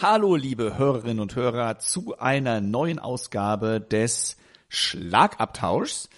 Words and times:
Hallo, 0.00 0.36
liebe 0.36 0.78
Hörerinnen 0.78 1.18
und 1.18 1.34
Hörer, 1.34 1.80
zu 1.80 2.16
einer 2.18 2.60
neuen 2.60 3.00
Ausgabe 3.00 3.80
des 3.80 4.36
Schlagabtauschs. 4.68 6.08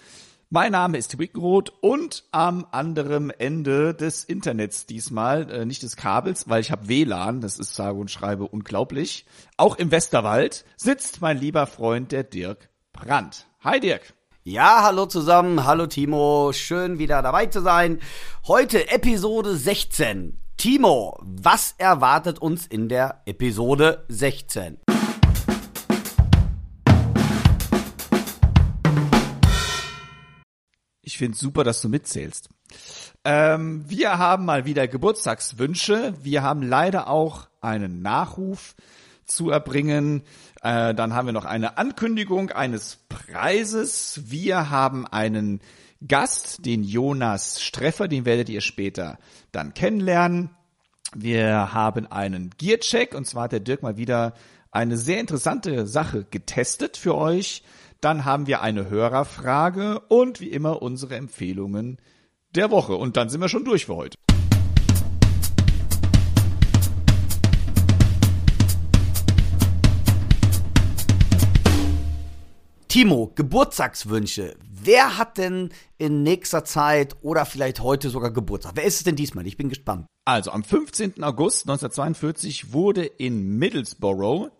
Mein 0.51 0.73
Name 0.73 0.99
ist 0.99 1.17
Wickenroth 1.17 1.73
und 1.81 2.23
am 2.31 2.67
anderen 2.69 3.31
Ende 3.31 3.95
des 3.95 4.23
Internets 4.23 4.85
diesmal, 4.85 5.49
äh, 5.49 5.65
nicht 5.65 5.81
des 5.81 5.95
Kabels, 5.95 6.47
weil 6.47 6.61
ich 6.61 6.69
habe 6.69 6.89
WLAN, 6.89 7.41
das 7.41 7.57
ist 7.57 7.73
sage 7.73 7.97
und 7.97 8.11
schreibe 8.11 8.47
unglaublich, 8.47 9.25
auch 9.57 9.77
im 9.77 9.89
Westerwald 9.89 10.63
sitzt 10.77 11.19
mein 11.21 11.39
lieber 11.39 11.65
Freund 11.65 12.11
der 12.11 12.23
Dirk 12.23 12.69
Brandt. 12.93 13.47
Hi 13.61 13.79
Dirk. 13.79 14.13
Ja, 14.43 14.83
hallo 14.83 15.07
zusammen, 15.07 15.65
hallo 15.65 15.87
Timo, 15.87 16.51
schön 16.53 16.99
wieder 16.99 17.23
dabei 17.23 17.47
zu 17.47 17.61
sein. 17.61 17.99
Heute 18.45 18.91
Episode 18.91 19.55
16. 19.55 20.40
Timo, 20.57 21.17
was 21.21 21.73
erwartet 21.77 22.39
uns 22.39 22.67
in 22.67 22.87
der 22.87 23.21
Episode 23.25 24.05
16? 24.09 24.77
Ich 31.01 31.17
finde 31.17 31.37
super, 31.37 31.63
dass 31.63 31.81
du 31.81 31.89
mitzählst. 31.89 32.49
Ähm, 33.23 33.83
wir 33.89 34.17
haben 34.17 34.45
mal 34.45 34.65
wieder 34.65 34.87
Geburtstagswünsche. 34.87 36.13
Wir 36.21 36.43
haben 36.43 36.61
leider 36.61 37.07
auch 37.07 37.47
einen 37.59 38.01
Nachruf 38.01 38.75
zu 39.25 39.49
erbringen. 39.49 40.23
Äh, 40.61 40.93
dann 40.93 41.13
haben 41.13 41.27
wir 41.27 41.33
noch 41.33 41.45
eine 41.45 41.77
Ankündigung 41.77 42.51
eines 42.51 42.99
Preises. 43.09 44.21
Wir 44.25 44.69
haben 44.69 45.07
einen 45.07 45.61
Gast, 46.07 46.65
den 46.65 46.83
Jonas 46.83 47.61
Streffer, 47.61 48.07
den 48.07 48.25
werdet 48.25 48.49
ihr 48.49 48.61
später 48.61 49.19
dann 49.51 49.73
kennenlernen. 49.73 50.49
Wir 51.13 51.73
haben 51.73 52.07
einen 52.07 52.51
Gearcheck 52.57 53.13
und 53.13 53.25
zwar 53.25 53.43
hat 53.43 53.51
der 53.51 53.59
Dirk 53.59 53.83
mal 53.83 53.97
wieder 53.97 54.33
eine 54.71 54.97
sehr 54.97 55.19
interessante 55.19 55.85
Sache 55.85 56.25
getestet 56.29 56.97
für 56.97 57.15
euch. 57.15 57.63
Dann 57.99 58.25
haben 58.25 58.47
wir 58.47 58.61
eine 58.61 58.89
Hörerfrage 58.89 59.99
und 60.07 60.39
wie 60.39 60.49
immer 60.49 60.81
unsere 60.81 61.15
Empfehlungen 61.15 61.97
der 62.55 62.71
Woche. 62.71 62.95
Und 62.95 63.17
dann 63.17 63.29
sind 63.29 63.41
wir 63.41 63.49
schon 63.49 63.65
durch 63.65 63.85
für 63.85 63.95
heute. 63.95 64.17
Timo, 72.91 73.31
Geburtstagswünsche. 73.35 74.57
Wer 74.69 75.17
hat 75.17 75.37
denn 75.37 75.69
in 75.97 76.23
nächster 76.23 76.65
Zeit 76.65 77.15
oder 77.21 77.45
vielleicht 77.45 77.79
heute 77.79 78.09
sogar 78.09 78.31
Geburtstag? 78.31 78.73
Wer 78.75 78.83
ist 78.83 78.97
es 78.97 79.03
denn 79.05 79.15
diesmal? 79.15 79.47
Ich 79.47 79.55
bin 79.55 79.69
gespannt. 79.69 80.07
Also 80.25 80.51
am 80.51 80.61
15. 80.61 81.23
August 81.23 81.69
1942 81.69 82.73
wurde 82.73 83.05
in 83.05 83.57
Middlesbrough 83.57 84.51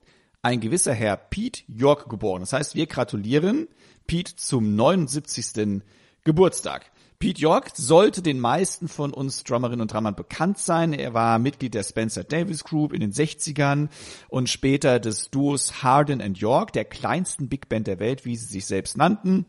ein 0.43 0.61
gewisser 0.61 0.93
Herr 0.93 1.17
Pete 1.17 1.63
York 1.67 2.07
geboren. 2.07 2.39
Das 2.39 2.53
heißt, 2.53 2.73
wir 2.73 2.87
gratulieren 2.87 3.67
Pete 4.07 4.37
zum 4.37 4.77
79. 4.77 5.81
Geburtstag. 6.23 6.89
Pete 7.21 7.39
York 7.39 7.69
sollte 7.75 8.23
den 8.23 8.39
meisten 8.39 8.87
von 8.87 9.13
uns 9.13 9.43
Drummerinnen 9.43 9.81
und 9.81 9.93
Drummern 9.93 10.15
bekannt 10.15 10.57
sein. 10.57 10.91
Er 10.91 11.13
war 11.13 11.37
Mitglied 11.37 11.75
der 11.75 11.83
Spencer 11.83 12.23
Davis 12.23 12.63
Group 12.63 12.93
in 12.93 12.99
den 12.99 13.11
60ern 13.11 13.89
und 14.27 14.49
später 14.49 14.99
des 14.99 15.29
Duos 15.29 15.83
Harden 15.83 16.19
and 16.19 16.39
York, 16.39 16.73
der 16.73 16.83
kleinsten 16.83 17.47
Big 17.47 17.69
Band 17.69 17.85
der 17.85 17.99
Welt, 17.99 18.25
wie 18.25 18.35
sie 18.35 18.47
sich 18.47 18.65
selbst 18.65 18.97
nannten. 18.97 19.45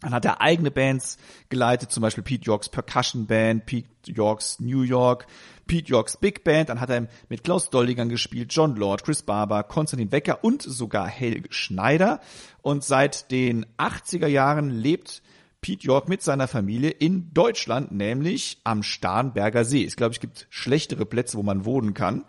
Dann 0.00 0.14
hat 0.14 0.24
er 0.24 0.40
eigene 0.40 0.72
Bands 0.72 1.16
geleitet, 1.48 1.92
zum 1.92 2.00
Beispiel 2.00 2.24
Pete 2.24 2.44
Yorks 2.44 2.68
Percussion 2.68 3.28
Band, 3.28 3.66
Pete 3.66 3.86
Yorks 4.06 4.58
New 4.58 4.82
York, 4.82 5.28
Pete 5.68 5.92
Yorks 5.92 6.16
Big 6.16 6.42
Band. 6.42 6.70
Dann 6.70 6.80
hat 6.80 6.90
er 6.90 7.06
mit 7.28 7.44
Klaus 7.44 7.70
Doldigan 7.70 8.08
gespielt, 8.08 8.52
John 8.52 8.74
Lord, 8.74 9.04
Chris 9.04 9.22
Barber, 9.22 9.62
Konstantin 9.62 10.10
Wecker 10.10 10.42
und 10.42 10.62
sogar 10.62 11.06
Helge 11.06 11.52
Schneider. 11.52 12.18
Und 12.62 12.82
seit 12.82 13.30
den 13.30 13.64
80er 13.78 14.26
Jahren 14.26 14.70
lebt 14.70 15.22
Pete 15.62 15.86
York 15.86 16.08
mit 16.08 16.22
seiner 16.22 16.48
Familie 16.48 16.90
in 16.90 17.32
Deutschland, 17.32 17.92
nämlich 17.92 18.58
am 18.64 18.82
Starnberger 18.82 19.64
See. 19.64 19.84
Ich 19.84 19.94
glaube, 19.94 20.12
es 20.12 20.20
gibt 20.20 20.48
schlechtere 20.50 21.06
Plätze, 21.06 21.38
wo 21.38 21.44
man 21.44 21.64
wohnen 21.64 21.94
kann. 21.94 22.24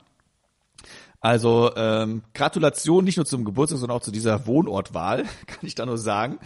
Also 1.19 1.72
ähm, 1.75 2.22
Gratulation 2.35 3.03
nicht 3.03 3.17
nur 3.17 3.25
zum 3.25 3.43
Geburtstag, 3.43 3.79
sondern 3.79 3.97
auch 3.97 4.03
zu 4.03 4.11
dieser 4.11 4.45
Wohnortwahl, 4.45 5.23
kann 5.47 5.59
ich 5.63 5.73
da 5.73 5.85
nur 5.85 5.97
sagen. 5.97 6.38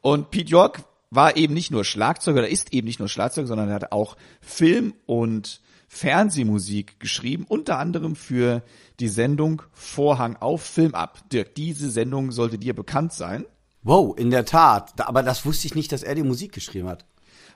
Und 0.00 0.32
Pete 0.32 0.50
York 0.50 0.82
war 1.10 1.36
eben 1.36 1.54
nicht 1.54 1.70
nur 1.70 1.84
Schlagzeuger, 1.84 2.42
er 2.42 2.48
ist 2.48 2.72
eben 2.72 2.88
nicht 2.88 2.98
nur 2.98 3.08
Schlagzeuger, 3.08 3.46
sondern 3.46 3.68
er 3.68 3.76
hat 3.76 3.92
auch 3.92 4.16
Film 4.40 4.94
und 5.06 5.60
Fernsehmusik 5.86 6.98
geschrieben, 6.98 7.44
unter 7.46 7.78
anderem 7.78 8.16
für 8.16 8.62
die 8.98 9.08
Sendung 9.08 9.62
Vorhang 9.72 10.34
auf 10.36 10.62
Film 10.62 10.96
ab. 10.96 11.30
Dirk, 11.30 11.54
diese 11.54 11.90
Sendung 11.90 12.32
sollte 12.32 12.58
dir 12.58 12.74
bekannt 12.74 13.12
sein. 13.12 13.44
Wow, 13.84 14.18
in 14.18 14.30
der 14.30 14.46
Tat. 14.46 15.06
Aber 15.06 15.22
das 15.22 15.44
wusste 15.44 15.66
ich 15.66 15.74
nicht, 15.74 15.92
dass 15.92 16.02
er 16.02 16.14
die 16.14 16.22
Musik 16.22 16.52
geschrieben 16.52 16.88
hat. 16.88 17.04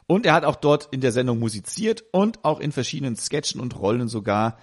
Und 0.07 0.27
er 0.27 0.35
hat 0.35 0.45
auch 0.45 0.57
dort 0.57 0.89
in 0.93 1.01
der 1.01 1.13
Sendung 1.13 1.39
musiziert 1.39 2.05
und 2.13 2.45
auch 2.45 2.61
in 2.61 2.71
verschiedenen 2.71 3.17
Sketchen 3.17 3.61
und 3.61 3.79
Rollen 3.79 4.09
sogar 4.09 4.59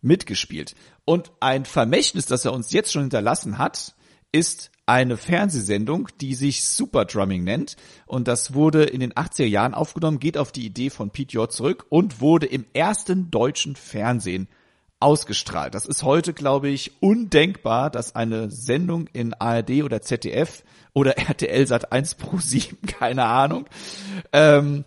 mitgespielt. 0.00 0.74
Und 1.04 1.30
ein 1.40 1.66
Vermächtnis, 1.66 2.26
das 2.26 2.44
er 2.44 2.54
uns 2.54 2.72
jetzt 2.72 2.92
schon 2.92 3.02
hinterlassen 3.02 3.58
hat, 3.58 3.94
ist 4.32 4.70
eine 4.86 5.16
Fernsehsendung, 5.16 6.08
die 6.20 6.34
sich 6.34 6.64
Super 6.64 7.04
Drumming 7.04 7.44
nennt. 7.44 7.76
Und 8.06 8.26
das 8.26 8.54
wurde 8.54 8.84
in 8.84 9.00
den 9.00 9.12
80er 9.12 9.44
Jahren 9.44 9.74
aufgenommen, 9.74 10.20
geht 10.20 10.38
auf 10.38 10.52
die 10.52 10.64
Idee 10.64 10.90
von 10.90 11.10
Pete 11.10 11.34
J. 11.34 11.52
zurück 11.52 11.86
und 11.90 12.20
wurde 12.20 12.46
im 12.46 12.64
ersten 12.72 13.30
deutschen 13.30 13.76
Fernsehen 13.76 14.48
ausgestrahlt. 15.00 15.74
Das 15.74 15.86
ist 15.86 16.02
heute, 16.02 16.32
glaube 16.32 16.68
ich, 16.68 17.02
undenkbar, 17.02 17.90
dass 17.90 18.14
eine 18.14 18.50
Sendung 18.50 19.06
in 19.08 19.34
ARD 19.34 19.82
oder 19.82 20.02
ZDF 20.02 20.62
oder 20.92 21.18
RTL 21.18 21.66
Sat 21.66 21.90
1 21.92 22.14
Pro 22.16 22.38
7, 22.38 22.78
keine 22.86 23.24
Ahnung, 23.24 23.66
ähm, 24.32 24.84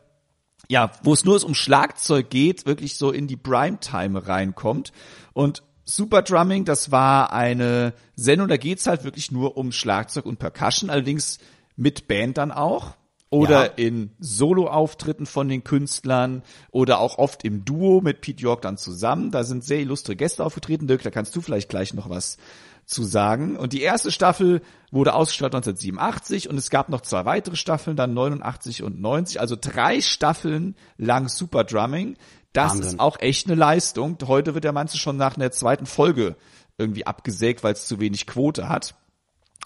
ja, 0.69 0.91
wo 1.03 1.13
es 1.13 1.25
nur 1.25 1.43
um 1.43 1.55
Schlagzeug 1.55 2.29
geht, 2.29 2.65
wirklich 2.65 2.95
so 2.95 3.11
in 3.11 3.27
die 3.27 3.35
Primetime 3.35 4.27
reinkommt. 4.27 4.93
Und 5.33 5.63
Super 5.85 6.21
Drumming, 6.21 6.63
das 6.63 6.91
war 6.91 7.33
eine 7.33 7.93
Sendung, 8.15 8.47
da 8.47 8.55
geht's 8.55 8.87
halt 8.87 9.03
wirklich 9.03 9.31
nur 9.31 9.57
um 9.57 9.73
Schlagzeug 9.73 10.25
und 10.25 10.39
Percussion, 10.39 10.89
allerdings 10.89 11.39
mit 11.75 12.07
Band 12.07 12.37
dann 12.37 12.51
auch 12.51 12.95
oder 13.33 13.65
ja. 13.65 13.71
in 13.77 14.11
Solo-Auftritten 14.19 15.25
von 15.25 15.49
den 15.49 15.63
Künstlern 15.63 16.43
oder 16.69 16.99
auch 16.99 17.17
oft 17.17 17.43
im 17.43 17.65
Duo 17.65 17.99
mit 17.99 18.21
Pete 18.21 18.43
York 18.43 18.61
dann 18.61 18.77
zusammen. 18.77 19.31
Da 19.31 19.43
sind 19.43 19.63
sehr 19.63 19.79
illustre 19.79 20.15
Gäste 20.15 20.45
aufgetreten. 20.45 20.85
Dirk, 20.85 21.01
da 21.01 21.09
kannst 21.09 21.35
du 21.35 21.41
vielleicht 21.41 21.67
gleich 21.67 21.95
noch 21.95 22.11
was 22.11 22.37
zu 22.85 23.03
sagen. 23.03 23.55
Und 23.57 23.73
die 23.73 23.81
erste 23.81 24.11
Staffel 24.11 24.61
wurde 24.91 25.15
ausgestrahlt 25.15 25.55
1987 25.55 26.47
und 26.47 26.57
es 26.57 26.69
gab 26.69 26.89
noch 26.89 27.01
zwei 27.01 27.25
weitere 27.25 27.55
Staffeln, 27.55 27.97
dann 27.97 28.13
89 28.13 28.83
und 28.83 29.01
90, 29.01 29.39
also 29.39 29.57
drei 29.59 29.99
Staffeln 30.01 30.75
lang 30.97 31.27
Super 31.27 31.63
Drumming. 31.63 32.17
Das 32.51 32.73
Wahnsinn. 32.73 32.85
ist 32.85 32.99
auch 32.99 33.19
echt 33.19 33.47
eine 33.47 33.55
Leistung. 33.55 34.15
Heute 34.27 34.53
wird 34.53 34.63
der 34.63 34.73
Manche 34.73 34.99
schon 34.99 35.17
nach 35.17 35.37
einer 35.37 35.51
zweiten 35.51 35.87
Folge 35.87 36.35
irgendwie 36.77 37.07
abgesägt, 37.07 37.63
weil 37.63 37.73
es 37.73 37.87
zu 37.87 37.99
wenig 37.99 38.27
Quote 38.27 38.69
hat. 38.69 38.93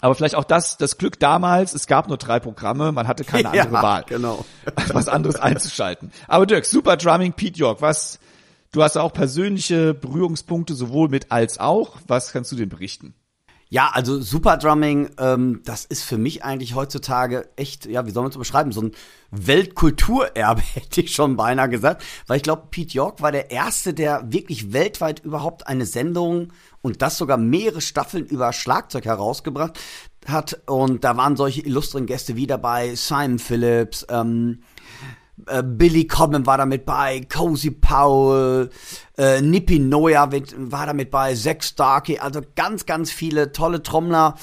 Aber 0.00 0.14
vielleicht 0.14 0.34
auch 0.34 0.44
das, 0.44 0.76
das 0.76 0.98
Glück 0.98 1.18
damals, 1.18 1.74
es 1.74 1.86
gab 1.86 2.08
nur 2.08 2.18
drei 2.18 2.38
Programme, 2.40 2.92
man 2.92 3.08
hatte 3.08 3.24
keine 3.24 3.48
andere 3.50 3.74
ja, 3.74 3.82
Wahl. 3.82 4.04
Genau. 4.06 4.44
was 4.92 5.08
anderes 5.08 5.36
einzuschalten. 5.36 6.12
Aber 6.26 6.46
Dirk, 6.46 6.64
Super 6.64 6.96
Drumming, 6.96 7.32
Pete 7.32 7.58
York, 7.58 7.82
was, 7.82 8.18
du 8.72 8.82
hast 8.82 8.96
auch 8.96 9.12
persönliche 9.12 9.94
Berührungspunkte 9.94 10.74
sowohl 10.74 11.08
mit 11.08 11.32
als 11.32 11.58
auch. 11.58 11.96
Was 12.06 12.32
kannst 12.32 12.52
du 12.52 12.56
denn 12.56 12.68
berichten? 12.68 13.14
Ja, 13.70 13.90
also 13.92 14.20
Super 14.20 14.56
Drumming, 14.56 15.10
ähm, 15.18 15.60
das 15.64 15.84
ist 15.84 16.02
für 16.02 16.16
mich 16.16 16.42
eigentlich 16.42 16.74
heutzutage 16.74 17.50
echt, 17.56 17.84
ja, 17.84 18.06
wie 18.06 18.10
soll 18.10 18.22
man 18.22 18.30
es 18.30 18.38
beschreiben, 18.38 18.72
so 18.72 18.80
ein 18.80 18.92
Weltkulturerbe, 19.30 20.62
hätte 20.74 21.02
ich 21.02 21.14
schon 21.14 21.36
beinahe 21.36 21.68
gesagt. 21.68 22.02
Weil 22.26 22.38
ich 22.38 22.42
glaube, 22.42 22.68
Pete 22.70 22.94
York 22.94 23.20
war 23.20 23.30
der 23.30 23.50
Erste, 23.50 23.92
der 23.92 24.32
wirklich 24.32 24.72
weltweit 24.72 25.20
überhaupt 25.22 25.66
eine 25.66 25.84
Sendung 25.84 26.52
und 26.80 27.02
das 27.02 27.18
sogar 27.18 27.36
mehrere 27.36 27.82
Staffeln 27.82 28.24
über 28.24 28.54
Schlagzeug 28.54 29.04
herausgebracht 29.04 29.78
hat. 30.26 30.62
Und 30.66 31.04
da 31.04 31.18
waren 31.18 31.36
solche 31.36 31.60
illustren 31.60 32.06
Gäste 32.06 32.36
wie 32.36 32.46
dabei, 32.46 32.94
Simon 32.94 33.38
Phillips, 33.38 34.06
ähm, 34.08 34.62
äh, 35.46 35.62
Billy 35.62 36.06
Cobham 36.06 36.46
war 36.46 36.58
damit 36.58 36.84
bei, 36.84 37.20
Cozy 37.20 37.70
Powell, 37.70 38.70
äh, 39.16 39.40
Nippy 39.40 39.78
Noya 39.78 40.30
war 40.56 40.86
damit 40.86 41.10
bei, 41.10 41.34
Zack 41.34 41.64
Starkey, 41.64 42.18
also 42.18 42.40
ganz, 42.56 42.86
ganz 42.86 43.10
viele 43.10 43.52
tolle 43.52 43.82
Trommler 43.82 44.34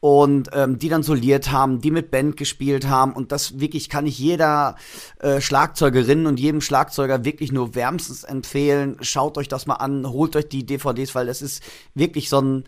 und 0.00 0.48
ähm, 0.54 0.78
die 0.78 0.88
dann 0.88 1.02
soliert 1.02 1.52
haben, 1.52 1.80
die 1.80 1.90
mit 1.90 2.10
Band 2.10 2.36
gespielt 2.38 2.88
haben 2.88 3.12
und 3.12 3.32
das 3.32 3.60
wirklich 3.60 3.90
kann 3.90 4.06
ich 4.06 4.18
jeder 4.18 4.76
äh, 5.18 5.40
Schlagzeugerin 5.40 6.26
und 6.26 6.40
jedem 6.40 6.62
Schlagzeuger 6.62 7.24
wirklich 7.24 7.52
nur 7.52 7.74
wärmstens 7.74 8.24
empfehlen. 8.24 8.96
Schaut 9.02 9.36
euch 9.36 9.48
das 9.48 9.66
mal 9.66 9.74
an, 9.74 10.08
holt 10.08 10.36
euch 10.36 10.48
die 10.48 10.64
DVDs, 10.64 11.14
weil 11.14 11.26
das 11.26 11.42
ist 11.42 11.62
wirklich 11.94 12.30
so 12.30 12.40
ein 12.40 12.64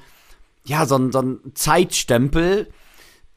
ja 0.65 0.87
so 0.87 0.97
ein, 0.97 1.11
so 1.11 1.21
ein 1.21 1.41
Zeitstempel 1.55 2.69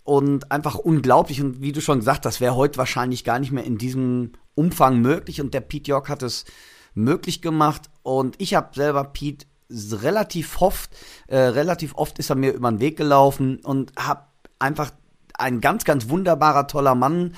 und 0.05 0.51
einfach 0.51 0.75
unglaublich. 0.75 1.41
Und 1.41 1.61
wie 1.61 1.73
du 1.73 1.81
schon 1.81 1.99
gesagt, 1.99 2.23
das 2.23 2.39
wäre 2.39 2.55
heute 2.55 2.77
wahrscheinlich 2.77 3.25
gar 3.25 3.39
nicht 3.39 3.51
mehr 3.51 3.65
in 3.65 3.77
diesem 3.77 4.33
Umfang 4.53 5.01
möglich. 5.01 5.41
Und 5.41 5.53
der 5.53 5.61
Pete 5.61 5.89
York 5.89 6.07
hat 6.07 6.23
es 6.23 6.45
möglich 6.93 7.41
gemacht. 7.41 7.89
Und 8.03 8.35
ich 8.39 8.53
habe 8.53 8.69
selber 8.73 9.03
Pete 9.03 9.47
relativ 9.69 10.61
oft, 10.61 10.91
äh, 11.27 11.37
relativ 11.37 11.95
oft 11.95 12.19
ist 12.19 12.29
er 12.29 12.35
mir 12.35 12.53
über 12.53 12.71
den 12.71 12.79
Weg 12.79 12.97
gelaufen 12.97 13.59
und 13.63 13.93
hab 13.97 14.31
einfach 14.59 14.91
ein 15.33 15.59
ganz, 15.59 15.83
ganz 15.85 16.07
wunderbarer, 16.07 16.67
toller 16.67 16.93
Mann, 16.93 17.33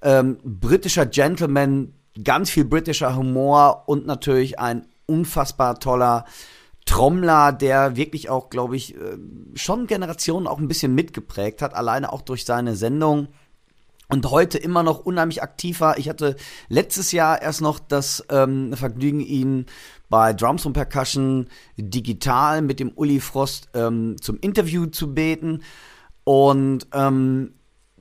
ähm, 0.00 0.38
britischer 0.42 1.04
Gentleman, 1.04 1.92
ganz 2.24 2.48
viel 2.48 2.64
britischer 2.64 3.14
Humor 3.14 3.84
und 3.86 4.06
natürlich 4.06 4.58
ein 4.58 4.86
unfassbar 5.04 5.78
toller 5.78 6.24
Trommler, 6.86 7.52
der 7.52 7.96
wirklich 7.96 8.30
auch, 8.30 8.48
glaube 8.48 8.76
ich, 8.76 8.94
äh, 8.94 9.18
schon 9.54 9.86
Generationen 9.86 10.46
auch 10.46 10.58
ein 10.58 10.68
bisschen 10.68 10.94
mitgeprägt 10.94 11.60
hat, 11.60 11.74
alleine 11.74 12.12
auch 12.12 12.22
durch 12.22 12.44
seine 12.44 12.74
Sendung 12.76 13.28
und 14.08 14.30
heute 14.30 14.58
immer 14.58 14.82
noch 14.82 15.00
unheimlich 15.00 15.42
aktiv 15.42 15.80
war. 15.80 15.98
Ich 15.98 16.08
hatte 16.08 16.36
letztes 16.68 17.12
Jahr 17.12 17.42
erst 17.42 17.60
noch 17.60 17.78
das 17.78 18.24
ähm, 18.30 18.72
Vergnügen, 18.74 19.20
ihn 19.20 19.66
bei 20.08 20.32
Drums 20.32 20.64
und 20.64 20.74
Percussion 20.74 21.48
digital 21.76 22.62
mit 22.62 22.78
dem 22.78 22.92
Uli 22.94 23.20
Frost 23.20 23.68
ähm, 23.74 24.16
zum 24.20 24.38
Interview 24.40 24.86
zu 24.86 25.12
beten. 25.12 25.62
Und 26.22 26.86
ähm, 26.92 27.54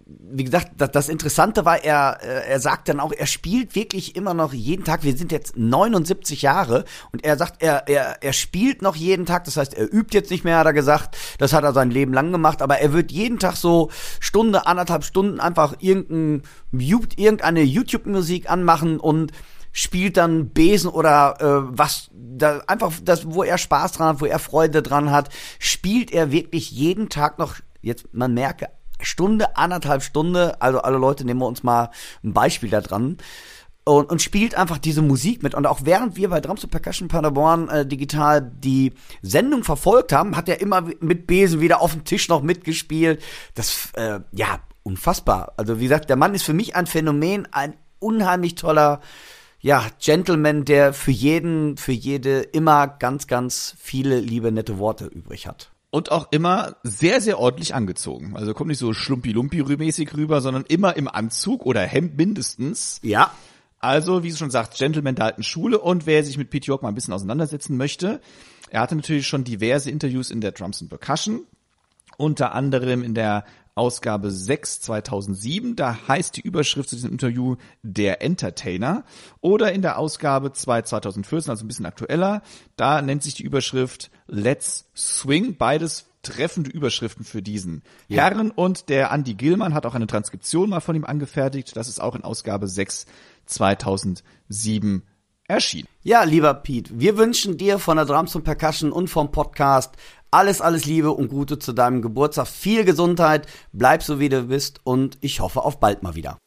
wie 0.07 0.43
gesagt, 0.43 0.73
das, 0.77 0.91
das 0.91 1.09
Interessante 1.09 1.65
war, 1.65 1.83
er, 1.83 2.19
äh, 2.21 2.47
er 2.51 2.59
sagt 2.59 2.89
dann 2.89 2.99
auch, 2.99 3.11
er 3.11 3.25
spielt 3.25 3.75
wirklich 3.75 4.15
immer 4.15 4.35
noch 4.35 4.53
jeden 4.53 4.85
Tag. 4.85 5.03
Wir 5.03 5.17
sind 5.17 5.31
jetzt 5.31 5.57
79 5.57 6.43
Jahre 6.43 6.85
und 7.11 7.23
er 7.23 7.37
sagt, 7.37 7.63
er, 7.63 7.87
er, 7.87 8.21
er 8.21 8.33
spielt 8.33 8.83
noch 8.83 8.95
jeden 8.95 9.25
Tag. 9.25 9.45
Das 9.45 9.57
heißt, 9.57 9.73
er 9.73 9.91
übt 9.91 10.15
jetzt 10.15 10.29
nicht 10.29 10.43
mehr, 10.43 10.59
hat 10.59 10.67
er 10.67 10.73
gesagt. 10.73 11.17
Das 11.39 11.53
hat 11.53 11.63
er 11.63 11.73
sein 11.73 11.89
Leben 11.89 12.13
lang 12.13 12.31
gemacht. 12.31 12.61
Aber 12.61 12.77
er 12.77 12.93
wird 12.93 13.11
jeden 13.11 13.39
Tag 13.39 13.55
so 13.55 13.89
Stunde, 14.19 14.67
anderthalb 14.67 15.03
Stunden 15.03 15.39
einfach 15.39 15.75
irgendein, 15.79 16.43
irgendeine 16.71 17.63
YouTube-Musik 17.63 18.49
anmachen 18.49 18.99
und 18.99 19.31
spielt 19.71 20.17
dann 20.17 20.49
Besen 20.49 20.89
oder 20.89 21.35
äh, 21.39 21.77
was 21.77 22.09
da 22.13 22.61
einfach 22.67 22.93
das 23.03 23.25
wo 23.33 23.43
er 23.43 23.57
Spaß 23.57 23.93
dran 23.93 24.07
hat, 24.09 24.21
wo 24.21 24.25
er 24.25 24.39
Freude 24.39 24.81
dran 24.81 25.11
hat, 25.11 25.29
spielt 25.59 26.11
er 26.11 26.31
wirklich 26.31 26.71
jeden 26.71 27.09
Tag 27.09 27.39
noch 27.39 27.55
jetzt 27.81 28.07
man 28.13 28.33
merke 28.33 28.69
Stunde, 29.05 29.57
anderthalb 29.57 30.03
Stunde, 30.03 30.61
also 30.61 30.81
alle 30.81 30.97
Leute 30.97 31.25
nehmen 31.25 31.39
wir 31.39 31.47
uns 31.47 31.63
mal 31.63 31.89
ein 32.23 32.33
Beispiel 32.33 32.69
da 32.69 32.81
dran. 32.81 33.17
Und, 33.87 34.09
und 34.09 34.19
spielt 34.19 34.55
einfach 34.55 34.79
diese 34.79 35.03
Musik 35.03 35.43
mit. 35.43 35.53
Und 35.53 35.67
auch 35.67 35.81
während 35.83 36.15
wir 36.15 36.29
bei 36.29 36.41
Drums 36.41 36.63
und 36.63 36.71
Percussion 36.71 37.07
Paderborn 37.07 37.69
äh, 37.69 37.85
digital 37.85 38.41
die 38.41 38.93
Sendung 39.21 39.63
verfolgt 39.63 40.11
haben, 40.11 40.35
hat 40.35 40.49
er 40.49 40.59
immer 40.59 40.81
mit 41.01 41.27
Besen 41.27 41.61
wieder 41.61 41.81
auf 41.81 41.91
dem 41.91 42.03
Tisch 42.03 42.27
noch 42.27 42.41
mitgespielt. 42.41 43.21
Das, 43.53 43.89
äh, 43.93 44.21
ja, 44.31 44.59
unfassbar. 44.81 45.53
Also 45.57 45.79
wie 45.79 45.83
gesagt, 45.83 46.09
der 46.09 46.15
Mann 46.15 46.33
ist 46.33 46.43
für 46.43 46.53
mich 46.53 46.75
ein 46.75 46.87
Phänomen, 46.87 47.47
ein 47.51 47.75
unheimlich 47.99 48.55
toller 48.55 49.01
ja, 49.59 49.83
Gentleman, 49.99 50.63
der 50.63 50.93
für 50.93 51.11
jeden, 51.11 51.77
für 51.77 51.91
jede 51.91 52.41
immer 52.41 52.87
ganz, 52.87 53.25
ganz 53.27 53.75
viele 53.79 54.19
liebe, 54.19 54.51
nette 54.51 54.77
Worte 54.77 55.05
übrig 55.05 55.47
hat. 55.47 55.74
Und 55.95 56.11
auch 56.11 56.27
immer 56.31 56.75
sehr, 56.83 57.21
sehr 57.21 57.39
ordentlich 57.39 57.73
angezogen. 57.73 58.35
Also 58.35 58.53
kommt 58.53 58.67
nicht 58.67 58.79
so 58.79 58.91
schlumpi-lumpi-mäßig 58.91 60.13
rüber, 60.17 60.41
sondern 60.41 60.65
immer 60.67 60.97
im 60.97 61.07
Anzug 61.07 61.65
oder 61.65 61.79
Hemd 61.83 62.17
mindestens. 62.17 62.99
Ja. 63.01 63.31
Also, 63.79 64.21
wie 64.21 64.29
du 64.29 64.35
schon 64.35 64.51
sagst, 64.51 64.77
Gentleman 64.77 65.15
der 65.15 65.23
alten 65.23 65.43
Schule. 65.43 65.79
Und 65.79 66.05
wer 66.05 66.21
sich 66.25 66.37
mit 66.37 66.49
Pete 66.49 66.67
York 66.67 66.83
mal 66.83 66.89
ein 66.89 66.95
bisschen 66.95 67.13
auseinandersetzen 67.13 67.77
möchte, 67.77 68.19
er 68.69 68.81
hatte 68.81 68.97
natürlich 68.97 69.25
schon 69.25 69.45
diverse 69.45 69.89
Interviews 69.89 70.31
in 70.31 70.41
der 70.41 70.51
Drums 70.51 70.81
and 70.81 70.89
Percussion. 70.89 71.45
Unter 72.17 72.53
anderem 72.53 73.01
in 73.01 73.13
der 73.13 73.45
Ausgabe 73.75 74.31
6 74.31 74.81
2007. 74.81 75.75
Da 75.75 76.07
heißt 76.07 76.37
die 76.37 76.41
Überschrift 76.41 76.89
zu 76.89 76.95
diesem 76.95 77.11
Interview 77.11 77.57
Der 77.83 78.21
Entertainer. 78.21 79.03
Oder 79.41 79.73
in 79.73 79.81
der 79.81 79.99
Ausgabe 79.99 80.53
2 80.53 80.83
2014, 80.83 81.49
also 81.51 81.65
ein 81.65 81.67
bisschen 81.67 81.85
aktueller, 81.85 82.41
da 82.77 83.01
nennt 83.01 83.23
sich 83.23 83.35
die 83.35 83.43
Überschrift 83.43 84.09
Let's 84.27 84.89
Swing. 84.95 85.57
Beides 85.57 86.05
treffende 86.23 86.71
Überschriften 86.71 87.23
für 87.23 87.41
diesen 87.41 87.83
ja. 88.07 88.23
Herren. 88.23 88.51
Und 88.51 88.89
der 88.89 89.11
Andy 89.11 89.35
Gillmann 89.35 89.73
hat 89.73 89.85
auch 89.85 89.95
eine 89.95 90.07
Transkription 90.07 90.69
mal 90.69 90.79
von 90.79 90.95
ihm 90.95 91.05
angefertigt. 91.05 91.75
Das 91.75 91.87
ist 91.87 92.01
auch 92.01 92.15
in 92.15 92.23
Ausgabe 92.23 92.67
6 92.67 93.05
2007 93.45 95.03
erschienen. 95.47 95.87
Ja, 96.01 96.23
lieber 96.23 96.53
Pete, 96.53 96.99
wir 96.99 97.17
wünschen 97.17 97.57
dir 97.57 97.79
von 97.79 97.97
der 97.97 98.05
Drums 98.05 98.35
und 98.35 98.43
Percussion 98.43 98.91
und 98.91 99.09
vom 99.09 99.31
Podcast 99.31 99.95
alles, 100.35 100.59
alles 100.59 100.85
Liebe 100.85 101.11
und 101.11 101.29
Gute 101.29 101.59
zu 101.59 101.71
deinem 101.71 102.01
Geburtstag. 102.01 102.47
Viel 102.47 102.83
Gesundheit, 102.83 103.47
bleib 103.71 104.03
so 104.03 104.19
wie 104.19 104.27
du 104.27 104.43
bist 104.43 104.81
und 104.83 105.17
ich 105.21 105.39
hoffe 105.39 105.63
auf 105.63 105.79
bald 105.79 106.03
mal 106.03 106.13
wieder. 106.15 106.37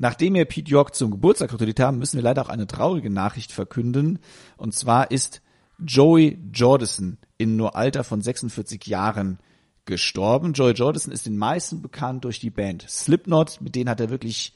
Nachdem 0.00 0.34
wir 0.34 0.44
Pete 0.44 0.70
York 0.70 0.96
zum 0.96 1.12
Geburtstag 1.12 1.50
gratuliert 1.50 1.78
haben, 1.78 1.98
müssen 1.98 2.16
wir 2.16 2.24
leider 2.24 2.42
auch 2.42 2.48
eine 2.48 2.66
traurige 2.66 3.10
Nachricht 3.10 3.52
verkünden. 3.52 4.18
Und 4.56 4.74
zwar 4.74 5.12
ist 5.12 5.40
Joey 5.78 6.36
Jordison 6.52 7.18
in 7.36 7.54
nur 7.54 7.76
Alter 7.76 8.02
von 8.02 8.22
46 8.22 8.88
Jahren 8.88 9.38
gestorben. 9.88 10.52
Joy 10.52 10.72
Jordison 10.72 11.12
ist 11.12 11.26
den 11.26 11.36
meisten 11.36 11.82
bekannt 11.82 12.24
durch 12.24 12.38
die 12.38 12.50
Band 12.50 12.88
Slipknot, 12.88 13.60
mit 13.60 13.74
denen 13.74 13.90
hat 13.90 14.00
er 14.00 14.10
wirklich 14.10 14.54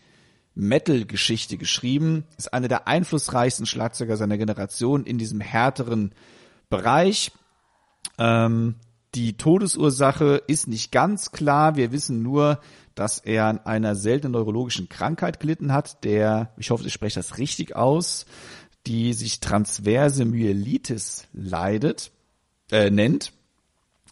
Metal-Geschichte 0.54 1.56
geschrieben, 1.56 2.24
ist 2.36 2.52
einer 2.52 2.68
der 2.68 2.86
einflussreichsten 2.86 3.66
Schlagzeuger 3.66 4.16
seiner 4.16 4.38
Generation 4.38 5.04
in 5.04 5.18
diesem 5.18 5.40
härteren 5.40 6.14
Bereich. 6.68 7.32
Ähm, 8.18 8.76
die 9.14 9.36
Todesursache 9.36 10.42
ist 10.46 10.68
nicht 10.68 10.92
ganz 10.92 11.32
klar. 11.32 11.76
Wir 11.76 11.90
wissen 11.92 12.22
nur, 12.22 12.60
dass 12.94 13.18
er 13.18 13.46
an 13.46 13.58
einer 13.60 13.94
seltenen 13.94 14.32
neurologischen 14.32 14.90
Krankheit 14.90 15.40
gelitten 15.40 15.72
hat, 15.72 16.04
der, 16.04 16.52
ich 16.58 16.70
hoffe, 16.70 16.86
ich 16.86 16.92
spreche 16.92 17.18
das 17.18 17.38
richtig 17.38 17.74
aus, 17.74 18.26
die 18.86 19.14
sich 19.14 19.40
transverse 19.40 20.26
Myelitis 20.26 21.26
leidet, 21.32 22.10
äh, 22.70 22.90
nennt. 22.90 23.32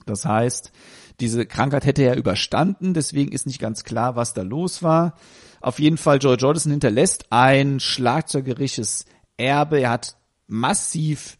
Das 0.06 0.24
heißt, 0.24 0.72
diese 1.20 1.46
Krankheit 1.46 1.84
hätte 1.84 2.02
er 2.02 2.16
überstanden, 2.16 2.94
deswegen 2.94 3.32
ist 3.32 3.46
nicht 3.46 3.60
ganz 3.60 3.84
klar, 3.84 4.16
was 4.16 4.34
da 4.34 4.42
los 4.42 4.82
war. 4.82 5.14
Auf 5.60 5.78
jeden 5.78 5.98
Fall, 5.98 6.18
Joy 6.18 6.36
Jordison 6.36 6.72
hinterlässt 6.72 7.26
ein 7.30 7.80
schlagzeugerisches 7.80 9.04
Erbe. 9.36 9.80
Er 9.80 9.90
hat 9.90 10.16
massiv 10.46 11.36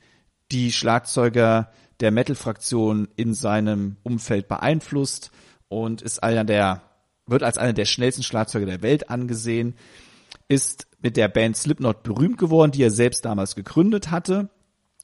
die 0.52 0.72
Schlagzeuger 0.72 1.72
der 2.00 2.10
Metal-Fraktion 2.10 3.08
in 3.16 3.34
seinem 3.34 3.96
Umfeld 4.02 4.48
beeinflusst 4.48 5.30
und 5.68 6.02
ist 6.02 6.22
einer 6.22 6.44
der, 6.44 6.82
wird 7.26 7.42
als 7.42 7.58
einer 7.58 7.72
der 7.72 7.84
schnellsten 7.84 8.22
Schlagzeuger 8.22 8.66
der 8.66 8.82
Welt 8.82 9.10
angesehen, 9.10 9.74
ist 10.48 10.86
mit 11.00 11.16
der 11.16 11.28
Band 11.28 11.56
Slipknot 11.56 12.02
berühmt 12.02 12.38
geworden, 12.38 12.72
die 12.72 12.82
er 12.82 12.90
selbst 12.90 13.24
damals 13.24 13.54
gegründet 13.54 14.10
hatte 14.10 14.50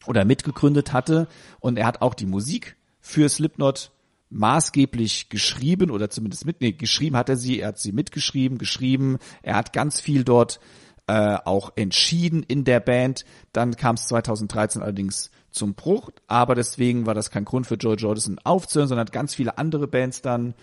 oder 0.07 0.25
mitgegründet 0.25 0.93
hatte 0.93 1.29
und 1.61 1.79
er 1.79 1.87
hat 1.87 2.03
auch 2.03 2.15
die 2.15 2.27
Musik 2.27 2.77
für 3.01 3.29
Slipknot 3.29 3.93
maßgeblich 4.31 5.29
geschrieben 5.29 5.91
oder 5.91 6.11
zumindest 6.11 6.47
mit, 6.47 6.61
nee, 6.61 6.73
geschrieben 6.73 7.17
hat 7.17 7.29
er 7.29 7.37
sie, 7.37 7.61
er 7.61 7.69
hat 7.69 7.79
sie 7.79 7.93
mitgeschrieben, 7.93 8.59
geschrieben, 8.59 9.19
er 9.43 9.57
hat 9.57 9.73
ganz 9.73 10.01
viel 10.01 10.25
dort 10.25 10.61
äh, 11.07 11.39
auch 11.45 11.73
entschieden 11.77 12.43
in 12.43 12.65
der 12.65 12.81
Band. 12.81 13.25
Dann 13.53 13.77
kam 13.77 13.95
es 13.95 14.09
2013 14.09 14.83
allerdings 14.83 15.31
zum 15.51 15.75
Bruch, 15.75 16.11
aber 16.27 16.55
deswegen 16.55 17.07
war 17.07 17.15
das 17.15 17.31
kein 17.31 17.45
Grund 17.45 17.67
für 17.67 17.77
Joe 17.77 17.95
Jordison 17.95 18.39
aufzuhören, 18.43 18.89
sondern 18.89 19.07
hat 19.07 19.13
ganz 19.13 19.35
viele 19.35 19.59
andere 19.59 19.87
Bands 19.87 20.21
dann 20.21 20.55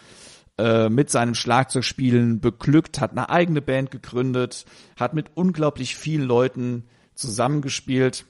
äh, 0.57 0.89
mit 0.89 1.09
seinem 1.09 1.33
Schlagzeugspielen 1.33 2.39
beglückt, 2.41 2.99
hat 2.99 3.11
eine 3.11 3.29
eigene 3.29 3.61
Band 3.61 3.89
gegründet, 3.89 4.65
hat 4.97 5.13
mit 5.13 5.31
unglaublich 5.35 5.95
vielen 5.95 6.23
Leuten 6.23 6.83
zusammengespielt 7.15 8.25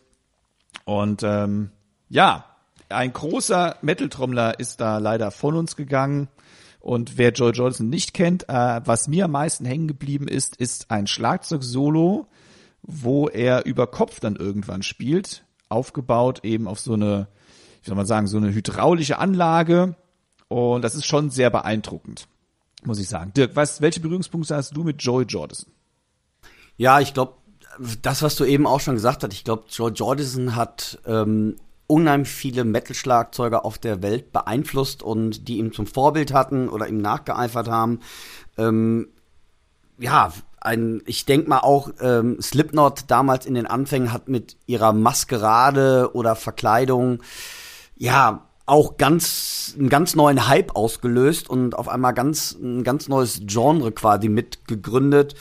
und 0.86 1.24
ähm, 1.24 1.72
ja, 2.10 2.46
ein 2.90 3.14
großer 3.14 3.78
Metal-Trommler 3.82 4.60
ist 4.60 4.82
da 4.82 4.98
leider 4.98 5.32
von 5.32 5.56
uns 5.56 5.76
gegangen. 5.76 6.28
Und 6.80 7.18
wer 7.18 7.32
Joy 7.32 7.52
Jordison 7.52 7.90
nicht 7.90 8.14
kennt, 8.14 8.50
äh, 8.50 8.82
was 8.84 9.08
mir 9.08 9.26
am 9.26 9.32
meisten 9.32 9.66
hängen 9.66 9.88
geblieben 9.88 10.28
ist, 10.28 10.58
ist 10.58 10.92
ein 10.92 11.08
Schlagzeug-Solo, 11.08 12.28
wo 12.82 13.28
er 13.30 13.66
über 13.66 13.88
Kopf 13.88 14.20
dann 14.20 14.36
irgendwann 14.36 14.84
spielt, 14.84 15.46
aufgebaut 15.70 16.42
eben 16.44 16.68
auf 16.68 16.80
so 16.80 16.94
eine 16.94 17.28
wie 17.84 17.90
soll 17.90 17.98
man 17.98 18.06
sagen, 18.06 18.28
so 18.28 18.38
eine 18.38 18.54
hydraulische 18.54 19.20
Anlage. 19.20 19.96
Und 20.48 20.84
das 20.84 20.96
ist 20.96 21.06
schon 21.06 21.30
sehr 21.30 21.50
beeindruckend, 21.50 22.28
muss 22.84 23.00
ich 23.00 23.10
sagen. 23.10 23.34
Dirk, 23.34 23.56
was, 23.56 23.82
welche 23.82 24.00
Berührungspunkte 24.00 24.56
hast 24.56 24.76
du 24.76 24.84
mit 24.84 25.02
Joey 25.04 25.26
Jordison? 25.26 25.72
Ja, 26.78 27.02
ich 27.02 27.14
glaube, 27.14 27.34
das, 28.02 28.22
was 28.22 28.36
du 28.36 28.46
eben 28.46 28.68
auch 28.68 28.80
schon 28.80 28.96
gesagt 28.96 29.24
hast, 29.24 29.34
ich 29.34 29.44
glaube, 29.44 29.66
Joe 29.70 29.92
Jordison 29.92 30.56
hat 30.56 31.00
ähm, 31.06 31.58
unheimlich 31.88 32.30
viele 32.30 32.64
Metal-Schlagzeuger 32.64 33.66
auf 33.66 33.78
der 33.78 34.02
Welt 34.02 34.32
beeinflusst 34.32 35.04
und 35.04 35.48
die 35.48 35.58
ihm 35.58 35.74
zum 35.74 35.88
Vorbild 35.88 36.34
hatten 36.34 36.70
oder 36.70 36.88
ihm 36.88 37.00
nachgeeifert 37.00 37.68
haben. 37.68 38.00
Ähm, 38.58 39.10
ja, 39.98 40.32
ein, 40.60 41.02
ich 41.06 41.26
denke 41.26 41.50
mal 41.50 41.60
auch, 41.60 41.92
ähm, 42.00 42.42
Slipknot 42.42 43.06
damals 43.08 43.46
in 43.46 43.54
den 43.54 43.68
Anfängen 43.68 44.14
hat 44.14 44.30
mit 44.30 44.58
ihrer 44.66 44.94
Maskerade 44.94 46.12
oder 46.14 46.36
Verkleidung, 46.36 47.22
ja, 47.96 48.48
auch 48.66 48.98
ganz, 48.98 49.76
einen 49.78 49.90
ganz 49.90 50.16
neuen 50.16 50.48
Hype 50.48 50.76
ausgelöst 50.76 51.50
und 51.50 51.78
auf 51.78 51.90
einmal 51.90 52.14
ganz, 52.14 52.54
ein 52.54 52.84
ganz 52.84 53.10
neues 53.10 53.42
Genre 53.46 53.92
quasi 53.92 54.30
mitgegründet. 54.30 55.36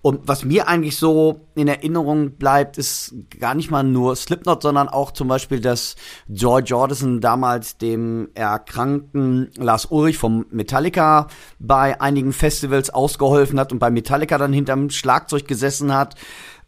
Und 0.00 0.28
was 0.28 0.44
mir 0.44 0.68
eigentlich 0.68 0.96
so 0.96 1.40
in 1.56 1.66
Erinnerung 1.66 2.32
bleibt, 2.36 2.78
ist 2.78 3.14
gar 3.40 3.54
nicht 3.54 3.72
mal 3.72 3.82
nur 3.82 4.14
Slipknot, 4.14 4.62
sondern 4.62 4.88
auch 4.88 5.10
zum 5.10 5.26
Beispiel, 5.26 5.60
dass 5.60 5.96
George 6.28 6.68
Jordison 6.68 7.20
damals 7.20 7.78
dem 7.78 8.28
erkrankten 8.34 9.50
Lars 9.56 9.86
Ulrich 9.86 10.16
vom 10.16 10.46
Metallica 10.50 11.26
bei 11.58 12.00
einigen 12.00 12.32
Festivals 12.32 12.90
ausgeholfen 12.90 13.58
hat 13.58 13.72
und 13.72 13.80
bei 13.80 13.90
Metallica 13.90 14.38
dann 14.38 14.52
hinterm 14.52 14.90
Schlagzeug 14.90 15.48
gesessen 15.48 15.92
hat. 15.92 16.14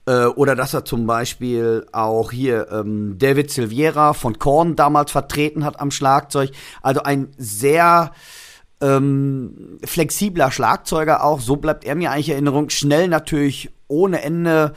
Äh, 0.06 0.26
oder 0.26 0.56
dass 0.56 0.74
er 0.74 0.84
zum 0.84 1.06
Beispiel 1.06 1.86
auch 1.92 2.32
hier 2.32 2.68
ähm, 2.70 3.16
David 3.18 3.50
Silviera 3.50 4.12
von 4.12 4.38
Korn 4.38 4.76
damals 4.76 5.12
vertreten 5.12 5.64
hat 5.64 5.80
am 5.80 5.90
Schlagzeug. 5.90 6.50
Also 6.82 7.02
ein 7.02 7.28
sehr 7.36 8.12
ähm, 8.80 9.78
flexibler 9.84 10.50
Schlagzeuger 10.50 11.22
auch, 11.24 11.40
so 11.40 11.56
bleibt 11.56 11.84
er 11.84 11.94
mir 11.94 12.10
eigentlich 12.10 12.28
in 12.28 12.34
Erinnerung. 12.34 12.70
Schnell 12.70 13.08
natürlich 13.08 13.70
ohne 13.88 14.22
Ende. 14.22 14.74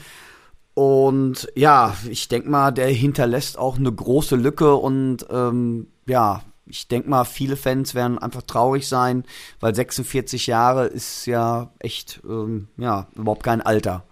Und 0.74 1.48
ja, 1.56 1.96
ich 2.10 2.27
denke 2.27 2.50
mal, 2.50 2.72
der 2.72 2.88
hinterlässt 2.88 3.58
auch 3.58 3.77
eine 3.77 3.92
große 3.92 4.36
Lücke 4.36 4.75
und 4.75 5.25
ähm, 5.30 5.88
ja, 6.08 6.42
ich 6.65 6.88
denke 6.88 7.10
mal, 7.10 7.25
viele 7.25 7.56
Fans 7.56 7.94
werden 7.94 8.18
einfach 8.18 8.42
traurig 8.42 8.88
sein, 8.88 9.24
weil 9.60 9.75
46 9.75 10.48
Jahre 10.48 10.86
ist 10.86 11.25
ja 11.27 11.70
echt, 11.80 12.22
ähm, 12.27 12.70
ja, 12.77 13.08
überhaupt 13.15 13.44
kein 13.44 13.62
Alter. 13.62 14.06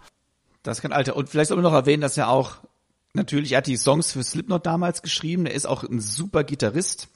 Das 0.63 0.77
ist 0.77 0.81
kein 0.81 0.93
Alter. 0.93 1.15
Und 1.15 1.29
vielleicht 1.29 1.49
soll 1.49 1.57
man 1.57 1.63
noch 1.63 1.73
erwähnen, 1.73 2.01
dass 2.01 2.17
er 2.17 2.29
auch, 2.29 2.57
natürlich, 3.13 3.53
er 3.53 3.59
hat 3.59 3.67
die 3.67 3.77
Songs 3.77 4.11
für 4.11 4.23
Slipknot 4.23 4.65
damals 4.65 5.01
geschrieben. 5.01 5.45
Er 5.45 5.53
ist 5.53 5.65
auch 5.65 5.83
ein 5.83 5.99
super 5.99 6.43
Gitarrist 6.43 7.09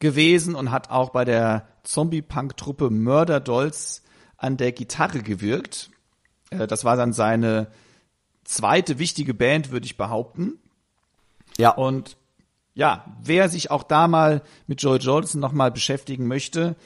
gewesen 0.00 0.54
und 0.54 0.70
hat 0.70 0.90
auch 0.90 1.10
bei 1.10 1.24
der 1.24 1.68
Zombie-Punk-Truppe 1.84 2.90
Murder 2.90 3.40
Dolls 3.40 4.02
an 4.36 4.56
der 4.56 4.72
Gitarre 4.72 5.22
gewirkt. 5.22 5.90
Äh, 6.50 6.66
das 6.66 6.84
war 6.84 6.96
dann 6.96 7.12
seine 7.12 7.68
zweite 8.44 8.98
wichtige 8.98 9.34
Band, 9.34 9.70
würde 9.70 9.86
ich 9.86 9.96
behaupten. 9.96 10.58
Ja. 11.56 11.70
Und 11.70 12.16
ja, 12.74 13.04
wer 13.22 13.48
sich 13.48 13.70
auch 13.70 13.84
da 13.84 14.08
mal 14.08 14.42
mit 14.66 14.82
Joel 14.82 15.00
Jordison 15.00 15.40
nochmal 15.40 15.70
beschäftigen 15.70 16.26
möchte, 16.26 16.76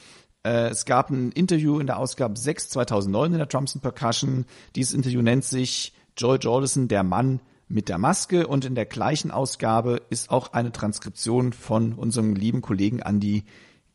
es 0.43 0.85
gab 0.85 1.09
ein 1.09 1.31
Interview 1.31 1.79
in 1.79 1.87
der 1.87 1.97
Ausgabe 1.97 2.37
6 2.37 2.69
2009 2.69 3.33
in 3.33 3.37
der 3.39 3.47
Drums 3.47 3.75
and 3.75 3.81
Percussion. 3.81 4.45
Dieses 4.75 4.93
Interview 4.93 5.21
nennt 5.21 5.43
sich 5.43 5.93
Joel 6.17 6.39
Jordison, 6.41 6.87
der 6.87 7.03
Mann, 7.03 7.41
mit 7.69 7.87
der 7.87 7.99
Maske 7.99 8.47
und 8.47 8.65
in 8.65 8.75
der 8.75 8.87
gleichen 8.87 9.29
Ausgabe 9.29 10.01
ist 10.09 10.31
auch 10.31 10.53
eine 10.53 10.71
Transkription 10.71 11.53
von 11.53 11.93
unserem 11.93 12.35
lieben 12.35 12.61
Kollegen 12.61 12.99
Andy 12.99 13.45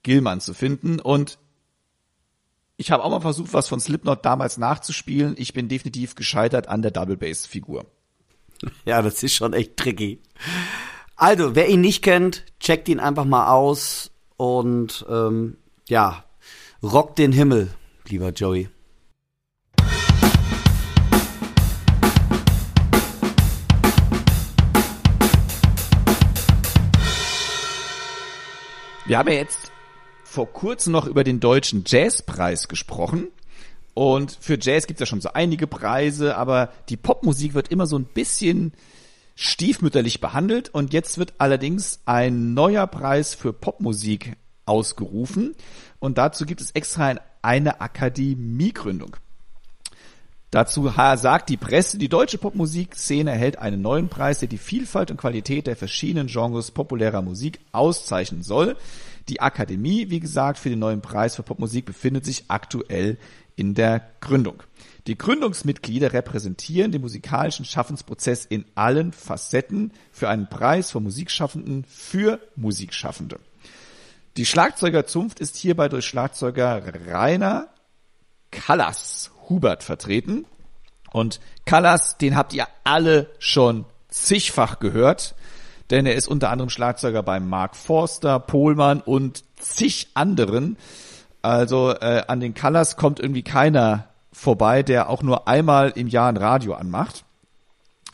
Gilman 0.04 0.40
zu 0.40 0.54
finden 0.54 1.00
und 1.00 1.38
ich 2.76 2.90
habe 2.90 3.04
auch 3.04 3.10
mal 3.10 3.20
versucht, 3.20 3.52
was 3.52 3.68
von 3.68 3.80
Slipknot 3.80 4.24
damals 4.24 4.58
nachzuspielen. 4.58 5.34
Ich 5.38 5.52
bin 5.52 5.68
definitiv 5.68 6.14
gescheitert 6.14 6.68
an 6.68 6.82
der 6.82 6.90
Double 6.90 7.16
Bass 7.16 7.46
Figur. 7.46 7.86
Ja, 8.86 9.02
das 9.02 9.22
ist 9.22 9.34
schon 9.34 9.52
echt 9.52 9.76
tricky. 9.76 10.22
Also, 11.16 11.54
wer 11.54 11.68
ihn 11.68 11.82
nicht 11.82 12.02
kennt, 12.02 12.44
checkt 12.60 12.88
ihn 12.88 13.00
einfach 13.00 13.26
mal 13.26 13.48
aus 13.52 14.10
und 14.36 15.04
ähm, 15.08 15.58
ja, 15.86 16.24
rockt 16.84 17.18
den 17.18 17.32
Himmel, 17.32 17.70
lieber 18.08 18.28
Joey. 18.30 18.68
Wir 29.06 29.18
haben 29.18 29.28
ja 29.28 29.34
jetzt 29.34 29.72
vor 30.24 30.52
kurzem 30.52 30.92
noch 30.92 31.06
über 31.06 31.24
den 31.24 31.40
deutschen 31.40 31.84
Jazzpreis 31.86 32.68
gesprochen. 32.68 33.28
Und 33.94 34.36
für 34.40 34.58
Jazz 34.60 34.86
gibt 34.86 35.00
es 35.00 35.00
ja 35.00 35.06
schon 35.06 35.20
so 35.20 35.30
einige 35.32 35.66
Preise, 35.66 36.36
aber 36.36 36.70
die 36.88 36.96
Popmusik 36.96 37.54
wird 37.54 37.68
immer 37.68 37.86
so 37.86 37.96
ein 37.96 38.04
bisschen 38.04 38.72
stiefmütterlich 39.36 40.20
behandelt. 40.20 40.68
Und 40.68 40.92
jetzt 40.92 41.16
wird 41.16 41.34
allerdings 41.38 42.00
ein 42.04 42.52
neuer 42.54 42.86
Preis 42.86 43.34
für 43.34 43.52
Popmusik 43.52 44.36
ausgerufen. 44.66 45.54
Und 45.98 46.18
dazu 46.18 46.46
gibt 46.46 46.60
es 46.60 46.70
extra 46.72 47.16
eine 47.42 47.80
Akademiegründung. 47.80 49.16
Dazu 50.50 50.88
sagt 50.88 51.48
die 51.48 51.56
Presse, 51.56 51.98
die 51.98 52.08
deutsche 52.08 52.38
Popmusikszene 52.38 53.32
erhält 53.32 53.58
einen 53.58 53.82
neuen 53.82 54.08
Preis, 54.08 54.38
der 54.38 54.48
die 54.48 54.58
Vielfalt 54.58 55.10
und 55.10 55.16
Qualität 55.16 55.66
der 55.66 55.74
verschiedenen 55.74 56.28
Genres 56.28 56.70
populärer 56.70 57.22
Musik 57.22 57.58
auszeichnen 57.72 58.44
soll. 58.44 58.76
Die 59.28 59.40
Akademie, 59.40 60.10
wie 60.10 60.20
gesagt, 60.20 60.60
für 60.60 60.70
den 60.70 60.78
neuen 60.78 61.00
Preis 61.00 61.34
für 61.34 61.42
Popmusik 61.42 61.86
befindet 61.86 62.24
sich 62.24 62.44
aktuell 62.48 63.18
in 63.56 63.74
der 63.74 64.06
Gründung. 64.20 64.62
Die 65.08 65.18
Gründungsmitglieder 65.18 66.12
repräsentieren 66.12 66.92
den 66.92 67.00
musikalischen 67.00 67.64
Schaffensprozess 67.64 68.44
in 68.44 68.64
allen 68.76 69.12
Facetten 69.12 69.92
für 70.12 70.28
einen 70.28 70.48
Preis 70.48 70.90
von 70.90 71.02
Musikschaffenden 71.02 71.84
für 71.88 72.38
Musikschaffende. 72.54 73.40
Die 74.36 74.46
Schlagzeugerzunft 74.46 75.38
ist 75.38 75.56
hierbei 75.56 75.88
durch 75.88 76.06
Schlagzeuger 76.06 76.82
Rainer 77.06 77.68
Callas 78.50 79.30
Hubert 79.48 79.82
vertreten. 79.82 80.46
Und 81.12 81.40
Callas, 81.66 82.18
den 82.18 82.36
habt 82.36 82.52
ihr 82.52 82.66
alle 82.82 83.30
schon 83.38 83.84
zigfach 84.08 84.80
gehört, 84.80 85.34
denn 85.90 86.06
er 86.06 86.14
ist 86.14 86.28
unter 86.28 86.50
anderem 86.50 86.70
Schlagzeuger 86.70 87.22
bei 87.22 87.38
Mark 87.38 87.76
Forster, 87.76 88.40
Pohlmann 88.40 89.00
und 89.00 89.44
zig 89.56 90.08
anderen. 90.14 90.76
Also 91.42 91.92
äh, 91.92 92.24
an 92.26 92.40
den 92.40 92.54
Callas 92.54 92.96
kommt 92.96 93.20
irgendwie 93.20 93.42
keiner 93.42 94.08
vorbei, 94.32 94.82
der 94.82 95.08
auch 95.08 95.22
nur 95.22 95.46
einmal 95.46 95.90
im 95.94 96.08
Jahr 96.08 96.28
ein 96.28 96.36
Radio 96.36 96.74
anmacht. 96.74 97.24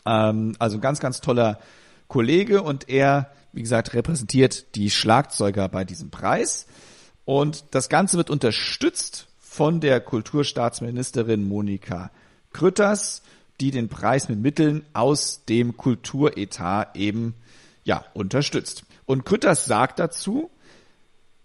Ähm, 0.05 0.55
also 0.59 0.77
ein 0.77 0.81
ganz, 0.81 0.99
ganz 0.99 1.21
toller 1.21 1.59
Kollege 2.07 2.61
und 2.61 2.89
er, 2.89 3.31
wie 3.53 3.61
gesagt, 3.61 3.93
repräsentiert 3.93 4.75
die 4.75 4.89
Schlagzeuger 4.89 5.67
bei 5.69 5.83
diesem 5.83 6.09
Preis. 6.09 6.65
Und 7.25 7.65
das 7.71 7.89
Ganze 7.89 8.17
wird 8.17 8.29
unterstützt 8.29 9.27
von 9.39 9.79
der 9.81 9.99
Kulturstaatsministerin 9.99 11.47
Monika 11.47 12.11
Krütters, 12.53 13.21
die 13.59 13.71
den 13.71 13.89
Preis 13.89 14.29
mit 14.29 14.39
Mitteln 14.39 14.85
aus 14.93 15.45
dem 15.47 15.77
Kulturetat 15.77 16.95
eben 16.95 17.35
ja 17.83 18.05
unterstützt. 18.13 18.83
Und 19.05 19.25
Krütters 19.25 19.65
sagt 19.65 19.99
dazu, 19.99 20.49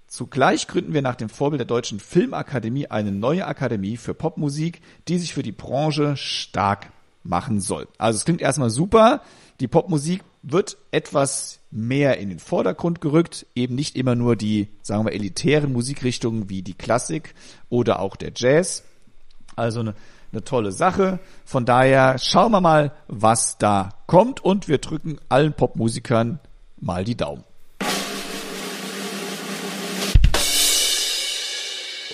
Zugleich 0.09 0.69
gründen 0.69 0.95
wir 0.95 1.03
nach 1.03 1.17
dem 1.17 1.29
Vorbild 1.29 1.61
der 1.61 1.67
Deutschen 1.67 1.99
Filmakademie 2.01 2.87
eine 2.87 3.11
neue 3.13 3.47
Akademie 3.47 3.97
für 3.97 4.15
Popmusik, 4.15 4.81
die 5.09 5.19
sich 5.19 5.35
für 5.35 5.43
die 5.43 5.53
Branche 5.53 6.17
stark 6.17 6.93
machen 7.23 7.61
soll. 7.61 7.89
Also 7.99 8.17
es 8.17 8.25
klingt 8.25 8.41
erstmal 8.41 8.71
super. 8.71 9.21
Die 9.61 9.69
Popmusik 9.69 10.23
wird 10.47 10.79
etwas 10.93 11.59
mehr 11.73 12.19
in 12.19 12.29
den 12.29 12.39
Vordergrund 12.39 13.01
gerückt, 13.01 13.47
eben 13.57 13.75
nicht 13.75 13.97
immer 13.97 14.15
nur 14.15 14.37
die, 14.37 14.69
sagen 14.81 15.05
wir, 15.05 15.13
elitären 15.13 15.73
Musikrichtungen 15.73 16.49
wie 16.49 16.63
die 16.63 16.75
Klassik 16.75 17.35
oder 17.69 17.99
auch 17.99 18.15
der 18.15 18.31
Jazz. 18.35 18.85
Also 19.57 19.81
eine, 19.81 19.95
eine 20.31 20.45
tolle 20.45 20.71
Sache. 20.71 21.19
Von 21.45 21.67
daher 21.67 22.19
schauen 22.19 22.53
wir 22.53 22.61
mal, 22.61 22.93
was 23.09 23.59
da 23.59 23.91
kommt 24.07 24.43
und 24.45 24.69
wir 24.69 24.79
drücken 24.79 25.19
allen 25.29 25.53
Popmusikern 25.53 26.39
mal 26.81 27.05
die 27.05 27.17
Daumen. 27.17 27.43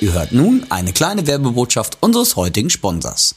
Ihr 0.00 0.14
hört 0.14 0.32
nun 0.32 0.64
eine 0.70 0.92
kleine 0.92 1.26
Werbebotschaft 1.26 1.98
unseres 2.00 2.34
heutigen 2.34 2.70
Sponsors. 2.70 3.36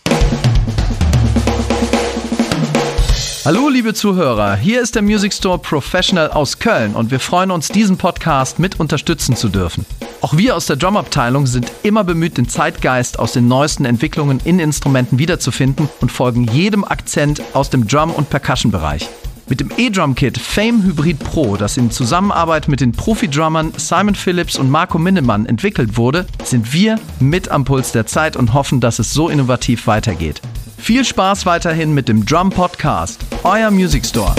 Hallo 3.45 3.69
liebe 3.69 3.93
Zuhörer, 3.93 4.55
hier 4.55 4.81
ist 4.81 4.95
der 4.95 5.03
Music 5.03 5.31
Store 5.31 5.59
Professional 5.59 6.31
aus 6.31 6.57
Köln 6.57 6.95
und 6.95 7.11
wir 7.11 7.19
freuen 7.19 7.51
uns, 7.51 7.67
diesen 7.67 7.95
Podcast 7.95 8.57
mit 8.57 8.79
unterstützen 8.79 9.35
zu 9.35 9.49
dürfen. 9.49 9.85
Auch 10.21 10.35
wir 10.35 10.55
aus 10.55 10.65
der 10.65 10.77
Drum-Abteilung 10.77 11.45
sind 11.45 11.71
immer 11.83 12.03
bemüht, 12.03 12.39
den 12.39 12.49
Zeitgeist 12.49 13.19
aus 13.19 13.33
den 13.33 13.47
neuesten 13.47 13.85
Entwicklungen 13.85 14.41
in 14.45 14.57
Instrumenten 14.57 15.19
wiederzufinden 15.19 15.89
und 16.01 16.11
folgen 16.11 16.45
jedem 16.45 16.83
Akzent 16.83 17.39
aus 17.53 17.69
dem 17.69 17.87
Drum- 17.87 18.15
und 18.15 18.31
Percussion-Bereich. 18.31 19.07
Mit 19.47 19.59
dem 19.59 19.69
E-Drum 19.77 20.15
Kit 20.15 20.39
Fame 20.39 20.81
Hybrid 20.81 21.19
Pro, 21.19 21.55
das 21.55 21.77
in 21.77 21.91
Zusammenarbeit 21.91 22.67
mit 22.67 22.81
den 22.81 22.93
Profi-Drummern 22.93 23.73
Simon 23.77 24.15
Phillips 24.15 24.57
und 24.57 24.71
Marco 24.71 24.97
Minnemann 24.97 25.45
entwickelt 25.45 25.97
wurde, 25.97 26.25
sind 26.43 26.73
wir 26.73 26.99
mit 27.19 27.49
am 27.49 27.63
Puls 27.63 27.91
der 27.91 28.07
Zeit 28.07 28.37
und 28.37 28.55
hoffen, 28.55 28.79
dass 28.81 28.97
es 28.97 29.13
so 29.13 29.29
innovativ 29.29 29.85
weitergeht. 29.85 30.41
Viel 30.77 31.03
Spaß 31.03 31.45
weiterhin 31.45 31.93
mit 31.93 32.07
dem 32.07 32.25
Drum 32.25 32.51
Podcast, 32.51 33.19
euer 33.43 33.71
Music 33.71 34.05
Store. 34.05 34.35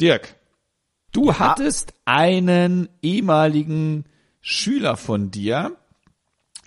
Dirk, 0.00 0.34
du 1.12 1.34
hattest 1.34 1.94
einen 2.04 2.88
ehemaligen 3.02 4.04
Schüler 4.40 4.96
von 4.96 5.30
dir 5.30 5.76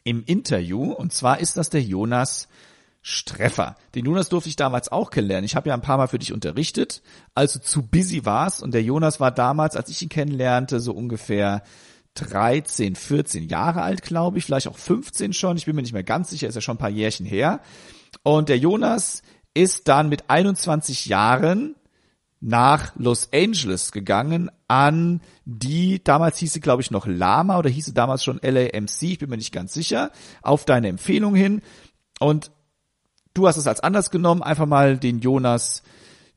im 0.04 0.24
Interview 0.26 0.92
und 0.92 1.14
zwar 1.14 1.40
ist 1.40 1.58
das 1.58 1.70
der 1.70 1.82
Jonas 1.82 2.48
Streffer. 3.04 3.78
Den 3.96 4.06
Jonas 4.06 4.30
durfte 4.30 4.50
ich 4.50 4.56
damals 4.56 4.92
auch 4.92 5.10
kennenlernen. 5.10 5.46
Ich 5.46 5.56
habe 5.56 5.70
ja 5.70 5.76
ein 5.76 5.82
paar 5.82 5.98
Mal 5.98 6.08
für 6.08 6.20
dich 6.20 6.34
unterrichtet, 6.34 7.02
als 7.34 7.54
du 7.54 7.62
zu 7.62 7.82
busy 7.82 8.26
warst. 8.26 8.62
Und 8.62 8.74
der 8.74 8.84
Jonas 8.84 9.20
war 9.20 9.32
damals, 9.32 9.76
als 9.76 9.90
ich 9.90 10.02
ihn 10.04 10.10
kennenlernte, 10.10 10.80
so 10.80 10.94
ungefähr 10.94 11.64
13, 12.15 12.96
14 12.96 13.48
Jahre 13.48 13.82
alt, 13.82 14.01
glaube 14.01 14.38
ich, 14.38 14.46
vielleicht 14.46 14.68
auch 14.68 14.77
15 14.77 15.34
schon. 15.34 15.58
Ich 15.58 15.65
bin 15.65 15.75
mir 15.75 15.82
nicht 15.82 15.94
mehr 15.94 16.03
ganz 16.03 16.30
sicher, 16.30 16.48
ist 16.48 16.56
ja 16.56 16.62
schon 16.62 16.75
ein 16.75 16.80
paar 16.80 16.89
Jährchen 16.89 17.25
her. 17.25 17.62
Und 18.24 18.50
der 18.50 18.58
Jonas 18.58 19.24
ist 19.53 19.88
dann 19.88 20.10
mit 20.10 20.30
21 20.30 21.06
Jahren 21.06 21.75
nach 22.39 22.94
Los 22.96 23.30
Angeles 23.34 23.91
gegangen 23.91 24.50
an 24.68 25.22
die, 25.46 26.03
damals 26.03 26.39
hieß 26.39 26.53
sie 26.53 26.60
glaube 26.60 26.82
ich 26.82 26.89
noch 26.89 27.06
Lama 27.06 27.60
oder 27.60 27.70
hieß 27.70 27.86
sie 27.86 27.94
damals 27.94 28.24
schon 28.24 28.39
LAMC, 28.41 29.01
ich 29.03 29.20
bin 29.20 29.30
mir 29.30 29.38
nicht 29.38 29.53
ganz 29.53 29.74
sicher, 29.74 30.12
auf 30.41 30.65
deine 30.65 30.88
Empfehlung 30.88 31.36
hin. 31.36 31.62
Und 32.20 32.51
Du 33.34 33.48
hast 33.48 33.58
es 33.58 33.68
als 33.68 33.80
anders 33.80 34.12
genommen, 34.12 34.44
einfach 34.44 34.65
mal 34.65 34.98
den 34.98 35.20
Jonas 35.20 35.84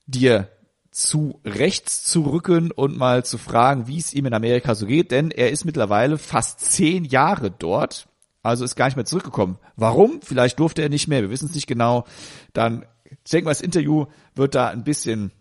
dir 0.07 0.49
zu 0.95 1.41
rechts 1.45 2.05
zu 2.05 2.23
rücken 2.23 2.71
und 2.71 2.97
mal 2.97 3.25
zu 3.25 3.37
fragen, 3.37 3.89
wie 3.89 3.99
es 3.99 4.15
ihm 4.15 4.27
in 4.27 4.35
Amerika 4.35 4.77
so 4.77 4.87
geht, 4.87 5.11
denn 5.11 5.33
er 5.33 5.51
ist 5.51 5.65
mittlerweile 5.65 6.19
fast 6.19 6.61
zehn 6.61 7.05
Jahre 7.05 7.51
dort, 7.51 8.07
also 8.45 8.65
ist 8.65 8.77
gar 8.77 8.87
nicht 8.87 8.95
mehr 8.95 9.05
zurückgekommen. 9.05 9.59
Warum? 9.75 10.21
Vielleicht 10.23 10.61
durfte 10.61 10.83
er 10.83 10.89
nicht 10.89 11.09
mehr, 11.09 11.23
wir 11.23 11.31
wissen 11.31 11.49
es 11.49 11.55
nicht 11.55 11.67
genau. 11.67 12.05
Dann 12.53 12.87
ich 13.25 13.31
denke 13.31 13.47
mal, 13.47 13.51
das 13.51 13.61
Interview 13.61 14.07
wird 14.35 14.55
da 14.55 14.69
ein 14.69 14.85
bisschen 14.85 15.33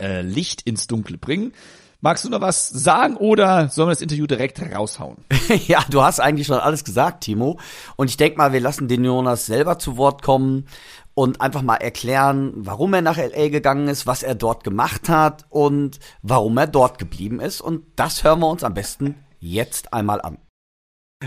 äh, 0.00 0.20
Licht 0.20 0.62
ins 0.62 0.86
Dunkle 0.86 1.16
bringen. 1.16 1.52
Magst 2.00 2.22
du 2.24 2.28
noch 2.28 2.42
was 2.42 2.68
sagen 2.68 3.16
oder 3.16 3.70
sollen 3.70 3.88
wir 3.88 3.92
das 3.92 4.02
Interview 4.02 4.26
direkt 4.26 4.60
raushauen? 4.60 5.16
ja, 5.66 5.82
du 5.88 6.02
hast 6.02 6.20
eigentlich 6.20 6.46
schon 6.46 6.58
alles 6.58 6.84
gesagt, 6.84 7.24
Timo. 7.24 7.58
Und 7.96 8.10
ich 8.10 8.18
denke 8.18 8.36
mal, 8.36 8.52
wir 8.52 8.60
lassen 8.60 8.88
den 8.88 9.04
Jonas 9.04 9.46
selber 9.46 9.78
zu 9.78 9.96
Wort 9.96 10.20
kommen 10.20 10.66
und 11.14 11.40
einfach 11.40 11.62
mal 11.62 11.76
erklären, 11.76 12.52
warum 12.56 12.94
er 12.94 13.02
nach 13.02 13.16
LA 13.16 13.48
gegangen 13.48 13.88
ist, 13.88 14.06
was 14.06 14.22
er 14.22 14.34
dort 14.34 14.64
gemacht 14.64 15.08
hat 15.08 15.46
und 15.48 15.98
warum 16.22 16.56
er 16.58 16.66
dort 16.66 16.98
geblieben 16.98 17.40
ist. 17.40 17.60
Und 17.60 17.84
das 17.96 18.24
hören 18.24 18.40
wir 18.40 18.48
uns 18.48 18.64
am 18.64 18.74
besten 18.74 19.14
jetzt 19.38 19.92
einmal 19.92 20.20
an. 20.20 20.38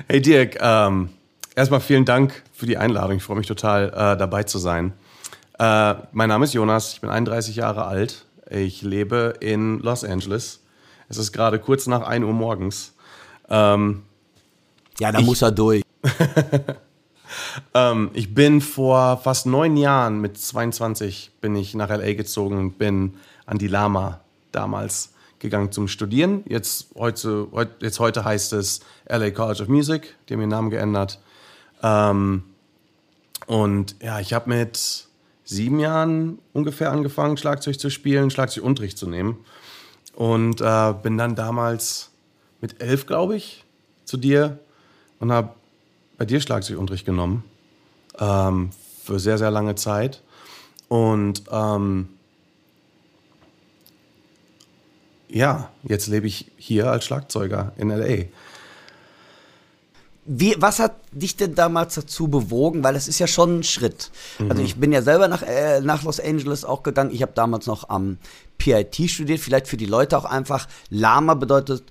Hey 0.08 0.22
Dirk, 0.22 0.58
ähm, 0.60 1.10
erstmal 1.56 1.80
vielen 1.80 2.06
Dank 2.06 2.44
für 2.52 2.66
die 2.66 2.78
Einladung. 2.78 3.18
Ich 3.18 3.24
freue 3.24 3.38
mich 3.38 3.48
total, 3.48 3.90
äh, 3.90 4.18
dabei 4.18 4.44
zu 4.44 4.60
sein. 4.60 4.94
Äh, 5.58 5.96
mein 6.12 6.30
Name 6.30 6.46
ist 6.46 6.54
Jonas, 6.54 6.94
ich 6.94 7.02
bin 7.02 7.10
31 7.10 7.56
Jahre 7.56 7.86
alt. 7.86 8.26
Ich 8.50 8.82
lebe 8.82 9.34
in 9.40 9.80
Los 9.80 10.04
Angeles 10.04 10.62
es 11.10 11.18
ist 11.18 11.32
gerade 11.32 11.60
kurz 11.60 11.88
nach 11.88 12.02
1 12.02 12.26
Uhr 12.26 12.34
morgens. 12.34 12.94
Ähm, 13.50 14.04
ja, 15.00 15.12
da 15.12 15.22
muss 15.22 15.42
er 15.42 15.52
durch. 15.52 15.84
ähm, 17.74 18.12
ich 18.14 18.34
bin 18.34 18.62
vor 18.62 19.18
fast 19.18 19.46
neun 19.46 19.78
Jahren, 19.78 20.20
mit 20.20 20.38
22, 20.38 21.32
bin 21.42 21.56
ich 21.56 21.76
nach 21.76 21.90
LA 21.90 22.14
gezogen 22.14 22.58
und 22.58 22.78
bin 22.78 23.16
an 23.46 23.58
die 23.58 23.68
Lama 23.68 24.22
damals 24.52 25.14
gegangen 25.40 25.72
zum 25.72 25.88
Studieren. 25.88 26.44
Jetzt 26.48 26.88
heute, 26.96 27.48
jetzt 27.82 28.00
heute 28.00 28.26
heißt 28.26 28.54
es 28.54 28.82
LA 29.08 29.32
College 29.32 29.64
of 29.64 29.70
Music, 29.70 30.16
die 30.28 30.34
haben 30.34 30.42
ihren 30.42 30.50
Namen 30.50 30.70
geändert. 30.70 31.20
Ähm, 31.84 32.44
und 33.46 33.96
ja, 34.02 34.20
ich 34.20 34.34
habe 34.34 34.50
mit 34.50 35.08
sieben 35.46 35.80
Jahren 35.80 36.40
ungefähr 36.54 36.92
angefangen, 36.92 37.38
Schlagzeug 37.38 37.80
zu 37.80 37.90
spielen, 37.90 38.30
Schlagzeugunterricht 38.30 38.98
zu 38.98 39.08
nehmen. 39.08 39.38
Und 40.14 40.62
äh, 40.62 40.94
bin 41.02 41.18
dann 41.18 41.36
damals 41.36 42.10
mit 42.60 42.82
elf, 42.82 43.06
glaube 43.06 43.36
ich, 43.36 43.64
zu 44.04 44.18
dir 44.18 44.60
und 45.20 45.32
habe 45.32 45.54
bei 46.18 46.26
dir 46.26 46.42
Schlagzeugunterricht 46.42 47.06
genommen. 47.06 47.44
Ähm, 48.20 48.72
für 49.04 49.20
sehr, 49.20 49.38
sehr 49.38 49.52
lange 49.52 49.76
Zeit. 49.76 50.22
Und 50.90 51.44
ähm, 51.52 52.10
ja, 55.30 55.70
jetzt 55.84 56.08
lebe 56.08 56.28
ich 56.28 56.52
hier 56.58 56.92
als 56.92 57.06
Schlagzeuger 57.06 57.74
in 57.78 57.90
LA. 57.90 58.26
Wie, 60.30 60.56
was 60.58 60.80
hat 60.80 60.96
dich 61.12 61.38
denn 61.38 61.56
damals 61.56 61.96
dazu 61.96 62.28
bewogen? 62.28 62.84
Weil 62.84 62.98
es 62.98 63.08
ist 63.08 63.20
ja 63.20 63.28
schon 63.28 63.60
ein 63.60 63.64
Schritt. 63.64 64.12
Also 64.34 64.44
mhm. 64.44 64.52
Also 64.52 64.64
ich 64.64 64.76
bin 64.76 64.92
ja 64.92 65.02
selber 65.02 65.30
nach, 65.30 65.42
äh, 65.42 65.80
nach 65.80 66.04
Los 66.04 66.20
Angeles 66.20 66.66
auch 66.66 66.84
gegangen. 66.84 67.12
Ich 67.14 67.22
habe 67.22 67.32
damals 67.34 67.66
noch 67.66 67.90
am 67.90 68.18
PIT 68.58 69.10
studiert. 69.10 69.40
Vielleicht 69.40 69.68
für 69.68 69.78
die 69.78 69.86
Leute 69.86 70.18
auch 70.18 70.26
einfach. 70.26 70.68
Lama 70.90 71.34
bedeutet 71.34 71.84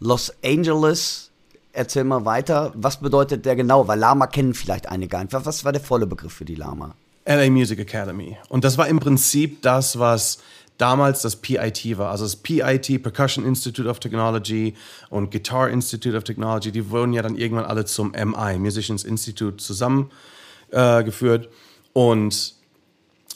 Los 0.00 0.32
Angeles. 0.42 1.30
Erzähl 1.76 2.04
mal 2.04 2.24
weiter. 2.24 2.72
Was 2.76 3.00
bedeutet 3.00 3.44
der 3.44 3.56
genau? 3.56 3.88
Weil 3.88 3.98
Lama 3.98 4.28
kennen 4.28 4.54
vielleicht 4.54 4.88
einige 4.88 5.18
einfach. 5.18 5.44
Was 5.44 5.64
war 5.64 5.72
der 5.72 5.80
volle 5.80 6.06
Begriff 6.06 6.32
für 6.32 6.44
die 6.44 6.54
Lama? 6.54 6.94
LA 7.26 7.50
Music 7.50 7.80
Academy. 7.80 8.36
Und 8.48 8.62
das 8.62 8.78
war 8.78 8.86
im 8.86 9.00
Prinzip 9.00 9.60
das, 9.62 9.98
was 9.98 10.38
damals 10.78 11.22
das 11.22 11.34
PIT 11.34 11.98
war. 11.98 12.12
Also 12.12 12.24
das 12.24 12.36
PIT, 12.36 13.02
Percussion 13.02 13.44
Institute 13.44 13.88
of 13.88 13.98
Technology 13.98 14.74
und 15.10 15.32
Guitar 15.32 15.68
Institute 15.68 16.16
of 16.16 16.22
Technology, 16.22 16.70
die 16.70 16.90
wurden 16.90 17.12
ja 17.12 17.22
dann 17.22 17.34
irgendwann 17.34 17.64
alle 17.64 17.84
zum 17.84 18.12
MI, 18.12 18.56
Musicians 18.58 19.02
Institute, 19.02 19.56
zusammengeführt. 19.56 21.46
Äh, 21.46 21.48
und 21.92 22.54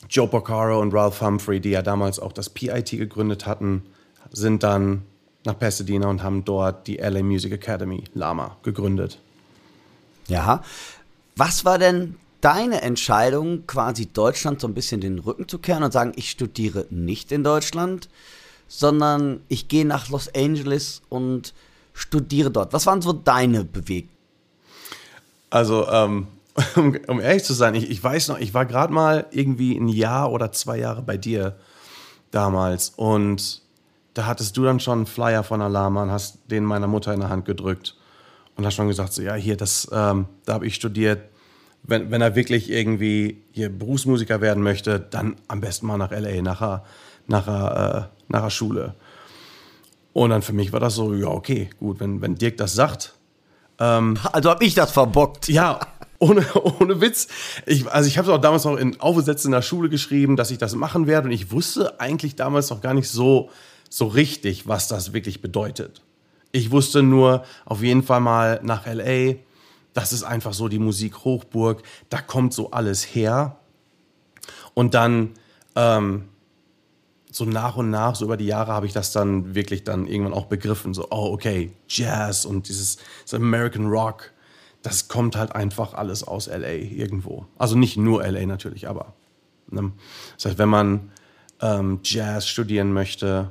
Joe 0.08 0.28
Porcaro 0.28 0.80
und 0.80 0.94
Ralph 0.94 1.20
Humphrey, 1.20 1.58
die 1.58 1.70
ja 1.70 1.82
damals 1.82 2.20
auch 2.20 2.32
das 2.32 2.50
PIT 2.50 2.90
gegründet 2.90 3.46
hatten, 3.46 3.82
sind 4.30 4.62
dann 4.62 5.02
nach 5.48 5.58
Pasadena 5.58 6.08
und 6.08 6.22
haben 6.22 6.44
dort 6.44 6.86
die 6.86 6.96
LA 6.96 7.22
Music 7.22 7.52
Academy, 7.52 8.04
Lama, 8.14 8.56
gegründet. 8.62 9.18
Ja. 10.28 10.62
Was 11.36 11.64
war 11.64 11.78
denn 11.78 12.16
deine 12.40 12.82
Entscheidung, 12.82 13.66
quasi 13.66 14.06
Deutschland 14.06 14.60
so 14.60 14.68
ein 14.68 14.74
bisschen 14.74 15.00
den 15.00 15.18
Rücken 15.18 15.48
zu 15.48 15.58
kehren 15.58 15.82
und 15.82 15.92
sagen, 15.92 16.12
ich 16.16 16.30
studiere 16.30 16.86
nicht 16.90 17.32
in 17.32 17.42
Deutschland, 17.42 18.08
sondern 18.68 19.40
ich 19.48 19.68
gehe 19.68 19.86
nach 19.86 20.08
Los 20.10 20.32
Angeles 20.34 21.02
und 21.08 21.54
studiere 21.94 22.50
dort. 22.50 22.72
Was 22.72 22.86
waren 22.86 23.02
so 23.02 23.12
deine 23.12 23.64
Bewegungen? 23.64 24.12
Also, 25.50 25.88
ähm, 25.88 26.26
um, 26.76 26.96
um, 27.06 27.20
ehrlich 27.20 27.44
zu 27.44 27.54
sein, 27.54 27.74
ich, 27.74 27.90
ich 27.90 28.02
weiß 28.02 28.28
noch, 28.28 28.38
ich 28.38 28.52
war 28.52 28.66
gerade 28.66 28.92
mal 28.92 29.26
irgendwie 29.30 29.76
ein 29.76 29.88
Jahr 29.88 30.30
oder 30.30 30.52
zwei 30.52 30.78
Jahre 30.78 31.02
bei 31.02 31.16
dir 31.16 31.56
damals 32.30 32.92
und 32.96 33.62
da 34.18 34.26
hattest 34.26 34.56
du 34.56 34.64
dann 34.64 34.80
schon 34.80 34.98
einen 34.98 35.06
Flyer 35.06 35.44
von 35.44 35.62
Alama 35.62 36.02
und 36.02 36.10
hast 36.10 36.38
den 36.50 36.64
meiner 36.64 36.88
Mutter 36.88 37.14
in 37.14 37.20
der 37.20 37.28
Hand 37.28 37.44
gedrückt 37.44 37.94
und 38.56 38.66
hast 38.66 38.74
schon 38.74 38.88
gesagt, 38.88 39.12
so, 39.12 39.22
ja, 39.22 39.34
hier, 39.34 39.56
das, 39.56 39.88
ähm, 39.92 40.26
da 40.44 40.54
habe 40.54 40.66
ich 40.66 40.74
studiert, 40.74 41.20
wenn, 41.84 42.10
wenn 42.10 42.20
er 42.20 42.34
wirklich 42.34 42.68
irgendwie 42.68 43.44
hier 43.52 43.68
Berufsmusiker 43.68 44.40
werden 44.40 44.64
möchte, 44.64 44.98
dann 44.98 45.36
am 45.46 45.60
besten 45.60 45.86
mal 45.86 45.98
nach 45.98 46.10
LA, 46.10 46.42
nachher, 46.42 46.84
nachher, 47.28 48.10
äh, 48.10 48.32
nachher 48.32 48.50
Schule. 48.50 48.96
Und 50.14 50.30
dann 50.30 50.42
für 50.42 50.52
mich 50.52 50.72
war 50.72 50.80
das 50.80 50.96
so, 50.96 51.14
ja, 51.14 51.28
okay, 51.28 51.70
gut, 51.78 52.00
wenn, 52.00 52.20
wenn 52.20 52.34
Dirk 52.34 52.56
das 52.56 52.74
sagt. 52.74 53.14
Ähm, 53.78 54.18
also 54.32 54.50
habe 54.50 54.64
ich 54.64 54.74
das 54.74 54.90
verbockt. 54.90 55.46
Ja, 55.46 55.78
ohne, 56.18 56.44
ohne 56.80 57.00
Witz. 57.00 57.28
Ich, 57.66 57.86
also 57.86 58.08
ich 58.08 58.18
habe 58.18 58.28
es 58.28 58.34
auch 58.34 58.40
damals 58.40 58.64
noch 58.64 58.78
in 58.78 58.98
Aufsätzen 59.00 59.50
in 59.50 59.52
der 59.52 59.62
Schule 59.62 59.88
geschrieben, 59.88 60.34
dass 60.34 60.50
ich 60.50 60.58
das 60.58 60.74
machen 60.74 61.06
werde. 61.06 61.28
Und 61.28 61.32
ich 61.32 61.52
wusste 61.52 62.00
eigentlich 62.00 62.34
damals 62.34 62.68
noch 62.70 62.80
gar 62.80 62.94
nicht 62.94 63.08
so, 63.08 63.50
so 63.88 64.06
richtig, 64.06 64.68
was 64.68 64.88
das 64.88 65.12
wirklich 65.12 65.40
bedeutet. 65.40 66.02
Ich 66.52 66.70
wusste 66.70 67.02
nur 67.02 67.44
auf 67.64 67.82
jeden 67.82 68.02
Fall 68.02 68.20
mal 68.20 68.60
nach 68.62 68.86
LA, 68.86 69.34
das 69.94 70.12
ist 70.12 70.22
einfach 70.22 70.52
so 70.52 70.68
die 70.68 70.78
Musikhochburg, 70.78 71.82
da 72.08 72.20
kommt 72.20 72.54
so 72.54 72.70
alles 72.70 73.02
her. 73.02 73.58
Und 74.74 74.94
dann 74.94 75.32
ähm, 75.74 76.28
so 77.30 77.44
nach 77.44 77.76
und 77.76 77.90
nach, 77.90 78.14
so 78.14 78.24
über 78.24 78.36
die 78.36 78.46
Jahre 78.46 78.72
habe 78.72 78.86
ich 78.86 78.92
das 78.92 79.12
dann 79.12 79.54
wirklich 79.54 79.84
dann 79.84 80.06
irgendwann 80.06 80.34
auch 80.34 80.46
begriffen. 80.46 80.94
So, 80.94 81.06
oh, 81.10 81.32
okay, 81.32 81.72
Jazz 81.88 82.44
und 82.44 82.68
dieses 82.68 82.98
American 83.32 83.86
Rock, 83.86 84.32
das 84.82 85.08
kommt 85.08 85.36
halt 85.36 85.54
einfach 85.54 85.94
alles 85.94 86.24
aus 86.24 86.46
LA 86.46 86.74
irgendwo. 86.74 87.46
Also 87.58 87.76
nicht 87.76 87.96
nur 87.96 88.26
LA 88.26 88.46
natürlich, 88.46 88.88
aber. 88.88 89.14
Ne? 89.70 89.92
Das 90.36 90.46
heißt, 90.46 90.58
wenn 90.58 90.68
man 90.68 91.10
ähm, 91.60 92.00
Jazz 92.02 92.46
studieren 92.46 92.92
möchte, 92.92 93.50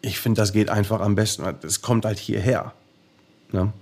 ich 0.00 0.18
finde, 0.18 0.40
das 0.40 0.52
geht 0.52 0.70
einfach 0.70 1.00
am 1.00 1.14
besten. 1.14 1.44
Es 1.62 1.82
kommt 1.82 2.04
halt 2.04 2.18
hierher. 2.18 2.72
Ne? 3.52 3.72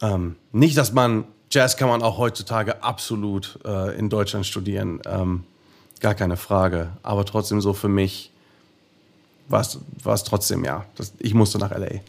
Ähm, 0.00 0.36
nicht, 0.52 0.76
dass 0.76 0.92
man 0.92 1.24
Jazz 1.50 1.76
kann 1.76 1.88
man 1.88 2.02
auch 2.02 2.18
heutzutage 2.18 2.82
absolut 2.84 3.58
äh, 3.64 3.98
in 3.98 4.08
Deutschland 4.08 4.46
studieren. 4.46 5.00
Ähm, 5.04 5.44
gar 6.00 6.14
keine 6.14 6.36
Frage. 6.36 6.90
Aber 7.02 7.24
trotzdem 7.24 7.60
so 7.60 7.72
für 7.72 7.88
mich 7.88 8.30
war 9.48 9.60
es 9.62 10.24
trotzdem, 10.24 10.64
ja. 10.64 10.84
Das, 10.94 11.12
ich 11.18 11.34
musste 11.34 11.58
nach 11.58 11.72
LA. 11.76 12.00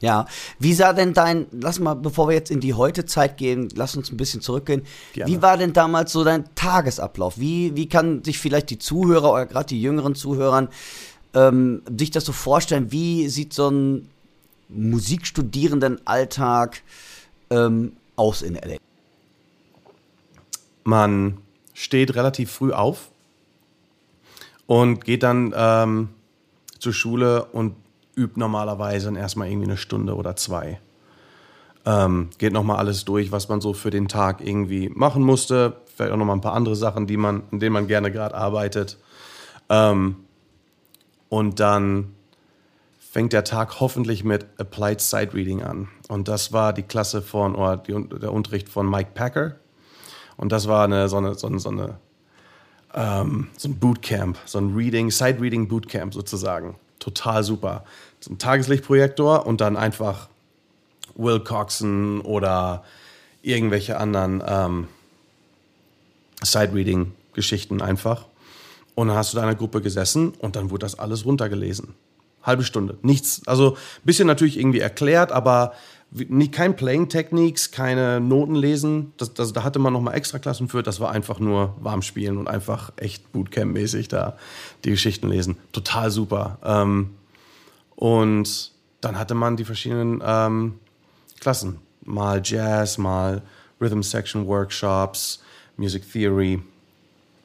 Ja, 0.00 0.24
wie 0.58 0.72
sah 0.72 0.94
denn 0.94 1.12
dein, 1.12 1.46
lass 1.52 1.78
mal, 1.78 1.92
bevor 1.92 2.28
wir 2.28 2.34
jetzt 2.34 2.50
in 2.50 2.60
die 2.60 2.72
heute 2.72 3.04
Zeit 3.04 3.36
gehen, 3.36 3.68
lass 3.74 3.94
uns 3.94 4.10
ein 4.10 4.16
bisschen 4.16 4.40
zurückgehen. 4.40 4.82
Gerne. 5.12 5.30
Wie 5.30 5.42
war 5.42 5.58
denn 5.58 5.74
damals 5.74 6.12
so 6.12 6.24
dein 6.24 6.46
Tagesablauf? 6.54 7.38
Wie, 7.38 7.76
wie 7.76 7.86
kann 7.86 8.24
sich 8.24 8.38
vielleicht 8.38 8.70
die 8.70 8.78
Zuhörer 8.78 9.30
oder 9.30 9.44
gerade 9.44 9.66
die 9.66 9.82
jüngeren 9.82 10.14
Zuhörern 10.14 10.68
ähm, 11.34 11.82
sich 11.96 12.10
das 12.10 12.24
so 12.24 12.32
vorstellen? 12.32 12.92
Wie 12.92 13.28
sieht 13.28 13.52
so 13.52 13.70
ein 13.70 14.08
Musikstudierenden-Alltag 14.68 16.82
ähm, 17.50 17.92
aus 18.16 18.42
in 18.42 18.54
LA? 18.54 18.76
Man 20.84 21.38
steht 21.74 22.14
relativ 22.14 22.50
früh 22.50 22.72
auf 22.72 23.10
und 24.66 25.04
geht 25.04 25.22
dann 25.22 25.54
ähm, 25.56 26.08
zur 26.78 26.92
Schule 26.92 27.44
und 27.46 27.74
übt 28.16 28.38
normalerweise 28.38 29.06
dann 29.06 29.16
erstmal 29.16 29.48
irgendwie 29.48 29.68
eine 29.68 29.76
Stunde 29.76 30.14
oder 30.14 30.36
zwei. 30.36 30.80
Ähm, 31.86 32.30
geht 32.38 32.52
nochmal 32.52 32.76
alles 32.76 33.04
durch, 33.04 33.32
was 33.32 33.48
man 33.48 33.60
so 33.60 33.72
für 33.72 33.90
den 33.90 34.08
Tag 34.08 34.46
irgendwie 34.46 34.90
machen 34.90 35.22
musste. 35.22 35.76
Vielleicht 35.94 36.12
auch 36.12 36.16
nochmal 36.16 36.36
ein 36.36 36.42
paar 36.42 36.54
andere 36.54 36.76
Sachen, 36.76 37.06
die 37.06 37.16
man, 37.16 37.42
an 37.50 37.60
denen 37.60 37.72
man 37.72 37.86
gerne 37.86 38.12
gerade 38.12 38.34
arbeitet. 38.34 38.98
Ähm, 39.68 40.16
und 41.30 41.58
dann 41.60 42.14
fängt 42.98 43.32
der 43.32 43.44
Tag 43.44 43.80
hoffentlich 43.80 44.22
mit 44.22 44.46
Applied 44.58 45.00
Sight 45.00 45.32
Reading 45.32 45.62
an. 45.62 45.88
Und 46.08 46.28
das 46.28 46.52
war 46.52 46.74
die 46.74 46.82
Klasse 46.82 47.22
von, 47.22 47.54
oder 47.54 47.78
die, 47.78 47.92
der 48.18 48.32
Unterricht 48.32 48.68
von 48.68 48.88
Mike 48.88 49.12
Packer. 49.14 49.56
Und 50.36 50.52
das 50.52 50.68
war 50.68 50.84
eine, 50.84 51.08
so 51.08 51.16
eine, 51.16 51.34
so 51.34 51.46
eine, 51.46 51.58
so 51.58 51.70
eine 51.70 51.98
ähm, 52.92 53.48
so 53.56 53.68
ein 53.68 53.78
Bootcamp, 53.78 54.36
so 54.44 54.58
ein 54.58 54.74
Reading, 54.74 55.10
Sight 55.10 55.40
Reading 55.40 55.68
Bootcamp 55.68 56.12
sozusagen. 56.12 56.76
Total 56.98 57.42
super 57.42 57.84
so 58.20 58.32
ein 58.32 58.38
Tageslichtprojektor 58.38 59.46
und 59.46 59.60
dann 59.60 59.76
einfach 59.76 60.28
Will 61.14 61.40
Coxon 61.40 62.20
oder 62.20 62.84
irgendwelche 63.42 63.98
anderen 63.98 64.42
ähm, 64.46 64.88
Side-Reading-Geschichten 66.42 67.82
einfach. 67.82 68.26
Und 68.94 69.08
dann 69.08 69.16
hast 69.16 69.32
du 69.32 69.36
da 69.36 69.42
in 69.42 69.48
einer 69.48 69.58
Gruppe 69.58 69.80
gesessen 69.80 70.32
und 70.38 70.56
dann 70.56 70.70
wurde 70.70 70.84
das 70.84 70.98
alles 70.98 71.24
runtergelesen. 71.24 71.94
Halbe 72.42 72.64
Stunde. 72.64 72.98
Nichts, 73.02 73.42
also 73.46 73.74
ein 73.74 74.04
bisschen 74.04 74.26
natürlich 74.26 74.58
irgendwie 74.58 74.80
erklärt, 74.80 75.32
aber 75.32 75.72
nicht, 76.10 76.52
kein 76.52 76.74
Playing 76.74 77.08
Techniques, 77.08 77.70
keine 77.70 78.20
Noten 78.20 78.56
lesen. 78.56 79.12
Das, 79.16 79.32
das, 79.32 79.52
da 79.52 79.62
hatte 79.62 79.78
man 79.78 79.92
nochmal 79.92 80.14
extra 80.14 80.38
Klassen 80.38 80.68
für. 80.68 80.82
Das 80.82 80.98
war 80.98 81.12
einfach 81.12 81.38
nur 81.38 81.76
warm 81.80 82.02
spielen 82.02 82.36
und 82.36 82.48
einfach 82.48 82.92
echt 82.96 83.32
Bootcamp-mäßig 83.32 84.08
da 84.08 84.36
die 84.84 84.90
Geschichten 84.90 85.28
lesen. 85.28 85.56
Total 85.72 86.10
super. 86.10 86.58
Ähm, 86.64 87.10
und 87.94 88.72
dann 89.00 89.18
hatte 89.18 89.34
man 89.34 89.56
die 89.56 89.64
verschiedenen 89.64 90.20
ähm, 90.24 90.78
Klassen. 91.38 91.78
Mal 92.04 92.40
Jazz, 92.44 92.98
mal 92.98 93.42
Rhythm 93.80 94.02
Section 94.02 94.46
Workshops, 94.46 95.40
Music 95.76 96.10
Theory. 96.10 96.60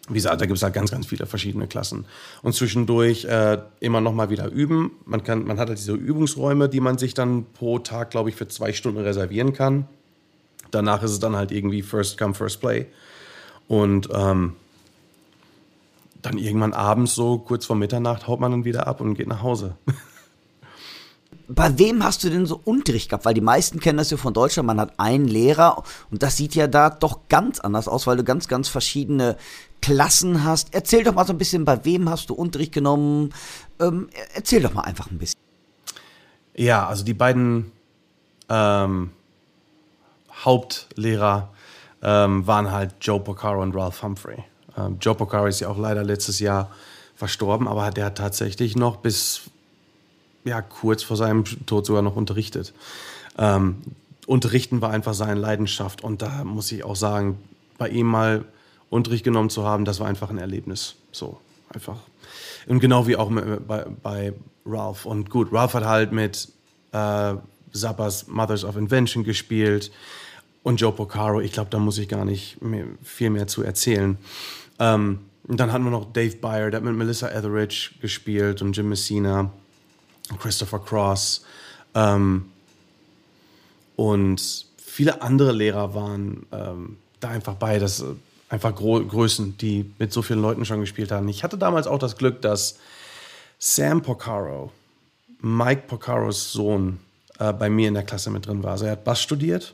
Wie 0.07 0.13
gesagt, 0.13 0.39
da 0.39 0.45
gibt 0.45 0.57
es 0.57 0.63
halt 0.63 0.73
ganz, 0.73 0.91
ganz 0.91 1.07
viele 1.07 1.25
verschiedene 1.25 1.67
Klassen. 1.67 2.05
Und 2.43 2.53
zwischendurch 2.53 3.25
äh, 3.25 3.57
immer 3.79 4.01
noch 4.01 4.13
mal 4.13 4.29
wieder 4.29 4.47
üben. 4.49 4.91
Man, 5.05 5.23
kann, 5.23 5.45
man 5.45 5.59
hat 5.59 5.69
halt 5.69 5.79
diese 5.79 5.93
Übungsräume, 5.93 6.69
die 6.69 6.79
man 6.79 6.99
sich 6.99 7.15
dann 7.15 7.45
pro 7.53 7.79
Tag, 7.79 8.11
glaube 8.11 8.29
ich, 8.29 8.35
für 8.35 8.47
zwei 8.47 8.71
Stunden 8.71 8.99
reservieren 8.99 9.53
kann. 9.53 9.87
Danach 10.69 11.01
ist 11.01 11.11
es 11.11 11.19
dann 11.19 11.35
halt 11.35 11.51
irgendwie 11.51 11.81
First 11.81 12.19
Come, 12.19 12.35
First 12.35 12.61
Play. 12.61 12.85
Und 13.67 14.09
ähm, 14.13 14.53
dann 16.21 16.37
irgendwann 16.37 16.73
abends, 16.73 17.15
so 17.15 17.39
kurz 17.39 17.65
vor 17.65 17.75
Mitternacht, 17.75 18.27
haut 18.27 18.39
man 18.39 18.51
dann 18.51 18.65
wieder 18.65 18.85
ab 18.85 19.01
und 19.01 19.15
geht 19.15 19.27
nach 19.27 19.41
Hause. 19.41 19.75
bei 21.47 21.77
wem 21.77 22.03
hast 22.03 22.23
du 22.23 22.29
denn 22.29 22.45
so 22.45 22.59
Unterricht 22.63 23.09
gehabt? 23.09 23.25
Weil 23.25 23.33
die 23.33 23.41
meisten 23.41 23.79
kennen 23.79 23.97
das 23.97 24.11
ja 24.11 24.17
von 24.17 24.33
Deutschland, 24.33 24.67
man 24.67 24.79
hat 24.79 24.99
einen 24.99 25.27
Lehrer 25.27 25.83
und 26.11 26.23
das 26.23 26.37
sieht 26.37 26.55
ja 26.55 26.67
da 26.67 26.89
doch 26.89 27.27
ganz 27.29 27.59
anders 27.59 27.87
aus, 27.87 28.07
weil 28.07 28.17
du 28.17 28.23
ganz, 28.23 28.47
ganz 28.47 28.67
verschiedene 28.67 29.37
Klassen 29.85 30.43
hast. 30.43 30.73
Erzähl 30.73 31.03
doch 31.03 31.13
mal 31.13 31.27
so 31.27 31.33
ein 31.33 31.37
bisschen, 31.37 31.63
bei 31.63 31.85
wem 31.85 32.09
hast 32.09 32.31
du 32.31 32.33
Unterricht 32.33 32.71
genommen? 32.71 33.31
Ähm, 33.79 34.09
erzähl 34.33 34.63
doch 34.63 34.73
mal 34.73 34.81
einfach 34.81 35.11
ein 35.11 35.19
bisschen. 35.19 35.39
Ja, 36.55 36.87
also 36.87 37.05
die 37.05 37.13
beiden 37.13 37.71
ähm, 38.49 39.11
Hauptlehrer 40.43 41.53
ähm, 42.01 42.47
waren 42.47 42.71
halt 42.71 42.95
Joe 42.99 43.19
Porcaro 43.19 43.61
und 43.61 43.75
Ralph 43.75 44.01
Humphrey. 44.01 44.43
Ähm, 44.75 44.97
Joe 44.99 45.13
Porcaro 45.13 45.45
ist 45.45 45.59
ja 45.59 45.67
auch 45.67 45.77
leider 45.77 46.03
letztes 46.03 46.39
Jahr 46.39 46.71
verstorben, 47.15 47.67
aber 47.67 47.91
der 47.91 48.05
hat 48.05 48.17
tatsächlich 48.17 48.75
noch 48.75 48.97
bis 48.97 49.41
ja, 50.45 50.63
kurz 50.63 51.03
vor 51.03 51.15
seinem 51.15 51.43
Tod 51.67 51.85
sogar 51.85 52.01
noch 52.01 52.15
unterrichtet. 52.15 52.73
Ähm, 53.37 53.83
Unterrichten 54.25 54.81
war 54.81 54.89
einfach 54.89 55.13
seine 55.13 55.39
Leidenschaft 55.39 56.03
und 56.03 56.23
da 56.23 56.43
muss 56.43 56.71
ich 56.71 56.83
auch 56.83 56.95
sagen, 56.95 57.37
bei 57.77 57.89
ihm 57.89 58.07
mal 58.07 58.45
Unterricht 58.89 59.23
genommen 59.23 59.49
zu 59.49 59.65
haben, 59.65 59.85
das 59.85 59.99
war 59.99 60.07
einfach 60.07 60.29
ein 60.29 60.37
Erlebnis. 60.37 60.95
So, 61.11 61.39
einfach. 61.69 61.97
Und 62.67 62.79
genau 62.79 63.07
wie 63.07 63.15
auch 63.15 63.31
bei, 63.31 63.85
bei 64.01 64.33
Ralph. 64.65 65.05
Und 65.05 65.29
gut, 65.29 65.51
Ralph 65.51 65.73
hat 65.73 65.85
halt 65.85 66.11
mit 66.11 66.49
äh, 66.91 67.35
Zappas 67.73 68.27
Mothers 68.27 68.63
of 68.63 68.77
Invention 68.77 69.23
gespielt 69.23 69.91
und 70.63 70.81
Joe 70.81 70.91
Porcaro. 70.91 71.41
Ich 71.41 71.51
glaube, 71.51 71.69
da 71.69 71.79
muss 71.79 71.97
ich 71.97 72.07
gar 72.07 72.25
nicht 72.25 72.61
mehr, 72.61 72.85
viel 73.03 73.29
mehr 73.29 73.47
zu 73.47 73.63
erzählen. 73.63 74.17
Ähm, 74.79 75.19
und 75.47 75.59
dann 75.59 75.71
hatten 75.71 75.83
wir 75.83 75.91
noch 75.91 76.11
Dave 76.11 76.37
Byer, 76.37 76.71
der 76.71 76.79
hat 76.79 76.83
mit 76.83 76.95
Melissa 76.95 77.29
Etheridge 77.29 77.91
gespielt 78.01 78.61
und 78.61 78.75
Jim 78.75 78.89
Messina. 78.89 79.51
Christopher 80.39 80.79
Cross 80.79 81.45
ähm, 81.93 82.45
und 83.95 84.65
viele 84.77 85.21
andere 85.21 85.51
Lehrer 85.51 85.93
waren 85.93 86.45
ähm, 86.51 86.97
da 87.19 87.29
einfach 87.29 87.55
bei, 87.55 87.79
das 87.79 88.03
einfach 88.49 88.75
Gro 88.75 89.03
Größen, 89.03 89.57
die 89.57 89.91
mit 89.97 90.13
so 90.13 90.21
vielen 90.21 90.41
Leuten 90.41 90.65
schon 90.65 90.79
gespielt 90.79 91.11
haben. 91.11 91.27
Ich 91.29 91.43
hatte 91.43 91.57
damals 91.57 91.87
auch 91.87 91.99
das 91.99 92.17
Glück, 92.17 92.41
dass 92.41 92.77
Sam 93.59 94.01
Porcaro, 94.01 94.71
Mike 95.41 95.83
Porcaros 95.87 96.51
Sohn, 96.51 96.99
äh, 97.39 97.53
bei 97.53 97.69
mir 97.69 97.87
in 97.87 97.93
der 97.93 98.03
Klasse 98.03 98.29
mit 98.29 98.47
drin 98.47 98.63
war. 98.63 98.71
Also 98.71 98.85
er 98.85 98.93
hat 98.93 99.03
Bass 99.03 99.21
studiert. 99.21 99.73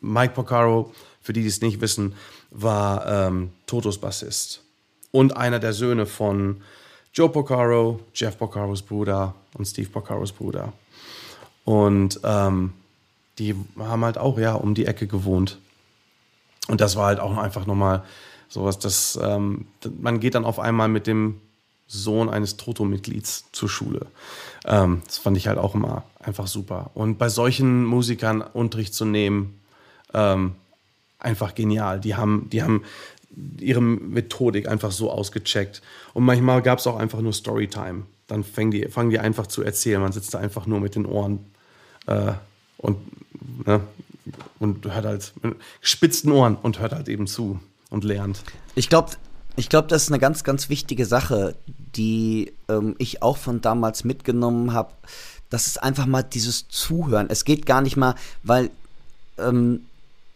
Mike 0.00 0.34
Porcaro, 0.34 0.92
für 1.22 1.32
die, 1.32 1.42
die 1.42 1.48
es 1.48 1.60
nicht 1.60 1.80
wissen, 1.80 2.14
war 2.50 3.06
ähm, 3.06 3.50
Totos 3.66 3.98
Bassist 3.98 4.62
und 5.10 5.36
einer 5.36 5.58
der 5.58 5.72
Söhne 5.72 6.06
von 6.06 6.62
Joe 7.14 7.28
Porcaro, 7.28 8.00
Jeff 8.14 8.38
Porcaros 8.38 8.82
Bruder 8.82 9.34
und 9.54 9.64
Steve 9.66 9.88
Porcaros 9.88 10.32
Bruder. 10.32 10.72
Und 11.64 12.20
ähm, 12.24 12.72
die 13.38 13.54
haben 13.78 14.04
halt 14.04 14.18
auch 14.18 14.38
ja 14.38 14.54
um 14.54 14.74
die 14.74 14.86
Ecke 14.86 15.06
gewohnt. 15.06 15.58
Und 16.68 16.80
das 16.80 16.96
war 16.96 17.06
halt 17.06 17.20
auch 17.20 17.36
einfach 17.36 17.66
nochmal 17.66 18.04
sowas, 18.48 18.78
dass 18.78 19.18
ähm, 19.22 19.66
man 20.00 20.20
geht 20.20 20.34
dann 20.34 20.44
auf 20.44 20.60
einmal 20.60 20.88
mit 20.88 21.06
dem 21.06 21.40
Sohn 21.86 22.28
eines 22.28 22.56
Toto-Mitglieds 22.56 23.46
zur 23.52 23.68
Schule. 23.68 24.06
Ähm, 24.66 25.02
das 25.06 25.18
fand 25.18 25.36
ich 25.36 25.48
halt 25.48 25.58
auch 25.58 25.74
immer 25.74 26.04
einfach 26.20 26.46
super. 26.46 26.90
Und 26.94 27.18
bei 27.18 27.30
solchen 27.30 27.84
Musikern 27.84 28.42
Unterricht 28.42 28.94
zu 28.94 29.04
nehmen, 29.06 29.58
ähm, 30.12 30.54
einfach 31.18 31.54
genial. 31.54 32.00
Die 32.00 32.14
haben, 32.14 32.48
die 32.50 32.62
haben 32.62 32.84
ihre 33.58 33.80
Methodik 33.80 34.68
einfach 34.68 34.92
so 34.92 35.10
ausgecheckt. 35.10 35.82
Und 36.12 36.24
manchmal 36.24 36.62
gab 36.62 36.78
es 36.78 36.86
auch 36.86 36.96
einfach 36.96 37.20
nur 37.20 37.32
Storytime. 37.32 38.04
Dann 38.26 38.44
fangen 38.44 38.70
die, 38.70 38.88
fangen 38.88 39.10
die 39.10 39.18
einfach 39.18 39.46
zu 39.46 39.62
erzählen. 39.62 40.00
Man 40.00 40.12
sitzt 40.12 40.34
da 40.34 40.38
einfach 40.38 40.66
nur 40.66 40.80
mit 40.80 40.94
den 40.94 41.06
Ohren 41.06 41.46
äh, 42.06 42.32
und, 42.76 42.98
ne, 43.66 43.80
und 44.58 44.84
hört 44.84 45.04
halt 45.04 45.32
mit 45.42 45.56
gespitzten 45.80 46.32
Ohren 46.32 46.56
und 46.56 46.78
hört 46.78 46.92
halt 46.92 47.08
eben 47.08 47.26
zu 47.26 47.60
und 47.90 48.04
lernt. 48.04 48.42
Ich 48.74 48.88
glaube, 48.88 49.12
ich 49.56 49.68
glaube, 49.68 49.88
das 49.88 50.04
ist 50.04 50.08
eine 50.10 50.20
ganz, 50.20 50.44
ganz 50.44 50.68
wichtige 50.68 51.04
Sache, 51.04 51.56
die 51.66 52.52
ähm, 52.68 52.94
ich 52.98 53.22
auch 53.22 53.36
von 53.36 53.60
damals 53.60 54.04
mitgenommen 54.04 54.72
habe. 54.72 54.92
Das 55.50 55.66
ist 55.66 55.82
einfach 55.82 56.06
mal 56.06 56.22
dieses 56.22 56.68
Zuhören. 56.68 57.26
Es 57.28 57.44
geht 57.44 57.66
gar 57.66 57.80
nicht 57.80 57.96
mal, 57.96 58.14
weil 58.42 58.70
ähm, 59.38 59.82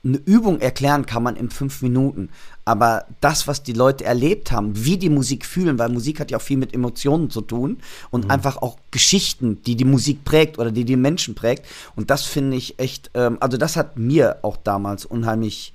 eine 0.04 0.18
Übung 0.18 0.60
erklären 0.60 1.06
kann 1.06 1.22
man 1.22 1.36
in 1.36 1.50
fünf 1.50 1.80
Minuten. 1.82 2.30
Aber 2.64 3.06
das, 3.20 3.46
was 3.46 3.62
die 3.62 3.72
Leute 3.72 4.04
erlebt 4.04 4.50
haben, 4.50 4.84
wie 4.84 4.96
die 4.96 5.08
Musik 5.08 5.46
fühlen, 5.46 5.78
weil 5.78 5.88
Musik 5.88 6.20
hat 6.20 6.30
ja 6.30 6.38
auch 6.38 6.42
viel 6.42 6.56
mit 6.56 6.74
Emotionen 6.74 7.30
zu 7.30 7.40
tun 7.40 7.78
und 8.10 8.24
mhm. 8.24 8.30
einfach 8.30 8.56
auch 8.56 8.76
Geschichten, 8.90 9.62
die 9.62 9.76
die 9.76 9.84
Musik 9.84 10.24
prägt 10.24 10.58
oder 10.58 10.72
die 10.72 10.84
die 10.84 10.96
Menschen 10.96 11.34
prägt. 11.34 11.66
Und 11.94 12.10
das 12.10 12.24
finde 12.24 12.56
ich 12.56 12.78
echt, 12.78 13.10
ähm, 13.14 13.38
also 13.40 13.56
das 13.56 13.76
hat 13.76 13.96
mir 13.96 14.38
auch 14.42 14.56
damals 14.56 15.04
unheimlich 15.04 15.72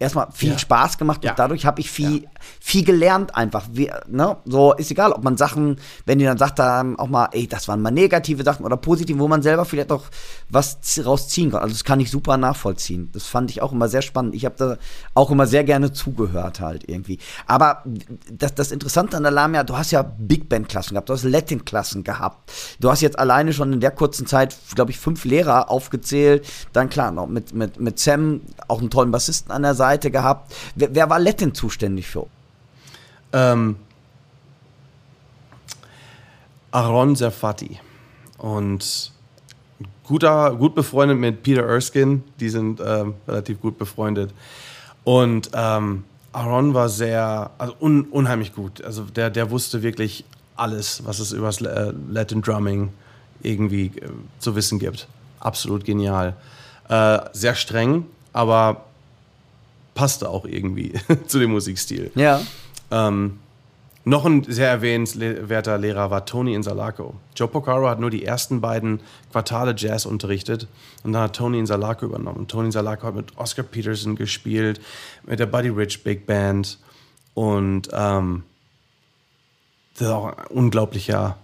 erstmal 0.00 0.28
viel 0.32 0.50
Ja. 0.52 0.58
Spaß 0.58 0.98
gemacht 0.98 1.22
Ja. 1.22 1.30
und 1.30 1.38
dadurch 1.38 1.66
habe 1.66 1.80
ich 1.80 1.90
viel, 1.90 2.26
viel 2.58 2.84
gelernt 2.84 3.36
einfach. 3.36 3.66
Wie, 3.72 3.90
ne? 4.08 4.36
So 4.46 4.72
ist 4.74 4.90
egal, 4.90 5.12
ob 5.12 5.22
man 5.22 5.36
Sachen, 5.36 5.76
wenn 6.06 6.18
die 6.18 6.24
dann 6.24 6.38
sagt, 6.38 6.58
dann 6.58 6.98
auch 6.98 7.06
mal, 7.08 7.28
ey, 7.32 7.46
das 7.46 7.68
waren 7.68 7.80
mal 7.82 7.90
negative 7.92 8.42
Sachen 8.42 8.64
oder 8.64 8.76
positive, 8.76 9.18
wo 9.18 9.28
man 9.28 9.42
selber 9.42 9.64
vielleicht 9.64 9.92
auch 9.92 10.04
was 10.48 10.78
rausziehen 11.04 11.50
kann. 11.52 11.60
Also 11.60 11.74
das 11.74 11.84
kann 11.84 12.00
ich 12.00 12.10
super 12.10 12.36
nachvollziehen. 12.38 13.10
Das 13.12 13.26
fand 13.26 13.50
ich 13.50 13.60
auch 13.62 13.72
immer 13.72 13.88
sehr 13.88 14.02
spannend. 14.02 14.34
Ich 14.34 14.44
habe 14.46 14.54
da 14.58 14.76
auch 15.14 15.30
immer 15.30 15.46
sehr 15.46 15.64
gerne 15.64 15.92
zugehört 15.92 16.60
halt 16.60 16.88
irgendwie. 16.88 17.18
Aber 17.46 17.84
das, 18.32 18.54
das 18.54 18.72
Interessante 18.72 19.16
an 19.18 19.22
der 19.22 19.32
Lamia, 19.32 19.62
du 19.64 19.76
hast 19.76 19.90
ja 19.90 20.02
Big 20.02 20.48
Band 20.48 20.68
Klassen 20.68 20.94
gehabt, 20.94 21.10
du 21.10 21.12
hast 21.12 21.24
Latin 21.24 21.64
Klassen 21.66 22.04
gehabt. 22.04 22.50
Du 22.80 22.90
hast 22.90 23.02
jetzt 23.02 23.18
alleine 23.18 23.52
schon 23.52 23.72
in 23.74 23.80
der 23.80 23.90
kurzen 23.90 24.26
Zeit, 24.26 24.56
glaube 24.74 24.90
ich, 24.92 24.98
fünf 24.98 25.24
Lehrer 25.26 25.70
aufgezählt. 25.70 26.46
Dann 26.72 26.88
klar, 26.88 27.10
noch 27.12 27.26
mit, 27.26 27.52
mit, 27.54 27.78
mit 27.78 27.98
Sam 27.98 28.40
auch 28.66 28.80
einen 28.80 28.88
tollen 28.88 29.10
Bassisten 29.10 29.52
an 29.52 29.62
der 29.62 29.74
Seite 29.74 29.89
gehabt. 29.98 30.54
Wer, 30.74 30.94
wer 30.94 31.10
war 31.10 31.18
Latin 31.18 31.54
zuständig 31.54 32.06
für? 32.06 32.26
Ähm, 33.32 33.76
Aaron 36.72 37.16
Serfati 37.16 37.80
und 38.38 39.12
guter, 40.04 40.54
gut 40.54 40.74
befreundet 40.74 41.18
mit 41.18 41.42
Peter 41.42 41.66
Erskine, 41.66 42.22
die 42.38 42.48
sind 42.48 42.80
ähm, 42.84 43.14
relativ 43.26 43.60
gut 43.60 43.78
befreundet. 43.78 44.32
Und 45.04 45.50
ähm, 45.54 46.04
Aaron 46.32 46.74
war 46.74 46.88
sehr, 46.88 47.50
also 47.58 47.74
un, 47.80 48.04
unheimlich 48.04 48.54
gut. 48.54 48.82
Also 48.84 49.04
der, 49.04 49.30
der 49.30 49.50
wusste 49.50 49.82
wirklich 49.82 50.24
alles, 50.56 51.04
was 51.04 51.18
es 51.18 51.32
über 51.32 51.46
das 51.46 51.60
äh, 51.60 51.92
Latin 52.10 52.42
Drumming 52.42 52.90
irgendwie 53.42 53.86
äh, 53.86 54.10
zu 54.38 54.54
wissen 54.54 54.78
gibt. 54.78 55.08
Absolut 55.40 55.84
genial. 55.84 56.36
Äh, 56.88 57.20
sehr 57.32 57.54
streng, 57.54 58.06
aber 58.32 58.84
passte 60.00 60.30
auch 60.30 60.46
irgendwie 60.46 60.94
zu 61.26 61.38
dem 61.38 61.50
Musikstil. 61.50 62.10
Ja. 62.14 62.40
Ähm, 62.90 63.38
noch 64.04 64.24
ein 64.24 64.44
sehr 64.44 64.70
erwähnenswerter 64.70 65.76
Lehrer 65.76 66.10
war 66.10 66.24
Tony 66.24 66.54
Insalaco. 66.54 67.16
Joe 67.36 67.48
Porcaro 67.48 67.86
hat 67.86 68.00
nur 68.00 68.08
die 68.08 68.24
ersten 68.24 68.62
beiden 68.62 69.00
Quartale 69.30 69.74
Jazz 69.76 70.06
unterrichtet 70.06 70.68
und 71.04 71.12
dann 71.12 71.24
hat 71.24 71.36
Tony 71.36 71.58
Insalaco 71.58 72.06
übernommen. 72.06 72.48
Tony 72.48 72.68
Insalaco 72.68 73.08
hat 73.08 73.14
mit 73.14 73.36
Oscar 73.36 73.62
Peterson 73.62 74.16
gespielt, 74.16 74.80
mit 75.26 75.38
der 75.38 75.44
Buddy 75.44 75.68
Rich 75.68 76.02
Big 76.02 76.24
Band 76.24 76.78
und 77.34 77.90
ähm, 77.92 78.44
das 79.98 80.08
ist 80.08 80.14
auch 80.14 80.34
ein 80.34 80.46
unglaublicher 80.46 81.36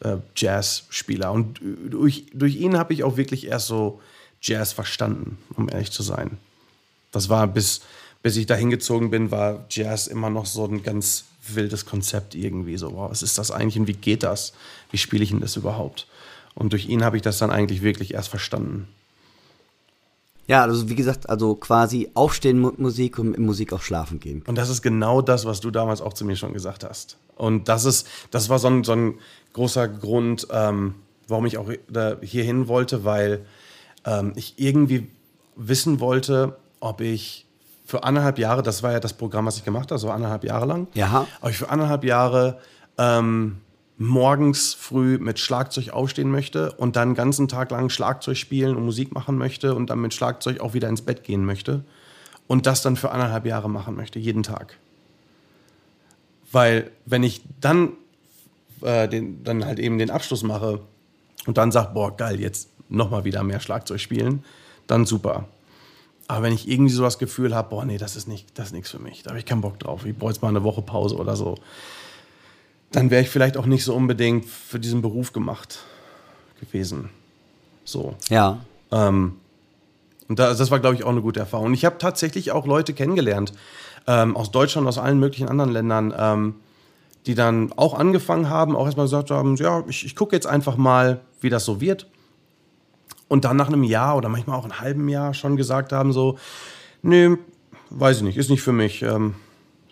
äh, 0.00 0.16
Jazzspieler. 0.34 1.30
Und 1.30 1.60
durch, 1.90 2.24
durch 2.32 2.56
ihn 2.56 2.78
habe 2.78 2.94
ich 2.94 3.04
auch 3.04 3.18
wirklich 3.18 3.48
erst 3.48 3.66
so 3.66 4.00
Jazz 4.40 4.72
verstanden, 4.72 5.36
um 5.56 5.68
ehrlich 5.68 5.92
zu 5.92 6.02
sein. 6.02 6.38
Das 7.12 7.28
war 7.28 7.46
bis, 7.46 7.80
bis 8.22 8.36
ich 8.36 8.46
da 8.46 8.54
hingezogen 8.54 9.10
bin, 9.10 9.30
war 9.30 9.64
Jazz 9.70 10.06
immer 10.06 10.30
noch 10.30 10.46
so 10.46 10.64
ein 10.64 10.82
ganz 10.82 11.24
wildes 11.54 11.86
Konzept 11.86 12.34
irgendwie. 12.34 12.76
So, 12.76 12.92
wow, 12.92 13.10
was 13.10 13.22
ist 13.22 13.38
das 13.38 13.50
eigentlich 13.50 13.78
und 13.78 13.86
wie 13.86 13.94
geht 13.94 14.22
das? 14.22 14.52
Wie 14.90 14.98
spiele 14.98 15.24
ich 15.24 15.30
denn 15.30 15.40
das 15.40 15.56
überhaupt? 15.56 16.06
Und 16.54 16.72
durch 16.72 16.88
ihn 16.88 17.04
habe 17.04 17.16
ich 17.16 17.22
das 17.22 17.38
dann 17.38 17.50
eigentlich 17.50 17.82
wirklich 17.82 18.14
erst 18.14 18.28
verstanden. 18.28 18.88
Ja, 20.48 20.62
also 20.62 20.88
wie 20.88 20.94
gesagt, 20.94 21.28
also 21.28 21.54
quasi 21.54 22.10
aufstehen 22.14 22.60
mit 22.60 22.78
Musik 22.78 23.18
und 23.18 23.30
mit 23.30 23.38
Musik 23.38 23.72
auch 23.74 23.82
schlafen 23.82 24.18
gehen. 24.18 24.42
Und 24.46 24.56
das 24.56 24.70
ist 24.70 24.80
genau 24.80 25.20
das, 25.20 25.44
was 25.44 25.60
du 25.60 25.70
damals 25.70 26.00
auch 26.00 26.14
zu 26.14 26.24
mir 26.24 26.36
schon 26.36 26.54
gesagt 26.54 26.84
hast. 26.84 27.18
Und 27.36 27.68
das 27.68 27.84
ist, 27.84 28.08
das 28.30 28.48
war 28.48 28.58
so 28.58 28.68
ein, 28.68 28.82
so 28.82 28.92
ein 28.92 29.14
großer 29.52 29.86
Grund, 29.88 30.48
ähm, 30.50 30.94
warum 31.28 31.44
ich 31.44 31.58
auch 31.58 31.70
da 31.88 32.16
hierhin 32.22 32.66
wollte, 32.66 33.04
weil 33.04 33.44
ähm, 34.06 34.32
ich 34.36 34.54
irgendwie 34.56 35.08
wissen 35.54 36.00
wollte, 36.00 36.56
ob 36.80 37.00
ich 37.00 37.46
für 37.84 38.04
anderthalb 38.04 38.38
Jahre, 38.38 38.62
das 38.62 38.82
war 38.82 38.92
ja 38.92 39.00
das 39.00 39.14
Programm, 39.14 39.46
was 39.46 39.56
ich 39.56 39.64
gemacht 39.64 39.90
habe, 39.90 39.98
so 39.98 40.10
anderthalb 40.10 40.44
Jahre 40.44 40.66
lang, 40.66 40.88
Ja. 40.94 41.26
ob 41.40 41.50
ich 41.50 41.56
für 41.56 41.70
anderthalb 41.70 42.04
Jahre 42.04 42.58
ähm, 42.98 43.58
morgens 43.96 44.74
früh 44.74 45.18
mit 45.18 45.38
Schlagzeug 45.38 45.90
aufstehen 45.90 46.30
möchte 46.30 46.72
und 46.72 46.96
dann 46.96 47.10
den 47.10 47.14
ganzen 47.14 47.48
Tag 47.48 47.70
lang 47.70 47.88
Schlagzeug 47.90 48.36
spielen 48.36 48.76
und 48.76 48.84
Musik 48.84 49.12
machen 49.12 49.38
möchte 49.38 49.74
und 49.74 49.88
dann 49.90 50.00
mit 50.00 50.12
Schlagzeug 50.14 50.60
auch 50.60 50.74
wieder 50.74 50.88
ins 50.88 51.02
Bett 51.02 51.24
gehen 51.24 51.44
möchte 51.44 51.82
und 52.46 52.66
das 52.66 52.82
dann 52.82 52.96
für 52.96 53.10
anderthalb 53.10 53.46
Jahre 53.46 53.68
machen 53.70 53.96
möchte, 53.96 54.18
jeden 54.18 54.42
Tag. 54.42 54.76
Weil 56.52 56.90
wenn 57.06 57.22
ich 57.22 57.42
dann, 57.60 57.92
äh, 58.82 59.08
den, 59.08 59.42
dann 59.44 59.64
halt 59.64 59.78
eben 59.78 59.98
den 59.98 60.10
Abschluss 60.10 60.42
mache 60.42 60.80
und 61.46 61.58
dann 61.58 61.72
sage, 61.72 61.90
boah, 61.94 62.16
geil, 62.16 62.40
jetzt 62.40 62.68
nochmal 62.88 63.24
wieder 63.24 63.42
mehr 63.42 63.60
Schlagzeug 63.60 64.00
spielen, 64.00 64.44
dann 64.86 65.04
super. 65.06 65.46
Aber 66.28 66.42
wenn 66.42 66.52
ich 66.52 66.68
irgendwie 66.68 66.92
so 66.92 67.02
das 67.02 67.18
Gefühl 67.18 67.54
habe, 67.54 67.70
boah, 67.70 67.84
nee, 67.84 67.98
das 67.98 68.14
ist 68.14 68.28
nicht, 68.28 68.46
das 68.58 68.68
ist 68.68 68.72
nichts 68.72 68.90
für 68.90 68.98
mich, 68.98 69.22
da 69.22 69.30
habe 69.30 69.38
ich 69.38 69.46
keinen 69.46 69.62
Bock 69.62 69.78
drauf, 69.78 70.04
ich 70.04 70.16
brauche 70.16 70.30
jetzt 70.30 70.42
mal 70.42 70.48
eine 70.48 70.62
Woche 70.62 70.82
Pause 70.82 71.16
oder 71.16 71.34
so, 71.36 71.56
dann 72.92 73.10
wäre 73.10 73.22
ich 73.22 73.30
vielleicht 73.30 73.56
auch 73.56 73.66
nicht 73.66 73.82
so 73.82 73.94
unbedingt 73.94 74.44
für 74.44 74.78
diesen 74.78 75.02
Beruf 75.02 75.32
gemacht 75.32 75.80
gewesen. 76.60 77.08
So. 77.84 78.14
Ja. 78.28 78.58
Ähm, 78.92 79.36
und 80.28 80.38
das, 80.38 80.58
das 80.58 80.70
war, 80.70 80.80
glaube 80.80 80.96
ich, 80.96 81.04
auch 81.04 81.10
eine 81.10 81.22
gute 81.22 81.40
Erfahrung. 81.40 81.66
Und 81.66 81.74
ich 81.74 81.86
habe 81.86 81.96
tatsächlich 81.98 82.52
auch 82.52 82.66
Leute 82.66 82.92
kennengelernt, 82.92 83.52
ähm, 84.06 84.36
aus 84.36 84.50
Deutschland, 84.50 84.86
aus 84.86 84.98
allen 84.98 85.18
möglichen 85.18 85.48
anderen 85.48 85.72
Ländern, 85.72 86.14
ähm, 86.16 86.54
die 87.26 87.34
dann 87.34 87.72
auch 87.76 87.94
angefangen 87.94 88.50
haben, 88.50 88.76
auch 88.76 88.86
erstmal 88.86 89.06
gesagt 89.06 89.30
haben, 89.30 89.56
ja, 89.56 89.82
ich, 89.88 90.04
ich 90.04 90.14
gucke 90.14 90.36
jetzt 90.36 90.46
einfach 90.46 90.76
mal, 90.76 91.20
wie 91.40 91.50
das 91.50 91.64
so 91.64 91.80
wird. 91.80 92.06
Und 93.28 93.44
dann 93.44 93.56
nach 93.56 93.68
einem 93.68 93.84
Jahr 93.84 94.16
oder 94.16 94.28
manchmal 94.28 94.58
auch 94.58 94.64
einem 94.64 94.80
halben 94.80 95.08
Jahr 95.08 95.34
schon 95.34 95.56
gesagt 95.56 95.92
haben, 95.92 96.12
so, 96.12 96.38
nee, 97.02 97.36
weiß 97.90 98.18
ich 98.18 98.22
nicht, 98.22 98.36
ist 98.38 98.50
nicht 98.50 98.62
für 98.62 98.72
mich. 98.72 99.02
Ähm, 99.02 99.34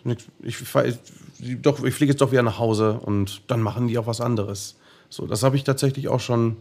ich, 0.03 0.59
ich, 0.61 1.61
doch, 1.61 1.83
ich 1.83 1.93
fliege 1.93 2.11
jetzt 2.11 2.21
doch 2.21 2.31
wieder 2.31 2.43
nach 2.43 2.59
Hause 2.59 2.99
und 2.99 3.41
dann 3.47 3.61
machen 3.61 3.87
die 3.87 3.97
auch 3.97 4.07
was 4.07 4.21
anderes. 4.21 4.75
So, 5.09 5.27
das 5.27 5.43
habe 5.43 5.55
ich 5.55 5.63
tatsächlich 5.63 6.07
auch 6.07 6.19
schon 6.19 6.57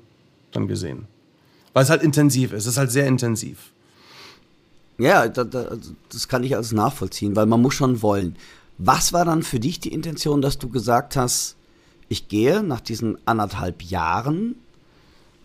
dann 0.53 0.69
gesehen. 0.69 1.07
Weil 1.73 1.83
es 1.85 1.91
halt 1.91 2.03
intensiv 2.03 2.53
ist. 2.53 2.65
Es 2.65 2.73
ist 2.73 2.79
halt 2.79 2.91
sehr 2.91 3.07
intensiv. 3.07 3.73
Ja, 4.99 5.29
da, 5.29 5.45
da, 5.45 5.77
das 6.11 6.29
kann 6.29 6.43
ich 6.43 6.55
alles 6.55 6.73
nachvollziehen, 6.73 7.37
weil 7.37 7.47
man 7.47 7.61
muss 7.61 7.75
schon 7.75 8.01
wollen. 8.03 8.37
Was 8.79 9.13
war 9.13 9.25
dann 9.25 9.43
für 9.43 9.61
dich 9.61 9.81
die 9.81 9.93
Intention, 9.93 10.41
dass 10.41 10.59
du 10.59 10.69
gesagt 10.69 11.17
hast, 11.17 11.57
ich 12.09 12.29
gehe 12.29 12.63
nach 12.63 12.81
diesen 12.81 13.19
anderthalb 13.27 13.83
Jahren, 13.83 14.57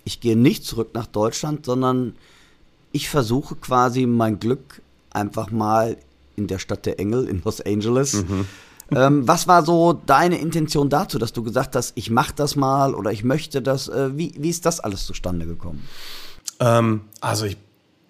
ich 0.04 0.20
gehe 0.20 0.36
nicht 0.36 0.66
zurück 0.66 0.92
nach 0.94 1.08
Deutschland, 1.08 1.66
sondern 1.66 2.16
ich 2.92 3.10
versuche 3.10 3.56
quasi 3.56 4.06
mein 4.06 4.40
Glück 4.40 4.82
einfach 5.12 5.52
mal 5.52 5.98
in 6.36 6.48
der 6.48 6.60
Stadt 6.60 6.86
der 6.86 7.00
Engel 7.00 7.28
in 7.28 7.42
Los 7.44 7.62
Angeles. 7.62 8.24
Ähm, 8.94 9.26
was 9.26 9.48
war 9.48 9.64
so 9.64 9.94
deine 9.94 10.38
Intention 10.40 10.90
dazu, 10.90 11.18
dass 11.18 11.32
du 11.32 11.44
gesagt 11.44 11.78
hast, 11.78 11.94
ich 11.96 12.10
mache 12.10 12.34
das 12.36 12.58
mal 12.58 12.94
oder 12.94 13.12
ich 13.12 13.24
möchte 13.24 13.62
das? 13.62 13.88
Äh, 13.88 14.18
wie, 14.18 14.34
wie 14.38 14.50
ist 14.50 14.66
das 14.66 14.82
alles 14.82 15.06
zustande 15.06 15.46
gekommen? 15.46 15.88
Ähm, 16.60 17.02
also 17.22 17.46
ich 17.46 17.56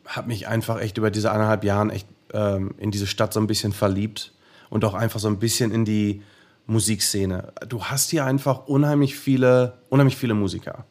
habe 0.08 0.30
mich 0.30 0.48
einfach 0.48 0.82
echt 0.82 0.98
über 0.98 1.12
diese 1.12 1.32
eineinhalb 1.32 1.64
Jahren 1.64 1.92
echt 1.92 2.08
ähm, 2.34 2.74
in 2.80 2.90
diese 2.90 3.06
Stadt 3.06 3.32
so 3.32 3.40
ein 3.40 3.46
bisschen 3.46 3.74
verliebt 3.74 4.34
und 4.72 4.84
auch 4.84 4.96
einfach 4.96 5.20
so 5.20 5.28
ein 5.28 5.38
bisschen 5.38 5.72
in 5.72 5.86
die 5.86 6.24
Musikszene. 6.66 7.54
Du 7.70 7.84
hast 7.84 8.10
hier 8.10 8.26
einfach 8.26 8.66
unheimlich 8.66 9.16
viele, 9.16 9.78
unheimlich 9.90 10.18
viele 10.18 10.34
Musiker 10.34 10.86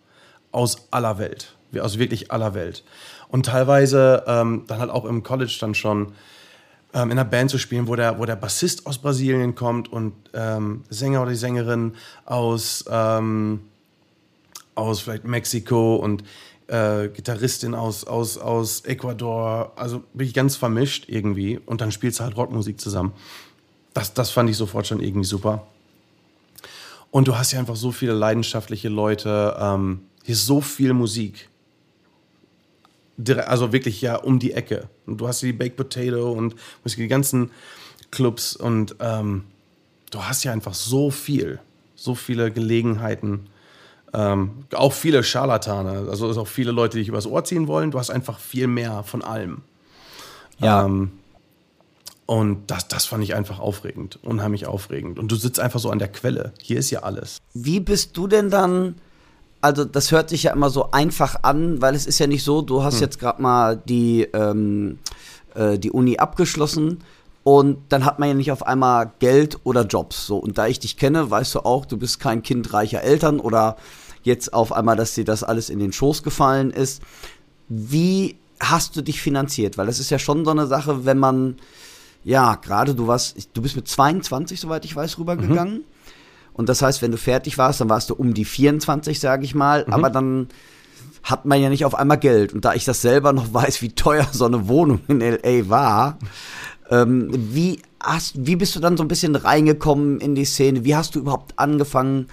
aus 0.53 0.89
aller 0.91 1.19
Welt, 1.19 1.55
aus 1.79 1.99
wirklich 1.99 2.31
aller 2.33 2.55
Welt. 2.55 2.85
Und 3.29 3.47
teilweise 3.47 4.25
ähm, 4.27 4.65
dann 4.67 4.81
halt 4.81 4.91
auch 4.91 5.05
im 5.05 5.23
College 5.23 5.57
dann 5.61 5.75
schon 5.75 6.13
ähm, 6.93 7.11
in 7.11 7.19
einer 7.19 7.25
Band 7.25 7.51
zu 7.51 7.59
spielen, 7.59 7.87
wo 7.87 7.95
der, 7.95 8.19
wo 8.19 8.27
der 8.27 8.37
Bassist 8.37 8.87
aus 8.87 8.99
Brasilien 8.99 9.55
kommt 9.55 9.93
und 9.93 10.13
ähm, 10.35 10.83
Sänger 10.89 11.23
oder 11.23 11.31
die 11.31 11.37
Sängerin 11.37 11.95
aus, 12.25 12.85
ähm, 12.91 13.61
aus 14.75 15.01
vielleicht 15.01 15.25
Mexiko 15.25 15.97
und 15.97 16.25
äh, 16.67 17.09
Gitarristin 17.09 17.75
aus, 17.75 18.05
aus, 18.05 18.39
aus 18.39 18.81
Ecuador, 18.85 19.73
also 19.77 20.03
wirklich 20.15 20.35
ganz 20.35 20.57
vermischt 20.57 21.05
irgendwie 21.09 21.61
und 21.65 21.81
dann 21.81 21.93
spielst 21.93 22.21
du 22.21 22.25
halt 22.25 22.37
Rockmusik 22.37 22.81
zusammen. 22.81 23.13
Das, 23.95 24.15
das 24.15 24.31
fand 24.31 24.51
ich 24.51 24.57
sofort 24.57 24.87
schon 24.87 25.01
irgendwie 25.01 25.27
super. 25.27 25.67
Und 27.11 27.27
du 27.27 27.37
hast 27.37 27.53
ja 27.53 27.59
einfach 27.59 27.77
so 27.77 27.91
viele 27.91 28.13
leidenschaftliche 28.13 28.89
Leute, 28.89 29.57
ähm, 29.61 30.03
hier 30.31 30.37
ist 30.37 30.47
so 30.47 30.61
viel 30.61 30.93
Musik. 30.93 31.49
Also 33.49 33.73
wirklich 33.73 34.01
ja 34.01 34.15
um 34.15 34.39
die 34.39 34.53
Ecke. 34.53 34.89
Und 35.05 35.21
du 35.21 35.27
hast 35.27 35.41
hier 35.41 35.51
die 35.51 35.59
Baked 35.59 35.77
Potato 35.77 36.31
und 36.31 36.55
die 36.85 37.09
ganzen 37.09 37.51
Clubs 38.13 38.55
und 38.55 38.95
ähm, 39.01 39.43
du 40.13 40.23
hast 40.23 40.45
ja 40.45 40.53
einfach 40.53 40.75
so 40.75 41.11
viel, 41.11 41.59
so 41.97 42.15
viele 42.15 42.53
Gelegenheiten. 42.53 43.49
Ähm, 44.15 44.67
auch 44.73 44.93
viele 44.93 45.25
Scharlatane, 45.25 46.09
also 46.09 46.29
auch 46.41 46.47
viele 46.47 46.71
Leute, 46.71 46.97
die 46.97 47.01
dich 47.01 47.09
übers 47.09 47.27
Ohr 47.27 47.43
ziehen 47.43 47.67
wollen. 47.67 47.91
Du 47.91 47.99
hast 47.99 48.11
einfach 48.11 48.39
viel 48.39 48.69
mehr 48.69 49.03
von 49.03 49.23
allem. 49.23 49.63
Ja. 50.61 50.85
Ähm, 50.85 51.11
und 52.27 52.71
das, 52.71 52.87
das 52.87 53.05
fand 53.05 53.25
ich 53.25 53.35
einfach 53.35 53.59
aufregend, 53.59 54.21
unheimlich 54.23 54.67
aufregend. 54.67 55.19
Und 55.19 55.33
du 55.33 55.35
sitzt 55.35 55.59
einfach 55.59 55.81
so 55.81 55.91
an 55.91 55.99
der 55.99 56.07
Quelle. 56.07 56.53
Hier 56.63 56.79
ist 56.79 56.91
ja 56.91 57.01
alles. 57.01 57.39
Wie 57.53 57.81
bist 57.81 58.17
du 58.17 58.29
denn 58.29 58.49
dann? 58.49 58.95
Also 59.61 59.85
das 59.85 60.11
hört 60.11 60.31
sich 60.31 60.45
ja 60.45 60.53
immer 60.53 60.71
so 60.71 60.91
einfach 60.91 61.43
an, 61.43 61.83
weil 61.83 61.95
es 61.95 62.07
ist 62.07 62.19
ja 62.19 62.27
nicht 62.27 62.45
so, 62.45 62.63
du 62.63 62.83
hast 62.83 63.01
jetzt 63.01 63.19
gerade 63.19 63.43
mal 63.43 63.77
die 63.77 64.23
ähm, 64.33 64.99
äh, 65.55 65.79
die 65.79 65.91
Uni 65.91 66.17
abgeschlossen 66.19 66.99
und 67.43 67.79
dann 67.89 68.05
hat 68.05 68.19
man 68.19 68.29
ja 68.29 68.35
nicht 68.35 68.53
auf 68.53 68.67
einmal 68.67 69.13
Geld 69.19 69.59
oder 69.65 69.85
Jobs. 69.85 70.27
So, 70.27 70.37
und 70.37 70.59
da 70.59 70.67
ich 70.67 70.79
dich 70.79 70.97
kenne, 70.97 71.31
weißt 71.31 71.55
du 71.55 71.61
auch, 71.61 71.87
du 71.87 71.97
bist 71.97 72.21
kein 72.21 72.43
Kind 72.43 72.73
reicher 72.73 73.03
Eltern 73.03 73.41
oder 73.41 73.77
jetzt 74.23 74.53
auf 74.53 74.73
einmal, 74.73 74.97
dass 74.97 75.15
dir 75.15 75.25
das 75.25 75.43
alles 75.43 75.71
in 75.71 75.79
den 75.79 75.93
Schoß 75.93 76.23
gefallen 76.23 76.71
ist. 76.71 77.03
Wie 77.69 78.37
hast 78.61 78.97
du 78.97 79.03
dich 79.03 79.23
finanziert? 79.23 79.79
Weil 79.79 79.87
das 79.87 79.99
ist 79.99 80.11
ja 80.11 80.19
schon 80.19 80.45
so 80.45 80.51
eine 80.51 80.67
Sache, 80.67 81.07
wenn 81.07 81.19
man, 81.19 81.57
ja, 82.25 82.57
gerade 82.57 82.95
du 82.95 83.07
warst, 83.07 83.49
du 83.55 83.63
bist 83.63 83.77
mit 83.77 83.89
22, 83.89 84.61
soweit 84.61 84.85
ich 84.85 84.95
weiß, 84.95 85.19
rübergegangen. 85.19 85.79
Mhm. 85.79 85.85
Und 86.53 86.69
das 86.69 86.83
heißt, 86.83 87.03
wenn 87.03 87.11
du 87.11 87.17
fertig 87.17 87.59
warst, 87.59 87.81
dann 87.81 87.89
warst 87.89 88.11
du 88.11 88.15
um 88.15 88.35
die 88.35 88.45
24, 88.45 89.19
sage 89.19 89.45
ich 89.45 89.55
mal. 89.55 89.85
Mhm. 89.87 89.93
Aber 89.93 90.11
dann 90.11 90.49
hat 91.23 91.45
man 91.45 91.61
ja 91.61 91.69
nicht 91.69 91.85
auf 91.85 91.95
einmal 91.95 92.19
Geld. 92.19 92.53
Und 92.53 92.65
da 92.65 92.75
ich 92.75 92.85
das 92.85 93.03
selber 93.03 93.33
noch 93.33 93.53
weiß, 93.55 93.83
wie 93.83 93.91
teuer 93.91 94.27
so 94.33 94.45
eine 94.45 94.69
Wohnung 94.69 95.01
in 95.09 95.21
LA 95.21 95.69
war, 95.69 96.19
ähm, 96.91 97.29
wie, 97.33 97.81
hast, 98.03 98.47
wie 98.47 98.57
bist 98.57 98.75
du 98.75 98.81
dann 98.81 98.97
so 98.97 99.05
ein 99.05 99.09
bisschen 99.09 99.37
reingekommen 99.37 100.21
in 100.21 100.35
die 100.35 100.45
Szene? 100.45 100.85
Wie 100.85 100.97
hast 100.97 101.15
du 101.15 101.21
überhaupt 101.21 101.59
angefangen, 101.59 102.27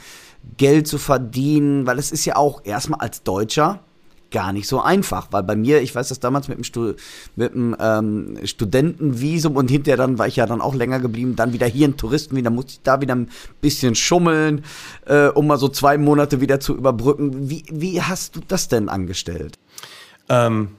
Geld 0.57 0.87
zu 0.87 0.97
verdienen? 0.97 1.85
Weil 1.85 1.99
es 1.99 2.11
ist 2.11 2.25
ja 2.25 2.35
auch 2.35 2.61
erstmal 2.65 3.01
als 3.01 3.23
Deutscher 3.23 3.81
gar 4.31 4.53
nicht 4.53 4.67
so 4.67 4.81
einfach, 4.81 5.27
weil 5.31 5.43
bei 5.43 5.55
mir, 5.55 5.81
ich 5.81 5.93
weiß 5.93 6.09
das 6.09 6.19
damals 6.19 6.47
mit 6.47 6.57
dem, 6.57 6.63
Stu 6.63 6.93
mit 7.35 7.53
dem 7.53 7.75
ähm, 7.79 8.37
Studentenvisum 8.43 9.55
und 9.55 9.69
hinterher 9.69 9.97
dann 9.97 10.17
war 10.17 10.27
ich 10.27 10.35
ja 10.35 10.45
dann 10.45 10.61
auch 10.61 10.75
länger 10.75 10.99
geblieben, 10.99 11.35
dann 11.35 11.53
wieder 11.53 11.67
hier 11.67 11.87
ein 11.87 11.97
Touristen, 11.97 12.35
wieder 12.35 12.49
musste 12.49 12.73
ich 12.73 12.81
da 12.81 13.01
wieder 13.01 13.15
ein 13.15 13.29
bisschen 13.61 13.95
schummeln, 13.95 14.63
äh, 15.05 15.27
um 15.27 15.47
mal 15.47 15.57
so 15.57 15.69
zwei 15.69 15.97
Monate 15.97 16.41
wieder 16.41 16.59
zu 16.59 16.75
überbrücken. 16.75 17.49
Wie, 17.49 17.63
wie 17.71 18.01
hast 18.01 18.35
du 18.35 18.41
das 18.47 18.67
denn 18.67 18.89
angestellt? 18.89 19.57
Ähm, 20.29 20.69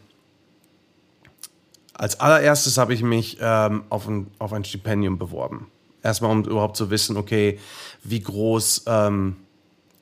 als 1.94 2.20
allererstes 2.20 2.78
habe 2.78 2.94
ich 2.94 3.02
mich 3.02 3.38
ähm, 3.40 3.84
auf, 3.88 4.06
ein, 4.06 4.28
auf 4.38 4.52
ein 4.52 4.64
Stipendium 4.64 5.18
beworben. 5.18 5.66
Erstmal, 6.02 6.30
um 6.30 6.44
überhaupt 6.44 6.76
zu 6.76 6.90
wissen, 6.90 7.16
okay, 7.16 7.58
wie 8.04 8.20
groß 8.20 8.84
ähm, 8.86 9.36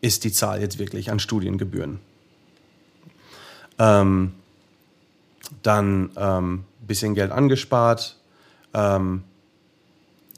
ist 0.02 0.24
die 0.24 0.32
Zahl 0.32 0.61
jetzt 0.61 0.78
wirklich 0.78 1.11
an 1.11 1.18
Studiengebühren. 1.18 2.00
Ähm, 3.78 4.32
dann 5.62 6.10
ein 6.16 6.44
ähm, 6.44 6.64
bisschen 6.80 7.14
Geld 7.14 7.30
angespart, 7.30 8.16
ähm, 8.74 9.22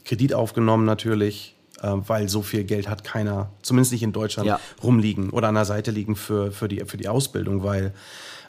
Kredit 0.05 0.35
aufgenommen 0.35 0.85
natürlich, 0.85 1.55
äh, 1.83 1.93
weil 2.07 2.29
so 2.29 2.43
viel 2.43 2.65
Geld 2.65 2.89
hat 2.89 3.05
keiner, 3.05 3.51
zumindest 3.63 3.93
nicht 3.93 4.03
in 4.03 4.13
Deutschland, 4.13 4.49
ja. 4.49 4.61
rumliegen 4.83 5.31
oder 5.31 5.49
an 5.49 5.55
der 5.55 5.65
Seite 5.65 5.91
liegen 5.91 6.17
für, 6.17 6.53
für, 6.53 6.69
die, 6.69 6.85
für 6.87 6.97
die 6.97 7.09
Ausbildung, 7.09 7.63
weil 7.63 7.93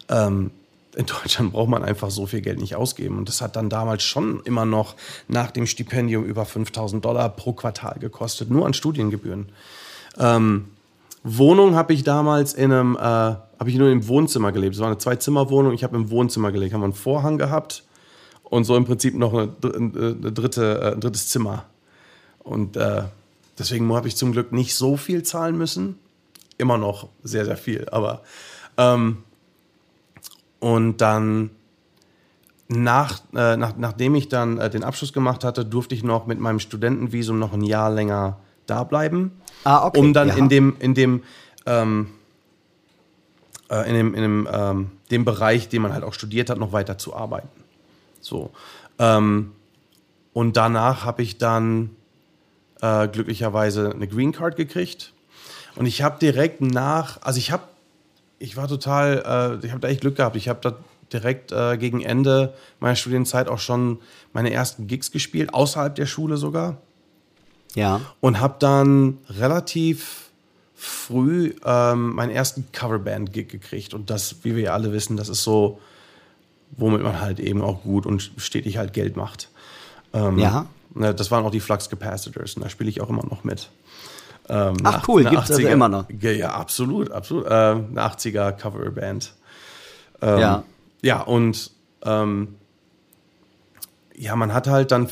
ähm, 0.10 0.52
in 0.96 1.06
Deutschland 1.06 1.54
braucht 1.54 1.70
man 1.70 1.84
einfach 1.84 2.10
so 2.10 2.26
viel 2.26 2.42
Geld 2.42 2.60
nicht 2.60 2.76
ausgeben. 2.76 3.18
Und 3.18 3.30
das 3.30 3.42
hat 3.42 3.56
dann 3.56 3.70
damals 3.70 4.04
schon 4.04 4.42
immer 4.44 4.66
noch 4.66 4.96
nach 5.28 5.52
dem 5.52 5.68
Stipendium 5.68 6.24
über 6.24 6.46
5000 6.46 7.04
Dollar 7.04 7.30
pro 7.30 7.54
Quartal 7.54 8.00
gekostet, 8.00 8.50
nur 8.50 8.66
an 8.66 8.74
Studiengebühren. 8.74 9.50
Ähm, 10.18 10.66
Wohnung 11.24 11.76
habe 11.76 11.94
ich 11.94 12.04
damals 12.04 12.54
in 12.54 12.72
einem, 12.72 12.96
äh, 12.96 13.00
habe 13.00 13.68
ich 13.68 13.76
nur 13.76 13.90
im 13.90 14.08
Wohnzimmer 14.08 14.52
gelebt. 14.52 14.76
Es 14.76 14.82
war 14.82 14.88
eine 14.88 14.98
Zwei-Zimmer-Wohnung. 14.98 15.74
Ich 15.74 15.84
habe 15.84 15.96
im 15.96 16.10
Wohnzimmer 16.10 16.52
gelebt. 16.52 16.74
Haben 16.74 16.82
wir 16.82 16.86
einen 16.86 16.94
Vorhang 16.94 17.38
gehabt 17.38 17.84
und 18.44 18.64
so 18.64 18.76
im 18.76 18.86
Prinzip 18.86 19.16
noch 19.16 19.34
eine, 19.34 19.52
eine 19.64 20.32
dritte, 20.32 20.82
äh, 20.82 20.94
ein 20.94 21.02
drittes 21.02 21.30
Zimmer. 21.30 21.66
Und 22.40 22.78
äh, 22.78 23.04
deswegen 23.58 23.94
habe 23.94 24.08
ich 24.08 24.16
zum 24.16 24.32
Glück 24.32 24.52
nicht 24.52 24.76
so 24.76 24.98
viel 24.98 25.24
zahlen 25.24 25.58
müssen. 25.58 26.00
Immer 26.58 26.78
noch 26.78 27.10
sehr, 27.24 27.46
sehr 27.46 27.58
viel. 27.58 27.88
Aber 27.92 28.22
ähm, 28.78 29.20
und 30.60 30.98
dann, 30.98 31.52
nach, 32.68 33.22
äh, 33.34 33.58
nach, 33.58 33.76
nachdem 33.78 34.16
ich 34.16 34.30
dann 34.30 34.58
äh, 34.58 34.70
den 34.70 34.84
Abschluss 34.84 35.14
gemacht 35.14 35.44
hatte, 35.44 35.66
durfte 35.66 35.96
ich 35.96 36.04
noch 36.04 36.28
mit 36.28 36.40
meinem 36.40 36.60
Studentenvisum 36.60 37.40
noch 37.40 37.54
ein 37.54 37.64
Jahr 37.64 37.90
länger 37.90 38.38
da 38.66 38.84
bleiben. 38.84 39.32
Ah, 39.64 39.86
okay. 39.86 40.00
Um 40.00 40.14
dann 40.14 40.30
ja. 40.30 40.36
in 40.36 40.50
dem, 40.50 40.76
in 40.80 40.94
dem, 40.94 41.24
ähm, 41.66 42.08
äh, 43.70 43.88
in 43.90 43.96
dem, 43.96 44.16
in 44.16 44.22
dem, 44.22 44.48
ähm, 44.52 44.92
dem 45.12 45.26
Bereich, 45.26 45.70
den 45.70 45.82
man 45.82 45.94
halt 45.94 46.04
auch 46.04 46.14
studiert 46.14 46.50
hat, 46.50 46.58
noch 46.58 46.72
weiter 46.72 46.98
zu 46.98 47.16
arbeiten. 47.16 47.50
So. 48.22 48.52
Ähm, 49.00 49.52
und 50.34 50.58
danach 50.58 51.06
habe 51.06 51.22
ich 51.22 51.38
dann 51.38 51.96
äh, 52.82 53.08
glücklicherweise 53.08 53.92
eine 53.92 54.08
Green 54.08 54.32
Card 54.32 54.56
gekriegt. 54.56 55.14
Und 55.76 55.86
ich 55.86 56.02
habe 56.02 56.20
direkt 56.20 56.62
nach, 56.62 57.22
also 57.22 57.38
ich 57.38 57.52
habe 57.52 57.64
ich 58.40 58.56
war 58.58 58.68
total, 58.68 59.60
äh, 59.62 59.66
ich 59.66 59.72
habe 59.72 59.82
da 59.82 59.88
echt 59.90 60.02
Glück 60.02 60.16
gehabt. 60.16 60.36
Ich 60.36 60.50
habe 60.50 60.60
da 60.62 60.76
direkt 61.12 61.52
äh, 61.52 61.78
gegen 61.78 62.02
Ende 62.02 62.54
meiner 62.80 62.96
Studienzeit 62.96 63.48
auch 63.48 63.60
schon 63.60 64.00
meine 64.34 64.52
ersten 64.52 64.88
Gigs 64.88 65.12
gespielt, 65.12 65.54
außerhalb 65.54 65.94
der 65.94 66.06
Schule 66.06 66.38
sogar. 66.38 66.78
Ja. 67.76 68.02
Und 68.20 68.40
habe 68.40 68.56
dann 68.60 69.18
relativ 69.30 70.30
früh 70.76 71.54
ähm, 71.66 72.16
meinen 72.16 72.32
ersten 72.32 72.72
Coverband-Gig 72.72 73.50
gekriegt. 73.50 73.94
Und 73.94 74.10
das, 74.10 74.38
wie 74.44 74.56
wir 74.56 74.64
ja 74.64 74.74
alle 74.74 74.94
wissen, 74.94 75.18
das 75.18 75.30
ist 75.30 75.44
so, 75.44 75.80
womit 76.72 77.04
man 77.04 77.20
halt 77.20 77.40
eben 77.40 77.62
auch 77.62 77.84
gut 77.84 78.06
und 78.06 78.32
stetig 78.38 78.78
halt 78.78 78.94
Geld 78.94 79.18
macht. 79.18 79.50
Ähm, 80.14 80.40
ja. 80.40 80.68
Ne, 80.96 81.14
das 81.14 81.32
waren 81.32 81.46
auch 81.46 81.52
die 81.52 81.60
Flux 81.60 81.90
Capacitors 81.90 82.56
und 82.56 82.64
da 82.64 82.70
spiele 82.70 82.90
ich 82.90 83.02
auch 83.02 83.10
immer 83.10 83.26
noch 83.26 83.44
mit. 83.44 83.70
Ähm, 84.48 84.78
Ach 84.84 85.08
cool, 85.08 85.24
gibt 85.24 85.44
es 85.44 85.52
also 85.52 85.68
immer 85.68 85.90
noch. 85.90 86.06
Ja, 86.22 86.52
absolut, 86.52 87.12
absolut. 87.12 87.46
Äh, 87.46 87.50
eine 87.50 88.02
80er 88.02 88.52
Coverband. 88.54 89.34
Ähm, 90.22 90.40
ja. 90.40 90.64
Ja, 91.02 91.22
und 91.22 91.72
ähm, 92.04 92.56
ja, 94.16 94.36
man 94.36 94.54
hat 94.54 94.68
halt 94.68 94.92
dann, 94.92 95.08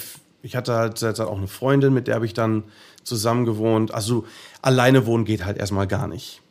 ich 0.47 0.55
hatte 0.55 0.73
halt 0.73 1.19
auch 1.19 1.37
eine 1.37 1.47
Freundin, 1.47 1.93
mit 1.93 2.07
der 2.07 2.15
habe 2.15 2.25
ich 2.25 2.33
dann 2.33 2.63
zusammen 3.03 3.45
gewohnt. 3.45 3.93
Also 3.93 4.25
alleine 4.61 5.05
wohnen 5.05 5.25
geht 5.25 5.45
halt 5.45 5.57
erstmal 5.57 5.87
gar 5.87 6.07
nicht. 6.07 6.41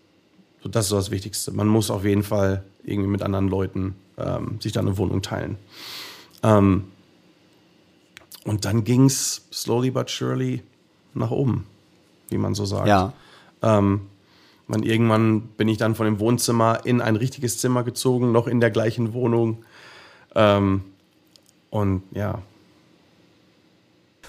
So, 0.62 0.68
das 0.68 0.86
ist 0.86 0.90
so 0.90 0.96
das 0.96 1.10
Wichtigste. 1.10 1.52
Man 1.52 1.68
muss 1.68 1.90
auf 1.90 2.04
jeden 2.04 2.22
Fall 2.22 2.64
irgendwie 2.84 3.08
mit 3.08 3.22
anderen 3.22 3.48
Leuten 3.48 3.96
ähm, 4.16 4.60
sich 4.60 4.72
dann 4.72 4.86
eine 4.86 4.96
Wohnung 4.98 5.22
teilen. 5.22 5.56
Ähm, 6.42 6.84
und 8.44 8.64
dann 8.64 8.84
ging 8.84 9.06
es 9.06 9.46
slowly 9.52 9.90
but 9.90 10.08
surely 10.08 10.62
nach 11.14 11.30
oben 11.30 11.66
wie 12.28 12.38
man 12.38 12.54
so 12.54 12.64
sagt. 12.64 12.88
Ja. 12.88 13.12
Ähm, 13.62 14.02
man, 14.66 14.82
irgendwann 14.82 15.42
bin 15.42 15.68
ich 15.68 15.78
dann 15.78 15.94
von 15.94 16.06
dem 16.06 16.18
Wohnzimmer 16.18 16.80
in 16.84 17.00
ein 17.00 17.16
richtiges 17.16 17.58
Zimmer 17.58 17.84
gezogen, 17.84 18.32
noch 18.32 18.46
in 18.46 18.60
der 18.60 18.70
gleichen 18.70 19.12
Wohnung. 19.12 19.64
Ähm, 20.34 20.82
und 21.70 22.02
ja. 22.12 22.42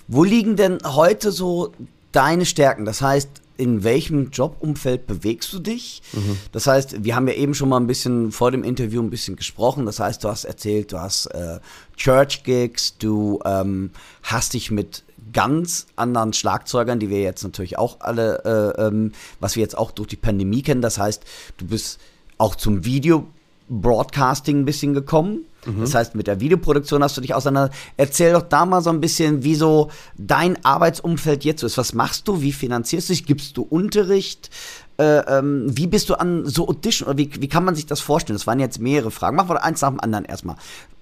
Wo 0.08 0.24
liegen 0.24 0.56
denn 0.56 0.80
heute 0.84 1.32
so 1.32 1.74
deine 2.12 2.46
Stärken? 2.46 2.86
Das 2.86 3.02
heißt, 3.02 3.30
in 3.58 3.84
welchem 3.84 4.30
Jobumfeld 4.30 5.08
bewegst 5.08 5.52
du 5.52 5.60
dich? 5.60 6.02
Mhm. 6.14 6.38
Das 6.52 6.68
heißt, 6.68 7.04
wir 7.04 7.16
haben 7.16 7.28
ja 7.28 7.34
eben 7.34 7.54
schon 7.54 7.70
mal 7.70 7.80
ein 7.80 7.88
bisschen 7.88 8.32
vor 8.32 8.52
dem 8.52 8.64
Interview 8.64 9.02
ein 9.02 9.10
bisschen 9.10 9.36
gesprochen. 9.36 9.86
Das 9.86 10.00
heißt, 10.00 10.24
du 10.24 10.30
hast 10.30 10.46
erzählt, 10.46 10.92
du 10.92 11.00
hast 11.00 11.26
äh, 11.28 11.60
Church 11.96 12.44
Gigs, 12.44 12.98
du 12.98 13.40
ähm, 13.46 13.90
hast 14.24 14.54
dich 14.54 14.72
mit 14.72 15.04
ganz 15.34 15.88
anderen 15.96 16.34
Schlagzeugern, 16.34 17.00
die 17.00 17.10
wir 17.10 17.22
jetzt 17.22 17.44
natürlich 17.44 17.78
auch 17.78 17.98
alle, 18.00 18.76
äh, 18.78 18.88
ähm, 18.88 19.12
was 19.40 19.56
wir 19.56 19.62
jetzt 19.62 19.78
auch 19.78 19.92
durch 19.92 20.08
die 20.08 20.16
Pandemie 20.16 20.62
kennen. 20.62 20.82
Das 20.82 20.98
heißt, 20.98 21.24
du 21.58 21.66
bist 21.66 22.00
auch 22.38 22.56
zum 22.56 22.86
Video 22.86 23.28
Broadcasting 23.70 24.62
ein 24.62 24.66
bisschen 24.66 24.94
gekommen. 24.94 25.46
Mhm. 25.68 25.82
Das 25.82 25.94
heißt, 25.94 26.16
mit 26.16 26.28
der 26.28 26.40
Videoproduktion 26.40 27.04
hast 27.04 27.18
du 27.18 27.22
dich 27.22 27.34
auseinander. 27.34 27.74
Erzähl 27.98 28.34
doch 28.34 28.44
da 28.44 28.66
mal 28.66 28.82
so 28.82 28.90
ein 28.90 29.02
bisschen, 29.02 29.44
wie 29.44 29.56
so 29.56 29.92
dein 30.18 30.64
Arbeitsumfeld 30.64 31.44
jetzt 31.44 31.64
ist. 31.64 31.78
Was 31.78 31.94
machst 31.94 32.28
du? 32.28 32.42
Wie 32.42 32.54
finanzierst 32.54 33.10
du 33.10 33.14
dich? 33.14 33.26
Gibst 33.26 33.58
du 33.58 33.64
Unterricht? 33.64 34.50
Äh, 34.98 35.20
ähm, 35.38 35.66
wie 35.78 35.88
bist 35.88 36.10
du 36.10 36.16
an 36.16 36.46
so 36.46 36.68
Audition? 36.68 37.10
Oder 37.10 37.18
wie, 37.18 37.30
wie 37.40 37.50
kann 37.50 37.66
man 37.66 37.76
sich 37.76 37.86
das 37.86 38.00
vorstellen? 38.00 38.38
Das 38.38 38.48
waren 38.48 38.60
jetzt 38.60 38.80
mehrere 38.80 39.12
Fragen. 39.12 39.36
Machen 39.36 39.50
wir 39.50 39.64
eins 39.64 39.82
nach 39.82 39.90
dem 39.90 40.00
anderen 40.00 40.26
erstmal. 40.26 40.56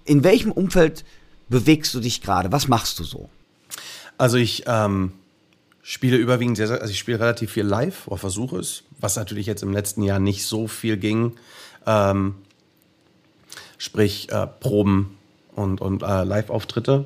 In 0.03 0.23
welchem 0.23 0.51
Umfeld 0.51 1.05
bewegst 1.47 1.93
du 1.93 1.99
dich 1.99 2.21
gerade? 2.21 2.51
Was 2.51 2.67
machst 2.67 2.99
du 2.99 3.03
so? 3.03 3.29
Also 4.17 4.37
ich 4.37 4.63
ähm, 4.65 5.11
spiele 5.81 6.17
überwiegend 6.17 6.57
sehr, 6.57 6.67
sehr, 6.67 6.81
also 6.81 6.91
ich 6.91 6.97
spiele 6.97 7.19
relativ 7.19 7.51
viel 7.51 7.65
live 7.65 8.07
oder 8.07 8.17
versuche 8.17 8.57
es, 8.57 8.83
was 8.99 9.15
natürlich 9.17 9.45
jetzt 9.45 9.61
im 9.61 9.73
letzten 9.73 10.01
Jahr 10.01 10.19
nicht 10.19 10.45
so 10.45 10.67
viel 10.67 10.97
ging. 10.97 11.33
Ähm, 11.85 12.35
sprich 13.77 14.31
äh, 14.31 14.47
Proben 14.47 15.17
und, 15.55 15.81
und 15.81 16.03
äh, 16.03 16.23
Live-Auftritte. 16.23 17.05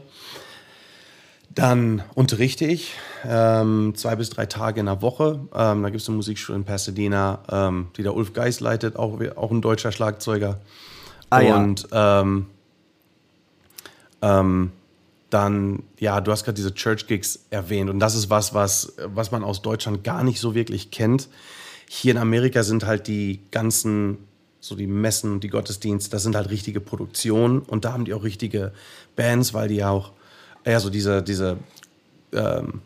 Dann 1.56 2.04
unterrichte 2.14 2.66
ich 2.66 2.94
ähm, 3.26 3.94
zwei 3.96 4.16
bis 4.16 4.30
drei 4.30 4.46
Tage 4.46 4.80
in 4.80 4.86
der 4.86 5.02
Woche. 5.02 5.40
Ähm, 5.54 5.84
da 5.84 5.90
gibt 5.90 6.02
es 6.02 6.08
eine 6.08 6.16
Musikschule 6.16 6.58
in 6.58 6.64
Pasadena, 6.64 7.40
ähm, 7.52 7.88
die 7.98 8.04
der 8.04 8.16
Ulf 8.16 8.34
Geis 8.34 8.60
leitet, 8.60 8.96
auch, 8.96 9.20
auch 9.36 9.52
ein 9.52 9.62
deutscher 9.62 9.92
Schlagzeuger. 9.92 10.60
Ah, 11.30 11.42
und 11.42 11.88
ja. 11.92 12.22
ähm, 12.22 12.46
ähm 14.22 14.72
dann, 15.30 15.84
ja, 16.00 16.22
du 16.22 16.32
hast 16.32 16.44
gerade 16.44 16.56
diese 16.56 16.74
Church 16.74 17.06
Gigs 17.06 17.46
erwähnt 17.52 17.90
und 17.90 18.00
das 18.00 18.16
ist 18.16 18.30
was, 18.30 18.54
was, 18.54 18.94
was 19.06 19.32
man 19.32 19.44
aus 19.44 19.62
Deutschland 19.62 20.04
gar 20.04 20.24
nicht 20.24 20.40
so 20.40 20.56
wirklich 20.56 20.90
kennt. 20.90 21.30
Hier 21.88 22.12
in 22.12 22.18
Amerika 22.18 22.64
sind 22.64 22.86
halt 22.86 23.08
die 23.08 23.42
ganzen 23.52 24.18
so 24.60 24.76
die 24.76 24.88
Messen 24.88 25.34
und 25.34 25.44
die 25.44 25.48
Gottesdienste, 25.50 26.10
das 26.12 26.24
sind 26.24 26.36
halt 26.36 26.50
richtige 26.50 26.82
Produktionen 26.82 27.60
und 27.60 27.86
da 27.86 27.94
haben 27.94 28.06
die 28.06 28.14
auch 28.14 28.24
richtige 28.24 28.74
Bands, 29.16 29.54
weil 29.54 29.70
die 29.70 29.76
ja 29.76 29.90
auch 29.90 30.12
eher 30.64 30.80
so 30.80 30.90
diese, 30.90 31.24
diese 31.24 31.58
ähm, 32.34 32.82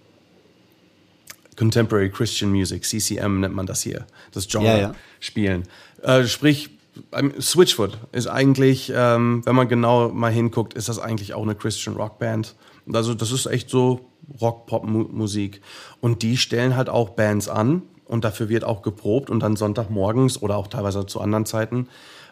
Contemporary 1.58 2.10
Christian 2.10 2.52
Music, 2.52 2.84
CCM 2.84 3.40
nennt 3.40 3.56
man 3.56 3.66
das 3.66 3.82
hier, 3.82 4.06
das 4.32 4.48
Genre 4.48 4.66
Ja, 4.66 4.78
ja. 4.78 4.96
spielen. 5.20 5.64
Äh, 6.02 6.26
sprich, 6.26 6.70
ähm, 7.12 7.34
Switchfoot 7.40 7.98
ist 8.12 8.28
eigentlich, 8.28 8.92
ähm, 8.96 9.42
wenn 9.46 9.56
man 9.56 9.68
genau 9.68 10.10
mal 10.10 10.32
hinguckt, 10.32 10.74
ist 10.74 10.90
das 10.90 11.00
eigentlich 11.00 11.34
auch 11.34 11.44
eine 11.44 11.56
Christian 11.56 11.96
Rock 11.96 12.20
Band. 12.20 12.56
Also 12.92 13.14
das 13.14 13.32
ist 13.32 13.46
echt 13.46 13.70
so 13.70 14.10
Rock-Pop-Musik. 14.42 15.62
Und 16.02 16.22
die 16.22 16.38
stellen 16.38 16.76
halt 16.76 16.90
auch 16.90 17.12
Bands 17.12 17.48
an 17.48 17.82
und 18.14 18.24
dafür 18.24 18.48
wird 18.48 18.64
auch 18.64 18.84
geprobt 18.84 19.32
und 19.32 19.40
dann 19.40 19.56
Sonntagmorgens 19.56 20.40
oder 20.40 20.56
auch 20.56 20.68
teilweise 20.68 21.08
zu 21.08 21.20
anderen 21.20 21.48
Zeiten 21.48 21.88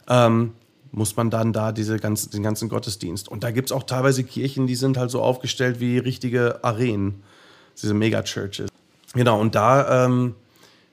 ähm, 0.07 0.53
muss 0.91 1.15
man 1.15 1.31
dann 1.31 1.53
da 1.53 1.71
diese 1.71 1.97
ganzen, 1.97 2.29
den 2.29 2.43
ganzen 2.43 2.69
Gottesdienst. 2.69 3.27
Und 3.27 3.43
da 3.43 3.49
gibt 3.49 3.69
es 3.69 3.71
auch 3.71 3.81
teilweise 3.81 4.23
Kirchen, 4.23 4.67
die 4.67 4.75
sind 4.75 4.95
halt 4.95 5.09
so 5.09 5.23
aufgestellt 5.23 5.79
wie 5.79 5.97
richtige 5.97 6.63
Arenen, 6.63 7.23
diese 7.81 7.95
Megachurches. 7.95 8.69
Genau, 9.15 9.41
und 9.41 9.55
da 9.55 10.05
ähm, 10.05 10.35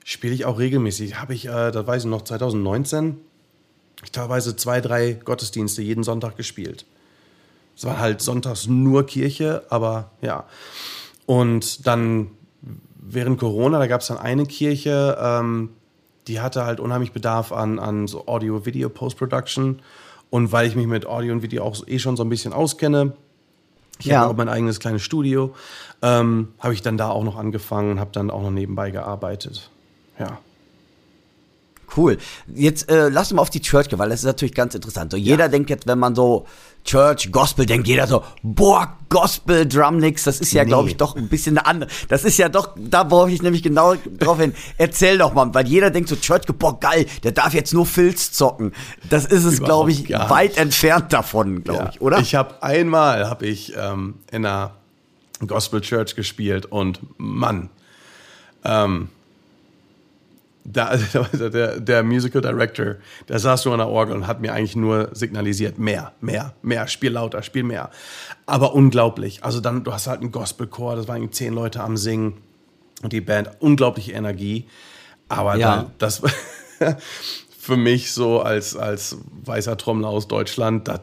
spiele 0.03 0.33
ich 0.33 0.45
auch 0.45 0.57
regelmäßig. 0.57 1.19
Habe 1.19 1.35
ich, 1.35 1.45
äh, 1.45 1.69
das 1.69 1.85
weiß 1.85 2.05
ich 2.05 2.09
noch, 2.09 2.23
2019, 2.23 3.17
ich 4.03 4.11
teilweise 4.11 4.55
zwei, 4.55 4.81
drei 4.81 5.13
Gottesdienste 5.13 5.83
jeden 5.83 6.03
Sonntag 6.03 6.35
gespielt. 6.35 6.87
Es 7.77 7.85
war 7.85 7.99
halt 7.99 8.21
sonntags 8.21 8.65
nur 8.65 9.05
Kirche, 9.05 9.61
aber 9.69 10.09
ja. 10.21 10.45
Und 11.27 11.85
dann 11.85 12.31
während 12.99 13.39
Corona, 13.39 13.79
da 13.79 13.87
gab 13.87 14.01
es 14.01 14.07
dann 14.07 14.17
eine 14.17 14.45
Kirche, 14.45 15.17
ähm, 15.19 15.69
die 16.27 16.41
hatte 16.41 16.65
halt 16.65 16.79
unheimlich 16.79 17.11
Bedarf 17.11 17.51
an, 17.51 17.79
an 17.79 18.07
so 18.07 18.27
Audio, 18.27 18.65
Video, 18.65 18.89
Post-Production. 18.89 19.81
Und 20.29 20.51
weil 20.51 20.67
ich 20.67 20.75
mich 20.75 20.85
mit 20.85 21.07
Audio 21.07 21.33
und 21.33 21.41
Video 21.41 21.63
auch 21.63 21.75
eh 21.87 21.97
schon 21.97 22.15
so 22.15 22.23
ein 22.23 22.29
bisschen 22.29 22.53
auskenne, 22.53 23.13
ich 23.97 24.05
Ja. 24.05 24.19
habe 24.19 24.31
auch 24.31 24.37
mein 24.37 24.47
eigenes 24.47 24.79
kleines 24.79 25.01
Studio, 25.01 25.55
ähm, 26.01 26.49
habe 26.59 26.73
ich 26.73 26.81
dann 26.81 26.97
da 26.97 27.09
auch 27.09 27.23
noch 27.23 27.35
angefangen 27.35 27.91
und 27.93 27.99
habe 27.99 28.11
dann 28.13 28.29
auch 28.29 28.41
noch 28.43 28.51
nebenbei 28.51 28.91
gearbeitet. 28.91 29.71
Ja. 30.19 30.37
Cool. 31.95 32.17
Jetzt 32.53 32.89
äh, 32.89 33.09
lass 33.09 33.27
uns 33.31 33.35
mal 33.35 33.41
auf 33.41 33.49
die 33.49 33.61
Church 33.61 33.89
gehen, 33.89 33.99
weil 33.99 34.09
das 34.09 34.19
ist 34.19 34.25
natürlich 34.25 34.53
ganz 34.55 34.75
interessant. 34.75 35.11
So, 35.11 35.17
jeder 35.17 35.49
denkt 35.49 35.69
jetzt, 35.69 35.87
wenn 35.87 35.99
man 35.99 36.15
so 36.15 36.45
Church, 36.85 37.29
Gospel 37.31 37.65
denkt, 37.65 37.87
jeder 37.87 38.07
so, 38.07 38.23
boah, 38.41 38.95
Gospel, 39.09 39.67
Drumnicks, 39.67 40.23
das 40.23 40.39
ist 40.39 40.53
ja, 40.53 40.63
Nee. 40.63 40.69
glaube 40.69 40.87
ich, 40.89 40.97
doch 40.97 41.15
ein 41.15 41.27
bisschen 41.27 41.57
eine 41.57 41.67
andere. 41.67 41.89
Das 42.07 42.23
ist 42.23 42.37
ja 42.37 42.47
doch, 42.47 42.69
da 42.77 43.03
brauche 43.03 43.29
ich 43.31 43.41
nämlich 43.41 43.63
genau 43.63 43.95
drauf 44.17 44.39
hin. 44.39 44.53
Erzähl 44.77 45.17
doch 45.17 45.33
mal, 45.33 45.53
weil 45.53 45.67
jeder 45.67 45.89
denkt 45.91 46.09
so, 46.09 46.15
Church, 46.15 46.45
boah, 46.57 46.79
geil, 46.79 47.05
der 47.23 47.33
darf 47.33 47.53
jetzt 47.53 47.73
nur 47.73 47.85
Filz 47.85 48.31
zocken. 48.31 48.71
Das 49.09 49.25
ist 49.25 49.43
es, 49.43 49.61
glaube 49.61 49.91
ich, 49.91 50.09
weit 50.09 50.57
entfernt 50.57 51.11
davon, 51.11 51.63
glaube 51.63 51.83
Ja. 51.83 51.89
ich, 51.93 52.01
oder? 52.01 52.19
Ich 52.19 52.35
habe 52.35 52.63
einmal 52.63 53.29
habe 53.29 53.45
ich 53.45 53.73
ähm, 53.77 54.15
in 54.31 54.45
einer 54.45 54.71
Gospel 55.45 55.81
Church 55.81 56.15
gespielt 56.15 56.65
und 56.65 56.99
Mann, 57.17 57.69
ähm, 58.63 59.09
da, 60.71 60.95
der, 61.33 61.79
der 61.79 62.03
Musical 62.03 62.41
Director, 62.41 62.95
der 63.27 63.39
saß 63.39 63.65
nur 63.65 63.73
an 63.73 63.79
der 63.79 63.87
Orgel 63.89 64.15
und 64.15 64.27
hat 64.27 64.41
mir 64.41 64.53
eigentlich 64.53 64.75
nur 64.75 65.09
signalisiert, 65.13 65.79
mehr, 65.79 66.13
mehr, 66.21 66.53
mehr, 66.61 66.87
spiel 66.87 67.11
lauter, 67.11 67.41
spiel 67.43 67.63
mehr. 67.63 67.89
Aber 68.45 68.73
unglaublich. 68.73 69.43
Also 69.43 69.59
dann, 69.61 69.83
du 69.83 69.93
hast 69.93 70.07
halt 70.07 70.21
einen 70.21 70.31
Gospelchor, 70.31 70.95
das 70.95 71.07
waren 71.07 71.31
zehn 71.31 71.53
Leute 71.53 71.81
am 71.81 71.97
Singen 71.97 72.37
und 73.01 73.13
die 73.13 73.21
Band, 73.21 73.49
unglaubliche 73.59 74.11
Energie. 74.11 74.67
Aber 75.27 75.55
Ja. 75.55 75.83
da, 75.83 75.91
das 75.97 76.21
für 77.59 77.77
mich 77.77 78.11
so 78.11 78.41
als, 78.41 78.75
als 78.75 79.17
weißer 79.45 79.77
Trommler 79.77 80.09
aus 80.09 80.27
Deutschland, 80.27 80.87
das, 80.87 81.01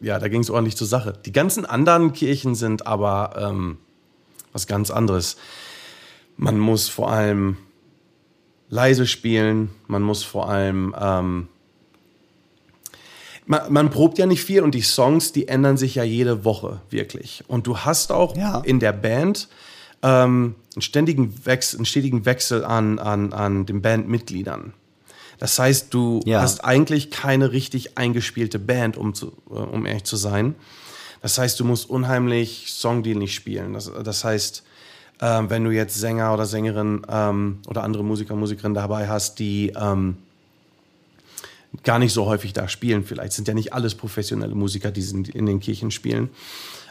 ja, 0.00 0.18
da 0.18 0.28
ging 0.28 0.40
es 0.40 0.50
ordentlich 0.50 0.76
zur 0.76 0.86
Sache. 0.86 1.12
Die 1.24 1.32
ganzen 1.32 1.64
anderen 1.64 2.12
Kirchen 2.12 2.54
sind 2.54 2.86
aber 2.86 3.34
ähm, 3.38 3.78
was 4.52 4.66
ganz 4.66 4.90
anderes. 4.90 5.36
Man 6.36 6.58
muss 6.58 6.88
vor 6.88 7.10
allem 7.10 7.56
leise 8.72 9.06
spielen, 9.06 9.68
man 9.86 10.02
muss 10.02 10.22
vor 10.24 10.48
allem. 10.48 10.94
Ähm, 10.98 11.48
man, 13.44 13.70
man 13.72 13.90
probt 13.90 14.18
ja 14.18 14.24
nicht 14.26 14.42
viel 14.44 14.62
und 14.62 14.74
die 14.74 14.80
Songs, 14.80 15.32
die 15.32 15.46
ändern 15.46 15.76
sich 15.76 15.94
ja 15.96 16.04
jede 16.04 16.44
Woche 16.46 16.80
wirklich. 16.88 17.44
Und 17.48 17.66
du 17.66 17.78
hast 17.78 18.10
auch 18.12 18.34
Ja. 18.34 18.60
in 18.64 18.80
der 18.80 18.92
Band 18.92 19.48
ähm, 20.02 20.54
einen, 20.74 20.82
ständigen 20.82 21.44
Wechsel, 21.44 21.76
einen 21.78 21.84
stetigen 21.86 22.24
Wechsel 22.24 22.64
an, 22.64 22.98
an, 22.98 23.32
an 23.34 23.66
den 23.66 23.82
Bandmitgliedern. 23.82 24.72
Das 25.38 25.58
heißt, 25.58 25.92
du 25.92 26.20
Ja. 26.24 26.40
hast 26.40 26.64
eigentlich 26.64 27.10
keine 27.10 27.52
richtig 27.52 27.98
eingespielte 27.98 28.58
Band, 28.58 28.96
um, 28.96 29.12
zu, 29.12 29.32
äh, 29.50 29.54
um 29.54 29.84
ehrlich 29.84 30.04
zu 30.04 30.16
sein. 30.16 30.54
Das 31.20 31.36
heißt, 31.36 31.60
du 31.60 31.64
musst 31.66 31.90
unheimlich 31.90 32.72
songdienlich 32.72 33.34
spielen. 33.34 33.74
Das, 33.74 33.90
das 34.02 34.24
heißt, 34.24 34.62
ähm, 35.22 35.48
wenn 35.48 35.62
du 35.62 35.70
jetzt 35.70 35.94
Sänger 35.94 36.34
oder 36.34 36.46
Sängerin 36.46 37.02
ähm, 37.08 37.60
oder 37.68 37.84
andere 37.84 38.02
Musiker, 38.02 38.34
Musikerinnen 38.34 38.74
dabei 38.74 39.08
hast, 39.08 39.38
die 39.38 39.72
ähm, 39.80 40.16
gar 41.84 42.00
nicht 42.00 42.12
so 42.12 42.26
häufig 42.26 42.52
da 42.52 42.68
spielen, 42.68 43.04
vielleicht 43.04 43.32
sind 43.32 43.46
ja 43.46 43.54
nicht 43.54 43.72
alles 43.72 43.94
professionelle 43.94 44.56
Musiker, 44.56 44.90
die 44.90 45.00
sind 45.00 45.28
in 45.28 45.46
den 45.46 45.60
Kirchen 45.60 45.92
spielen, 45.92 46.30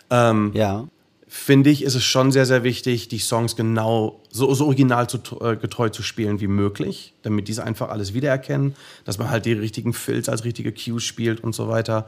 ja. 0.09 0.87
finde 1.27 1.69
ich, 1.69 1.83
ist 1.83 1.95
es 1.95 2.03
schon 2.03 2.31
sehr, 2.31 2.45
sehr 2.45 2.63
wichtig, 2.63 3.09
die 3.09 3.19
Songs 3.19 3.57
genau 3.57 4.21
so, 4.29 4.53
so 4.53 4.65
original 4.65 5.09
zu, 5.09 5.19
äh, 5.41 5.57
getreu 5.57 5.89
zu 5.89 6.01
spielen 6.01 6.39
wie 6.39 6.47
möglich, 6.47 7.13
damit 7.23 7.49
diese 7.49 7.65
einfach 7.65 7.89
alles 7.89 8.13
wiedererkennen, 8.13 8.75
dass 9.03 9.17
man 9.17 9.29
halt 9.29 9.45
die 9.45 9.53
richtigen 9.53 9.93
Fills 9.93 10.29
als 10.29 10.45
richtige 10.45 10.71
Cues 10.71 11.03
spielt 11.03 11.43
und 11.43 11.53
so 11.53 11.67
weiter. 11.67 12.07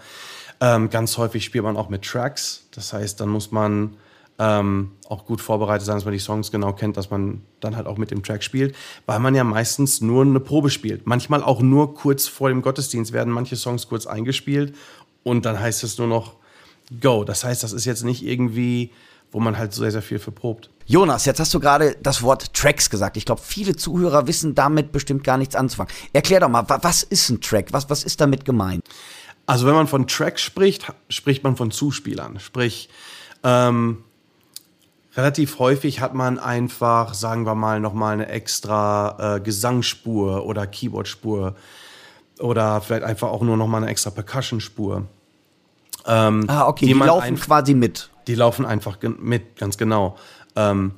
Ähm, 0.62 0.90
ganz 0.90 1.18
häufig 1.18 1.44
spielt 1.44 1.66
man 1.66 1.76
auch 1.76 1.90
mit 1.90 2.04
Tracks, 2.04 2.66
das 2.72 2.94
heißt, 2.94 3.20
dann 3.20 3.28
muss 3.28 3.52
man 3.52 3.98
ähm, 4.40 4.92
auch 5.08 5.26
gut 5.26 5.42
vorbereitet 5.42 5.86
sein, 5.86 5.96
dass 5.96 6.06
man 6.06 6.14
die 6.14 6.20
Songs 6.20 6.52
genau 6.52 6.74
kennt, 6.74 6.98
dass 6.98 7.10
man 7.12 7.42
dann 7.60 7.76
halt 7.76 7.86
auch 7.88 7.98
mit 7.98 8.10
dem 8.12 8.24
Track 8.24 8.44
spielt, 8.44 8.76
weil 9.06 9.20
man 9.20 9.36
ja 9.36 9.44
meistens 9.44 10.02
nur 10.02 10.24
eine 10.24 10.40
Probe 10.40 10.70
spielt. 10.70 11.06
Manchmal 11.06 11.44
auch 11.44 11.62
nur 11.62 11.94
kurz 11.94 12.28
vor 12.28 12.50
dem 12.50 12.62
Gottesdienst 12.62 13.14
werden 13.14 13.32
manche 13.32 13.56
Songs 13.56 13.88
kurz 13.88 14.08
eingespielt 14.08 14.76
und 15.24 15.46
dann 15.46 15.60
heißt 15.60 15.84
es 15.84 15.98
nur 15.98 16.08
noch 16.08 16.34
Go. 17.00 17.24
Das 17.24 17.44
heißt, 17.44 17.64
das 17.64 17.74
ist 17.74 17.86
jetzt 17.86 18.04
nicht 18.04 18.24
irgendwie, 18.26 18.92
wo 19.32 19.40
man 19.40 19.58
halt 19.58 19.74
sehr, 19.74 19.92
sehr 19.92 20.02
viel 20.02 20.20
verprobt. 20.20 20.70
Jonas, 20.86 21.26
jetzt 21.26 21.40
hast 21.40 21.54
du 21.54 21.60
gerade 21.60 21.96
das 22.02 22.22
Wort 22.24 22.54
Tracks 22.54 22.90
gesagt. 22.90 23.16
Ich 23.18 23.26
glaube, 23.26 23.42
viele 23.42 23.76
Zuhörer 23.76 24.28
wissen 24.28 24.54
damit 24.56 24.92
bestimmt 24.92 25.24
gar 25.24 25.38
nichts 25.38 25.56
anzufangen. 25.56 25.94
Erklär 26.12 26.42
doch 26.42 26.50
mal, 26.50 26.68
wa- 26.68 26.80
was 26.82 27.04
ist 27.04 27.30
ein 27.30 27.40
Track? 27.40 27.68
Was, 27.72 27.90
was 27.90 28.04
ist 28.04 28.20
damit 28.20 28.44
gemeint? 28.46 28.84
Also 29.46 29.66
wenn 29.66 29.76
man 29.76 29.88
von 29.88 30.08
Tracks 30.08 30.42
spricht, 30.42 30.92
spricht 31.10 31.44
man 31.44 31.56
von 31.56 31.72
Zuspielern. 31.72 32.40
Sprich, 32.40 32.90
ähm, 33.44 34.04
relativ 35.16 35.60
häufig 35.60 36.00
hat 36.00 36.14
man 36.14 36.40
einfach, 36.40 37.14
sagen 37.14 37.46
wir 37.46 37.56
mal, 37.56 37.80
nochmal 37.80 38.14
eine 38.14 38.28
extra 38.30 39.36
äh, 39.36 39.40
Gesangsspur 39.40 40.46
oder 40.46 40.68
Keyboardspur 40.68 41.56
oder 42.40 42.82
vielleicht 42.82 43.04
einfach 43.04 43.30
auch 43.30 43.42
nur 43.42 43.58
nochmal 43.58 43.82
eine 43.84 43.92
extra 43.92 44.10
Percussionspur. 44.10 45.06
Ah, 46.48 46.68
okay, 46.68 46.88
die 46.88 46.94
die, 46.94 47.00
laufen 47.00 47.40
quasi 47.40 47.74
mit. 47.74 48.10
Die 48.28 48.36
laufen 48.36 48.66
einfach 48.66 48.98
mit, 49.20 49.58
ganz 49.58 49.78
genau. 49.78 50.18
Ähm, 50.56 50.92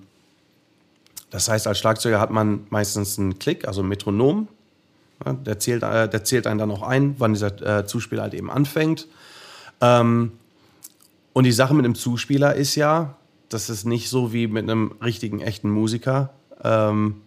das 1.29 1.49
heißt, 1.49 1.67
als 1.67 1.79
Schlagzeuger 1.79 2.19
hat 2.19 2.31
man 2.31 2.65
meistens 2.69 3.19
einen 3.19 3.37
Klick, 3.39 3.67
also 3.67 3.81
ein 3.81 3.87
Metronom. 3.87 4.47
Ja, 5.25 5.33
der, 5.33 5.59
zählt, 5.59 5.83
äh, 5.83 6.09
der 6.09 6.23
zählt 6.23 6.47
einen 6.47 6.59
dann 6.59 6.71
auch 6.71 6.81
ein, 6.81 7.15
wann 7.19 7.33
dieser 7.33 7.79
äh, 7.79 7.85
Zuspieler 7.85 8.23
halt 8.23 8.33
eben 8.33 8.49
anfängt. 8.49 9.07
Ähm, 9.81 10.31
und 11.33 11.43
die 11.43 11.51
Sache 11.51 11.73
mit 11.73 11.85
einem 11.85 11.95
Zuspieler 11.95 12.55
ist 12.55 12.75
ja, 12.75 13.15
das 13.49 13.69
ist 13.69 13.85
nicht 13.85 14.09
so 14.09 14.33
wie 14.33 14.47
mit 14.47 14.63
einem 14.63 14.93
richtigen, 15.03 15.39
echten 15.41 15.69
Musiker, 15.69 16.31
ähm, 16.63 17.21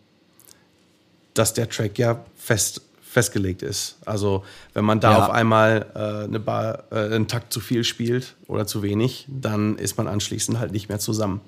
dass 1.34 1.54
der 1.54 1.68
Track 1.68 1.98
ja 1.98 2.24
fest, 2.36 2.82
festgelegt 3.02 3.62
ist. 3.62 3.96
Also 4.04 4.44
wenn 4.74 4.84
man 4.84 5.00
da 5.00 5.12
Ja. 5.12 5.24
auf 5.24 5.30
einmal 5.30 5.86
äh, 5.94 6.24
eine 6.24 6.40
Bar, 6.40 6.84
äh, 6.90 7.14
einen 7.14 7.28
Takt 7.28 7.52
zu 7.52 7.60
viel 7.60 7.84
spielt 7.84 8.34
oder 8.46 8.66
zu 8.66 8.82
wenig, 8.82 9.26
dann 9.28 9.76
ist 9.78 9.96
man 9.96 10.08
anschließend 10.08 10.58
halt 10.58 10.72
nicht 10.72 10.88
mehr 10.88 10.98
zusammen. 10.98 11.40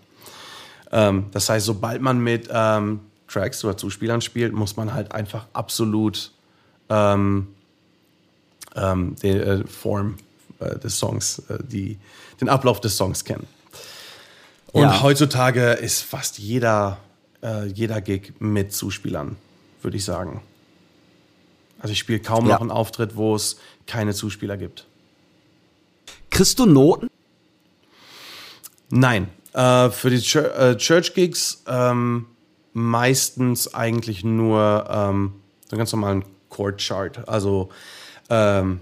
Ähm, 0.92 1.26
das 1.32 1.48
heißt, 1.48 1.66
sobald 1.66 2.00
man 2.02 2.20
mit 2.20 2.48
ähm, 2.52 3.00
Tracks 3.28 3.64
oder 3.64 3.76
Zuspielern 3.76 4.20
spielt, 4.20 4.52
muss 4.52 4.76
man 4.76 4.92
halt 4.94 5.12
einfach 5.12 5.46
absolut 5.52 6.32
ähm, 6.88 7.48
ähm, 8.76 9.16
die 9.22 9.28
äh, 9.28 9.64
Form 9.66 10.16
äh, 10.58 10.78
des 10.78 10.98
Songs, 10.98 11.40
äh, 11.48 11.58
die, 11.62 11.98
den 12.40 12.48
Ablauf 12.48 12.80
des 12.80 12.96
Songs 12.96 13.24
kennen. 13.24 13.46
Und 14.72 14.82
Ja. 14.82 15.02
heutzutage 15.02 15.72
ist 15.72 16.02
fast 16.02 16.38
jeder, 16.38 16.98
äh, 17.42 17.66
jeder 17.66 18.00
Gig 18.00 18.34
mit 18.38 18.72
Zuspielern, 18.72 19.36
würde 19.82 19.96
ich 19.96 20.04
sagen. 20.04 20.42
Also 21.80 21.92
ich 21.92 21.98
spiele 21.98 22.20
kaum 22.20 22.46
Ja. 22.46 22.54
noch 22.54 22.60
einen 22.60 22.70
Auftritt, 22.70 23.16
wo 23.16 23.34
es 23.34 23.56
keine 23.86 24.14
Zuspieler 24.14 24.56
gibt. 24.56 24.86
Kriegst 26.30 26.58
du 26.58 26.66
Noten? 26.66 27.08
Nein, 28.90 29.28
äh, 29.54 29.90
für 29.90 30.10
die 30.10 30.20
Chur 30.20 30.54
äh, 30.56 30.76
Church 30.76 31.14
Gigs 31.14 31.62
ähm, 31.66 32.26
meistens 32.72 33.74
eigentlich 33.74 34.22
nur 34.24 34.86
ähm, 34.88 35.32
so 35.66 35.72
einen 35.72 35.78
ganz 35.78 35.92
normalen 35.92 36.24
Chord 36.48 36.80
Chart. 36.80 37.28
Also 37.28 37.70
ähm, 38.28 38.80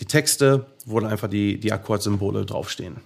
die 0.00 0.04
Texte, 0.06 0.66
wo 0.86 0.98
dann 1.00 1.10
einfach 1.10 1.28
die, 1.28 1.58
die 1.58 1.72
Akkordsymbole 1.72 2.44
draufstehen. 2.46 2.96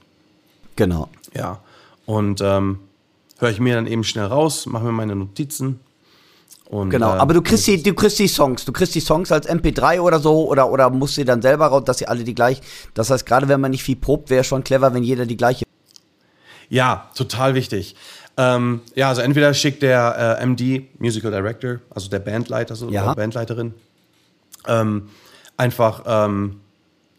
Genau. 0.77 1.09
Ja. 1.35 1.61
Und 2.07 2.41
ähm, 2.41 2.79
höre 3.39 3.51
ich 3.51 3.61
mir 3.61 3.75
dann 3.75 3.87
eben 3.87 4.05
schnell 4.05 4.27
raus, 4.27 4.67
mache 4.67 4.85
mir 4.85 4.93
meine 4.93 5.15
Notizen. 5.15 5.81
Und, 6.69 6.91
Genau, 6.91 7.15
äh, 7.15 7.19
aber 7.19 7.35
du 7.35 7.43
kriegst, 7.43 7.67
die, 7.67 7.83
du 7.83 7.95
kriegst 7.95 8.19
die 8.19 8.27
Songs, 8.29 8.65
du 8.65 8.73
kriegst 8.73 8.95
die 8.95 9.01
Songs 9.01 9.31
als 9.31 9.49
MP3 9.49 10.01
oder 10.01 10.19
so 10.19 10.49
oder, 10.49 10.71
oder 10.71 10.91
musst 10.91 11.15
sie 11.15 11.25
dann 11.25 11.43
selber 11.43 11.67
raus, 11.67 11.85
dass 11.85 11.99
sie 11.99 12.09
alle 12.09 12.25
die 12.25 12.35
gleich. 12.35 12.61
Das 12.95 13.11
heißt, 13.11 13.25
gerade 13.27 13.49
wenn 13.49 13.61
man 13.61 13.71
nicht 13.71 13.83
viel 13.85 13.97
probt, 13.97 14.31
wäre 14.31 14.43
schon 14.45 14.65
clever, 14.65 14.93
wenn 14.95 15.03
jeder 15.05 15.27
die 15.27 15.37
gleiche. 15.37 15.65
Ja, 16.69 17.09
total 17.15 17.55
wichtig. 17.55 17.95
Ähm, 18.37 18.81
ja, 18.95 19.09
also 19.09 19.23
entweder 19.23 19.55
schickt 19.55 19.83
der 19.83 20.39
äh, 20.41 20.47
MD, 20.47 20.89
Musical 20.99 21.31
Director, 21.31 21.79
also 21.91 22.11
der 22.11 22.19
Bandleiter, 22.19 22.75
so, 22.75 22.91
Ja. 22.91 23.05
oder 23.05 23.15
Bandleiterin, 23.15 23.73
ähm, 24.67 25.09
einfach 25.57 26.03
ähm, 26.07 26.61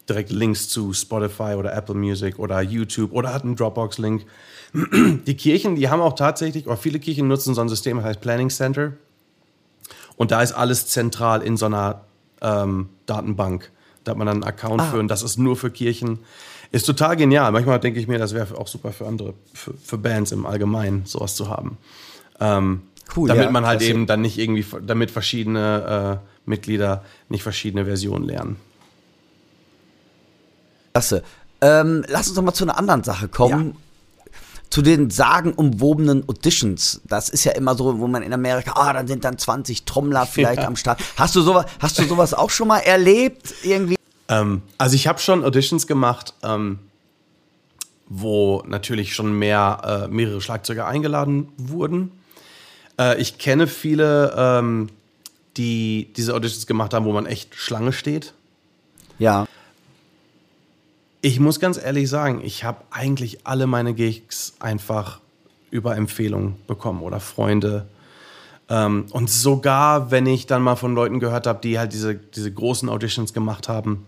direkt 0.08 0.30
Links 0.30 0.68
zu 0.68 0.92
Spotify 0.92 1.54
oder 1.56 1.74
Apple 1.74 1.94
Music 1.94 2.38
oder 2.38 2.60
YouTube 2.60 3.12
oder 3.12 3.32
hat 3.32 3.44
einen 3.44 3.56
Dropbox-Link. 3.56 4.24
Die 5.26 5.36
Kirchen, 5.36 5.76
die 5.76 5.88
haben 5.88 6.00
auch 6.00 6.14
tatsächlich, 6.14 6.66
oder 6.66 6.76
viele 6.76 6.98
Kirchen 6.98 7.28
nutzen 7.28 7.54
so 7.54 7.60
ein 7.60 7.68
System, 7.68 7.96
das 7.98 8.06
heißt 8.06 8.20
Planning 8.20 8.50
Center. 8.50 8.92
Und 10.16 10.30
da 10.30 10.42
ist 10.42 10.52
alles 10.52 10.88
zentral 10.88 11.42
in 11.42 11.56
so 11.56 11.66
einer 11.66 12.02
ähm, 12.42 12.88
Datenbank. 13.06 13.70
Da 14.04 14.10
hat 14.10 14.18
man 14.18 14.26
dann 14.26 14.42
einen 14.42 14.44
Account 14.44 14.82
für 14.82 14.98
und 14.98 15.08
das 15.08 15.22
ist 15.22 15.38
nur 15.38 15.56
für 15.56 15.70
Kirchen. 15.70 16.18
Ist 16.70 16.84
total 16.84 17.16
genial. 17.16 17.50
Manchmal 17.52 17.80
denke 17.80 17.98
ich 17.98 18.08
mir, 18.08 18.18
das 18.18 18.34
wäre 18.34 18.58
auch 18.58 18.68
super 18.68 18.92
für 18.92 19.06
andere, 19.06 19.34
für, 19.54 19.72
für 19.74 19.96
Bands 19.96 20.32
im 20.32 20.44
Allgemeinen, 20.44 21.06
sowas 21.06 21.34
zu 21.34 21.48
haben. 21.48 21.78
Ähm, 22.40 22.82
Cool, 23.16 23.28
damit 23.28 23.44
ja, 23.44 23.50
man 23.50 23.64
halt 23.64 23.80
eben 23.80 24.06
dann 24.06 24.20
nicht 24.20 24.38
irgendwie, 24.38 24.66
damit 24.82 25.10
verschiedene 25.10 26.20
äh, 26.22 26.48
Mitglieder 26.48 27.04
nicht 27.28 27.42
verschiedene 27.42 27.84
Versionen 27.86 28.24
lernen. 28.24 28.56
Klasse. 30.98 31.22
Ähm, 31.60 32.04
lass 32.08 32.26
uns 32.26 32.34
doch 32.34 32.42
mal 32.42 32.52
zu 32.52 32.64
einer 32.64 32.76
anderen 32.76 33.04
Sache 33.04 33.28
kommen. 33.28 33.76
Zu 34.68 34.82
den 34.82 35.10
sagenumwobenen 35.10 36.28
Auditions. 36.28 37.00
Das 37.04 37.28
ist 37.28 37.44
ja 37.44 37.52
immer 37.52 37.74
so, 37.76 38.00
wo 38.00 38.06
man 38.06 38.22
in 38.22 38.32
Amerika, 38.34 38.72
ah, 38.74 38.92
dann 38.92 39.06
sind 39.06 39.24
dann 39.24 39.38
20 39.38 39.84
Trommler 39.84 40.26
vielleicht 40.26 40.62
am 40.64 40.76
Start. 40.76 41.00
Hast 41.16 41.36
du 41.36 41.40
sowas, 41.40 41.66
hast 41.78 41.98
du 41.98 42.04
sowas 42.04 42.34
auch 42.34 42.50
schon 42.50 42.68
mal 42.68 42.80
erlebt? 42.80 43.54
Irgendwie? 43.62 43.96
Ähm, 44.28 44.62
also 44.76 44.94
ich 44.96 45.06
habe 45.06 45.20
schon 45.20 45.44
Auditions 45.44 45.86
gemacht, 45.86 46.34
ähm, 46.42 46.80
wo 48.08 48.62
natürlich 48.66 49.14
schon 49.14 49.38
mehr, 49.38 50.08
äh, 50.08 50.08
mehrere 50.08 50.40
Schlagzeuger 50.40 50.86
eingeladen 50.86 51.48
wurden. 51.56 52.10
Äh, 52.98 53.20
ich 53.20 53.38
kenne 53.38 53.68
viele, 53.68 54.34
ähm, 54.36 54.88
die 55.56 56.12
diese 56.16 56.34
Auditions 56.34 56.66
gemacht 56.66 56.92
haben, 56.92 57.06
wo 57.06 57.12
man 57.12 57.24
echt 57.24 57.54
Schlange 57.54 57.92
steht. 57.92 58.34
Ja. 59.18 59.46
Ich 61.20 61.40
muss 61.40 61.58
ganz 61.58 61.78
ehrlich 61.78 62.08
sagen, 62.08 62.40
ich 62.44 62.62
habe 62.62 62.82
eigentlich 62.90 63.46
alle 63.46 63.66
meine 63.66 63.92
Gigs 63.92 64.54
einfach 64.60 65.20
über 65.70 65.96
Empfehlungen 65.96 66.54
bekommen 66.66 67.02
oder 67.02 67.18
Freunde. 67.18 67.86
Ähm, 68.68 69.06
und 69.10 69.28
sogar, 69.28 70.10
wenn 70.12 70.26
ich 70.26 70.46
dann 70.46 70.62
mal 70.62 70.76
von 70.76 70.94
Leuten 70.94 71.18
gehört 71.18 71.46
habe, 71.46 71.60
die 71.60 71.78
halt 71.78 71.92
diese, 71.92 72.14
diese 72.14 72.52
großen 72.52 72.88
Auditions 72.88 73.32
gemacht 73.32 73.68
haben, 73.68 74.06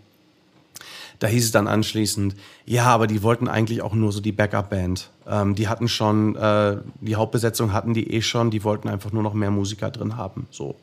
da 1.19 1.27
hieß 1.27 1.47
es 1.47 1.53
dann 1.53 1.67
anschließend, 1.67 2.35
ja, 2.65 2.87
aber 2.87 3.07
die 3.07 3.23
wollten 3.23 3.49
eigentlich 3.49 3.83
auch 3.83 3.93
nur 3.93 4.13
so 4.13 4.21
die 4.21 4.33
Backup-Band. 4.33 5.11
Ähm, 5.27 5.55
die 5.55 5.69
hatten 5.69 5.89
schon, 5.89 6.37
äh, 6.37 6.79
die 7.01 7.17
Hauptbesetzung 7.17 7.73
hatten 7.73 7.93
die 7.93 8.13
eh 8.15 8.23
schon, 8.23 8.51
die 8.51 8.65
wollten 8.65 8.89
einfach 8.89 9.13
nur 9.13 9.23
noch 9.23 9.35
mehr 9.35 9.51
Musiker 9.51 9.91
drin 9.91 10.17
haben. 10.17 10.47
So. 10.51 10.77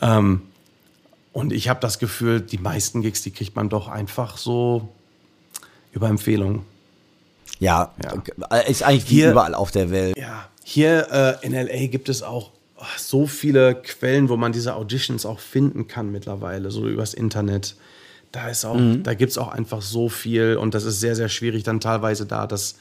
Ähm, 0.00 0.42
und 1.32 1.52
ich 1.52 1.68
habe 1.68 1.78
das 1.80 1.98
Gefühl, 1.98 2.40
die 2.40 2.58
meisten 2.58 3.02
Gigs, 3.02 3.22
die 3.22 3.30
kriegt 3.30 3.54
man 3.54 3.68
doch 3.68 3.88
einfach 3.88 4.38
so 4.38 4.88
über 5.96 6.08
Empfehlungen. 6.08 6.62
Ja, 7.58 7.92
Ja. 8.04 8.56
ist 8.58 8.82
eigentlich 8.82 9.04
Hier- 9.06 9.30
überall 9.32 9.54
auf 9.54 9.70
der 9.70 9.90
Welt. 9.90 10.16
Ja, 10.16 10.48
hier 10.62 11.08
äh, 11.42 11.46
in 11.46 11.54
LA 11.54 11.86
gibt 11.88 12.08
es 12.08 12.22
auch 12.22 12.50
oh, 12.76 12.82
so 12.98 13.26
viele 13.26 13.74
Quellen, 13.74 14.28
wo 14.28 14.36
man 14.36 14.52
diese 14.52 14.74
Auditions 14.74 15.24
auch 15.26 15.40
finden 15.40 15.88
kann 15.88 16.12
mittlerweile, 16.12 16.70
so 16.70 16.86
übers 16.86 17.14
Internet. 17.14 17.74
Da 18.32 18.48
ist 18.50 18.66
auch, 18.66 18.78
da 19.02 19.14
gibt 19.14 19.30
es 19.30 19.38
auch 19.38 19.48
einfach 19.48 19.80
so 19.80 20.10
viel 20.10 20.56
und 20.58 20.74
das 20.74 20.84
ist 20.84 21.00
sehr, 21.00 21.16
sehr 21.16 21.30
schwierig 21.30 21.62
dann 21.62 21.80
teilweise 21.80 22.26
da, 22.26 22.46
dass 22.46 22.74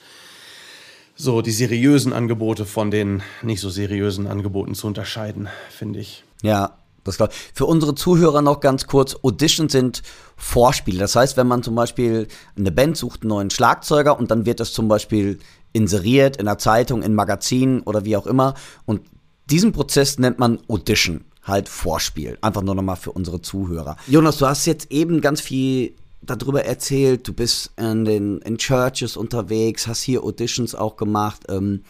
so 1.16 1.42
die 1.42 1.52
seriösen 1.52 2.12
Angebote 2.12 2.66
von 2.66 2.92
den 2.92 3.24
nicht 3.42 3.62
so 3.62 3.70
seriösen 3.70 4.28
Angeboten 4.28 4.76
zu 4.76 4.88
unterscheiden, 4.88 5.48
finde 5.70 6.00
ich. 6.00 6.26
Ja, 6.42 6.78
das 7.06 7.20
ich. 7.20 7.36
Für 7.54 7.66
unsere 7.66 7.96
Zuhörer 7.96 8.42
noch 8.42 8.60
ganz 8.60 8.88
kurz, 8.88 9.16
Auditions 9.24 9.72
sind 9.72 10.02
Vorspiele. 10.36 11.00
Das 11.00 11.16
heißt, 11.16 11.38
wenn 11.38 11.48
man 11.48 11.64
zum 11.64 11.76
Beispiel 11.76 12.28
eine 12.58 12.72
Band 12.72 12.98
sucht, 12.98 13.22
einen 13.22 13.30
neuen 13.30 13.50
Schlagzeuger 13.50 14.20
und 14.20 14.32
dann 14.32 14.46
wird 14.46 14.60
das 14.60 14.74
zum 14.74 14.88
Beispiel 14.88 15.40
inseriert 15.72 16.38
in 16.38 16.46
der 16.46 16.58
Zeitung, 16.58 17.04
in 17.04 17.14
Magazinen 17.14 17.82
oder 17.82 18.06
wie 18.06 18.18
auch 18.18 18.28
immer. 18.28 18.56
Und 18.86 19.02
diesen 19.50 19.72
Prozess 19.72 20.18
nennt 20.18 20.40
man 20.40 20.60
Audition, 20.68 21.26
halt 21.44 21.70
Vorspiel. 21.70 22.38
Einfach 22.42 22.64
nur 22.64 22.76
nochmal 22.76 22.96
für 22.96 23.12
unsere 23.12 23.42
Zuhörer. 23.42 23.98
Jonas, 24.08 24.38
du 24.38 24.48
hast 24.48 24.66
jetzt 24.66 24.92
eben 24.92 25.22
ganz 25.22 25.42
viel 25.42 25.96
darüber 26.22 26.66
erzählt. 26.66 27.28
Du 27.28 27.34
bist 27.34 27.72
in 27.78 28.06
den 28.06 28.40
in 28.40 28.58
Churches 28.58 29.16
unterwegs, 29.16 29.88
hast 29.88 30.02
hier 30.02 30.24
Auditions 30.24 30.74
auch 30.76 30.96
gemacht. 30.96 31.44
Ähm, 31.50 31.84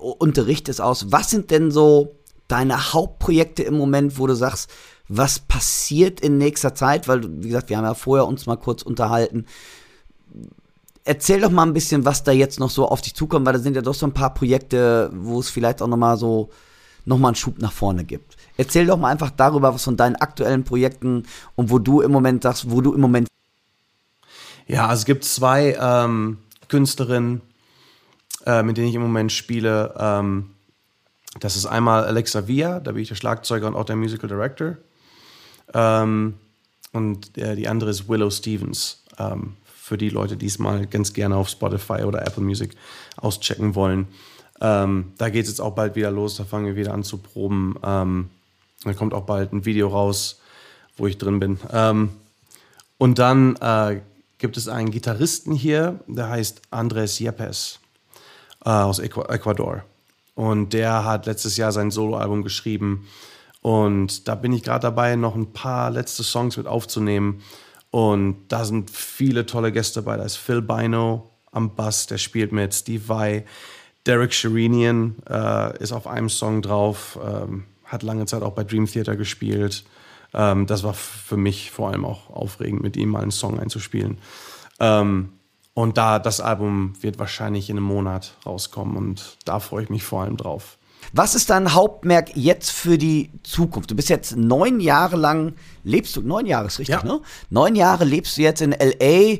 unterrichtest 0.00 0.80
aus. 0.80 1.12
Was 1.12 1.30
sind 1.30 1.50
denn 1.50 1.70
so 1.70 2.16
deine 2.50 2.92
Hauptprojekte 2.92 3.62
im 3.62 3.76
Moment, 3.76 4.18
wo 4.18 4.26
du 4.26 4.34
sagst, 4.34 4.70
was 5.08 5.40
passiert 5.40 6.20
in 6.20 6.38
nächster 6.38 6.74
Zeit? 6.74 7.08
Weil, 7.08 7.22
wie 7.42 7.48
gesagt, 7.48 7.68
wir 7.68 7.76
haben 7.76 7.84
ja 7.84 7.94
vorher 7.94 8.26
uns 8.26 8.46
mal 8.46 8.56
kurz 8.56 8.82
unterhalten. 8.82 9.46
Erzähl 11.04 11.40
doch 11.40 11.50
mal 11.50 11.64
ein 11.64 11.72
bisschen, 11.72 12.04
was 12.04 12.22
da 12.22 12.30
jetzt 12.30 12.60
noch 12.60 12.70
so 12.70 12.86
auf 12.86 13.00
dich 13.00 13.14
zukommt, 13.14 13.46
weil 13.46 13.54
da 13.54 13.58
sind 13.58 13.74
ja 13.74 13.82
doch 13.82 13.94
so 13.94 14.06
ein 14.06 14.14
paar 14.14 14.34
Projekte, 14.34 15.10
wo 15.12 15.40
es 15.40 15.50
vielleicht 15.50 15.82
auch 15.82 15.88
noch 15.88 15.96
mal 15.96 16.16
so 16.16 16.50
noch 17.06 17.18
mal 17.18 17.28
einen 17.28 17.34
Schub 17.34 17.58
nach 17.58 17.72
vorne 17.72 18.04
gibt. 18.04 18.36
Erzähl 18.56 18.86
doch 18.86 18.98
mal 18.98 19.08
einfach 19.08 19.30
darüber, 19.30 19.74
was 19.74 19.84
von 19.84 19.96
deinen 19.96 20.16
aktuellen 20.16 20.64
Projekten 20.64 21.24
und 21.56 21.70
wo 21.70 21.78
du 21.78 22.02
im 22.02 22.12
Moment 22.12 22.42
sagst, 22.42 22.70
wo 22.70 22.80
du 22.80 22.92
im 22.92 23.00
Moment 23.00 23.28
Ja, 24.66 24.86
also 24.86 25.00
es 25.00 25.06
gibt 25.06 25.24
zwei 25.24 25.76
ähm, 25.80 26.38
Künstlerinnen, 26.68 27.40
äh, 28.46 28.62
mit 28.62 28.76
denen 28.76 28.88
ich 28.88 28.94
im 28.94 29.02
Moment 29.02 29.32
spiele. 29.32 29.94
Ähm, 29.98 30.49
das 31.38 31.56
ist 31.56 31.66
einmal 31.66 32.04
Alexa 32.04 32.48
Via, 32.48 32.80
da 32.80 32.92
bin 32.92 33.02
ich 33.02 33.08
der 33.08 33.14
Schlagzeuger 33.14 33.68
und 33.68 33.76
auch 33.76 33.84
der 33.84 33.96
Musical 33.96 34.28
Director. 34.28 34.76
Ähm, 35.72 36.34
und 36.92 37.38
äh, 37.38 37.54
die 37.54 37.68
andere 37.68 37.90
ist 37.90 38.08
Willow 38.08 38.30
Stevens. 38.30 39.04
Ähm, 39.18 39.56
für 39.90 39.98
die 39.98 40.08
Leute, 40.08 40.36
die 40.36 40.46
es 40.46 40.60
mal 40.60 40.86
ganz 40.86 41.12
gerne 41.14 41.34
auf 41.34 41.48
Spotify 41.48 42.04
oder 42.04 42.24
Apple 42.24 42.44
Music 42.44 42.76
auschecken 43.16 43.74
wollen. 43.74 44.06
Ähm, 44.60 45.14
da 45.18 45.30
geht 45.30 45.44
es 45.44 45.50
jetzt 45.50 45.60
auch 45.60 45.74
bald 45.74 45.96
wieder 45.96 46.12
los, 46.12 46.36
da 46.36 46.44
fangen 46.44 46.66
wir 46.66 46.76
wieder 46.76 46.94
an 46.94 47.02
zu 47.02 47.18
proben. 47.18 47.74
Ähm, 47.82 48.30
da 48.84 48.92
kommt 48.92 49.14
auch 49.14 49.24
bald 49.24 49.52
ein 49.52 49.64
Video 49.64 49.88
raus, 49.88 50.38
wo 50.96 51.08
ich 51.08 51.18
drin 51.18 51.40
bin. 51.40 51.58
Ähm, 51.72 52.10
und 52.98 53.18
dann 53.18 53.56
äh, 53.56 54.00
gibt 54.38 54.56
es 54.56 54.68
einen 54.68 54.92
Gitarristen 54.92 55.52
hier, 55.52 55.98
der 56.06 56.28
heißt 56.28 56.62
Andres 56.70 57.18
Yepes 57.18 57.80
äh, 58.64 58.70
aus 58.70 59.00
Ecu 59.00 59.22
Ecuador. 59.22 59.82
Und 60.34 60.72
der 60.72 61.04
hat 61.04 61.26
letztes 61.26 61.56
Jahr 61.56 61.72
sein 61.72 61.90
Soloalbum 61.90 62.42
geschrieben. 62.42 63.06
Und 63.62 64.26
da 64.28 64.34
bin 64.34 64.52
ich 64.52 64.62
gerade 64.62 64.82
dabei, 64.82 65.16
noch 65.16 65.34
ein 65.34 65.52
paar 65.52 65.90
letzte 65.90 66.22
Songs 66.22 66.56
mit 66.56 66.66
aufzunehmen. 66.66 67.42
Und 67.90 68.48
da 68.48 68.64
sind 68.64 68.90
viele 68.90 69.46
tolle 69.46 69.72
Gäste 69.72 70.02
bei. 70.02 70.16
Da 70.16 70.22
ist 70.22 70.36
Phil 70.36 70.62
Bino 70.62 71.30
am 71.52 71.74
Bass, 71.74 72.06
der 72.06 72.18
spielt 72.18 72.52
mit 72.52 72.72
Steve 72.72 73.08
Vai. 73.08 73.44
Derek 74.06 74.32
Sherinian 74.32 75.16
äh, 75.28 75.76
ist 75.82 75.92
auf 75.92 76.06
einem 76.06 76.28
Song 76.30 76.62
drauf, 76.62 77.18
ähm, 77.22 77.64
hat 77.84 78.02
lange 78.02 78.24
Zeit 78.26 78.42
auch 78.42 78.52
bei 78.52 78.64
Dream 78.64 78.86
Theater 78.86 79.16
gespielt. 79.16 79.84
Ähm, 80.32 80.66
das 80.66 80.84
war 80.84 80.94
für 80.94 81.36
mich 81.36 81.70
vor 81.70 81.90
allem 81.90 82.04
auch 82.04 82.30
aufregend, 82.30 82.82
mit 82.82 82.96
ihm 82.96 83.10
mal 83.10 83.22
einen 83.22 83.30
Song 83.30 83.58
einzuspielen. 83.58 84.18
Ähm, 84.78 85.32
und 85.80 85.98
da 85.98 86.18
das 86.18 86.40
Album 86.40 86.92
wird 87.00 87.18
wahrscheinlich 87.18 87.70
in 87.70 87.76
einem 87.76 87.86
Monat 87.86 88.34
rauskommen 88.46 88.96
und 88.96 89.36
da 89.44 89.60
freue 89.60 89.84
ich 89.84 89.90
mich 89.90 90.02
vor 90.04 90.22
allem 90.22 90.36
drauf. 90.36 90.76
Was 91.12 91.34
ist 91.34 91.50
dein 91.50 91.72
Hauptmerk 91.74 92.36
jetzt 92.36 92.70
für 92.70 92.96
die 92.98 93.30
Zukunft? 93.42 93.90
Du 93.90 93.96
bist 93.96 94.08
jetzt 94.10 94.36
neun 94.36 94.80
Jahre 94.80 95.16
lang, 95.16 95.54
lebst 95.82 96.14
du, 96.14 96.20
neun 96.22 96.46
Jahre 96.46 96.66
ist 96.66 96.78
richtig, 96.78 96.96
Ja. 96.96 97.04
ne? 97.04 97.20
Neun 97.48 97.74
Jahre 97.74 98.04
lebst 98.04 98.36
du 98.36 98.42
jetzt 98.42 98.60
in 98.62 98.72
L.A. 98.72 99.38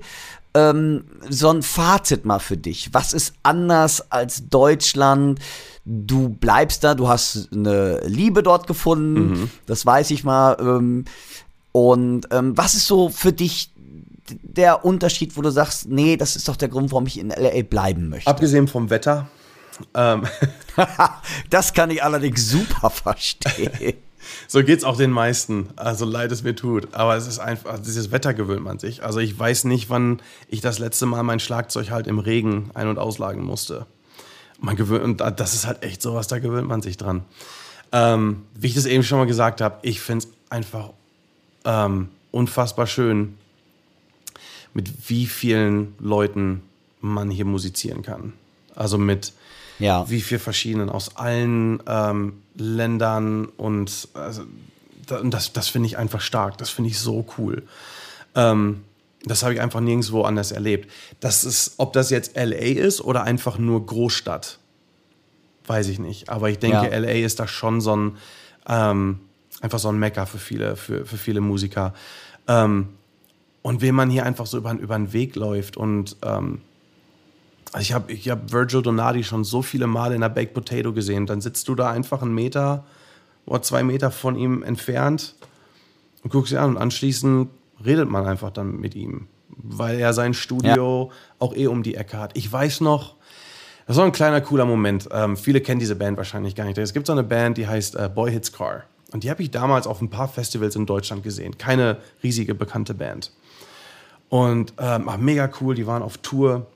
Ähm, 0.53 1.05
so 1.28 1.49
ein 1.51 1.62
Fazit 1.62 2.24
mal 2.24 2.41
für 2.41 2.57
dich. 2.57 2.93
Was 2.93 3.12
ist 3.12 3.34
anders 3.45 4.11
als 4.11 4.49
Deutschland? 4.49 5.38
Du 5.84 6.28
bleibst 6.30 6.82
da, 6.82 6.95
du 6.97 7.09
hast 7.09 7.51
eine 7.53 8.01
Liebe 8.07 8.43
dort 8.43 8.66
gefunden, 8.66 9.49
das 9.66 9.86
weiß 9.86 10.11
ich 10.11 10.24
mal. 10.24 10.57
Ähm, 10.59 11.05
und 11.72 12.26
ähm, 12.32 12.57
was 12.57 12.74
ist 12.74 12.86
so 12.86 13.11
für 13.11 13.32
dich 13.32 13.70
der 14.43 14.85
Unterschied, 14.85 15.37
wo 15.37 15.43
du 15.43 15.51
sagst, 15.51 15.89
nee, 15.89 16.16
das 16.16 16.37
ist 16.37 16.49
doch 16.49 16.57
der 16.57 16.68
Grund, 16.68 16.91
warum 16.93 17.07
ich 17.07 17.18
in 17.18 17.31
L.A. 17.31 17.62
bleiben 17.62 18.09
möchte? 18.09 18.31
Abgesehen 18.31 18.68
vom 18.68 18.91
Wetter. 18.91 19.28
Ähm, 19.95 20.26
das 21.51 21.72
kann 21.72 21.91
ich 21.91 22.03
allerdings 22.03 22.49
super 22.49 22.91
verstehen. 22.91 23.95
so 24.49 24.62
geht's 24.62 24.85
auch 24.85 24.97
den 24.97 25.11
meisten. 25.11 25.68
Also 25.76 26.05
leid 26.05 26.33
es 26.33 26.43
mir 26.43 26.55
tut. 26.55 26.95
Aber 26.95 27.16
es 27.16 27.26
ist 27.26 27.39
einfach, 27.39 27.78
dieses 27.78 28.11
Wetter 28.11 28.35
gewöhnt 28.35 28.62
man 28.62 28.78
sich. 28.78 29.03
Also 29.03 29.20
ich 29.20 29.39
weiß 29.39 29.64
nicht, 29.64 29.91
wann 29.91 30.20
ich 30.49 30.61
das 30.61 30.78
letzte 30.78 31.07
Mal 31.07 31.22
mein 31.22 31.41
Schlagzeug 31.41 31.91
halt 31.91 32.07
im 32.07 32.18
Regen 32.18 32.70
ein- 32.74 32.89
und 32.89 32.99
auslagen 32.99 33.43
musste. 33.43 33.87
Man 34.59 34.76
gewöhnt, 34.76 35.22
und 35.22 35.41
das 35.41 35.55
ist 35.55 35.66
halt 35.66 35.83
echt 35.83 36.03
sowas, 36.03 36.26
da 36.26 36.39
gewöhnt 36.39 36.68
man 36.68 36.83
sich 36.83 36.97
dran. 36.97 37.24
Ähm, 37.93 38.45
wie 38.55 38.68
ich 38.68 38.74
das 38.74 38.87
eben 38.87 39.03
schon 39.03 39.18
mal 39.18 39.26
gesagt 39.26 39.61
habe, 39.61 39.78
ich 39.83 40.01
finde 40.01 40.26
es 40.26 40.33
einfach 40.51 40.91
ähm, 41.64 42.09
unfassbar 42.31 42.87
schön, 42.87 43.37
mit 44.75 45.09
wie 45.09 45.27
vielen 45.27 45.95
Leuten 45.99 46.62
man 47.01 47.31
hier 47.31 47.45
musizieren 47.45 48.03
kann. 48.03 48.33
Also 48.75 48.99
mit 48.99 49.33
Ja. 49.79 50.09
wie 50.11 50.21
viel 50.21 50.39
verschiedenen 50.39 50.89
aus 50.91 51.16
allen 51.16 51.83
ähm, 51.87 52.35
Ländern 52.55 53.47
und 53.47 54.09
also, 54.14 54.43
das, 55.25 55.53
das 55.53 55.68
finde 55.68 55.87
ich 55.87 55.99
einfach 55.99 56.21
stark. 56.21 56.59
Das 56.59 56.71
finde 56.71 56.91
ich 56.91 56.99
so 56.99 57.27
cool. 57.39 57.62
Ähm, 58.35 58.83
das 59.25 59.43
habe 59.43 59.53
ich 59.55 59.61
einfach 59.61 59.81
nirgendwo 59.81 60.23
anders 60.23 60.53
erlebt. 60.53 60.91
Das 61.21 61.45
ist, 61.45 61.75
ob 61.79 61.93
das 61.93 62.11
jetzt 62.11 62.37
LA 62.37 62.57
ist 62.57 63.01
oder 63.01 63.25
einfach 63.25 63.59
nur 63.59 63.85
Großstadt, 63.85 64.59
weiß 65.66 65.89
ich 65.89 65.99
nicht. 65.99 66.29
Aber 66.29 66.49
ich 66.49 66.59
denke, 66.59 66.89
Ja. 66.91 66.97
LA 66.99 67.25
ist 67.25 67.41
da 67.41 67.47
schon 67.49 67.81
so 67.81 67.97
ein 67.97 68.16
ähm, 68.68 69.21
einfach 69.61 69.79
so 69.79 69.89
ein 69.89 69.99
Mecker 69.99 70.27
für 70.27 70.39
viele, 70.39 70.77
für, 70.77 71.05
für 71.05 71.16
viele 71.18 71.41
Musiker. 71.41 71.93
Ähm, 72.47 72.89
und 73.63 73.83
wenn 73.83 73.95
man 73.95 74.11
hier 74.11 74.25
einfach 74.25 74.47
so 74.47 74.59
über, 74.59 74.73
über 74.73 74.97
den 74.97 75.13
Weg 75.13 75.37
läuft 75.37 75.77
und 75.77 76.17
ähm, 76.23 76.61
also 77.73 77.83
ich 77.83 77.93
habe 77.93 78.13
ich 78.13 78.29
hab 78.29 78.53
Virgil 78.53 78.83
Donati 78.83 79.23
schon 79.23 79.45
so 79.45 79.63
viele 79.63 79.87
Male 79.87 80.15
in 80.15 80.23
der 80.23 80.29
Baked 80.29 80.55
Potato 80.55 80.93
gesehen. 80.93 81.27
Dann 81.27 81.41
sitzt 81.41 81.69
du 81.69 81.75
da 81.75 81.91
einfach 81.91 82.21
einen 82.23 82.35
Meter 82.35 82.85
oder 83.47 83.63
zwei 83.63 83.85
Meter 83.85 84.11
von 84.11 84.37
ihm 84.37 84.63
entfernt 84.63 85.37
und 86.23 86.31
guckst 86.33 86.53
ihn 86.53 86.59
an 86.59 86.71
und 86.71 86.77
anschließend 86.79 87.49
redet 87.85 88.09
man 88.09 88.27
einfach 88.27 88.51
dann 88.51 88.81
mit 88.81 88.95
ihm, 88.95 89.29
weil 89.49 89.99
er 90.01 90.13
sein 90.13 90.35
Studio 90.35 91.13
auch 91.39 91.55
eh 91.55 91.67
um 91.67 91.83
die 91.83 91.95
Ecke 91.95 92.19
hat. 92.19 92.37
Ich 92.37 92.51
weiß 92.51 92.81
noch, 92.81 93.15
das 93.87 93.97
war 93.97 94.05
ein 94.05 94.13
kleiner 94.13 94.41
cooler 94.41 94.67
Moment. 94.67 95.09
Ähm, 95.13 95.37
viele 95.37 95.61
kennen 95.61 95.81
diese 95.81 95.97
Band 95.97 96.17
wahrscheinlich 96.17 96.55
gar 96.55 96.65
nicht. 96.65 96.79
Es 96.79 96.93
gibt 96.93 97.07
so 97.07 97.13
eine 97.13 97.25
Band, 97.25 97.57
die 97.57 97.67
heißt 97.67 97.97
äh, 97.97 98.11
Boy 98.13 98.31
Hits 98.33 98.53
Car. 98.53 98.85
Und 99.13 99.25
die 99.25 99.31
habe 99.31 99.43
ich 99.43 99.51
damals 99.51 99.87
auf 99.87 100.01
ein 100.01 100.11
paar 100.11 100.29
Festivals 100.29 100.77
in 100.77 100.87
Deutschland 100.87 101.23
gesehen. 101.23 101.59
Keine 101.59 101.97
riesige 102.23 102.55
bekannte 102.55 102.95
Band. 102.95 103.33
Und 104.31 104.74
ähm, 104.78 105.09
ach, 105.09 105.18
mega 105.18 105.51
cool, 105.61 105.74
die 105.74 105.87
waren 105.87 106.03
auf 106.03 106.16
Tour. 106.18 106.66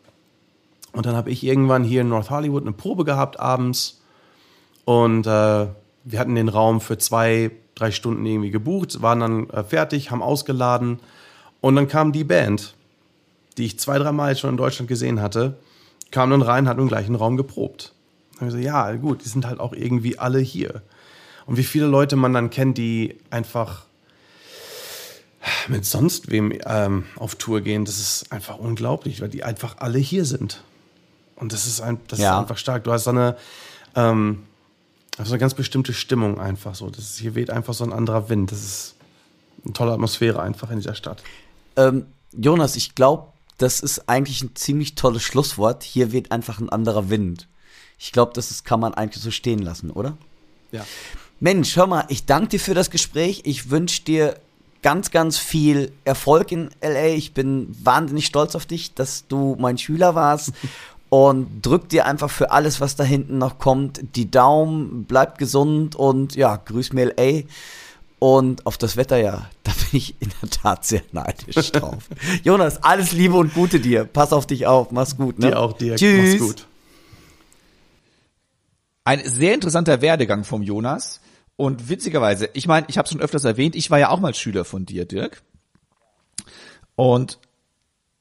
Und 0.92 1.06
dann 1.06 1.16
habe 1.16 1.30
ich 1.30 1.42
irgendwann 1.42 1.84
hier 1.84 2.02
in 2.02 2.08
North 2.08 2.28
Hollywood 2.28 2.62
eine 2.62 2.72
Probe 2.72 3.04
gehabt 3.04 3.40
abends. 3.40 4.02
Und 4.84 5.26
äh, 5.26 5.66
wir 6.04 6.18
hatten 6.18 6.34
den 6.34 6.48
Raum 6.48 6.80
für 6.80 6.98
zwei, 6.98 7.52
drei 7.74 7.90
Stunden 7.90 8.26
irgendwie 8.26 8.50
gebucht, 8.50 9.00
waren 9.00 9.20
dann 9.20 9.50
äh, 9.50 9.64
fertig, 9.64 10.10
haben 10.10 10.22
ausgeladen. 10.22 10.98
Und 11.60 11.76
dann 11.76 11.88
kam 11.88 12.12
die 12.12 12.24
Band, 12.24 12.74
die 13.56 13.64
ich 13.64 13.78
zwei, 13.78 13.98
dreimal 13.98 14.36
schon 14.36 14.50
in 14.50 14.56
Deutschland 14.56 14.88
gesehen 14.88 15.22
hatte, 15.22 15.56
kam 16.10 16.30
dann 16.30 16.42
rein, 16.42 16.68
hat 16.68 16.78
im 16.78 16.88
gleichen 16.88 17.14
Raum 17.14 17.36
geprobt. 17.36 17.92
Dann 18.32 18.48
habe 18.48 18.48
ich 18.48 18.64
so, 18.64 18.68
ja, 18.68 18.92
gut, 18.96 19.24
die 19.24 19.28
sind 19.28 19.46
halt 19.46 19.60
auch 19.60 19.72
irgendwie 19.72 20.18
alle 20.18 20.40
hier. 20.40 20.82
Und 21.46 21.56
wie 21.56 21.64
viele 21.64 21.86
Leute 21.86 22.16
man 22.16 22.32
dann 22.32 22.50
kennt, 22.50 22.78
die 22.78 23.16
einfach 23.30 23.84
mit 25.68 25.84
sonst 25.84 26.30
wem 26.30 26.52
ähm, 26.66 27.04
auf 27.16 27.34
Tour 27.36 27.60
gehen, 27.60 27.84
das 27.84 27.98
ist 27.98 28.30
einfach 28.32 28.58
unglaublich, 28.58 29.20
weil 29.20 29.28
die 29.28 29.44
einfach 29.44 29.78
alle 29.78 29.98
hier 29.98 30.24
sind. 30.24 30.62
Und 31.36 31.52
das 31.52 31.66
ist, 31.66 31.80
ein, 31.80 31.98
das 32.08 32.18
Ja. 32.18 32.34
ist 32.36 32.40
einfach 32.42 32.58
stark. 32.58 32.84
Du 32.84 32.92
hast 32.92 33.04
so 33.04 33.10
eine, 33.10 33.36
ähm, 33.94 34.44
so 35.18 35.24
eine 35.32 35.38
ganz 35.38 35.54
bestimmte 35.54 35.92
Stimmung 35.92 36.40
einfach 36.40 36.74
so. 36.74 36.90
Das 36.90 37.00
ist, 37.04 37.18
hier 37.18 37.34
weht 37.34 37.50
einfach 37.50 37.74
so 37.74 37.84
ein 37.84 37.92
anderer 37.92 38.28
Wind. 38.28 38.52
Das 38.52 38.62
ist 38.62 38.94
eine 39.64 39.72
tolle 39.72 39.92
Atmosphäre 39.92 40.42
einfach 40.42 40.70
in 40.70 40.78
dieser 40.78 40.94
Stadt. 40.94 41.22
Ähm, 41.76 42.06
Jonas, 42.32 42.76
ich 42.76 42.94
glaube, 42.94 43.28
das 43.58 43.80
ist 43.80 44.08
eigentlich 44.08 44.42
ein 44.42 44.54
ziemlich 44.56 44.94
tolles 44.96 45.22
Schlusswort. 45.22 45.82
Hier 45.84 46.12
weht 46.12 46.32
einfach 46.32 46.58
ein 46.60 46.68
anderer 46.68 47.10
Wind. 47.10 47.46
Ich 47.98 48.12
glaube, 48.12 48.32
das 48.34 48.50
ist, 48.50 48.64
kann 48.64 48.80
man 48.80 48.94
eigentlich 48.94 49.22
so 49.22 49.30
stehen 49.30 49.60
lassen, 49.60 49.90
oder? 49.90 50.16
Ja. 50.72 50.84
Mensch, 51.40 51.76
hör 51.76 51.86
mal, 51.86 52.04
ich 52.08 52.26
danke 52.26 52.48
dir 52.48 52.60
für 52.60 52.74
das 52.74 52.90
Gespräch. 52.90 53.42
Ich 53.44 53.70
wünsche 53.70 54.02
dir 54.02 54.36
ganz, 54.84 55.10
ganz 55.10 55.38
viel 55.38 55.92
Erfolg 56.04 56.52
in 56.52 56.68
LA. 56.82 57.06
Ich 57.06 57.32
bin 57.32 57.74
wahnsinnig 57.82 58.26
stolz 58.26 58.54
auf 58.54 58.66
dich, 58.66 58.92
dass 58.92 59.26
du 59.26 59.56
mein 59.58 59.78
Schüler 59.78 60.14
warst. 60.14 60.52
Und 61.08 61.62
drück 61.62 61.88
dir 61.88 62.06
einfach 62.06 62.30
für 62.30 62.50
alles, 62.50 62.80
was 62.80 62.96
da 62.96 63.04
hinten 63.04 63.38
noch 63.38 63.58
kommt, 63.58 64.00
die 64.16 64.32
Daumen, 64.32 65.04
bleib 65.04 65.38
gesund 65.38 65.94
und 65.94 66.34
ja, 66.34 66.56
grüß 66.56 66.92
mir 66.92 67.14
LA. 67.16 67.42
Und 68.18 68.66
auf 68.66 68.78
das 68.78 68.96
Wetter, 68.96 69.18
ja, 69.18 69.48
da 69.62 69.70
bin 69.72 70.00
ich 70.00 70.16
in 70.18 70.32
der 70.42 70.50
Tat 70.50 70.84
sehr 70.84 71.02
neidisch 71.12 71.70
drauf. 71.70 72.08
Jonas, 72.42 72.82
alles 72.82 73.12
Liebe 73.12 73.36
und 73.36 73.54
Gute 73.54 73.78
dir. 73.78 74.06
Pass 74.06 74.32
auf 74.32 74.46
dich 74.46 74.66
auf. 74.66 74.90
Mach's 74.90 75.16
gut. 75.16 75.38
Ne? 75.38 75.50
Dir 75.50 75.60
auch, 75.60 75.74
dir. 75.74 75.94
Tschüss. 75.94 76.40
Mach's 76.40 76.48
gut. 76.48 76.66
Ein 79.04 79.22
sehr 79.24 79.54
interessanter 79.54 80.00
Werdegang 80.00 80.42
vom 80.42 80.62
Jonas. 80.62 81.20
Und 81.56 81.88
witzigerweise, 81.88 82.48
ich 82.52 82.66
meine, 82.66 82.86
ich 82.88 82.98
habe 82.98 83.08
schon 83.08 83.20
öfters 83.20 83.44
erwähnt, 83.44 83.76
ich 83.76 83.90
war 83.90 83.98
ja 83.98 84.10
auch 84.10 84.20
mal 84.20 84.34
Schüler 84.34 84.64
von 84.64 84.86
dir, 84.86 85.04
Dirk. 85.04 85.42
Und 86.96 87.38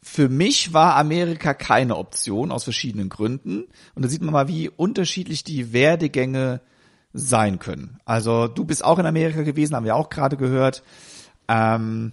für 0.03 0.29
mich 0.29 0.73
war 0.73 0.95
Amerika 0.97 1.53
keine 1.53 1.97
Option 1.97 2.51
aus 2.51 2.63
verschiedenen 2.63 3.09
Gründen. 3.09 3.65
Und 3.95 4.03
da 4.03 4.09
sieht 4.09 4.21
man 4.21 4.33
mal, 4.33 4.47
wie 4.47 4.69
unterschiedlich 4.69 5.43
die 5.43 5.73
Werdegänge 5.73 6.61
sein 7.13 7.59
können. 7.59 7.99
Also 8.05 8.47
du 8.47 8.65
bist 8.65 8.83
auch 8.83 8.99
in 8.99 9.05
Amerika 9.05 9.43
gewesen, 9.43 9.75
haben 9.75 9.85
wir 9.85 9.95
auch 9.95 10.09
gerade 10.09 10.35
gehört. 10.35 10.83
Ähm, 11.47 12.11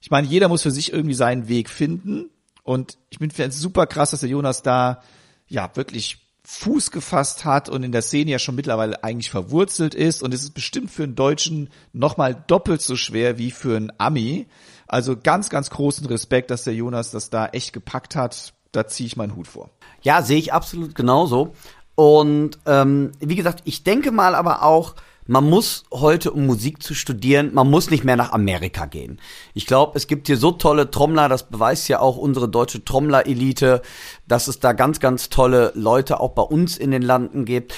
ich 0.00 0.10
meine, 0.10 0.26
jeder 0.26 0.48
muss 0.48 0.62
für 0.62 0.70
sich 0.70 0.92
irgendwie 0.92 1.14
seinen 1.14 1.48
Weg 1.48 1.70
finden. 1.70 2.30
Und 2.62 2.98
ich 3.10 3.18
bin 3.18 3.30
super 3.50 3.86
krass, 3.86 4.10
dass 4.10 4.20
der 4.20 4.28
Jonas 4.28 4.62
da 4.62 5.02
ja 5.48 5.70
wirklich 5.74 6.29
Fuß 6.52 6.90
gefasst 6.90 7.44
hat 7.44 7.68
und 7.68 7.84
in 7.84 7.92
der 7.92 8.02
Szene 8.02 8.32
ja 8.32 8.40
schon 8.40 8.56
mittlerweile 8.56 9.04
eigentlich 9.04 9.30
verwurzelt 9.30 9.94
ist. 9.94 10.20
Und 10.20 10.34
es 10.34 10.42
ist 10.42 10.52
bestimmt 10.52 10.90
für 10.90 11.04
einen 11.04 11.14
Deutschen 11.14 11.70
nochmal 11.92 12.34
doppelt 12.48 12.82
so 12.82 12.96
schwer 12.96 13.38
wie 13.38 13.52
für 13.52 13.76
einen 13.76 13.92
Ami. 13.98 14.48
Also 14.88 15.16
ganz, 15.16 15.48
ganz 15.48 15.70
großen 15.70 16.06
Respekt, 16.06 16.50
dass 16.50 16.64
der 16.64 16.74
Jonas 16.74 17.12
das 17.12 17.30
da 17.30 17.46
echt 17.46 17.72
gepackt 17.72 18.16
hat. 18.16 18.52
Da 18.72 18.88
ziehe 18.88 19.06
ich 19.06 19.16
meinen 19.16 19.36
Hut 19.36 19.46
vor. 19.46 19.70
Ja, 20.02 20.22
sehe 20.22 20.38
ich 20.38 20.52
absolut 20.52 20.96
genauso. 20.96 21.54
Und 21.94 22.58
ähm, 22.66 23.12
wie 23.20 23.36
gesagt, 23.36 23.62
ich 23.64 23.84
denke 23.84 24.10
mal 24.10 24.34
aber 24.34 24.64
auch, 24.64 24.96
man 25.30 25.48
muss 25.48 25.84
heute, 25.92 26.32
um 26.32 26.44
Musik 26.44 26.82
zu 26.82 26.92
studieren, 26.92 27.54
man 27.54 27.70
muss 27.70 27.88
nicht 27.88 28.02
mehr 28.02 28.16
nach 28.16 28.32
Amerika 28.32 28.86
gehen. 28.86 29.20
Ich 29.54 29.64
glaube, 29.64 29.96
es 29.96 30.08
gibt 30.08 30.26
hier 30.26 30.36
so 30.36 30.50
tolle 30.50 30.90
Trommler, 30.90 31.28
das 31.28 31.48
beweist 31.48 31.88
ja 31.88 32.00
auch 32.00 32.16
unsere 32.16 32.48
deutsche 32.48 32.84
Trommler-Elite, 32.84 33.80
dass 34.26 34.48
es 34.48 34.58
da 34.58 34.72
ganz, 34.72 34.98
ganz 34.98 35.28
tolle 35.28 35.70
Leute 35.76 36.18
auch 36.18 36.30
bei 36.30 36.42
uns 36.42 36.76
in 36.76 36.90
den 36.90 37.02
Landen 37.02 37.44
gibt. 37.44 37.74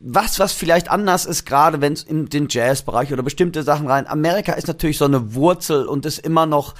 Was, 0.00 0.40
was 0.40 0.52
vielleicht 0.52 0.90
anders 0.90 1.26
ist, 1.26 1.44
gerade 1.44 1.80
wenn 1.80 1.92
es 1.92 2.02
in 2.02 2.26
den 2.26 2.48
Jazzbereich 2.50 3.12
oder 3.12 3.22
bestimmte 3.22 3.62
Sachen 3.62 3.86
rein. 3.86 4.08
Amerika 4.08 4.54
ist 4.54 4.66
natürlich 4.66 4.98
so 4.98 5.04
eine 5.04 5.32
Wurzel 5.36 5.86
und 5.86 6.06
ist 6.06 6.18
immer 6.18 6.46
noch 6.46 6.74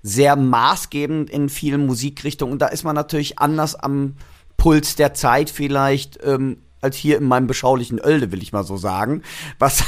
sehr 0.00 0.36
maßgebend 0.36 1.28
in 1.28 1.48
vielen 1.48 1.86
Musikrichtungen. 1.86 2.52
Und 2.52 2.62
da 2.62 2.68
ist 2.68 2.84
man 2.84 2.94
natürlich 2.94 3.40
anders 3.40 3.74
am 3.74 4.14
Puls 4.56 4.94
der 4.94 5.12
Zeit 5.12 5.50
vielleicht 5.50 6.20
ähm, 6.22 6.58
als 6.80 6.96
hier 6.96 7.16
in 7.18 7.24
meinem 7.24 7.46
beschaulichen 7.46 8.00
Oelde, 8.00 8.32
will 8.32 8.42
ich 8.42 8.52
mal 8.52 8.64
so 8.64 8.76
sagen, 8.76 9.22
was, 9.58 9.84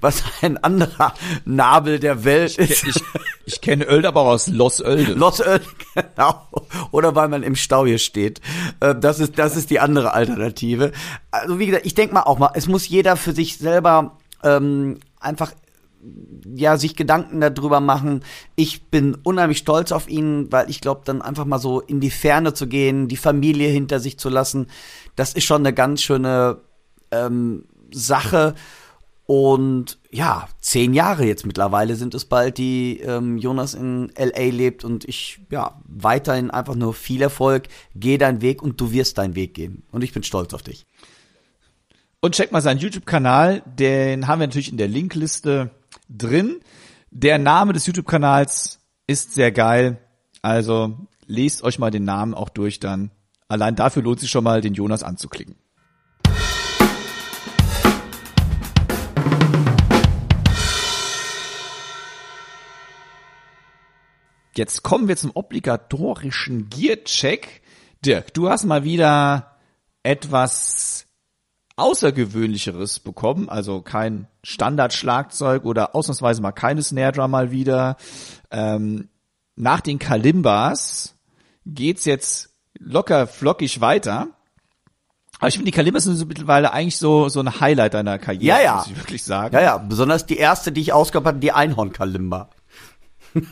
was 0.00 0.22
ein 0.42 0.56
anderer 0.62 1.14
Nabel 1.44 1.98
der 1.98 2.24
Welt 2.24 2.58
ist. 2.58 2.84
Ich, 2.84 3.02
ich 3.46 3.60
kenne 3.60 3.88
Oelde 3.88 4.08
aber 4.08 4.22
aus 4.22 4.46
Los 4.46 4.80
Oelde. 4.82 5.14
Los 5.14 5.40
Oelde, 5.40 5.64
genau. 5.94 6.46
Oder 6.90 7.14
weil 7.14 7.28
man 7.28 7.42
im 7.42 7.56
Stau 7.56 7.86
hier 7.86 7.98
steht. 7.98 8.40
Äh, 8.80 8.94
Das 8.94 9.20
ist, 9.20 9.38
das 9.38 9.56
ist 9.56 9.70
die 9.70 9.80
andere 9.80 10.12
Alternative. 10.12 10.92
Also 11.30 11.58
wie 11.58 11.66
gesagt, 11.66 11.86
ich 11.86 11.94
denke 11.94 12.14
mal 12.14 12.22
auch 12.22 12.38
mal, 12.38 12.50
es 12.54 12.68
muss 12.68 12.88
jeder 12.88 13.16
für 13.16 13.32
sich 13.32 13.58
selber 13.58 14.16
ähm, 14.44 14.98
einfach 15.20 15.52
ja, 16.54 16.76
sich 16.76 16.96
Gedanken 16.96 17.40
darüber 17.40 17.80
machen. 17.80 18.24
Ich 18.56 18.86
bin 18.86 19.16
unheimlich 19.22 19.58
stolz 19.58 19.92
auf 19.92 20.08
ihn, 20.08 20.50
weil 20.50 20.70
ich 20.70 20.80
glaube, 20.80 21.02
dann 21.04 21.22
einfach 21.22 21.44
mal 21.44 21.58
so 21.58 21.80
in 21.80 22.00
die 22.00 22.10
Ferne 22.10 22.54
zu 22.54 22.66
gehen, 22.66 23.08
die 23.08 23.16
Familie 23.16 23.68
hinter 23.68 24.00
sich 24.00 24.18
zu 24.18 24.28
lassen, 24.28 24.68
das 25.16 25.34
ist 25.34 25.44
schon 25.44 25.62
eine 25.62 25.74
ganz 25.74 26.02
schöne 26.02 26.58
ähm, 27.10 27.64
Sache. 27.92 28.54
Und 29.26 29.98
ja, 30.10 30.48
zehn 30.60 30.94
Jahre 30.94 31.26
jetzt 31.26 31.44
mittlerweile 31.44 31.96
sind 31.96 32.14
es 32.14 32.24
bald, 32.24 32.56
die 32.56 33.00
ähm, 33.00 33.36
Jonas 33.36 33.74
in 33.74 34.10
LA 34.16 34.44
lebt 34.44 34.84
und 34.84 35.04
ich, 35.04 35.40
ja, 35.50 35.82
weiterhin 35.86 36.50
einfach 36.50 36.74
nur 36.74 36.94
viel 36.94 37.20
Erfolg. 37.20 37.64
Geh 37.94 38.16
deinen 38.16 38.40
Weg 38.40 38.62
und 38.62 38.80
du 38.80 38.90
wirst 38.90 39.18
deinen 39.18 39.34
Weg 39.34 39.52
gehen. 39.52 39.82
Und 39.92 40.02
ich 40.02 40.14
bin 40.14 40.22
stolz 40.22 40.54
auf 40.54 40.62
dich. 40.62 40.86
Und 42.20 42.34
checkt 42.34 42.50
mal 42.50 42.60
seinen 42.60 42.80
YouTube-Kanal, 42.80 43.62
den 43.64 44.26
haben 44.26 44.40
wir 44.40 44.48
natürlich 44.48 44.72
in 44.72 44.76
der 44.76 44.88
Linkliste 44.88 45.70
drin. 46.08 46.58
Der 47.12 47.38
Name 47.38 47.72
des 47.72 47.86
YouTube-Kanals 47.86 48.80
ist 49.06 49.34
sehr 49.34 49.52
geil. 49.52 49.98
Also 50.42 51.06
lest 51.26 51.62
euch 51.62 51.78
mal 51.78 51.92
den 51.92 52.02
Namen 52.02 52.34
auch 52.34 52.48
durch 52.48 52.80
dann. 52.80 53.12
Allein 53.46 53.76
dafür 53.76 54.02
lohnt 54.02 54.18
sich 54.18 54.30
schon 54.30 54.42
mal, 54.42 54.60
den 54.60 54.74
Jonas 54.74 55.04
anzuklicken. 55.04 55.54
Jetzt 64.56 64.82
kommen 64.82 65.06
wir 65.06 65.16
zum 65.16 65.30
obligatorischen 65.34 66.68
Gear-Check. 66.68 67.62
Dirk, 68.04 68.34
du 68.34 68.48
hast 68.50 68.64
mal 68.64 68.82
wieder 68.82 69.56
etwas 70.02 71.07
Außergewöhnlicheres 71.78 73.00
bekommen, 73.00 73.48
also 73.48 73.80
kein 73.82 74.26
Standardschlagzeug 74.42 75.64
oder 75.64 75.94
ausnahmsweise 75.94 76.42
mal 76.42 76.52
keine 76.52 76.82
Snare 76.82 77.12
Drum 77.12 77.30
mal 77.30 77.50
wieder. 77.50 77.96
Ähm, 78.50 79.08
nach 79.56 79.80
den 79.80 79.98
Kalimbas 79.98 81.14
geht's 81.66 82.04
jetzt 82.04 82.50
locker 82.78 83.26
flockig 83.26 83.80
weiter. 83.80 84.28
Aber 85.38 85.48
ich 85.48 85.54
finde, 85.54 85.70
die 85.70 85.76
Kalimbas 85.76 86.04
sind 86.04 86.16
so 86.16 86.26
mittlerweile 86.26 86.72
eigentlich 86.72 86.96
so, 86.96 87.28
so 87.28 87.40
ein 87.40 87.60
Highlight 87.60 87.94
deiner 87.94 88.18
Karriere, 88.18 88.58
Ja, 88.58 88.60
ja. 88.60 88.76
muss 88.76 88.88
ich 88.88 88.96
wirklich 88.96 89.22
sagen. 89.22 89.54
Ja, 89.54 89.62
ja, 89.62 89.78
besonders 89.78 90.26
die 90.26 90.36
erste, 90.36 90.72
die 90.72 90.80
ich 90.80 90.92
ausgab, 90.92 91.24
hatte, 91.24 91.38
die 91.38 91.52
Einhorn-Kalimba. 91.52 92.50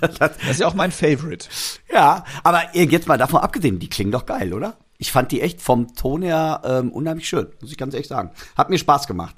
das, 0.00 0.18
Das 0.18 0.36
ist 0.50 0.60
ja 0.60 0.66
auch 0.66 0.74
mein 0.74 0.90
Favorite. 0.90 1.48
ja, 1.92 2.24
aber 2.42 2.62
jetzt 2.74 3.06
mal 3.06 3.18
davon 3.18 3.40
abgesehen, 3.40 3.78
die 3.78 3.88
klingen 3.88 4.10
doch 4.10 4.26
geil, 4.26 4.52
oder? 4.52 4.76
Ich 4.98 5.12
fand 5.12 5.32
die 5.32 5.40
echt 5.40 5.60
vom 5.60 5.94
Ton 5.94 6.22
her 6.22 6.62
ähm, 6.64 6.92
unheimlich 6.92 7.28
schön, 7.28 7.48
muss 7.60 7.70
ich 7.70 7.78
ganz 7.78 7.94
ehrlich 7.94 8.08
sagen. 8.08 8.30
Hat 8.56 8.70
mir 8.70 8.78
Spaß 8.78 9.06
gemacht. 9.06 9.34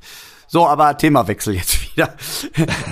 So, 0.47 0.67
aber 0.67 0.97
Themawechsel 0.97 1.55
jetzt 1.55 1.79
wieder. 1.97 2.15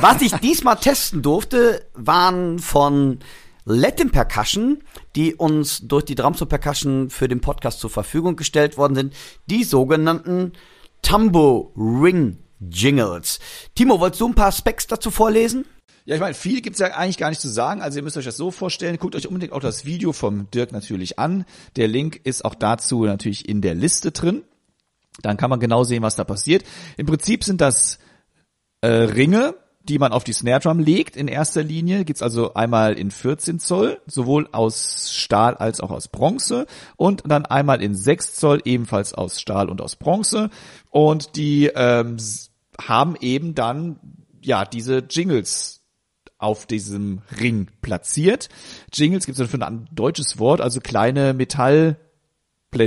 Was 0.01 0.21
ich 0.21 0.33
diesmal 0.35 0.77
testen 0.77 1.23
durfte, 1.23 1.87
waren 1.95 2.59
von 2.59 3.21
Latin 3.64 4.11
Percussion, 4.11 4.83
die 5.17 5.35
uns 5.35 5.81
durch 5.83 6.05
die 6.05 6.14
Drums 6.14 6.45
Percussion 6.45 7.11
für 7.11 7.29
den 7.29 7.41
Podcast 7.41 7.81
zur 7.81 7.91
Verfügung 7.91 8.37
gestellt 8.37 8.77
worden 8.77 8.95
sind, 8.95 9.14
die 9.47 9.64
sogenannten 9.64 10.53
Tambo 11.03 11.73
Ring 11.77 12.39
Jingles. 12.61 13.39
Timo, 13.75 14.01
wolltest 14.01 14.21
du 14.21 14.29
ein 14.29 14.35
paar 14.35 14.53
Specs 14.53 14.87
dazu 14.87 15.11
vorlesen? 15.11 15.64
Ja, 16.07 16.15
ich 16.15 16.21
meine, 16.21 16.35
viel 16.35 16.61
gibt's 16.61 16.79
ja 16.79 16.87
eigentlich 16.95 17.19
gar 17.19 17.31
nicht 17.31 17.41
zu 17.41 17.49
sagen. 17.49 17.83
Also 17.83 17.99
ihr 17.99 18.05
müsst 18.05 18.17
euch 18.17 18.25
das 18.25 18.37
so 18.37 18.53
vorstellen. 18.53 18.97
Guckt 18.97 19.17
euch 19.17 19.27
unbedingt 19.27 19.53
auch 19.53 19.61
das 19.61 19.85
Video 19.85 20.13
vom 20.13 20.49
Dirk 20.53 20.71
natürlich 20.71 21.19
an. 21.19 21.45
Der 21.75 21.89
Link 21.89 22.21
ist 22.23 22.45
auch 22.45 22.55
dazu 22.55 23.05
natürlich 23.05 23.49
in 23.49 23.61
der 23.61 23.75
Liste 23.75 24.13
drin. 24.13 24.45
Dann 25.23 25.37
kann 25.37 25.51
man 25.51 25.59
genau 25.59 25.83
sehen, 25.83 26.05
was 26.05 26.15
da 26.15 26.23
passiert. 26.23 26.65
Im 26.97 27.07
Prinzip 27.07 27.43
sind 27.43 27.61
das 27.61 27.99
äh, 28.83 28.89
Ringe, 28.89 29.57
die 29.83 29.99
man 29.99 30.13
auf 30.13 30.23
die 30.23 30.33
Snare 30.33 30.61
Drum 30.61 30.79
legt 30.79 31.17
in 31.17 31.27
erster 31.27 31.65
Linie. 31.65 32.05
Gibt's 32.05 32.23
also 32.23 32.55
einmal 32.55 32.95
in 32.95 33.11
14 33.11 33.59
Zoll, 33.59 34.01
sowohl 34.07 34.49
aus 34.53 35.13
Stahl 35.13 35.57
als 35.57 35.81
auch 35.81 35.91
aus 35.91 36.07
Bronze. 36.07 36.67
Und 36.95 37.25
dann 37.27 37.47
einmal 37.47 37.83
in 37.83 37.97
6 37.97 38.37
Zoll, 38.37 38.63
ebenfalls 38.65 39.13
aus 39.13 39.41
Stahl 39.41 39.69
und 39.69 39.81
aus 39.81 39.97
Bronze. 39.97 40.51
Und 40.91 41.35
die 41.35 41.67
ähm, 41.75 42.17
haben 42.81 43.17
eben 43.21 43.57
dann 43.57 43.99
ja 44.41 44.65
diese 44.65 44.99
Jingles 44.99 45.76
auf 46.47 46.66
diesem 46.66 47.22
Ring 47.40 47.66
platziert. 47.82 48.49
Jingles 48.92 49.26
gibt 49.26 49.38
es 49.38 49.51
für 49.51 49.66
ein 49.66 49.88
deutsches 49.92 50.38
Wort, 50.38 50.61
also 50.61 50.80
kleine 50.80 51.34
Metallplättchen, 51.34 51.99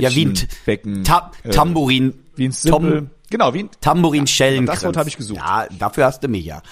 Ja, 0.02 0.14
wie 0.14 0.26
ein 0.26 0.48
Becken, 0.64 1.04
Ta 1.04 1.30
äh, 1.44 1.50
Tambourin. 1.50 2.14
wie 2.36 2.46
ein 2.48 2.52
Simpel, 2.52 2.98
Tom- 3.00 3.10
genau, 3.28 3.54
wie 3.54 3.60
ein 3.64 3.70
Tambourin 3.80 4.26
Schellen. 4.26 4.66
das 4.66 4.82
Wort 4.84 4.96
habe 4.96 5.08
ich 5.08 5.16
gesucht. 5.16 5.38
Ja, 5.40 5.66
dafür 5.78 6.06
hast 6.06 6.22
du 6.24 6.28
mich 6.28 6.44
ja. 6.44 6.62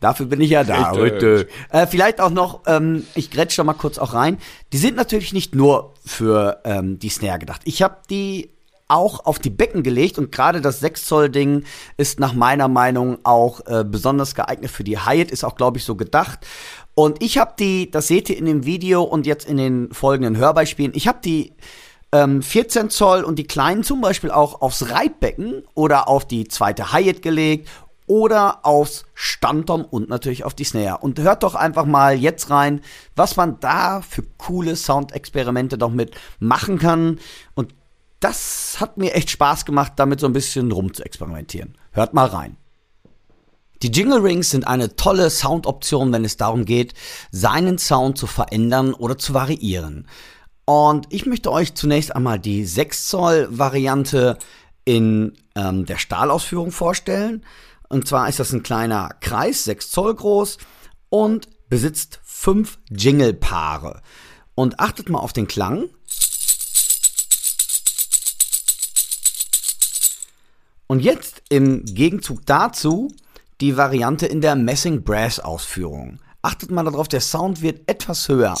Dafür 0.00 0.26
bin 0.26 0.40
ich 0.40 0.50
ja 0.50 0.62
da 0.64 0.90
Richtig. 0.90 1.00
heute. 1.00 1.48
Äh, 1.70 1.86
vielleicht 1.86 2.20
auch 2.20 2.30
noch, 2.30 2.62
ähm, 2.66 3.04
ich 3.14 3.30
grätsch 3.30 3.58
da 3.58 3.64
mal 3.64 3.74
kurz 3.74 3.98
auch 3.98 4.14
rein. 4.14 4.38
Die 4.72 4.78
sind 4.78 4.96
natürlich 4.96 5.32
nicht 5.32 5.54
nur 5.54 5.94
für 6.04 6.60
ähm, 6.64 6.98
die 6.98 7.08
Snare 7.08 7.38
gedacht. 7.40 7.62
Ich 7.64 7.82
habe 7.82 7.96
die 8.08 8.50
auch 8.88 9.26
auf 9.26 9.38
die 9.38 9.50
Becken 9.50 9.82
gelegt 9.82 10.18
und 10.18 10.30
gerade 10.30 10.60
das 10.60 10.80
6 10.80 11.04
Zoll 11.06 11.28
Ding 11.30 11.64
ist 11.96 12.20
nach 12.20 12.32
meiner 12.32 12.68
Meinung 12.68 13.18
auch 13.24 13.60
äh, 13.66 13.84
besonders 13.84 14.34
geeignet 14.34 14.70
für 14.70 14.84
die 14.84 14.98
Hyatt, 14.98 15.30
ist 15.30 15.44
auch 15.44 15.56
glaube 15.56 15.78
ich 15.78 15.84
so 15.84 15.96
gedacht. 15.96 16.40
Und 16.94 17.22
ich 17.22 17.38
habe 17.38 17.54
die, 17.58 17.90
das 17.90 18.06
seht 18.06 18.30
ihr 18.30 18.38
in 18.38 18.46
dem 18.46 18.64
Video 18.64 19.02
und 19.02 19.26
jetzt 19.26 19.46
in 19.46 19.56
den 19.56 19.92
folgenden 19.92 20.36
Hörbeispielen, 20.36 20.92
ich 20.94 21.08
habe 21.08 21.18
die 21.22 21.52
ähm, 22.12 22.42
14 22.42 22.90
Zoll 22.90 23.24
und 23.24 23.38
die 23.38 23.46
kleinen 23.46 23.82
zum 23.82 24.00
Beispiel 24.00 24.30
auch 24.30 24.62
aufs 24.62 24.90
Reibbecken 24.90 25.64
oder 25.74 26.08
auf 26.08 26.26
die 26.26 26.48
zweite 26.48 26.92
Hyatt 26.92 27.22
gelegt 27.22 27.68
oder 28.06 28.64
aufs 28.64 29.04
Standtom 29.14 29.84
und 29.84 30.08
natürlich 30.08 30.44
auf 30.44 30.54
die 30.54 30.64
Snare. 30.64 30.98
Und 30.98 31.18
hört 31.18 31.42
doch 31.42 31.54
einfach 31.54 31.84
mal 31.84 32.16
jetzt 32.16 32.50
rein, 32.50 32.80
was 33.16 33.36
man 33.36 33.58
da 33.60 34.00
für 34.00 34.22
coole 34.38 34.76
Soundexperimente 34.76 35.76
doch 35.76 35.90
mit 35.90 36.14
machen 36.38 36.78
kann. 36.78 37.18
Und 37.54 37.74
das 38.20 38.76
hat 38.80 38.96
mir 38.96 39.14
echt 39.14 39.30
Spaß 39.30 39.64
gemacht, 39.64 39.94
damit 39.96 40.20
so 40.20 40.26
ein 40.26 40.32
bisschen 40.32 40.72
rum 40.72 40.94
zu 40.94 41.04
experimentieren. 41.04 41.76
Hört 41.92 42.14
mal 42.14 42.26
rein. 42.26 42.56
Die 43.82 43.90
Jingle 43.90 44.20
Rings 44.20 44.50
sind 44.50 44.66
eine 44.66 44.96
tolle 44.96 45.28
Soundoption, 45.28 46.12
wenn 46.12 46.24
es 46.24 46.38
darum 46.38 46.64
geht, 46.64 46.94
seinen 47.30 47.76
Sound 47.76 48.16
zu 48.16 48.26
verändern 48.26 48.94
oder 48.94 49.18
zu 49.18 49.34
variieren. 49.34 50.08
Und 50.64 51.06
ich 51.10 51.26
möchte 51.26 51.52
euch 51.52 51.74
zunächst 51.74 52.14
einmal 52.14 52.38
die 52.38 52.64
6 52.64 53.08
Zoll 53.08 53.48
Variante 53.50 54.38
in 54.84 55.34
ähm, 55.54 55.84
der 55.84 55.98
Stahlausführung 55.98 56.72
vorstellen. 56.72 57.44
Und 57.88 58.08
zwar 58.08 58.28
ist 58.28 58.40
das 58.40 58.52
ein 58.52 58.62
kleiner 58.62 59.10
Kreis, 59.20 59.64
6 59.64 59.90
Zoll 59.90 60.14
groß 60.14 60.58
und 61.10 61.48
besitzt 61.68 62.20
fünf 62.24 62.78
Jingle-Paare. 62.90 64.00
Und 64.54 64.80
achtet 64.80 65.10
mal 65.10 65.18
auf 65.18 65.34
den 65.34 65.46
Klang. 65.46 65.90
Und 70.86 71.00
jetzt 71.00 71.42
im 71.48 71.84
Gegenzug 71.84 72.46
dazu 72.46 73.08
die 73.60 73.76
Variante 73.76 74.26
in 74.26 74.40
der 74.40 74.54
Messing 74.54 75.02
Brass 75.02 75.40
Ausführung. 75.40 76.20
Achtet 76.42 76.70
mal 76.70 76.84
darauf, 76.84 77.08
der 77.08 77.20
Sound 77.20 77.60
wird 77.62 77.88
etwas 77.90 78.28
höher. 78.28 78.54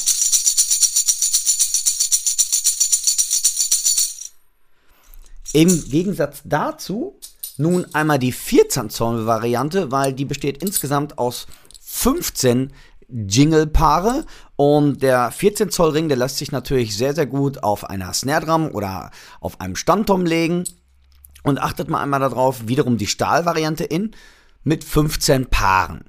Im 5.52 5.88
Gegensatz 5.88 6.42
dazu 6.44 7.18
nun 7.56 7.86
einmal 7.94 8.18
die 8.18 8.32
14 8.32 8.90
Zoll 8.90 9.26
Variante, 9.26 9.90
weil 9.90 10.12
die 10.12 10.24
besteht 10.24 10.62
insgesamt 10.62 11.18
aus 11.18 11.46
15 11.80 12.72
Jingle-Paare 13.08 14.26
und 14.56 15.02
der 15.02 15.30
14 15.30 15.70
Zoll 15.70 15.90
Ring, 15.90 16.08
der 16.08 16.18
lässt 16.18 16.38
sich 16.38 16.52
natürlich 16.52 16.96
sehr, 16.96 17.14
sehr 17.14 17.26
gut 17.26 17.62
auf 17.62 17.88
einer 17.88 18.12
Snare 18.12 18.44
Drum 18.44 18.70
oder 18.72 19.10
auf 19.40 19.60
einem 19.60 19.76
Standtom 19.76 20.26
legen. 20.26 20.64
Und 21.46 21.60
achtet 21.60 21.88
mal 21.88 22.02
einmal 22.02 22.18
darauf, 22.18 22.66
wiederum 22.66 22.98
die 22.98 23.06
Stahlvariante 23.06 23.84
in 23.84 24.16
mit 24.64 24.82
15 24.82 25.46
Paaren. 25.46 26.04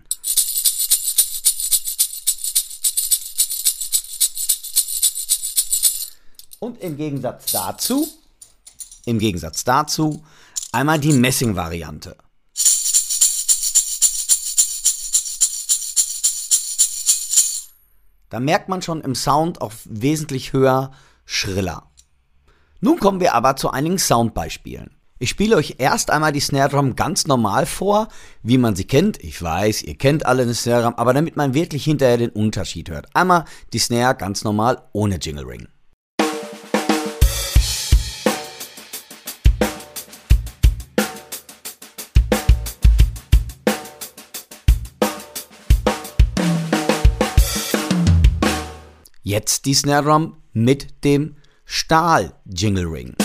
Und 6.57 6.81
im 6.81 6.97
Gegensatz 6.97 7.51
dazu, 7.51 8.07
im 9.05 9.19
Gegensatz 9.19 9.63
dazu, 9.63 10.25
einmal 10.71 10.99
die 10.99 11.13
Messing-Variante. 11.13 12.17
Da 18.29 18.39
merkt 18.39 18.69
man 18.69 18.81
schon 18.81 19.01
im 19.01 19.13
Sound 19.13 19.61
auch 19.61 19.73
wesentlich 19.85 20.53
höher, 20.53 20.93
schriller. 21.25 21.91
Nun 22.81 22.99
kommen 22.99 23.19
wir 23.19 23.35
aber 23.35 23.55
zu 23.55 23.69
einigen 23.69 23.99
Soundbeispielen. 23.99 24.96
Ich 25.19 25.29
spiele 25.29 25.55
euch 25.55 25.75
erst 25.79 26.11
einmal 26.11 26.31
die 26.31 26.39
Snare 26.39 26.69
Drum 26.69 26.95
ganz 26.95 27.25
normal 27.25 27.65
vor, 27.65 28.07
wie 28.43 28.59
man 28.59 28.75
sie 28.75 28.83
kennt. 28.83 29.23
Ich 29.23 29.41
weiß, 29.41 29.81
ihr 29.81 29.97
kennt 29.97 30.27
alle 30.27 30.43
eine 30.43 30.53
Snare 30.53 30.83
Drum, 30.83 30.93
aber 30.95 31.11
damit 31.11 31.35
man 31.35 31.55
wirklich 31.55 31.85
hinterher 31.85 32.17
den 32.17 32.29
Unterschied 32.29 32.91
hört. 32.91 33.07
Einmal 33.15 33.45
die 33.73 33.79
Snare 33.79 34.13
ganz 34.15 34.43
normal 34.43 34.83
ohne 34.93 35.15
Jingle 35.15 35.45
Ring. 35.45 35.67
Jetzt 49.23 49.65
die 49.65 49.73
Snare 49.73 50.03
Drum 50.03 50.37
mit 50.53 51.03
dem 51.03 51.37
Stahl 51.65 52.33
Jingle 52.45 52.85
Ring. 52.85 53.15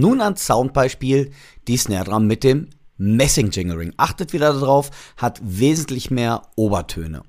Nun 0.00 0.20
ans 0.20 0.44
Soundbeispiel 0.46 1.30
die 1.68 1.76
Snare 1.76 2.06
Drum 2.06 2.26
mit 2.26 2.42
dem 2.42 2.68
Messing 2.96 3.50
Jingle 3.50 3.78
Ring. 3.78 3.94
Achtet 3.96 4.32
wieder 4.32 4.52
darauf, 4.52 4.90
hat 5.16 5.40
wesentlich 5.42 6.10
mehr 6.10 6.42
Obertöne. 6.56 7.22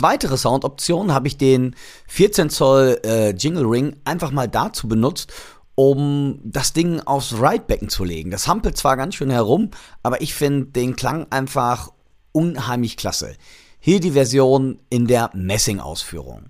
Als 0.00 0.12
weitere 0.12 0.38
Soundoption 0.38 1.12
habe 1.12 1.28
ich 1.28 1.36
den 1.36 1.76
14 2.08 2.48
Zoll 2.48 2.98
äh, 3.04 3.32
Jingle 3.32 3.66
Ring 3.66 3.96
einfach 4.04 4.30
mal 4.30 4.48
dazu 4.48 4.88
benutzt, 4.88 5.30
um 5.74 6.40
das 6.42 6.72
Ding 6.72 7.00
aufs 7.00 7.34
Ridebecken 7.34 7.90
zu 7.90 8.04
legen. 8.04 8.30
Das 8.30 8.48
hampelt 8.48 8.78
zwar 8.78 8.96
ganz 8.96 9.16
schön 9.16 9.28
herum, 9.28 9.72
aber 10.02 10.22
ich 10.22 10.32
finde 10.32 10.68
den 10.68 10.96
Klang 10.96 11.26
einfach 11.28 11.90
unheimlich 12.32 12.96
klasse. 12.96 13.34
Hier 13.78 14.00
die 14.00 14.12
Version 14.12 14.78
in 14.88 15.06
der 15.06 15.28
Messing-Ausführung. 15.34 16.46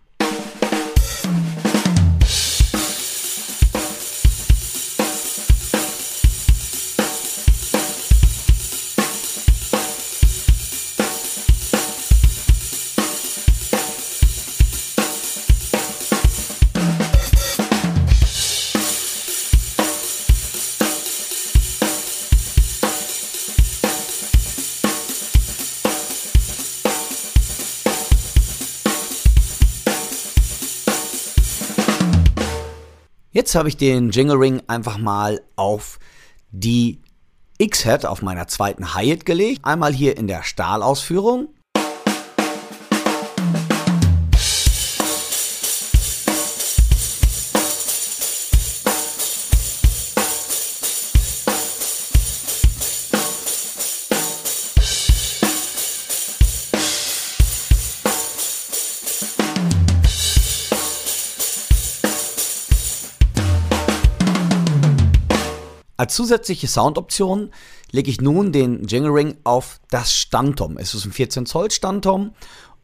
Jetzt 33.50 33.56
habe 33.56 33.68
ich 33.68 33.76
den 33.76 34.10
Jingle 34.10 34.36
Ring 34.36 34.62
einfach 34.68 34.96
mal 34.96 35.40
auf 35.56 35.98
die 36.52 37.00
X-Head 37.58 38.06
auf 38.06 38.22
meiner 38.22 38.46
zweiten 38.46 38.94
Hyatt 38.94 39.26
gelegt. 39.26 39.64
Einmal 39.64 39.92
hier 39.92 40.16
in 40.16 40.28
der 40.28 40.44
Stahlausführung. 40.44 41.52
Als 66.00 66.14
zusätzliche 66.14 66.66
Soundoption 66.66 67.50
lege 67.90 68.10
ich 68.10 68.22
nun 68.22 68.52
den 68.52 68.84
Jingle 68.86 69.10
Ring 69.10 69.36
auf 69.44 69.80
das 69.90 70.14
Standtom. 70.14 70.78
Es 70.78 70.94
ist 70.94 71.04
ein 71.04 71.12
14 71.12 71.44
Zoll 71.44 71.70
Standtom 71.70 72.32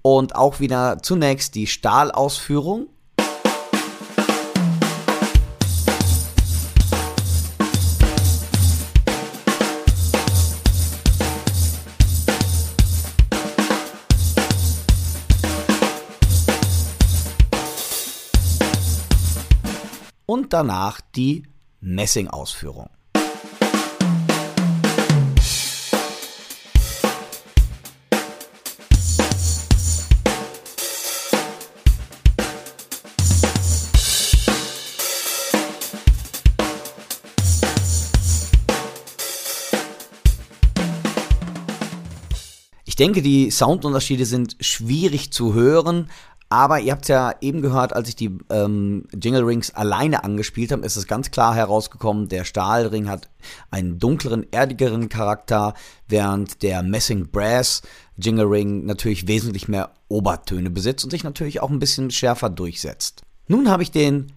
und 0.02 0.36
auch 0.36 0.60
wieder 0.60 0.98
zunächst 1.02 1.54
die 1.54 1.66
Stahlausführung. 1.66 2.88
Und 20.26 20.52
danach 20.52 21.00
die 21.00 21.44
Messing-Ausführung. 21.80 22.90
Ich 42.96 43.04
denke, 43.04 43.20
die 43.20 43.50
Soundunterschiede 43.50 44.24
sind 44.24 44.56
schwierig 44.58 45.30
zu 45.30 45.52
hören, 45.52 46.08
aber 46.48 46.80
ihr 46.80 46.92
habt 46.92 47.08
ja 47.08 47.34
eben 47.42 47.60
gehört, 47.60 47.92
als 47.92 48.08
ich 48.08 48.16
die 48.16 48.38
ähm, 48.48 49.04
Jingle 49.14 49.42
Rings 49.42 49.70
alleine 49.74 50.24
angespielt 50.24 50.72
habe, 50.72 50.86
ist 50.86 50.96
es 50.96 51.06
ganz 51.06 51.30
klar 51.30 51.54
herausgekommen, 51.54 52.28
der 52.28 52.44
Stahlring 52.44 53.10
hat 53.10 53.28
einen 53.70 53.98
dunkleren, 53.98 54.50
erdigeren 54.50 55.10
Charakter, 55.10 55.74
während 56.08 56.62
der 56.62 56.82
Messing 56.82 57.28
Brass 57.30 57.82
Jingle 58.16 58.46
Ring 58.46 58.86
natürlich 58.86 59.28
wesentlich 59.28 59.68
mehr 59.68 59.90
Obertöne 60.08 60.70
besitzt 60.70 61.04
und 61.04 61.10
sich 61.10 61.22
natürlich 61.22 61.60
auch 61.60 61.68
ein 61.68 61.78
bisschen 61.78 62.10
schärfer 62.10 62.48
durchsetzt. 62.48 63.24
Nun 63.46 63.68
habe 63.68 63.82
ich 63.82 63.90
den 63.90 64.32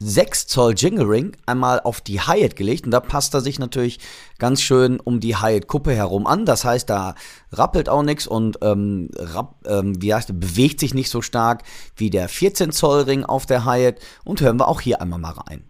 6 0.00 0.48
Zoll 0.48 0.74
Jingle 0.76 1.06
Ring 1.06 1.36
einmal 1.46 1.80
auf 1.80 2.00
die 2.00 2.20
Hyatt 2.20 2.56
gelegt 2.56 2.84
und 2.84 2.90
da 2.90 3.00
passt 3.00 3.32
er 3.34 3.40
sich 3.40 3.58
natürlich 3.58 4.00
ganz 4.38 4.60
schön 4.60 4.98
um 4.98 5.20
die 5.20 5.36
Hyatt-Kuppe 5.36 5.94
herum 5.94 6.26
an. 6.26 6.44
Das 6.44 6.64
heißt, 6.64 6.90
da 6.90 7.14
rappelt 7.52 7.88
auch 7.88 8.02
nichts 8.02 8.26
und 8.26 8.58
ähm, 8.62 9.08
rapp, 9.16 9.56
ähm, 9.66 10.00
wie 10.02 10.12
heißt, 10.12 10.38
bewegt 10.40 10.80
sich 10.80 10.94
nicht 10.94 11.10
so 11.10 11.22
stark 11.22 11.62
wie 11.96 12.10
der 12.10 12.28
14 12.28 12.72
Zoll 12.72 13.02
Ring 13.02 13.24
auf 13.24 13.46
der 13.46 13.64
Hyatt. 13.64 14.00
Und 14.24 14.40
hören 14.40 14.58
wir 14.58 14.68
auch 14.68 14.80
hier 14.80 15.00
einmal 15.00 15.20
mal 15.20 15.32
rein. 15.32 15.64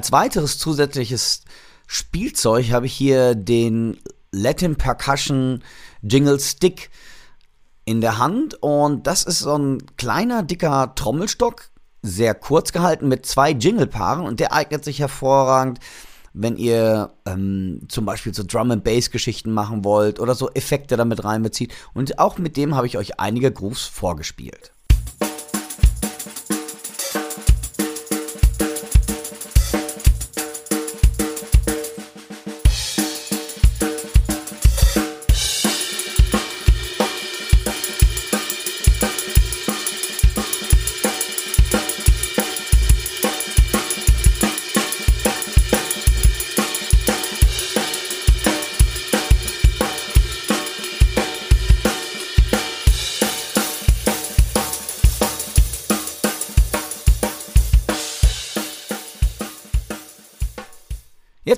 Als 0.00 0.12
weiteres 0.12 0.56
zusätzliches 0.56 1.42
Spielzeug 1.86 2.70
habe 2.70 2.86
ich 2.86 2.94
hier 2.94 3.34
den 3.34 3.98
Latin 4.32 4.76
Percussion 4.76 5.62
Jingle 6.00 6.40
Stick 6.40 6.88
in 7.84 8.00
der 8.00 8.16
Hand. 8.16 8.54
Und 8.62 9.06
das 9.06 9.24
ist 9.24 9.40
so 9.40 9.58
ein 9.58 9.82
kleiner, 9.98 10.42
dicker 10.42 10.94
Trommelstock, 10.94 11.68
sehr 12.00 12.34
kurz 12.34 12.72
gehalten 12.72 13.08
mit 13.08 13.26
zwei 13.26 13.50
Jingle-Paaren. 13.50 14.24
Und 14.24 14.40
der 14.40 14.54
eignet 14.54 14.86
sich 14.86 15.00
hervorragend, 15.00 15.80
wenn 16.32 16.56
ihr 16.56 17.12
ähm, 17.26 17.82
zum 17.88 18.06
Beispiel 18.06 18.32
so 18.32 18.42
Drum 18.42 18.70
and 18.70 18.84
Bass 18.84 19.10
Geschichten 19.10 19.52
machen 19.52 19.84
wollt 19.84 20.18
oder 20.18 20.34
so 20.34 20.48
Effekte 20.48 20.96
damit 20.96 21.24
reinbezieht. 21.24 21.74
Und 21.92 22.18
auch 22.18 22.38
mit 22.38 22.56
dem 22.56 22.74
habe 22.74 22.86
ich 22.86 22.96
euch 22.96 23.20
einige 23.20 23.52
Grooves 23.52 23.82
vorgespielt. 23.82 24.72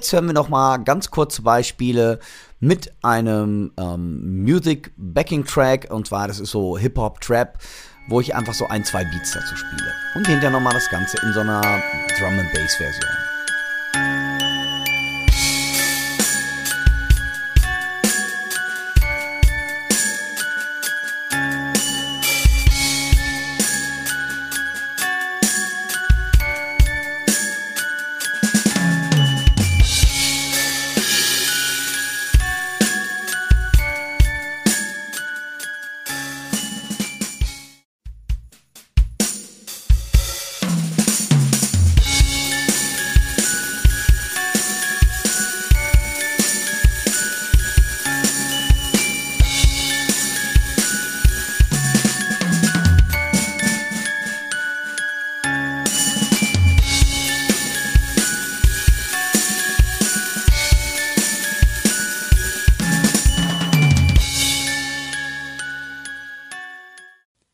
Jetzt 0.03 0.12
hören 0.12 0.26
wir 0.26 0.32
noch 0.32 0.48
mal 0.48 0.78
ganz 0.78 1.12
kurze 1.12 1.42
Beispiele 1.42 2.18
mit 2.59 2.92
einem 3.05 3.70
ähm, 3.78 4.42
Music 4.42 4.90
Backing 4.96 5.44
Track 5.44 5.86
und 5.90 6.09
zwar 6.09 6.26
das 6.26 6.40
ist 6.40 6.50
so 6.50 6.76
Hip 6.76 6.98
Hop 6.98 7.20
Trap, 7.20 7.57
wo 8.09 8.20
ich 8.20 8.34
einfach 8.34 8.53
so 8.53 8.66
ein 8.66 8.84
zwei 8.84 9.05
Beats 9.05 9.30
dazu 9.30 9.55
spiele 9.55 9.92
und 10.16 10.26
hinterher 10.26 10.50
noch 10.50 10.59
mal 10.59 10.72
das 10.72 10.90
Ganze 10.90 11.18
in 11.24 11.32
so 11.32 11.38
einer 11.38 11.61
Drum 12.18 12.36
and 12.36 12.53
Bass 12.53 12.74
Version. 12.74 13.32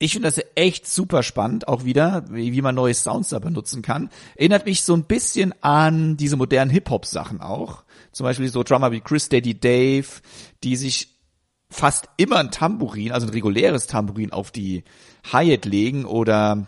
Ich 0.08 0.14
finde 0.14 0.30
das 0.30 0.42
echt 0.54 0.88
super 0.88 1.22
spannend, 1.22 1.68
auch 1.68 1.84
wieder, 1.84 2.24
wie, 2.30 2.54
wie 2.54 2.62
man 2.62 2.74
neue 2.74 2.94
Sounds 2.94 3.28
da 3.28 3.40
benutzen 3.40 3.82
kann. 3.82 4.08
Erinnert 4.36 4.64
mich 4.64 4.82
so 4.82 4.94
ein 4.94 5.04
bisschen 5.04 5.52
an 5.62 6.16
diese 6.16 6.38
modernen 6.38 6.70
Hip-Hop-Sachen 6.70 7.42
auch. 7.42 7.84
Zum 8.12 8.24
Beispiel 8.24 8.48
so 8.48 8.62
Drummer 8.62 8.90
wie 8.90 9.02
Chris 9.02 9.28
Daddy 9.28 9.60
Dave, 9.60 10.06
die 10.64 10.76
sich 10.76 11.18
fast 11.68 12.08
immer 12.16 12.38
ein 12.38 12.50
Tambourin, 12.50 13.12
also 13.12 13.26
ein 13.26 13.34
reguläres 13.34 13.86
Tambourin 13.86 14.32
auf 14.32 14.50
die 14.50 14.84
Hi-Hat 15.30 15.66
legen 15.66 16.06
oder 16.06 16.66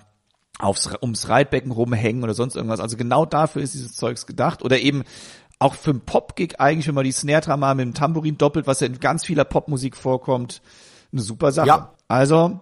aufs, 0.58 0.90
ums 1.00 1.30
Reitbecken 1.30 1.72
rumhängen 1.72 2.22
oder 2.22 2.34
sonst 2.34 2.56
irgendwas. 2.56 2.80
Also 2.80 2.98
genau 2.98 3.24
dafür 3.24 3.62
ist 3.62 3.72
dieses 3.72 3.94
Zeugs 3.94 4.26
gedacht. 4.26 4.62
Oder 4.62 4.80
eben 4.80 5.02
auch 5.58 5.76
für 5.76 5.92
einen 5.92 6.02
Pop-Gig 6.02 6.60
eigentlich, 6.60 6.88
wenn 6.88 6.94
man 6.94 7.04
die 7.04 7.12
Snare-Drum 7.12 7.60
mal 7.60 7.74
mit 7.74 7.86
dem 7.86 7.94
Tambourin 7.94 8.36
doppelt, 8.36 8.66
was 8.66 8.80
ja 8.80 8.86
in 8.86 9.00
ganz 9.00 9.24
vieler 9.24 9.46
Popmusik 9.46 9.96
vorkommt, 9.96 10.60
eine 11.10 11.22
super 11.22 11.52
Sache. 11.52 11.68
Ja. 11.68 11.94
Also 12.06 12.60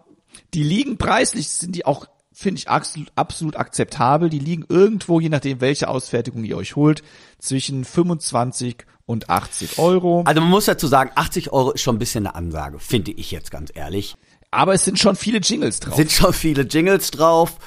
die 0.55 0.63
liegen 0.63 0.99
preislich, 0.99 1.49
sind 1.49 1.75
die 1.75 1.87
auch, 1.87 2.07
finde 2.33 2.59
ich, 2.59 2.69
absolut, 2.69 3.13
absolut 3.15 3.57
akzeptabel. 3.57 4.29
Die 4.31 4.39
liegen 4.39 4.65
irgendwo, 4.69 5.21
je 5.21 5.29
nachdem, 5.29 5.61
welche 5.61 5.89
Ausfertigung 5.89 6.45
ihr 6.45 6.57
euch 6.57 6.77
holt, 6.77 7.03
zwischen 7.39 7.85
25 7.85 8.85
und 9.07 9.31
80 9.31 9.79
Euro. 9.79 10.23
Also 10.27 10.41
man 10.41 10.51
muss 10.51 10.67
dazu 10.67 10.87
sagen, 10.87 11.11
80 11.15 11.53
Euro 11.53 11.73
ist 11.73 11.83
schon 11.83 11.97
ein 11.97 11.99
bisschen 11.99 12.27
eine 12.27 12.35
Ansage, 12.35 12.79
finde 12.79 13.13
ich 13.13 13.31
jetzt 13.31 13.51
ganz 13.51 13.71
ehrlich. 13.75 14.17
Aber 14.51 14.75
es 14.75 14.85
sind 14.85 14.99
schon 14.99 15.17
viele 15.17 15.39
Jingles 15.39 15.81
drauf. 15.81 15.97
Sind 15.97 16.11
schon 16.11 16.33
viele 16.33 16.63
Jingles 16.63 17.11
drauf. 17.11 17.59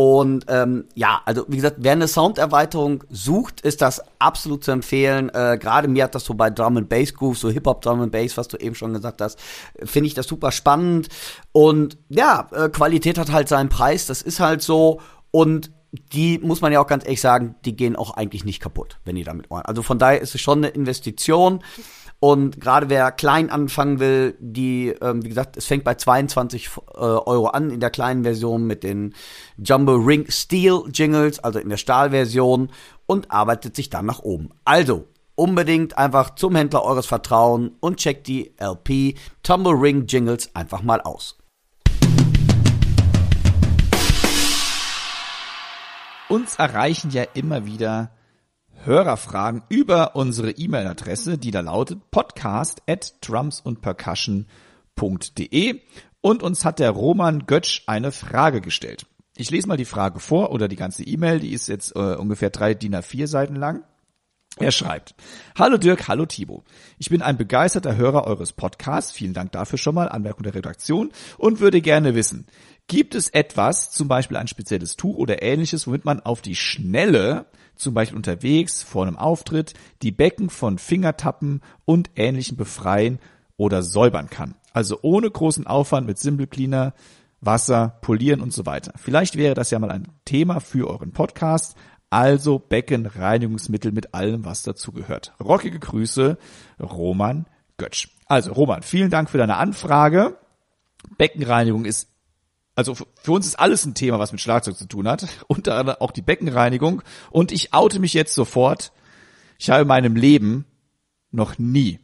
Und 0.00 0.44
ähm, 0.46 0.84
ja, 0.94 1.22
also 1.24 1.44
wie 1.48 1.56
gesagt, 1.56 1.78
wer 1.80 1.90
eine 1.90 2.06
Sounderweiterung 2.06 3.02
sucht, 3.10 3.62
ist 3.62 3.82
das 3.82 4.00
absolut 4.20 4.62
zu 4.62 4.70
empfehlen. 4.70 5.28
Äh, 5.30 5.58
Gerade 5.60 5.88
mir 5.88 6.04
hat 6.04 6.14
das 6.14 6.24
so 6.24 6.34
bei 6.34 6.50
Drum 6.50 6.76
and 6.76 6.88
Bass 6.88 7.12
Groove, 7.12 7.36
so 7.36 7.50
Hip 7.50 7.66
Hop 7.66 7.82
Drum 7.82 8.02
and 8.02 8.12
Bass, 8.12 8.36
was 8.36 8.46
du 8.46 8.58
eben 8.58 8.76
schon 8.76 8.92
gesagt 8.92 9.20
hast, 9.20 9.40
finde 9.82 10.06
ich 10.06 10.14
das 10.14 10.28
super 10.28 10.52
spannend. 10.52 11.08
Und 11.50 11.98
ja, 12.10 12.46
äh, 12.52 12.68
Qualität 12.68 13.18
hat 13.18 13.32
halt 13.32 13.48
seinen 13.48 13.70
Preis, 13.70 14.06
das 14.06 14.22
ist 14.22 14.38
halt 14.38 14.62
so. 14.62 15.00
Und 15.32 15.72
die 16.12 16.38
muss 16.38 16.60
man 16.60 16.72
ja 16.72 16.80
auch 16.80 16.86
ganz 16.86 17.02
ehrlich 17.04 17.20
sagen, 17.20 17.56
die 17.64 17.74
gehen 17.74 17.96
auch 17.96 18.12
eigentlich 18.12 18.44
nicht 18.44 18.60
kaputt, 18.60 19.00
wenn 19.04 19.16
die 19.16 19.24
damit 19.24 19.50
machen. 19.50 19.64
Also 19.66 19.82
von 19.82 19.98
daher 19.98 20.20
ist 20.20 20.32
es 20.32 20.40
schon 20.40 20.58
eine 20.58 20.68
Investition. 20.68 21.64
Und 22.20 22.60
gerade 22.60 22.90
wer 22.90 23.12
klein 23.12 23.48
anfangen 23.48 24.00
will, 24.00 24.36
die, 24.40 24.88
ähm, 24.88 25.24
wie 25.24 25.28
gesagt, 25.28 25.56
es 25.56 25.66
fängt 25.66 25.84
bei 25.84 25.94
22 25.94 26.68
äh, 26.94 26.98
Euro 26.98 27.46
an 27.46 27.70
in 27.70 27.78
der 27.78 27.90
kleinen 27.90 28.24
Version 28.24 28.66
mit 28.66 28.82
den 28.82 29.14
Jumbo 29.56 29.94
Ring 29.94 30.26
Steel 30.28 30.82
Jingles, 30.92 31.38
also 31.38 31.60
in 31.60 31.68
der 31.68 31.76
Stahlversion 31.76 32.70
und 33.06 33.30
arbeitet 33.30 33.76
sich 33.76 33.88
dann 33.88 34.06
nach 34.06 34.18
oben. 34.20 34.50
Also 34.64 35.04
unbedingt 35.36 35.96
einfach 35.96 36.34
zum 36.34 36.56
Händler 36.56 36.82
eures 36.82 37.06
Vertrauen 37.06 37.76
und 37.78 37.98
checkt 37.98 38.26
die 38.26 38.52
LP 38.58 39.16
Tumble 39.44 39.74
Ring 39.74 40.06
Jingles 40.06 40.54
einfach 40.56 40.82
mal 40.82 41.00
aus. 41.00 41.38
Uns 46.28 46.56
erreichen 46.56 47.10
ja 47.10 47.22
immer 47.34 47.64
wieder 47.64 48.10
Hörerfragen 48.84 49.62
über 49.68 50.16
unsere 50.16 50.52
E-Mail-Adresse, 50.52 51.36
die 51.38 51.50
da 51.50 51.60
lautet 51.60 52.10
podcast 52.10 52.82
at 52.86 53.14
drumsundpercussion.de 53.20 55.80
und 56.20 56.42
uns 56.42 56.64
hat 56.64 56.78
der 56.78 56.90
Roman 56.90 57.46
Götsch 57.46 57.82
eine 57.86 58.12
Frage 58.12 58.60
gestellt. 58.60 59.06
Ich 59.36 59.50
lese 59.50 59.68
mal 59.68 59.76
die 59.76 59.84
Frage 59.84 60.20
vor 60.20 60.52
oder 60.52 60.68
die 60.68 60.76
ganze 60.76 61.04
E-Mail, 61.04 61.40
die 61.40 61.52
ist 61.52 61.68
jetzt 61.68 61.94
äh, 61.94 62.16
ungefähr 62.16 62.48
drei 62.50 62.72
DIN 62.74 62.96
A4 62.96 63.26
Seiten 63.26 63.56
lang. 63.56 63.84
Er 64.56 64.72
schreibt, 64.72 65.14
Hallo 65.56 65.76
Dirk, 65.76 66.08
hallo 66.08 66.26
Thibaut. 66.26 66.64
Ich 66.98 67.10
bin 67.10 67.22
ein 67.22 67.36
begeisterter 67.36 67.96
Hörer 67.96 68.26
eures 68.26 68.52
Podcasts. 68.52 69.12
Vielen 69.12 69.34
Dank 69.34 69.52
dafür 69.52 69.78
schon 69.78 69.94
mal, 69.94 70.08
Anmerkung 70.08 70.42
der 70.42 70.56
Redaktion 70.56 71.12
und 71.36 71.60
würde 71.60 71.80
gerne 71.80 72.16
wissen, 72.16 72.48
gibt 72.88 73.14
es 73.14 73.28
etwas, 73.28 73.92
zum 73.92 74.08
Beispiel 74.08 74.36
ein 74.36 74.48
spezielles 74.48 74.96
Tuch 74.96 75.16
oder 75.16 75.42
ähnliches, 75.42 75.86
womit 75.86 76.04
man 76.04 76.20
auf 76.20 76.42
die 76.42 76.56
Schnelle, 76.56 77.46
zum 77.78 77.94
Beispiel 77.94 78.16
unterwegs, 78.16 78.82
vor 78.82 79.06
einem 79.06 79.16
Auftritt, 79.16 79.74
die 80.02 80.12
Becken 80.12 80.50
von 80.50 80.78
Fingertappen 80.78 81.62
und 81.84 82.10
ähnlichem 82.16 82.56
befreien 82.56 83.18
oder 83.56 83.82
säubern 83.82 84.30
kann? 84.30 84.54
Also 84.72 84.98
ohne 85.02 85.30
großen 85.30 85.66
Aufwand 85.66 86.06
mit 86.06 86.18
Simple 86.18 86.46
Cleaner, 86.46 86.94
Wasser, 87.40 87.98
polieren 88.00 88.40
und 88.40 88.52
so 88.52 88.66
weiter. 88.66 88.92
Vielleicht 88.96 89.36
wäre 89.36 89.54
das 89.54 89.70
ja 89.70 89.78
mal 89.78 89.90
ein 89.90 90.08
Thema 90.24 90.60
für 90.60 90.88
euren 90.88 91.12
Podcast. 91.12 91.76
Also 92.10 92.58
Beckenreinigungsmittel 92.58 93.92
mit 93.92 94.14
allem, 94.14 94.44
was 94.44 94.62
dazugehört. 94.62 95.34
Rockige 95.40 95.78
Grüße, 95.78 96.38
Roman 96.80 97.46
Götsch. 97.76 98.08
Also 98.26 98.52
Roman, 98.52 98.82
vielen 98.82 99.10
Dank 99.10 99.30
für 99.30 99.38
deine 99.38 99.56
Anfrage. 99.56 100.36
Beckenreinigung 101.16 101.84
ist 101.84 102.08
also 102.78 102.94
für 102.94 103.32
uns 103.32 103.44
ist 103.44 103.58
alles 103.58 103.84
ein 103.84 103.94
Thema, 103.94 104.20
was 104.20 104.30
mit 104.30 104.40
Schlagzeug 104.40 104.76
zu 104.76 104.86
tun 104.86 105.08
hat, 105.08 105.26
unter 105.48 105.74
anderem 105.74 106.00
auch 106.00 106.12
die 106.12 106.22
Beckenreinigung. 106.22 107.02
Und 107.28 107.50
ich 107.50 107.74
oute 107.74 107.98
mich 107.98 108.14
jetzt 108.14 108.34
sofort. 108.34 108.92
Ich 109.58 109.68
habe 109.68 109.82
in 109.82 109.88
meinem 109.88 110.14
Leben 110.14 110.64
noch 111.32 111.58
nie 111.58 111.98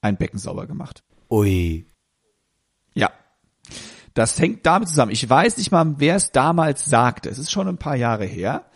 ein 0.00 0.16
Becken 0.16 0.38
sauber 0.38 0.68
gemacht. 0.68 1.02
Ui. 1.28 1.84
Ja. 2.94 3.10
Das 4.14 4.38
hängt 4.38 4.64
damit 4.64 4.88
zusammen. 4.88 5.10
Ich 5.10 5.28
weiß 5.28 5.56
nicht 5.56 5.72
mal, 5.72 5.94
wer 5.98 6.14
es 6.14 6.30
damals 6.30 6.84
sagte. 6.84 7.28
Es 7.28 7.38
ist 7.38 7.50
schon 7.50 7.66
ein 7.66 7.78
paar 7.78 7.96
Jahre 7.96 8.24
her. 8.24 8.66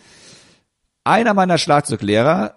Einer 1.04 1.34
meiner 1.34 1.58
Schlagzeuglehrer, 1.58 2.56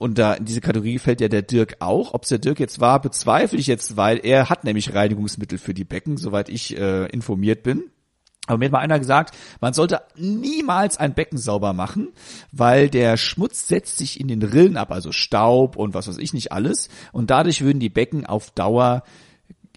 und 0.00 0.16
da 0.16 0.32
in 0.32 0.46
diese 0.46 0.62
Kategorie 0.62 0.98
fällt 0.98 1.20
ja 1.20 1.28
der 1.28 1.42
Dirk 1.42 1.76
auch. 1.80 2.14
Ob 2.14 2.22
es 2.22 2.30
der 2.30 2.38
Dirk 2.38 2.58
jetzt 2.58 2.80
war, 2.80 3.02
bezweifle 3.02 3.58
ich 3.58 3.66
jetzt, 3.66 3.98
weil 3.98 4.18
er 4.24 4.48
hat 4.48 4.64
nämlich 4.64 4.94
Reinigungsmittel 4.94 5.58
für 5.58 5.74
die 5.74 5.84
Becken, 5.84 6.16
soweit 6.16 6.48
ich 6.48 6.74
äh, 6.78 7.04
informiert 7.08 7.62
bin. 7.62 7.84
Aber 8.46 8.56
mir 8.56 8.64
hat 8.64 8.72
mal 8.72 8.78
einer 8.78 8.98
gesagt, 8.98 9.36
man 9.60 9.74
sollte 9.74 10.00
niemals 10.16 10.96
ein 10.96 11.12
Becken 11.12 11.36
sauber 11.36 11.74
machen, 11.74 12.08
weil 12.50 12.88
der 12.88 13.18
Schmutz 13.18 13.68
setzt 13.68 13.98
sich 13.98 14.18
in 14.18 14.28
den 14.28 14.42
Rillen 14.42 14.78
ab, 14.78 14.90
also 14.90 15.12
Staub 15.12 15.76
und 15.76 15.92
was 15.92 16.08
weiß 16.08 16.16
ich 16.16 16.32
nicht 16.32 16.50
alles. 16.50 16.88
Und 17.12 17.28
dadurch 17.28 17.60
würden 17.60 17.78
die 17.78 17.90
Becken 17.90 18.24
auf 18.24 18.52
Dauer 18.52 19.02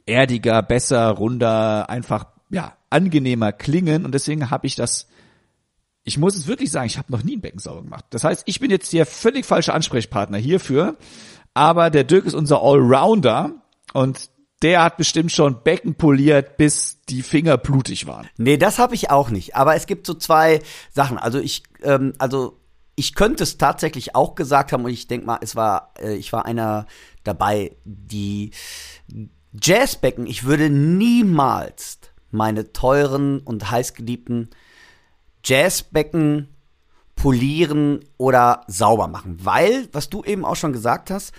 erdiger, 0.06 0.64
besser, 0.64 1.10
runder, 1.10 1.90
einfach 1.90 2.28
ja 2.50 2.78
angenehmer 2.90 3.52
klingen. 3.52 4.06
Und 4.06 4.14
deswegen 4.14 4.50
habe 4.50 4.68
ich 4.68 4.76
das 4.76 5.10
ich 6.04 6.18
muss 6.18 6.36
es 6.36 6.48
wirklich 6.48 6.72
sagen, 6.72 6.88
ich 6.88 6.98
habe 6.98 7.12
noch 7.12 7.24
nie 7.24 7.38
ein 7.38 7.42
Becken 7.42 7.60
sauber 7.60 7.82
gemacht. 7.82 8.06
Das 8.10 8.24
heißt, 8.24 8.44
ich 8.46 8.60
bin 8.60 8.72
jetzt 8.72 8.92
der 8.94 9.06
völlig 9.06 9.46
falsche 9.46 9.74
Ansprechpartner 9.74 10.38
hierfür, 10.38 10.98
aber 11.54 11.90
der 11.90 12.04
Dirk 12.04 12.26
ist 12.26 12.34
unser 12.34 12.62
Allrounder 12.62 13.54
und 13.94 14.30
der 14.62 14.84
hat 14.84 14.98
bestimmt 14.98 15.32
schon 15.32 15.62
Becken 15.64 15.96
poliert, 15.96 16.58
bis 16.58 17.02
die 17.10 17.22
Finger 17.22 17.58
blutig 17.58 18.08
waren. 18.08 18.30
Nee, 18.38 18.58
das 18.58 18.80
habe 18.80 18.96
ich 18.96 19.12
auch 19.12 19.30
nicht. 19.30 19.56
Aber 19.56 19.76
es 19.76 19.88
gibt 19.88 20.08
so 20.08 20.14
zwei 20.14 20.62
Sachen. 20.92 21.18
Also 21.18 21.40
ich, 21.40 21.64
ähm, 21.84 22.14
also 22.18 22.60
ich 22.96 23.14
könnte 23.14 23.44
es 23.44 23.58
tatsächlich 23.58 24.16
auch 24.16 24.36
gesagt 24.36 24.72
haben 24.72 24.86
und 24.86 24.92
ich 24.92 25.08
denke 25.08 25.26
mal, 25.26 25.40
es 25.42 25.56
war, 25.56 25.94
äh, 26.00 26.16
ich 26.16 26.32
war 26.32 26.46
einer 26.46 26.86
dabei, 27.24 27.76
die 27.84 28.52
Jazzbecken. 29.62 30.28
Ich 30.28 30.46
würde 30.46 30.70
niemals 30.70 32.00
meine 32.32 32.72
teuren 32.72 33.40
und 33.40 33.70
heißgeliebten 33.70 34.50
Jazzbecken 35.44 36.50
polieren 37.16 38.04
oder 38.18 38.64
sauber 38.68 39.08
machen. 39.08 39.38
Weil, 39.44 39.88
was 39.92 40.10
du 40.10 40.24
eben 40.24 40.46
auch 40.46 40.56
schon 40.56 40.74
gesagt 40.74 41.12
hast, 41.12 41.34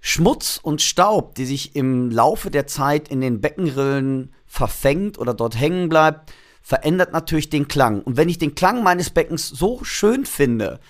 Schmutz 0.00 0.60
und 0.62 0.80
Staub, 0.80 1.34
die 1.34 1.44
sich 1.44 1.74
im 1.74 2.10
Laufe 2.10 2.50
der 2.50 2.66
Zeit 2.66 3.08
in 3.08 3.20
den 3.20 3.40
Beckenrillen 3.40 4.32
verfängt 4.46 5.18
oder 5.18 5.34
dort 5.34 5.58
hängen 5.58 5.88
bleibt, 5.88 6.32
verändert 6.62 7.12
natürlich 7.12 7.50
den 7.50 7.68
Klang. 7.68 8.02
Und 8.02 8.16
wenn 8.16 8.28
ich 8.28 8.38
den 8.38 8.54
Klang 8.54 8.82
meines 8.82 9.10
Beckens 9.10 9.48
so 9.48 9.82
schön 9.84 10.26
finde, 10.26 10.80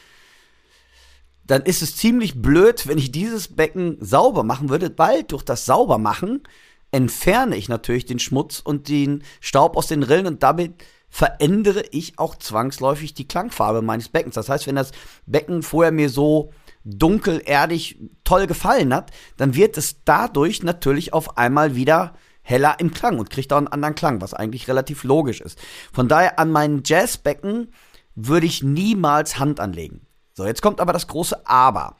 dann 1.47 1.63
ist 1.63 1.83
es 1.83 1.97
ziemlich 1.97 2.43
blöd, 2.43 2.87
wenn 2.87 2.99
ich 2.99 3.11
dieses 3.11 3.49
Becken 3.49 3.97
sauber 4.01 4.43
machen 4.43 4.69
würde, 4.69 4.93
weil 4.99 5.23
durch 5.23 5.43
das 5.43 5.65
Saubermachen 5.65 6.43
entferne 6.91 7.57
ich 7.57 7.69
natürlich 7.69 8.05
den 8.05 8.19
Schmutz 8.19 8.61
und 8.61 8.89
den 8.89 9.23
Staub 9.41 9.77
aus 9.77 9.87
den 9.87 10.03
Rillen 10.03 10.27
und 10.27 10.43
damit 10.43 10.75
verändere 11.09 11.85
ich 11.91 12.19
auch 12.19 12.37
zwangsläufig 12.37 13.15
die 13.15 13.27
Klangfarbe 13.27 13.83
meines 13.83 14.09
Beckens. 14.09 14.35
Das 14.35 14.49
heißt, 14.49 14.67
wenn 14.67 14.77
das 14.77 14.93
Becken 15.27 15.63
vorher 15.63 15.93
mir 15.93 16.11
so 16.11 16.53
dunkel, 16.85 17.43
erdig, 17.45 17.99
toll 18.25 18.47
gefallen 18.47 18.95
hat, 18.95 19.11
dann 19.37 19.55
wird 19.55 19.77
es 19.77 20.05
dadurch 20.05 20.63
natürlich 20.63 21.13
auf 21.13 21.37
einmal 21.37 21.75
wieder 21.75 22.15
heller 22.43 22.77
im 22.79 22.93
Klang 22.93 23.19
und 23.19 23.31
kriegt 23.31 23.53
auch 23.53 23.59
einen 23.59 23.69
anderen 23.69 23.95
Klang, 23.95 24.21
was 24.21 24.33
eigentlich 24.33 24.69
relativ 24.69 25.05
logisch 25.05 25.41
ist. 25.41 25.59
Von 25.93 26.09
daher 26.09 26.39
an 26.39 26.51
meinen 26.51 26.83
Jazzbecken 26.85 27.73
würde 28.15 28.47
ich 28.47 28.63
niemals 28.63 29.39
Hand 29.39 29.61
anlegen. 29.61 30.07
So, 30.35 30.47
jetzt 30.47 30.63
kommt 30.63 30.81
aber 30.81 30.93
das 30.93 31.07
große 31.09 31.47
Aber. 31.47 31.97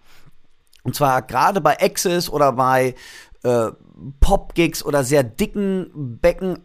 Und 0.85 0.95
zwar 0.95 1.23
gerade 1.23 1.61
bei 1.61 1.79
Access 1.81 2.31
oder 2.31 2.53
bei 2.53 2.95
äh, 3.43 3.71
Pop-Gigs 4.21 4.85
oder 4.85 5.05
sehr 5.05 5.23
dicken 5.23 6.19
Becken 6.21 6.61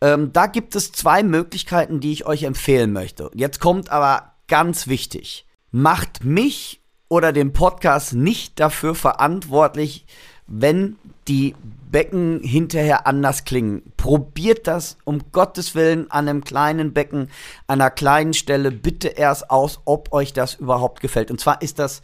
ähm, 0.00 0.32
da 0.32 0.46
gibt 0.46 0.76
es 0.76 0.92
zwei 0.92 1.22
Möglichkeiten, 1.22 2.00
die 2.00 2.12
ich 2.12 2.26
euch 2.26 2.44
empfehlen 2.44 2.92
möchte. 2.92 3.30
Jetzt 3.34 3.60
kommt 3.60 3.90
aber 3.90 4.34
ganz 4.46 4.86
wichtig. 4.86 5.46
Macht 5.70 6.24
mich 6.24 6.80
oder 7.08 7.32
den 7.32 7.52
Podcast 7.52 8.14
nicht 8.14 8.60
dafür 8.60 8.94
verantwortlich, 8.94 10.06
wenn 10.46 10.96
die 11.26 11.54
Becken 11.90 12.40
hinterher 12.42 13.06
anders 13.06 13.44
klingen. 13.44 13.92
Probiert 13.96 14.66
das 14.66 14.98
um 15.04 15.32
Gottes 15.32 15.74
Willen 15.74 16.10
an 16.10 16.28
einem 16.28 16.44
kleinen 16.44 16.92
Becken, 16.92 17.30
an 17.66 17.80
einer 17.80 17.90
kleinen 17.90 18.34
Stelle 18.34 18.70
bitte 18.70 19.08
erst 19.08 19.50
aus, 19.50 19.80
ob 19.84 20.12
euch 20.12 20.32
das 20.32 20.54
überhaupt 20.54 21.00
gefällt. 21.00 21.30
Und 21.30 21.40
zwar 21.40 21.62
ist 21.62 21.78
das 21.78 22.02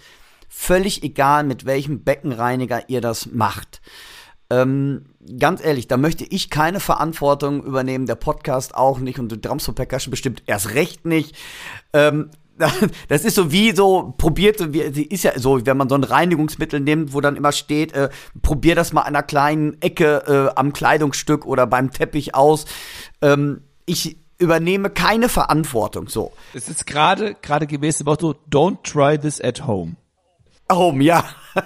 völlig 0.49 1.03
egal, 1.03 1.45
mit 1.45 1.67
welchem 1.67 2.03
Beckenreiniger 2.03 2.89
ihr 2.89 3.01
das 3.01 3.27
macht. 3.27 3.81
Ähm, 4.51 5.07
ganz 5.39 5.64
ehrlich, 5.64 5.89
da 5.89 5.97
möchte 5.97 6.25
ich 6.25 6.51
keine 6.51 6.81
Verantwortung 6.81 7.62
übernehmen, 7.64 8.07
der 8.07 8.14
Podcast 8.14 8.75
auch 8.75 8.99
nicht 8.99 9.18
und 9.18 9.45
Drums 9.45 9.64
for 9.64 9.75
Percussion 9.75 10.11
bestimmt 10.11 10.43
erst 10.47 10.75
recht 10.75 11.05
nicht. 11.05 11.37
Ähm, 11.93 12.31
das 13.09 13.25
ist 13.25 13.35
so 13.35 13.51
wie 13.51 13.75
so, 13.75 14.14
probiert, 14.16 14.72
wie, 14.72 14.81
ist 14.81 15.25
ja 15.25 15.39
so, 15.39 15.64
wenn 15.66 15.77
man 15.77 15.89
so 15.89 15.95
ein 15.97 16.05
Reinigungsmittel 16.05 16.81
nimmt, 16.81 17.12
wo 17.12 17.20
dann 17.20 17.37
immer 17.37 17.53
steht, 17.53 17.93
äh, 17.93 18.11
probier 18.43 18.75
das 18.75 18.93
mal 18.93 19.03
an 19.03 19.09
einer 19.09 19.22
kleinen 19.22 19.81
Ecke 19.83 20.51
äh, 20.55 20.59
am 20.59 20.72
Kleidungsstück 20.72 21.47
oder 21.47 21.66
beim 21.66 21.91
Teppich 21.91 22.35
aus. 22.35 22.66
Ähm, 23.22 23.62
ich 23.87 24.18
übernehme 24.39 24.91
keine 24.91 25.29
Verantwortung, 25.29 26.09
so. 26.09 26.33
Es 26.55 26.68
ist 26.68 26.87
gerade, 26.87 27.35
gerade 27.41 27.66
gemäß 27.66 27.99
dem 27.99 28.07
Motto, 28.07 28.35
don't 28.51 28.83
try 28.83 29.18
this 29.18 29.41
at 29.41 29.66
home. 29.66 29.97
Home, 30.71 31.05
ja. 31.05 31.25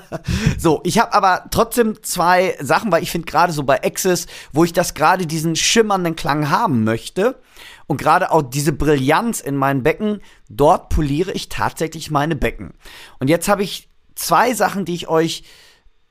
so, 0.59 0.81
ich 0.85 0.99
habe 0.99 1.15
aber 1.15 1.45
trotzdem 1.51 2.03
zwei 2.03 2.57
Sachen, 2.61 2.91
weil 2.93 3.03
ich 3.03 3.11
finde 3.11 3.27
gerade 3.27 3.53
so 3.53 3.63
bei 3.63 3.83
Access, 3.85 4.27
wo 4.53 4.65
ich 4.65 4.73
das 4.73 4.95
gerade 4.95 5.27
diesen 5.27 5.57
schimmernden 5.57 6.17
Klang 6.17 6.51
haben 6.51 6.85
möchte 6.85 7.41
und 7.87 7.99
gerade 7.99 8.31
auch 8.31 8.43
diese 8.43 8.73
Brillanz 8.73 9.41
in 9.41 9.57
meinen 9.57 9.83
Becken, 9.83 10.21
dort 10.49 10.89
poliere 10.89 11.33
ich 11.33 11.49
tatsächlich 11.49 12.11
meine 12.11 12.37
Becken. 12.37 12.75
Und 13.19 13.29
jetzt 13.29 13.49
habe 13.49 13.63
ich 13.63 13.89
zwei 14.15 14.53
Sachen, 14.53 14.85
die 14.85 14.95
ich 14.95 15.09
euch 15.09 15.45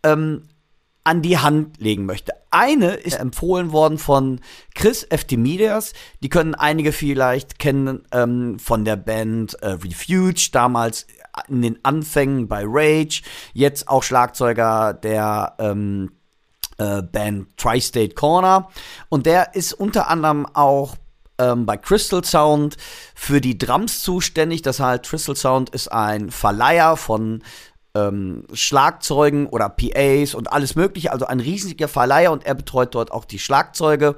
ähm, 0.03 0.47
an 1.03 1.21
die 1.21 1.37
Hand 1.37 1.79
legen 1.79 2.05
möchte. 2.05 2.33
Eine 2.51 2.95
ist 2.95 3.17
empfohlen 3.17 3.71
worden 3.71 3.97
von 3.97 4.41
Chris 4.75 5.03
Eftimidas. 5.03 5.93
Die 6.21 6.29
können 6.29 6.55
einige 6.55 6.91
vielleicht 6.91 7.59
kennen 7.59 8.03
ähm, 8.11 8.59
von 8.59 8.83
der 8.83 8.97
Band 8.97 9.53
äh, 9.61 9.67
Refuge, 9.67 10.49
damals 10.51 11.07
in 11.47 11.61
den 11.61 11.79
Anfängen 11.83 12.47
bei 12.47 12.63
Rage, 12.65 13.21
jetzt 13.53 13.87
auch 13.87 14.03
Schlagzeuger 14.03 14.93
der 14.93 15.55
ähm, 15.59 16.11
äh, 16.77 17.01
Band 17.01 17.57
Tri-State 17.57 18.15
Corner. 18.15 18.69
Und 19.09 19.25
der 19.25 19.55
ist 19.55 19.73
unter 19.73 20.09
anderem 20.09 20.45
auch 20.53 20.95
ähm, 21.39 21.65
bei 21.65 21.77
Crystal 21.77 22.23
Sound 22.23 22.77
für 23.15 23.41
die 23.41 23.57
Drums 23.57 24.01
zuständig. 24.01 24.61
Das 24.61 24.79
heißt, 24.79 25.03
Crystal 25.03 25.35
Sound 25.35 25.69
ist 25.69 25.91
ein 25.91 26.31
Verleiher 26.31 26.97
von 26.97 27.43
ähm, 27.95 28.45
Schlagzeugen 28.53 29.47
oder 29.47 29.69
PAs 29.69 30.35
und 30.35 30.51
alles 30.51 30.75
mögliche, 30.75 31.11
also 31.11 31.25
ein 31.25 31.39
riesiger 31.39 31.87
Verleiher 31.87 32.31
und 32.31 32.45
er 32.45 32.55
betreut 32.55 32.93
dort 32.95 33.11
auch 33.11 33.25
die 33.25 33.39
Schlagzeuge. 33.39 34.15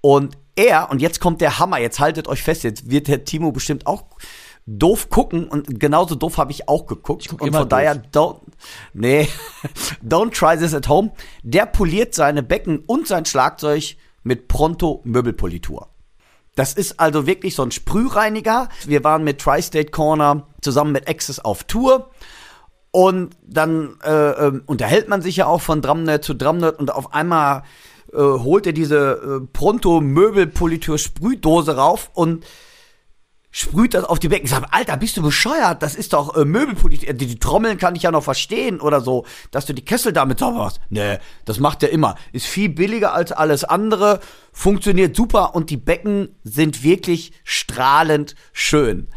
Und 0.00 0.36
er, 0.54 0.90
und 0.90 1.02
jetzt 1.02 1.20
kommt 1.20 1.40
der 1.40 1.58
Hammer, 1.58 1.78
jetzt 1.78 2.00
haltet 2.00 2.28
euch 2.28 2.42
fest, 2.42 2.62
jetzt 2.64 2.90
wird 2.90 3.08
der 3.08 3.24
Timo 3.24 3.52
bestimmt 3.52 3.86
auch 3.86 4.04
doof 4.66 5.10
gucken 5.10 5.48
und 5.48 5.78
genauso 5.78 6.16
doof 6.16 6.38
habe 6.38 6.50
ich 6.50 6.68
auch 6.68 6.86
geguckt. 6.86 7.22
Ich 7.22 7.28
guck 7.28 7.40
und 7.40 7.48
immer 7.48 7.60
von 7.60 7.68
daher, 7.68 8.02
don't, 8.12 8.40
nee, 8.92 9.28
don't 10.04 10.32
try 10.32 10.58
this 10.58 10.74
at 10.74 10.88
home. 10.88 11.12
Der 11.42 11.66
poliert 11.66 12.14
seine 12.14 12.42
Becken 12.42 12.80
und 12.80 13.06
sein 13.06 13.24
Schlagzeug 13.24 13.96
mit 14.24 14.48
Pronto 14.48 15.00
Möbelpolitur. 15.04 15.88
Das 16.56 16.72
ist 16.72 16.98
also 16.98 17.26
wirklich 17.26 17.54
so 17.54 17.62
ein 17.62 17.70
Sprühreiniger. 17.70 18.68
Wir 18.86 19.04
waren 19.04 19.22
mit 19.22 19.40
Tri-State 19.40 19.90
Corner 19.90 20.48
zusammen 20.62 20.92
mit 20.92 21.08
Access 21.08 21.38
auf 21.38 21.64
Tour. 21.64 22.10
Und 22.90 23.36
dann 23.46 23.98
äh, 24.04 24.10
äh, 24.10 24.60
unterhält 24.64 25.08
man 25.08 25.20
sich 25.20 25.36
ja 25.36 25.46
auch 25.46 25.60
von 25.60 25.82
Drumnet 25.82 26.24
zu 26.24 26.34
Drumnet 26.34 26.78
und 26.78 26.92
auf 26.92 27.12
einmal 27.12 27.62
äh, 28.12 28.18
holt 28.18 28.66
er 28.66 28.72
diese 28.72 29.42
äh, 29.42 29.46
Pronto 29.52 30.00
Möbelpolitur 30.00 30.96
Sprühdose 30.96 31.76
rauf 31.76 32.10
und 32.14 32.46
sprüht 33.56 33.94
das 33.94 34.04
auf 34.04 34.18
die 34.18 34.28
Becken. 34.28 34.46
Sage, 34.46 34.66
Alter, 34.70 34.98
bist 34.98 35.16
du 35.16 35.22
bescheuert? 35.22 35.82
Das 35.82 35.94
ist 35.94 36.12
doch 36.12 36.36
äh, 36.36 36.44
Möbelpolitik. 36.44 37.18
Die, 37.18 37.26
die, 37.26 37.38
Trommeln 37.38 37.78
kann 37.78 37.96
ich 37.96 38.02
ja 38.02 38.10
noch 38.10 38.22
verstehen 38.22 38.82
oder 38.82 39.00
so, 39.00 39.24
dass 39.50 39.64
du 39.64 39.72
die 39.72 39.84
Kessel 39.84 40.12
damit 40.12 40.40
sauberst. 40.40 40.78
Nee, 40.90 41.16
das 41.46 41.58
macht 41.58 41.82
er 41.82 41.88
immer. 41.88 42.16
Ist 42.32 42.44
viel 42.44 42.68
billiger 42.68 43.14
als 43.14 43.32
alles 43.32 43.64
andere, 43.64 44.20
funktioniert 44.52 45.16
super 45.16 45.54
und 45.54 45.70
die 45.70 45.78
Becken 45.78 46.36
sind 46.44 46.82
wirklich 46.82 47.32
strahlend 47.44 48.34
schön. 48.52 49.08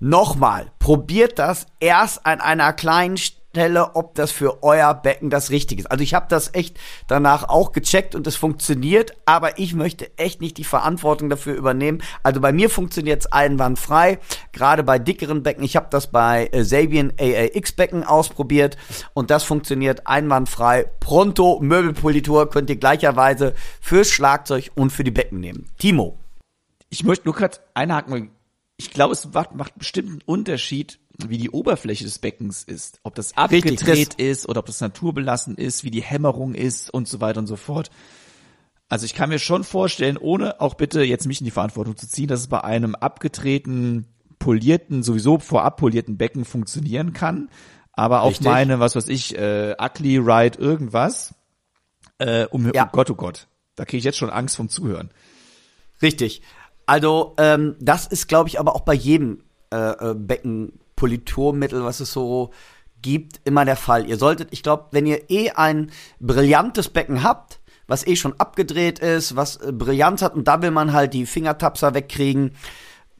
Nochmal, 0.00 0.70
probiert 0.78 1.38
das 1.38 1.66
erst 1.80 2.26
an 2.26 2.42
einer 2.42 2.74
kleinen 2.74 3.16
Stelle, 3.58 3.96
ob 3.96 4.14
das 4.14 4.30
für 4.30 4.62
euer 4.62 4.94
Becken 4.94 5.30
das 5.30 5.50
Richtige 5.50 5.80
ist. 5.82 5.90
Also 5.90 6.02
ich 6.02 6.14
habe 6.14 6.26
das 6.28 6.54
echt 6.54 6.78
danach 7.06 7.48
auch 7.48 7.72
gecheckt 7.72 8.14
und 8.14 8.26
es 8.26 8.36
funktioniert, 8.36 9.12
aber 9.26 9.58
ich 9.58 9.74
möchte 9.74 10.16
echt 10.16 10.40
nicht 10.40 10.56
die 10.56 10.64
Verantwortung 10.64 11.28
dafür 11.28 11.54
übernehmen. 11.54 12.02
Also 12.22 12.40
bei 12.40 12.52
mir 12.52 12.70
funktioniert 12.70 13.20
es 13.20 13.32
einwandfrei, 13.32 14.20
gerade 14.52 14.82
bei 14.82 14.98
dickeren 14.98 15.42
Becken. 15.42 15.64
Ich 15.64 15.76
habe 15.76 15.88
das 15.90 16.10
bei 16.10 16.48
äh, 16.52 16.64
Sabian 16.64 17.12
AAX 17.20 17.72
Becken 17.72 18.04
ausprobiert 18.04 18.76
und 19.12 19.30
das 19.30 19.44
funktioniert 19.44 20.06
einwandfrei. 20.06 20.86
Pronto 21.00 21.58
Möbelpolitur 21.60 22.48
könnt 22.48 22.70
ihr 22.70 22.76
gleicherweise 22.76 23.54
fürs 23.80 24.08
Schlagzeug 24.08 24.70
und 24.76 24.90
für 24.90 25.04
die 25.04 25.10
Becken 25.10 25.40
nehmen. 25.40 25.66
Timo. 25.78 26.16
Ich 26.88 27.04
möchte 27.04 27.26
nur 27.26 27.34
kurz 27.34 27.60
einhaken, 27.74 28.30
ich 28.78 28.90
glaube, 28.90 29.12
es 29.12 29.30
macht, 29.32 29.54
macht 29.54 29.76
bestimmt 29.76 30.08
einen 30.08 30.22
Unterschied, 30.24 31.00
wie 31.26 31.38
die 31.38 31.50
Oberfläche 31.50 32.04
des 32.04 32.18
Beckens 32.18 32.62
ist. 32.62 33.00
Ob 33.02 33.14
das 33.14 33.36
abgedreht 33.36 33.86
Richtig, 33.86 34.18
ist 34.18 34.48
oder 34.48 34.60
ob 34.60 34.66
das 34.66 34.80
naturbelassen 34.80 35.56
ist, 35.56 35.82
wie 35.82 35.90
die 35.90 36.02
Hämmerung 36.02 36.54
ist 36.54 36.90
und 36.90 37.08
so 37.08 37.20
weiter 37.20 37.40
und 37.40 37.46
so 37.46 37.56
fort. 37.56 37.90
Also 38.88 39.04
ich 39.04 39.14
kann 39.14 39.28
mir 39.28 39.38
schon 39.38 39.64
vorstellen, 39.64 40.16
ohne 40.16 40.60
auch 40.60 40.74
bitte 40.74 41.02
jetzt 41.02 41.26
mich 41.26 41.40
in 41.40 41.44
die 41.44 41.50
Verantwortung 41.50 41.96
zu 41.96 42.08
ziehen, 42.08 42.28
dass 42.28 42.40
es 42.40 42.46
bei 42.46 42.62
einem 42.62 42.94
abgedrehten, 42.94 44.06
polierten, 44.38 45.02
sowieso 45.02 45.38
vorab 45.38 45.76
polierten 45.76 46.16
Becken 46.16 46.44
funktionieren 46.44 47.12
kann. 47.12 47.50
Aber 47.92 48.22
auf 48.22 48.40
meine, 48.40 48.78
was 48.78 48.94
weiß 48.94 49.08
ich, 49.08 49.36
äh, 49.36 49.74
Ugly 49.78 50.18
Ride 50.18 50.58
irgendwas, 50.58 51.34
äh, 52.18 52.46
um, 52.46 52.70
ja. 52.72 52.86
oh 52.86 52.90
Gott, 52.92 53.10
oh 53.10 53.16
Gott, 53.16 53.48
da 53.74 53.84
kriege 53.84 53.98
ich 53.98 54.04
jetzt 54.04 54.18
schon 54.18 54.30
Angst 54.30 54.56
vom 54.56 54.68
Zuhören. 54.68 55.10
Richtig. 56.00 56.42
Also 56.86 57.34
ähm, 57.38 57.74
das 57.80 58.06
ist, 58.06 58.28
glaube 58.28 58.48
ich, 58.48 58.60
aber 58.60 58.76
auch 58.76 58.82
bei 58.82 58.94
jedem 58.94 59.42
äh, 59.72 59.76
äh, 59.76 60.14
Beckenpoliturmittel, 60.98 61.84
was 61.84 62.00
es 62.00 62.12
so 62.12 62.50
gibt, 63.00 63.40
immer 63.44 63.64
der 63.64 63.76
Fall. 63.76 64.08
Ihr 64.08 64.16
solltet, 64.16 64.48
ich 64.50 64.62
glaube, 64.62 64.86
wenn 64.90 65.06
ihr 65.06 65.30
eh 65.30 65.50
ein 65.50 65.90
brillantes 66.18 66.88
Becken 66.88 67.22
habt, 67.22 67.60
was 67.86 68.06
eh 68.06 68.16
schon 68.16 68.38
abgedreht 68.38 68.98
ist, 68.98 69.36
was 69.36 69.56
äh, 69.56 69.72
Brillanz 69.72 70.20
hat 70.20 70.34
und 70.34 70.46
da 70.48 70.60
will 70.60 70.72
man 70.72 70.92
halt 70.92 71.14
die 71.14 71.26
Fingertapser 71.26 71.94
wegkriegen, 71.94 72.52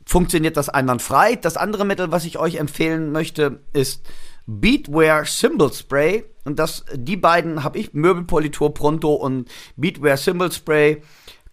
funktioniert 0.05 0.56
das 0.56 0.68
einwandfrei. 0.68 1.36
Das 1.36 1.56
andere 1.56 1.84
Mittel, 1.84 2.10
was 2.10 2.24
ich 2.24 2.38
euch 2.38 2.56
empfehlen 2.56 3.12
möchte, 3.12 3.60
ist 3.72 4.06
Beatware 4.46 5.24
Symbol 5.26 5.72
Spray. 5.72 6.24
Und 6.44 6.59
das, 6.59 6.84
die 6.94 7.16
beiden 7.16 7.62
habe 7.62 7.78
ich, 7.78 7.92
Möbelpolitur 7.92 8.72
Pronto 8.72 9.12
und 9.12 9.48
Beatware 9.76 10.16
Symbol 10.16 10.50
Spray 10.50 11.02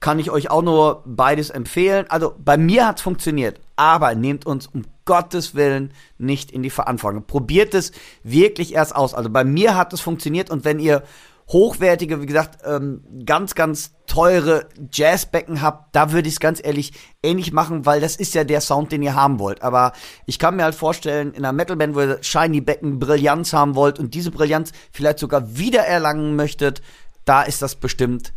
kann 0.05 0.19
ich 0.19 0.29
euch 0.29 0.51
auch 0.51 0.61
nur 0.61 1.01
beides 1.07 1.49
empfehlen. 1.49 2.05
Also 2.09 2.35
bei 2.37 2.57
mir 2.57 2.85
hat's 2.85 3.01
funktioniert, 3.01 3.59
aber 3.75 4.13
nehmt 4.13 4.45
uns 4.45 4.67
um 4.67 4.83
Gottes 5.03 5.55
Willen 5.55 5.93
nicht 6.19 6.51
in 6.51 6.61
die 6.61 6.69
Verantwortung. 6.69 7.25
Probiert 7.25 7.73
es 7.73 7.91
wirklich 8.21 8.75
erst 8.75 8.95
aus. 8.95 9.15
Also 9.15 9.31
bei 9.31 9.43
mir 9.43 9.75
hat 9.75 9.93
es 9.93 10.01
funktioniert 10.01 10.51
und 10.51 10.63
wenn 10.63 10.77
ihr 10.77 11.01
hochwertige, 11.49 12.21
wie 12.21 12.27
gesagt, 12.27 12.59
ähm, 12.65 13.03
ganz, 13.25 13.55
ganz 13.55 13.95
teure 14.05 14.69
Jazzbecken 14.93 15.63
habt, 15.63 15.95
da 15.95 16.11
würde 16.11 16.27
ich 16.27 16.35
es 16.35 16.39
ganz 16.39 16.61
ehrlich 16.63 16.93
ähnlich 17.23 17.51
machen, 17.51 17.87
weil 17.87 17.99
das 17.99 18.15
ist 18.15 18.35
ja 18.35 18.43
der 18.43 18.61
Sound, 18.61 18.91
den 18.91 19.01
ihr 19.01 19.15
haben 19.15 19.39
wollt. 19.39 19.63
Aber 19.63 19.91
ich 20.27 20.37
kann 20.37 20.55
mir 20.55 20.65
halt 20.65 20.75
vorstellen, 20.75 21.33
in 21.33 21.43
einer 21.43 21.51
Metalband, 21.51 21.95
wo 21.95 22.01
ihr 22.01 22.19
shiny 22.21 22.61
Becken 22.61 22.99
Brillanz 22.99 23.53
haben 23.53 23.73
wollt 23.73 23.97
und 23.97 24.13
diese 24.13 24.29
Brillanz 24.29 24.71
vielleicht 24.91 25.17
sogar 25.17 25.57
wiedererlangen 25.57 26.35
möchtet, 26.35 26.83
da 27.25 27.41
ist 27.41 27.63
das 27.63 27.73
bestimmt 27.73 28.33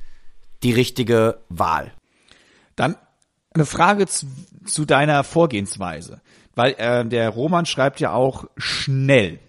die 0.63 0.73
richtige 0.73 1.39
Wahl. 1.49 1.93
Dann 2.77 2.97
eine 3.55 3.67
Frage 3.67 4.07
zu, 4.07 4.27
zu 4.65 4.85
deiner 4.85 5.25
Vorgehensweise, 5.25 6.21
weil 6.55 6.73
äh, 6.79 7.05
der 7.05 7.31
Roman 7.31 7.67
schreibt 7.67 8.01
ja 8.01 8.13
auch 8.13 8.45
schnell. 8.57 9.41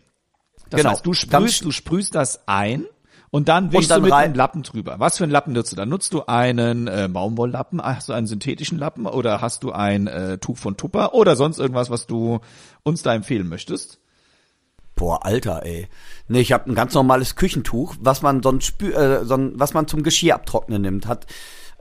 Das 0.70 0.82
genau. 0.82 0.92
heißt, 0.92 1.06
du 1.06 1.14
sprühst, 1.14 1.66
du 1.66 1.72
sprühst 1.72 2.16
das 2.16 2.48
ein 2.48 2.86
und 3.32 3.48
dann 3.50 3.72
wischst 3.72 3.92
du 3.92 4.02
mit 4.02 4.12
einem 4.12 4.34
Lappen 4.34 4.64
drüber. 4.64 4.96
Was 5.00 5.18
für 5.18 5.24
einen 5.24 5.32
Lappen 5.32 5.54
nutzt 5.54 5.72
du 5.72 5.76
dann? 5.76 5.90
Nutzt 5.90 6.14
du 6.14 6.26
einen 6.26 6.88
äh, 6.88 7.08
Baumwolllappen? 7.12 7.82
Hast 7.82 8.10
du 8.10 8.14
einen 8.14 8.28
synthetischen 8.28 8.78
Lappen 8.78 9.06
oder 9.06 9.42
hast 9.42 9.64
du 9.64 9.72
ein 9.72 10.08
äh, 10.08 10.38
Tuch 10.40 10.58
von 10.58 10.78
Tupper 10.78 11.14
oder 11.14 11.36
sonst 11.36 11.60
irgendwas, 11.60 11.90
was 11.90 12.08
du 12.08 12.40
uns 12.84 13.04
da 13.04 13.14
empfehlen 13.14 13.48
möchtest? 13.48 14.00
Boah, 15.00 15.26
Alter, 15.26 15.66
ey. 15.66 15.88
Nee, 16.28 16.42
ich 16.42 16.52
habe 16.52 16.70
ein 16.70 16.76
ganz 16.76 16.94
normales 16.94 17.38
Küchentuch, 17.38 17.96
was 18.02 18.22
man 18.22 18.44
so 18.44 18.50
ein 18.50 18.60
Spü 18.60 18.92
äh, 18.92 19.24
so 19.24 19.36
ein, 19.36 19.54
was 19.56 19.74
man 19.74 19.88
zum 19.88 20.04
Geschirr 20.04 20.36
abtrocknen 20.36 20.82
nimmt. 20.82 21.08
Hat 21.08 21.26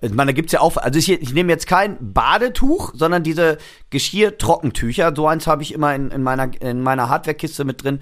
Ich 0.01 0.13
meine, 0.13 0.31
da 0.31 0.37
gibt's 0.37 0.53
ja 0.53 0.61
auch, 0.61 0.77
also 0.77 1.01
ich, 1.01 1.11
ich 1.11 1.35
nehme 1.35 1.51
jetzt 1.51 1.67
kein 1.67 1.97
Badetuch, 2.15 2.93
sondern 2.95 3.25
diese 3.25 3.59
Geschirrtrockentücher. 3.91 5.13
So 5.17 5.27
eins 5.27 5.49
habe 5.49 5.65
ich 5.65 5.75
immer 5.75 5.97
in, 5.97 6.13
in 6.13 6.23
meiner, 6.23 6.49
in 6.63 6.81
meiner 6.81 7.09
Hardwarekiste 7.09 7.65
mit 7.65 7.83
drin. 7.83 7.99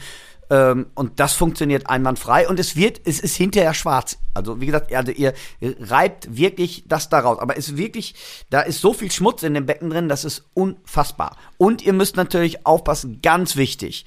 Ähm, 0.51 0.89
und 0.95 1.19
das 1.19 1.33
funktioniert 1.33 1.89
einwandfrei 1.89 2.47
und 2.47 2.61
es 2.61 2.77
wird, 2.77 3.01
es 3.07 3.19
ist 3.19 3.37
hinterher 3.37 3.73
schwarz. 3.73 4.19
Also 4.35 4.61
wie 4.61 4.67
gesagt, 4.67 4.93
also 4.95 5.13
ihr 5.13 5.33
reibt 5.59 6.37
wirklich 6.37 6.85
das 6.89 7.09
da 7.09 7.21
raus. 7.21 7.39
Aber 7.41 7.57
es 7.57 7.69
ist 7.69 7.79
wirklich, 7.79 8.15
da 8.51 8.61
ist 8.61 8.83
so 8.83 8.93
viel 8.93 9.11
Schmutz 9.11 9.43
in 9.45 9.55
dem 9.55 9.65
Becken 9.65 9.89
drin, 9.89 10.11
das 10.11 10.27
ist 10.27 10.45
unfassbar. 10.53 11.39
Und 11.57 11.81
ihr 11.81 11.95
müsst 11.95 12.17
natürlich 12.17 12.67
aufpassen, 12.67 13.21
ganz 13.23 13.57
wichtig. 13.57 14.05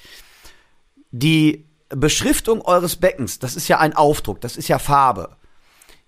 Die 1.12 1.66
Beschriftung 1.90 2.62
eures 2.62 2.98
Beckens, 2.98 3.40
das 3.40 3.56
ist 3.56 3.68
ja 3.68 3.80
ein 3.80 3.96
Aufdruck, 3.96 4.42
das 4.42 4.58
ist 4.58 4.68
ja 4.68 4.80
Farbe. 4.80 5.38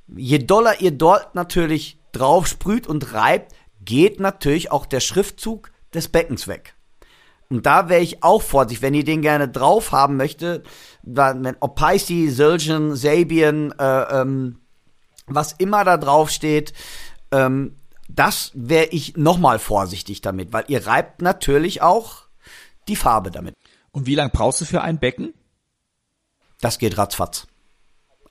Je 0.08 0.40
doller 0.40 0.82
ihr 0.82 0.92
dort 0.92 1.36
natürlich 1.36 1.98
drauf 2.12 2.48
sprüht 2.48 2.88
und 2.88 3.14
reibt, 3.14 3.54
geht 3.84 4.20
natürlich 4.20 4.72
auch 4.72 4.86
der 4.86 5.00
Schriftzug 5.00 5.72
des 5.94 6.10
Beckens 6.10 6.48
weg. 6.48 6.76
Und 7.50 7.66
da 7.66 7.90
wäre 7.90 8.02
ich 8.02 8.24
auch 8.24 8.42
vorsichtig, 8.42 8.82
wenn 8.82 8.94
ihr 8.94 9.04
den 9.04 9.22
gerne 9.22 9.50
drauf 9.50 9.92
haben 9.92 10.16
möchte, 10.16 10.64
wenn 11.04 11.58
Opaisi, 11.60 12.30
Sylgen, 12.30 12.96
Sabian, 12.96 13.74
äh, 13.78 14.22
ähm, 14.22 14.60
was 15.28 15.54
immer 15.54 15.84
da 15.84 15.98
drauf 15.98 16.30
steht, 16.30 16.74
ähm, 17.32 17.76
das 18.08 18.52
wäre 18.54 18.88
ich 18.88 19.18
nochmal 19.18 19.60
vorsichtig 19.60 20.22
damit, 20.22 20.54
weil 20.54 20.66
ihr 20.68 20.86
reibt 20.86 21.22
natürlich 21.22 21.82
auch 21.82 22.24
die 22.88 22.96
Farbe 22.96 23.32
damit. 23.32 23.56
Und 23.92 24.06
wie 24.06 24.16
lange 24.16 24.32
brauchst 24.32 24.62
du 24.62 24.66
für 24.66 24.82
ein 24.82 25.00
Becken? 25.00 25.34
Das 26.60 26.78
geht 26.80 26.98
ratzfatz. 26.98 27.48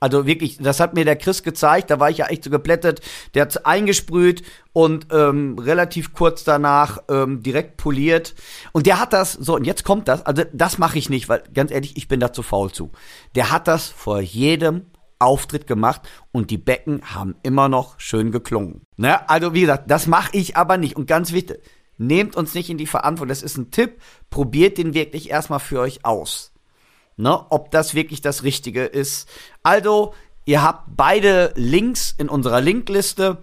Also 0.01 0.27
wirklich, 0.27 0.57
das 0.57 0.81
hat 0.81 0.95
mir 0.95 1.05
der 1.05 1.17
Chris 1.17 1.43
gezeigt, 1.43 1.91
da 1.91 2.01
war 2.01 2.09
ich 2.09 2.19
ja 2.19 2.27
echt 2.27 2.45
so 2.45 2.51
geplättet. 2.51 3.03
Der 3.35 3.43
hat 3.43 3.67
eingesprüht 3.67 4.43
und 4.73 5.09
ähm, 5.13 5.59
relativ 5.59 6.15
kurz 6.15 6.43
danach 6.43 6.99
ähm, 7.11 7.43
direkt 7.43 7.77
poliert. 7.77 8.35
Und 8.73 8.87
der 8.87 8.99
hat 8.99 9.13
das, 9.13 9.35
so, 9.35 9.57
und 9.57 9.65
jetzt 9.65 9.85
kommt 9.85 10.09
das, 10.09 10.25
also 10.25 10.45
das 10.55 10.79
mache 10.79 10.99
ich 10.99 11.11
nicht, 11.11 11.29
weil 11.29 11.43
ganz 11.53 11.71
ehrlich, 11.71 11.99
ich 11.99 12.09
bin 12.09 12.19
da 12.19 12.33
zu 12.33 12.43
faul 12.43 12.73
zu. 12.73 12.91
Der 13.35 13.51
hat 13.51 13.69
das 13.69 13.89
vor 13.89 14.21
jedem 14.21 14.87
Auftritt 15.19 15.67
gemacht 15.67 16.01
und 16.33 16.51
die 16.51 16.57
Becken 16.57 17.03
haben 17.15 17.35
immer 17.43 17.69
noch 17.69 18.01
schön 18.01 18.33
geklungen. 18.33 18.81
Ne? 18.97 19.29
Also 19.29 19.53
wie 19.53 19.61
gesagt, 19.61 19.91
das 19.91 20.07
mache 20.07 20.35
ich 20.35 20.57
aber 20.57 20.79
nicht. 20.79 20.97
Und 20.97 21.07
ganz 21.07 21.33
wichtig, 21.33 21.61
nehmt 21.99 22.37
uns 22.37 22.55
nicht 22.55 22.71
in 22.71 22.79
die 22.79 22.87
Verantwortung. 22.87 23.29
Das 23.29 23.43
ist 23.43 23.59
ein 23.59 23.71
Tipp, 23.71 24.01
probiert 24.31 24.79
den 24.79 24.95
wirklich 24.95 25.31
erstmal 25.31 25.61
für 25.61 25.81
euch 25.81 26.05
aus 26.05 26.51
ne, 27.21 27.47
ob 27.51 27.71
das 27.71 27.95
wirklich 27.95 28.21
das 28.21 28.43
Richtige 28.43 28.85
ist. 28.85 29.29
Also, 29.63 30.15
ihr 30.45 30.63
habt 30.63 30.97
beide 30.97 31.53
Links 31.55 32.13
in 32.19 32.29
unserer 32.29 32.61
Linkliste 32.61 33.39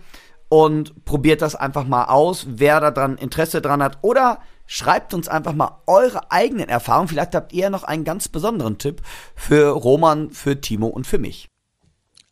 und 0.49 1.05
probiert 1.05 1.41
das 1.41 1.55
einfach 1.55 1.85
mal 1.85 2.05
aus, 2.05 2.45
wer 2.49 2.79
daran 2.79 3.17
Interesse 3.17 3.61
dran 3.61 3.83
hat 3.83 3.99
oder 4.01 4.39
schreibt 4.65 5.13
uns 5.13 5.29
einfach 5.29 5.53
mal 5.53 5.81
eure 5.87 6.31
eigenen 6.31 6.69
Erfahrungen. 6.69 7.07
Vielleicht 7.07 7.35
habt 7.35 7.53
ihr 7.53 7.69
noch 7.69 7.83
einen 7.83 8.03
ganz 8.03 8.27
besonderen 8.27 8.77
Tipp 8.77 9.01
für 9.35 9.69
Roman, 9.69 10.31
für 10.31 10.59
Timo 10.59 10.87
und 10.87 11.07
für 11.07 11.19
mich. 11.19 11.47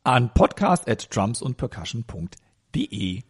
An 0.03 0.33
podcast 0.33 0.89
at 0.89 1.15
drumsundpercussion.de 1.15 3.23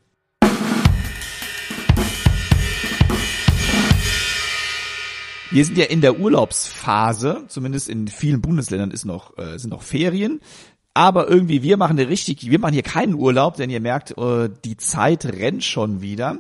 Wir 5.56 5.64
sind 5.64 5.78
ja 5.78 5.86
in 5.86 6.02
der 6.02 6.20
Urlaubsphase, 6.20 7.46
zumindest 7.48 7.88
in 7.88 8.10
vielen 8.10 8.42
Bundesländern 8.42 8.92
ist 8.92 9.06
noch, 9.06 9.38
äh, 9.38 9.58
sind 9.58 9.70
noch 9.70 9.84
Ferien. 9.84 10.42
Aber 10.94 11.30
irgendwie, 11.30 11.64
wir 11.64 11.78
machen 11.78 11.96
hier 11.96 12.10
richtig, 12.10 12.52
wir 12.52 12.60
machen 12.60 12.74
hier 12.74 12.84
keinen 12.84 13.14
Urlaub, 13.14 13.56
denn 13.56 13.70
ihr 13.70 13.80
merkt, 13.80 14.18
äh, 14.18 14.50
die 14.66 14.76
Zeit 14.76 15.24
rennt 15.24 15.64
schon 15.64 16.02
wieder. 16.02 16.40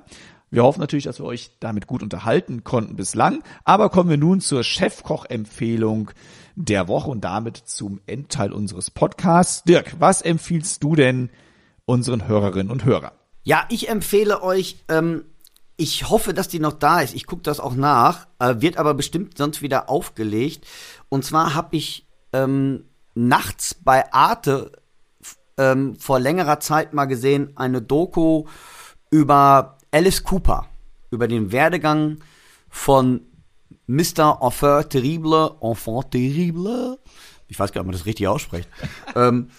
Wir 0.52 0.64
hoffen 0.64 0.82
natürlich, 0.82 1.06
dass 1.06 1.22
wir 1.22 1.26
euch 1.26 1.52
damit 1.62 1.88
gut 1.88 2.04
unterhalten 2.04 2.66
konnten 2.66 2.98
bislang. 2.98 3.42
Aber 3.64 3.88
kommen 3.88 4.10
wir 4.10 4.18
nun 4.18 4.42
zur 4.42 4.66
Chefkoch-Empfehlung 4.66 6.12
der 6.58 6.90
Woche 6.90 7.10
und 7.10 7.24
damit 7.24 7.56
zum 7.56 8.02
Endteil 8.08 8.52
unseres 8.52 8.92
Podcasts. 8.92 9.64
Dirk, 9.64 9.96
was 9.98 10.24
empfiehlst 10.24 10.84
du 10.84 10.94
denn 10.98 11.30
unseren 11.86 12.28
Hörerinnen 12.28 12.70
und 12.70 12.84
Hörern? 12.84 13.14
Ja, 13.44 13.66
ich 13.70 13.88
empfehle 13.88 14.44
euch 14.44 14.76
ähm, 14.90 15.24
ich 15.78 16.10
hoffe, 16.10 16.34
dass 16.34 16.48
die 16.48 16.60
noch 16.60 16.74
da 16.74 17.02
ist. 17.02 17.14
Ich 17.14 17.26
gucke 17.26 17.42
das 17.42 17.60
auch 17.60 17.76
nach, 17.76 18.28
äh, 18.40 18.56
wird 18.60 18.78
aber 18.78 18.94
bestimmt 18.94 19.38
sonst 19.38 19.62
wieder 19.62 19.90
aufgelegt. 19.90 20.66
Und 21.10 21.26
zwar 21.26 21.54
habe 21.54 21.76
ich 21.76 22.08
ähm, 22.34 22.86
nachts 23.14 23.74
bei 23.74 24.12
Arte 24.14 24.72
ähm, 25.58 25.96
vor 25.98 26.20
längerer 26.20 26.60
Zeit 26.60 26.94
mal 26.94 27.06
gesehen 27.06 27.52
eine 27.56 27.82
Doku 27.82 28.46
über 29.10 29.78
Alice 29.92 30.24
Cooper, 30.24 30.68
über 31.12 31.28
den 31.28 31.52
Werdegang 31.52 32.20
von 32.70 33.22
Mr. 33.88 34.40
Enfant 34.42 34.90
Terrible, 34.90 35.52
Enfant 35.62 36.12
Terrible. 36.12 37.00
Ich 37.48 37.60
weiß 37.60 37.72
gar 37.72 37.82
nicht, 37.82 37.86
ob 37.86 37.88
man 37.88 37.94
das 37.94 38.06
richtig 38.06 38.28
ausspricht. 38.28 38.68
ähm, 39.16 39.50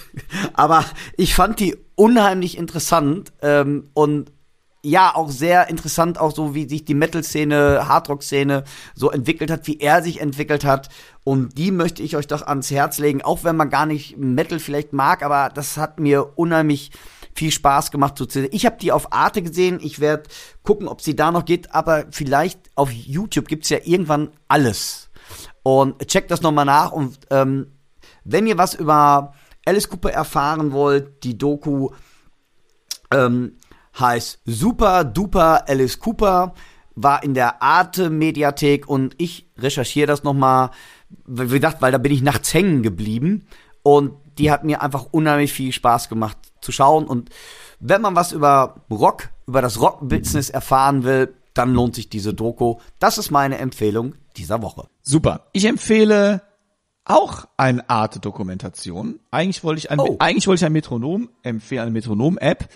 aber 0.52 0.84
ich 1.16 1.34
fand 1.34 1.60
die 1.60 1.76
unheimlich 1.94 2.58
interessant 2.58 3.32
ähm, 3.42 3.90
und 3.94 4.32
ja 4.82 5.14
auch 5.14 5.30
sehr 5.30 5.68
interessant, 5.68 6.18
auch 6.18 6.34
so 6.34 6.54
wie 6.54 6.68
sich 6.68 6.84
die 6.84 6.94
Metal-Szene, 6.94 7.86
Hardrock-Szene 7.86 8.64
so 8.94 9.10
entwickelt 9.10 9.50
hat, 9.50 9.66
wie 9.66 9.78
er 9.78 10.02
sich 10.02 10.20
entwickelt 10.20 10.64
hat. 10.64 10.88
Und 11.24 11.58
die 11.58 11.70
möchte 11.70 12.02
ich 12.02 12.16
euch 12.16 12.26
doch 12.26 12.42
ans 12.42 12.70
Herz 12.70 12.98
legen, 12.98 13.22
auch 13.22 13.44
wenn 13.44 13.56
man 13.56 13.70
gar 13.70 13.86
nicht 13.86 14.16
Metal 14.16 14.58
vielleicht 14.58 14.92
mag, 14.92 15.22
aber 15.22 15.50
das 15.54 15.76
hat 15.76 16.00
mir 16.00 16.38
unheimlich 16.38 16.92
viel 17.34 17.50
Spaß 17.50 17.90
gemacht 17.90 18.16
zu 18.16 18.26
sehen. 18.28 18.48
Ich 18.52 18.66
habe 18.66 18.76
die 18.80 18.92
auf 18.92 19.12
Arte 19.12 19.42
gesehen. 19.42 19.78
Ich 19.80 20.00
werde 20.00 20.24
gucken, 20.62 20.88
ob 20.88 21.00
sie 21.00 21.14
da 21.14 21.30
noch 21.30 21.44
geht, 21.44 21.74
aber 21.74 22.06
vielleicht 22.10 22.58
auf 22.74 22.90
YouTube 22.90 23.48
gibt's 23.48 23.68
ja 23.68 23.78
irgendwann 23.84 24.30
alles. 24.48 25.10
Und 25.62 26.06
checkt 26.08 26.30
das 26.30 26.42
nochmal 26.42 26.64
nach. 26.64 26.92
Und 26.92 27.18
ähm, 27.30 27.72
wenn 28.24 28.46
ihr 28.46 28.58
was 28.58 28.74
über 28.74 29.34
Alice 29.64 29.88
Cooper 29.88 30.10
erfahren 30.10 30.72
wollt, 30.72 31.22
die 31.22 31.38
Doku 31.38 31.90
ähm, 33.12 33.56
heißt 34.00 34.40
Super 34.44 35.04
Duper 35.04 35.68
Alice 35.68 35.98
Cooper, 35.98 36.54
war 36.94 37.22
in 37.22 37.34
der 37.34 37.62
Arte 37.62 38.10
Mediathek 38.10 38.88
und 38.88 39.14
ich 39.18 39.48
recherchiere 39.56 40.06
das 40.06 40.24
nochmal, 40.24 40.70
wie 41.26 41.46
gesagt, 41.46 41.80
weil 41.82 41.92
da 41.92 41.98
bin 41.98 42.12
ich 42.12 42.22
nachts 42.22 42.52
hängen 42.52 42.82
geblieben 42.82 43.46
und 43.82 44.12
die 44.38 44.50
hat 44.50 44.64
mir 44.64 44.82
einfach 44.82 45.06
unheimlich 45.10 45.52
viel 45.52 45.72
Spaß 45.72 46.08
gemacht 46.08 46.36
zu 46.60 46.72
schauen 46.72 47.06
und 47.06 47.30
wenn 47.78 48.02
man 48.02 48.14
was 48.14 48.32
über 48.32 48.84
Rock, 48.90 49.30
über 49.46 49.62
das 49.62 49.80
Rock-Business 49.80 50.50
erfahren 50.50 51.02
will, 51.04 51.34
dann 51.54 51.72
lohnt 51.74 51.94
sich 51.94 52.08
diese 52.08 52.34
Doku. 52.34 52.76
Das 52.98 53.18
ist 53.18 53.30
meine 53.30 53.58
Empfehlung 53.58 54.14
dieser 54.36 54.62
Woche. 54.62 54.88
Super. 55.02 55.46
Ich 55.52 55.64
empfehle 55.64 56.42
auch 57.04 57.46
eine 57.56 57.88
Art 57.88 58.24
Dokumentation. 58.24 59.18
Eigentlich 59.30 59.64
wollte 59.64 59.78
ich 59.80 59.90
ein, 59.90 59.98
oh. 59.98 60.16
eigentlich 60.18 60.46
wollte 60.46 60.60
ich 60.60 60.66
ein 60.66 60.72
Metronom 60.72 61.30
empfehlen, 61.42 61.82
eine 61.82 61.90
Metronom-App. 61.90 62.68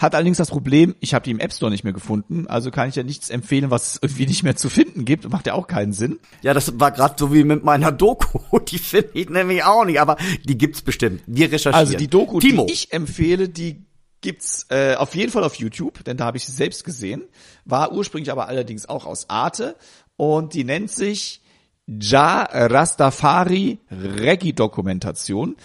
Hat 0.00 0.14
allerdings 0.14 0.38
das 0.38 0.48
Problem, 0.48 0.94
ich 1.00 1.12
habe 1.12 1.24
die 1.24 1.30
im 1.30 1.38
App 1.38 1.52
Store 1.52 1.70
nicht 1.70 1.84
mehr 1.84 1.92
gefunden, 1.92 2.46
also 2.46 2.70
kann 2.70 2.88
ich 2.88 2.96
ja 2.96 3.02
nichts 3.02 3.28
empfehlen, 3.28 3.70
was 3.70 3.96
es 3.96 3.98
irgendwie 4.00 4.24
nicht 4.24 4.42
mehr 4.42 4.56
zu 4.56 4.70
finden 4.70 5.04
gibt. 5.04 5.28
Macht 5.28 5.46
ja 5.46 5.52
auch 5.52 5.66
keinen 5.66 5.92
Sinn. 5.92 6.18
Ja, 6.40 6.54
das 6.54 6.80
war 6.80 6.90
gerade 6.90 7.16
so 7.18 7.34
wie 7.34 7.44
mit 7.44 7.64
meiner 7.64 7.92
Doku. 7.92 8.58
Die 8.70 8.78
finde 8.78 9.10
ich 9.12 9.28
nämlich 9.28 9.62
auch 9.62 9.84
nicht, 9.84 10.00
aber 10.00 10.16
die 10.46 10.56
gibt's 10.56 10.80
bestimmt. 10.80 11.22
Wir 11.26 11.52
recherchieren. 11.52 11.74
Also 11.74 11.98
die 11.98 12.08
Doku, 12.08 12.40
Timo. 12.40 12.64
die 12.64 12.72
ich 12.72 12.92
empfehle, 12.92 13.50
die 13.50 13.84
gibt's 14.22 14.66
äh, 14.70 14.94
auf 14.94 15.14
jeden 15.14 15.30
Fall 15.30 15.44
auf 15.44 15.56
YouTube, 15.56 16.02
denn 16.04 16.16
da 16.16 16.24
habe 16.24 16.38
ich 16.38 16.46
sie 16.46 16.52
selbst 16.52 16.84
gesehen. 16.84 17.24
War 17.66 17.92
ursprünglich 17.92 18.32
aber 18.32 18.48
allerdings 18.48 18.88
auch 18.88 19.04
aus 19.04 19.28
Arte 19.28 19.76
und 20.16 20.54
die 20.54 20.64
nennt 20.64 20.90
sich 20.90 21.42
Ja 21.86 22.48
Rastafari 22.50 23.80
Reggae 23.90 24.52
Dokumentation. 24.52 25.56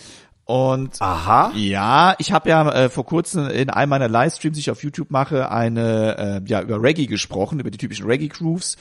Und 0.46 1.02
Aha. 1.02 1.52
ja, 1.56 2.16
ich 2.20 2.32
habe 2.32 2.50
ja 2.50 2.72
äh, 2.72 2.90
vor 2.90 3.06
kurzem 3.06 3.48
in 3.48 3.72
einem 3.72 3.90
meiner 3.90 4.08
Livestreams, 4.08 4.56
die 4.56 4.62
ich 4.62 4.70
auf 4.70 4.84
YouTube 4.84 5.10
mache, 5.10 5.50
eine 5.52 6.18
äh, 6.46 6.50
ja 6.50 6.62
über 6.62 6.82
Reggae 6.82 7.08
gesprochen, 7.08 7.60
über 7.60 7.72
die 7.72 7.80
typischen 7.80 8.06
Reggae 8.06 8.28
Grooves. 8.28 8.78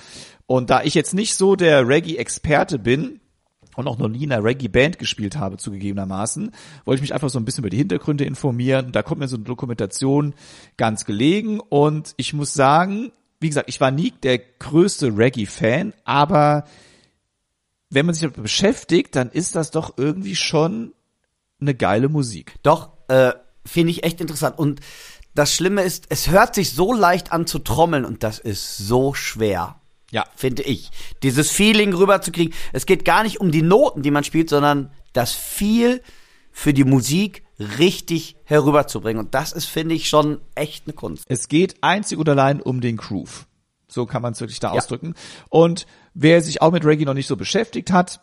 Und 0.46 0.68
da 0.68 0.82
ich 0.82 0.92
jetzt 0.92 1.14
nicht 1.14 1.36
so 1.36 1.56
der 1.56 1.88
Reggae-Experte 1.88 2.78
bin 2.78 3.20
und 3.76 3.88
auch 3.88 3.96
noch 3.96 4.08
nie 4.08 4.24
in 4.24 4.32
einer 4.32 4.44
Reggae-Band 4.44 4.98
gespielt 4.98 5.38
habe, 5.38 5.56
zugegebenermaßen, 5.56 6.50
wollte 6.84 6.96
ich 6.96 7.02
mich 7.02 7.14
einfach 7.14 7.30
so 7.30 7.38
ein 7.38 7.46
bisschen 7.46 7.62
über 7.62 7.70
die 7.70 7.78
Hintergründe 7.78 8.24
informieren. 8.24 8.86
Und 8.86 8.96
da 8.96 9.02
kommt 9.02 9.20
mir 9.20 9.28
so 9.28 9.36
eine 9.36 9.46
Dokumentation 9.46 10.34
ganz 10.76 11.06
gelegen. 11.06 11.60
Und 11.60 12.12
ich 12.18 12.34
muss 12.34 12.52
sagen, 12.52 13.10
wie 13.40 13.48
gesagt, 13.48 13.70
ich 13.70 13.80
war 13.80 13.90
nie 13.90 14.10
der 14.10 14.38
größte 14.38 15.16
Reggae-Fan, 15.16 15.94
aber 16.04 16.64
wenn 17.88 18.04
man 18.04 18.14
sich 18.14 18.22
damit 18.22 18.42
beschäftigt, 18.42 19.16
dann 19.16 19.30
ist 19.30 19.54
das 19.54 19.70
doch 19.70 19.94
irgendwie 19.96 20.36
schon 20.36 20.92
eine 21.64 21.74
geile 21.74 22.08
Musik. 22.08 22.54
Doch, 22.62 22.90
äh, 23.08 23.32
finde 23.66 23.90
ich 23.90 24.04
echt 24.04 24.20
interessant. 24.20 24.58
Und 24.58 24.80
das 25.34 25.54
Schlimme 25.54 25.82
ist, 25.82 26.06
es 26.10 26.30
hört 26.30 26.54
sich 26.54 26.72
so 26.72 26.92
leicht 26.92 27.32
an 27.32 27.46
zu 27.46 27.58
trommeln 27.58 28.04
und 28.04 28.22
das 28.22 28.38
ist 28.38 28.78
so 28.78 29.14
schwer. 29.14 29.80
Ja. 30.10 30.24
Finde 30.36 30.62
ich. 30.62 30.90
Dieses 31.22 31.50
Feeling 31.50 31.92
rüberzukriegen. 31.92 32.54
Es 32.72 32.86
geht 32.86 33.04
gar 33.04 33.24
nicht 33.24 33.40
um 33.40 33.50
die 33.50 33.62
Noten, 33.62 34.02
die 34.02 34.12
man 34.12 34.22
spielt, 34.22 34.48
sondern 34.48 34.92
das 35.12 35.32
viel 35.32 36.02
für 36.52 36.72
die 36.72 36.84
Musik 36.84 37.42
richtig 37.58 38.36
herüberzubringen. 38.44 39.24
Und 39.24 39.34
das 39.34 39.52
ist, 39.52 39.66
finde 39.66 39.96
ich, 39.96 40.08
schon 40.08 40.40
echt 40.54 40.86
eine 40.86 40.94
Kunst. 40.94 41.24
Es 41.28 41.48
geht 41.48 41.76
einzig 41.80 42.18
und 42.18 42.28
allein 42.28 42.60
um 42.60 42.80
den 42.80 42.96
Groove. 42.96 43.46
So 43.88 44.06
kann 44.06 44.22
man 44.22 44.32
es 44.32 44.40
wirklich 44.40 44.60
da 44.60 44.68
ja. 44.68 44.74
ausdrücken. 44.74 45.14
Und 45.50 45.86
wer 46.14 46.40
sich 46.42 46.62
auch 46.62 46.70
mit 46.70 46.84
Reggae 46.84 47.04
noch 47.04 47.14
nicht 47.14 47.26
so 47.26 47.36
beschäftigt 47.36 47.90
hat, 47.90 48.20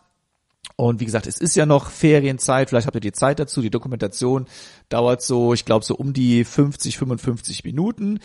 und 0.75 0.99
wie 0.99 1.05
gesagt, 1.05 1.27
es 1.27 1.39
ist 1.39 1.55
ja 1.55 1.65
noch 1.65 1.89
Ferienzeit, 1.91 2.69
vielleicht 2.69 2.87
habt 2.87 2.95
ihr 2.95 3.01
die 3.01 3.11
Zeit 3.11 3.39
dazu. 3.39 3.61
Die 3.61 3.69
Dokumentation 3.69 4.47
dauert 4.89 5.21
so, 5.21 5.53
ich 5.53 5.65
glaube, 5.65 5.85
so 5.85 5.95
um 5.95 6.13
die 6.13 6.43
50, 6.43 6.97
55 6.97 7.63
Minuten. 7.63 8.19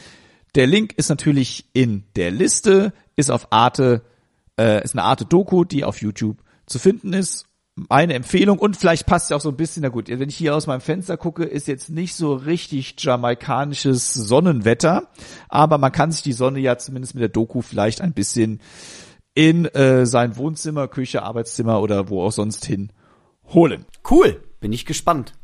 Der 0.55 0.67
Link 0.67 0.95
ist 0.97 1.09
natürlich 1.11 1.67
in 1.73 2.05
der 2.17 2.31
Liste, 2.31 2.93
ist 3.15 3.31
auf 3.31 3.53
Arte, 3.53 4.03
äh, 4.59 4.83
ist 4.83 4.95
eine 4.95 5.05
Arte 5.05 5.27
Doku, 5.27 5.65
die 5.65 5.85
auf 5.85 6.01
YouTube 6.01 6.39
zu 6.67 6.79
finden 6.79 7.13
ist. 7.13 7.47
Meine 7.75 8.15
Empfehlung 8.15 8.59
und 8.59 8.75
vielleicht 8.75 9.05
passt 9.05 9.29
ja 9.29 9.37
auch 9.37 9.43
so 9.43 9.51
ein 9.51 9.57
bisschen, 9.57 9.83
na 9.83 9.91
gut, 9.91 10.09
wenn 10.09 10.31
ich 10.31 10.37
hier 10.37 10.55
aus 10.55 10.67
meinem 10.67 10.81
Fenster 10.81 11.19
gucke, 11.19 11.45
ist 11.45 11.69
jetzt 11.69 11.91
nicht 11.91 12.15
so 12.15 12.33
richtig 12.33 12.95
jamaikanisches 12.97 14.15
Sonnenwetter, 14.15 15.11
aber 15.51 15.77
man 15.77 15.93
kann 15.93 16.11
sich 16.11 16.23
die 16.23 16.33
Sonne 16.33 16.61
ja 16.61 16.79
zumindest 16.79 17.15
mit 17.15 17.21
der 17.21 17.29
Doku 17.29 17.61
vielleicht 17.61 18.01
ein 18.01 18.15
bisschen 18.15 18.61
in 19.37 19.67
äh, 19.67 20.07
sein 20.07 20.37
Wohnzimmer, 20.37 20.89
Küche, 20.89 21.23
Arbeitszimmer 21.23 21.81
oder 21.83 22.09
wo 22.09 22.25
auch 22.25 22.33
sonst 22.33 22.65
hin 22.65 22.91
holen. 23.53 23.85
Cool, 24.11 24.43
bin 24.61 24.73
ich 24.73 24.87
gespannt. 24.87 25.35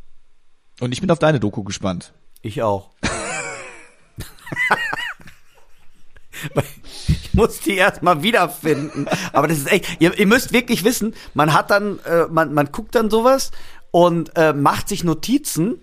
Und 0.80 0.92
ich 0.92 1.02
bin 1.02 1.10
auf 1.10 1.18
deine 1.18 1.38
Doku 1.38 1.62
gespannt. 1.62 2.14
Ich 2.40 2.62
auch. 2.62 2.90
ich 7.06 7.34
muss 7.34 7.60
die 7.60 7.76
erstmal 7.76 8.22
wiederfinden. 8.22 9.06
Aber 9.34 9.46
das 9.46 9.58
ist 9.58 9.70
echt, 9.70 10.00
ihr, 10.00 10.18
ihr, 10.18 10.26
müsst 10.26 10.54
wirklich 10.54 10.84
wissen, 10.84 11.14
man 11.34 11.52
hat 11.52 11.70
dann, 11.70 11.98
äh, 12.00 12.24
man, 12.30 12.54
man 12.54 12.72
guckt 12.72 12.94
dann 12.94 13.10
sowas 13.10 13.50
und 13.90 14.34
äh, 14.36 14.54
macht 14.54 14.88
sich 14.88 15.04
Notizen 15.04 15.82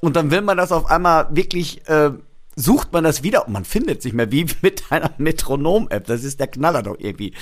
und 0.00 0.16
dann 0.16 0.32
will 0.32 0.42
man 0.42 0.56
das 0.56 0.72
auf 0.72 0.90
einmal 0.90 1.28
wirklich 1.30 1.88
äh, 1.88 2.10
sucht 2.56 2.92
man 2.92 3.04
das 3.04 3.22
wieder 3.22 3.46
und 3.46 3.52
man 3.52 3.64
findet 3.64 4.02
sich 4.02 4.12
mehr 4.12 4.32
wie 4.32 4.46
mit 4.62 4.82
einer 4.90 5.12
Metronom-App. 5.18 6.06
Das 6.06 6.24
ist 6.24 6.40
der 6.40 6.48
Knaller 6.48 6.82
doch 6.82 6.96
irgendwie. 6.98 7.34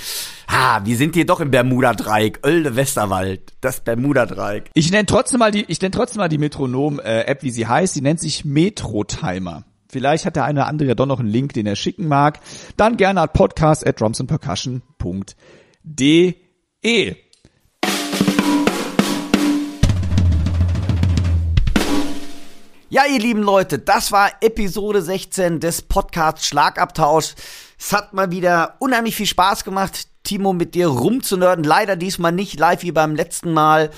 Ah, 0.47 0.81
wir 0.85 0.97
sind 0.97 1.15
hier 1.15 1.25
doch 1.25 1.39
im 1.39 1.51
Bermuda-Dreieck, 1.51 2.45
Oelde 2.45 2.75
Westerwald, 2.75 3.53
das 3.61 3.79
Bermuda-Dreieck. 3.81 4.69
Ich 4.73 4.91
nenne 4.91 5.05
trotzdem 5.05 5.39
mal 5.39 5.51
die, 5.51 5.63
ich 5.67 5.81
nenne 5.81 5.91
trotzdem 5.91 6.19
mal 6.19 6.29
die 6.29 6.37
Metronom-App, 6.37 7.43
wie 7.43 7.51
sie 7.51 7.67
heißt. 7.67 7.95
Die 7.95 8.01
nennt 8.01 8.19
sich 8.19 8.43
Metro-Timer. 8.45 9.65
Vielleicht 9.89 10.25
hat 10.25 10.35
der 10.35 10.45
eine 10.45 10.61
oder 10.61 10.67
andere 10.67 10.89
ja 10.89 10.95
doch 10.95 11.05
noch 11.05 11.19
einen 11.19 11.29
Link, 11.29 11.53
den 11.53 11.67
er 11.67 11.75
schicken 11.75 12.07
mag. 12.07 12.39
Dann 12.77 12.97
gerne 12.97 13.21
at 13.21 13.33
podcast 13.33 13.85
at 13.85 14.01
drumsandpercussion.de. 14.01 16.35
Ja, 22.93 23.07
ihr 23.07 23.17
lieben 23.17 23.41
Leute, 23.41 23.79
das 23.79 24.11
war 24.11 24.29
Episode 24.41 25.01
16 25.01 25.59
des 25.59 25.81
Podcasts 25.81 26.45
Schlagabtausch. 26.45 27.33
Es 27.79 27.91
hat 27.91 28.13
mal 28.13 28.29
wieder 28.29 28.75
unheimlich 28.77 29.15
viel 29.15 29.25
Spaß 29.25 29.63
gemacht, 29.63 30.09
Timo, 30.21 30.53
mit 30.53 30.75
dir 30.75 30.89
rumzunörden. 30.89 31.63
Leider 31.63 31.95
diesmal 31.95 32.31
nicht 32.31 32.59
live 32.59 32.83
wie 32.83 32.91
beim 32.91 33.15
letzten 33.15 33.51
Mal. 33.51 33.89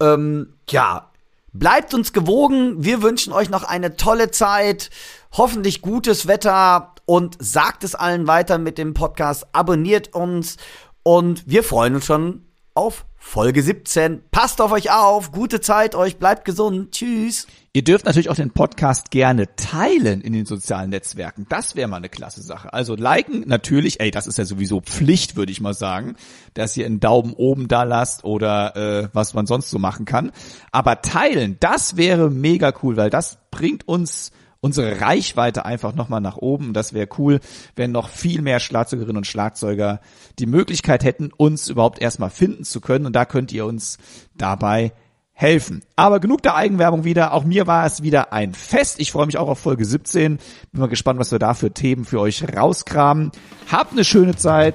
Ähm, 0.00 0.54
ja, 0.70 1.10
bleibt 1.52 1.92
uns 1.92 2.14
gewogen. 2.14 2.82
Wir 2.82 3.02
wünschen 3.02 3.34
euch 3.34 3.50
noch 3.50 3.64
eine 3.64 3.96
tolle 3.96 4.30
Zeit, 4.30 4.88
hoffentlich 5.32 5.82
gutes 5.82 6.26
Wetter 6.26 6.94
und 7.04 7.36
sagt 7.40 7.84
es 7.84 7.94
allen 7.94 8.26
weiter 8.26 8.56
mit 8.56 8.78
dem 8.78 8.94
Podcast. 8.94 9.48
Abonniert 9.52 10.14
uns 10.14 10.56
und 11.02 11.46
wir 11.46 11.62
freuen 11.62 11.96
uns 11.96 12.06
schon 12.06 12.46
auf 12.80 13.04
Folge 13.18 13.62
17. 13.62 14.22
Passt 14.30 14.62
auf 14.62 14.72
euch 14.72 14.90
auf, 14.90 15.32
gute 15.32 15.60
Zeit 15.60 15.94
euch, 15.94 16.16
bleibt 16.16 16.46
gesund. 16.46 16.92
Tschüss. 16.92 17.46
Ihr 17.74 17.84
dürft 17.84 18.06
natürlich 18.06 18.30
auch 18.30 18.36
den 18.36 18.52
Podcast 18.52 19.10
gerne 19.10 19.54
teilen 19.54 20.22
in 20.22 20.32
den 20.32 20.46
sozialen 20.46 20.88
Netzwerken. 20.88 21.44
Das 21.50 21.76
wäre 21.76 21.88
mal 21.88 21.98
eine 21.98 22.08
klasse 22.08 22.40
Sache. 22.40 22.72
Also 22.72 22.94
liken 22.94 23.44
natürlich, 23.46 24.00
ey, 24.00 24.10
das 24.10 24.26
ist 24.26 24.38
ja 24.38 24.46
sowieso 24.46 24.80
Pflicht, 24.80 25.36
würde 25.36 25.52
ich 25.52 25.60
mal 25.60 25.74
sagen, 25.74 26.16
dass 26.54 26.74
ihr 26.78 26.86
einen 26.86 27.00
Daumen 27.00 27.34
oben 27.34 27.68
da 27.68 27.82
lasst 27.82 28.24
oder 28.24 28.74
äh, 28.76 29.08
was 29.12 29.34
man 29.34 29.46
sonst 29.46 29.68
so 29.68 29.78
machen 29.78 30.06
kann. 30.06 30.32
Aber 30.72 31.02
teilen, 31.02 31.58
das 31.60 31.98
wäre 31.98 32.30
mega 32.30 32.72
cool, 32.82 32.96
weil 32.96 33.10
das 33.10 33.36
bringt 33.50 33.86
uns 33.86 34.32
unsere 34.60 35.00
Reichweite 35.00 35.64
einfach 35.64 35.94
nochmal 35.94 36.20
nach 36.20 36.36
oben. 36.36 36.72
Das 36.72 36.92
wäre 36.92 37.08
cool, 37.18 37.40
wenn 37.76 37.92
noch 37.92 38.08
viel 38.08 38.42
mehr 38.42 38.60
Schlagzeugerinnen 38.60 39.16
und 39.16 39.26
Schlagzeuger 39.26 40.00
die 40.38 40.46
Möglichkeit 40.46 41.04
hätten, 41.04 41.30
uns 41.36 41.68
überhaupt 41.68 42.00
erstmal 42.00 42.30
finden 42.30 42.64
zu 42.64 42.80
können. 42.80 43.06
Und 43.06 43.16
da 43.16 43.24
könnt 43.24 43.52
ihr 43.52 43.64
uns 43.64 43.98
dabei 44.34 44.92
helfen. 45.32 45.82
Aber 45.96 46.20
genug 46.20 46.42
der 46.42 46.54
Eigenwerbung 46.54 47.04
wieder. 47.04 47.32
Auch 47.32 47.44
mir 47.44 47.66
war 47.66 47.86
es 47.86 48.02
wieder 48.02 48.32
ein 48.32 48.52
Fest. 48.52 49.00
Ich 49.00 49.12
freue 49.12 49.26
mich 49.26 49.38
auch 49.38 49.48
auf 49.48 49.58
Folge 49.58 49.84
17. 49.86 50.38
Bin 50.72 50.80
mal 50.80 50.88
gespannt, 50.88 51.18
was 51.18 51.32
wir 51.32 51.38
da 51.38 51.54
für 51.54 51.72
Themen 51.72 52.04
für 52.04 52.20
euch 52.20 52.44
rauskramen. 52.54 53.32
Habt 53.70 53.92
eine 53.92 54.04
schöne 54.04 54.36
Zeit. 54.36 54.74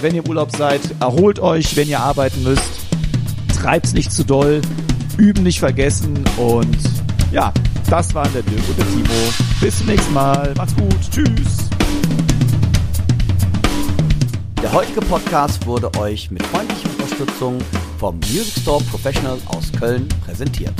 Wenn 0.00 0.14
ihr 0.14 0.22
im 0.22 0.28
Urlaub 0.28 0.54
seid, 0.54 0.80
erholt 1.00 1.40
euch, 1.40 1.76
wenn 1.76 1.88
ihr 1.88 2.00
arbeiten 2.00 2.44
müsst. 2.44 2.70
Treibt's 3.56 3.92
nicht 3.92 4.12
zu 4.12 4.24
doll. 4.24 4.62
Üben 5.16 5.42
nicht 5.42 5.58
vergessen. 5.58 6.24
Und 6.36 6.78
ja, 7.32 7.52
das 7.88 8.14
waren 8.14 8.32
der 8.32 8.42
Dirk 8.42 8.62
und 8.68 8.78
der 8.78 8.86
Timo. 8.86 9.32
Bis 9.60 9.78
zum 9.78 9.86
nächsten 9.86 10.12
Mal. 10.12 10.52
Macht's 10.56 10.74
gut. 10.76 10.96
Tschüss. 11.10 11.68
Der 14.62 14.72
heutige 14.72 15.00
Podcast 15.00 15.64
wurde 15.66 15.92
euch 15.98 16.30
mit 16.30 16.42
freundlicher 16.46 16.88
Unterstützung 16.90 17.58
vom 17.98 18.16
Music 18.16 18.62
Store 18.62 18.82
Professional 18.84 19.38
aus 19.46 19.70
Köln 19.72 20.08
präsentiert. 20.24 20.74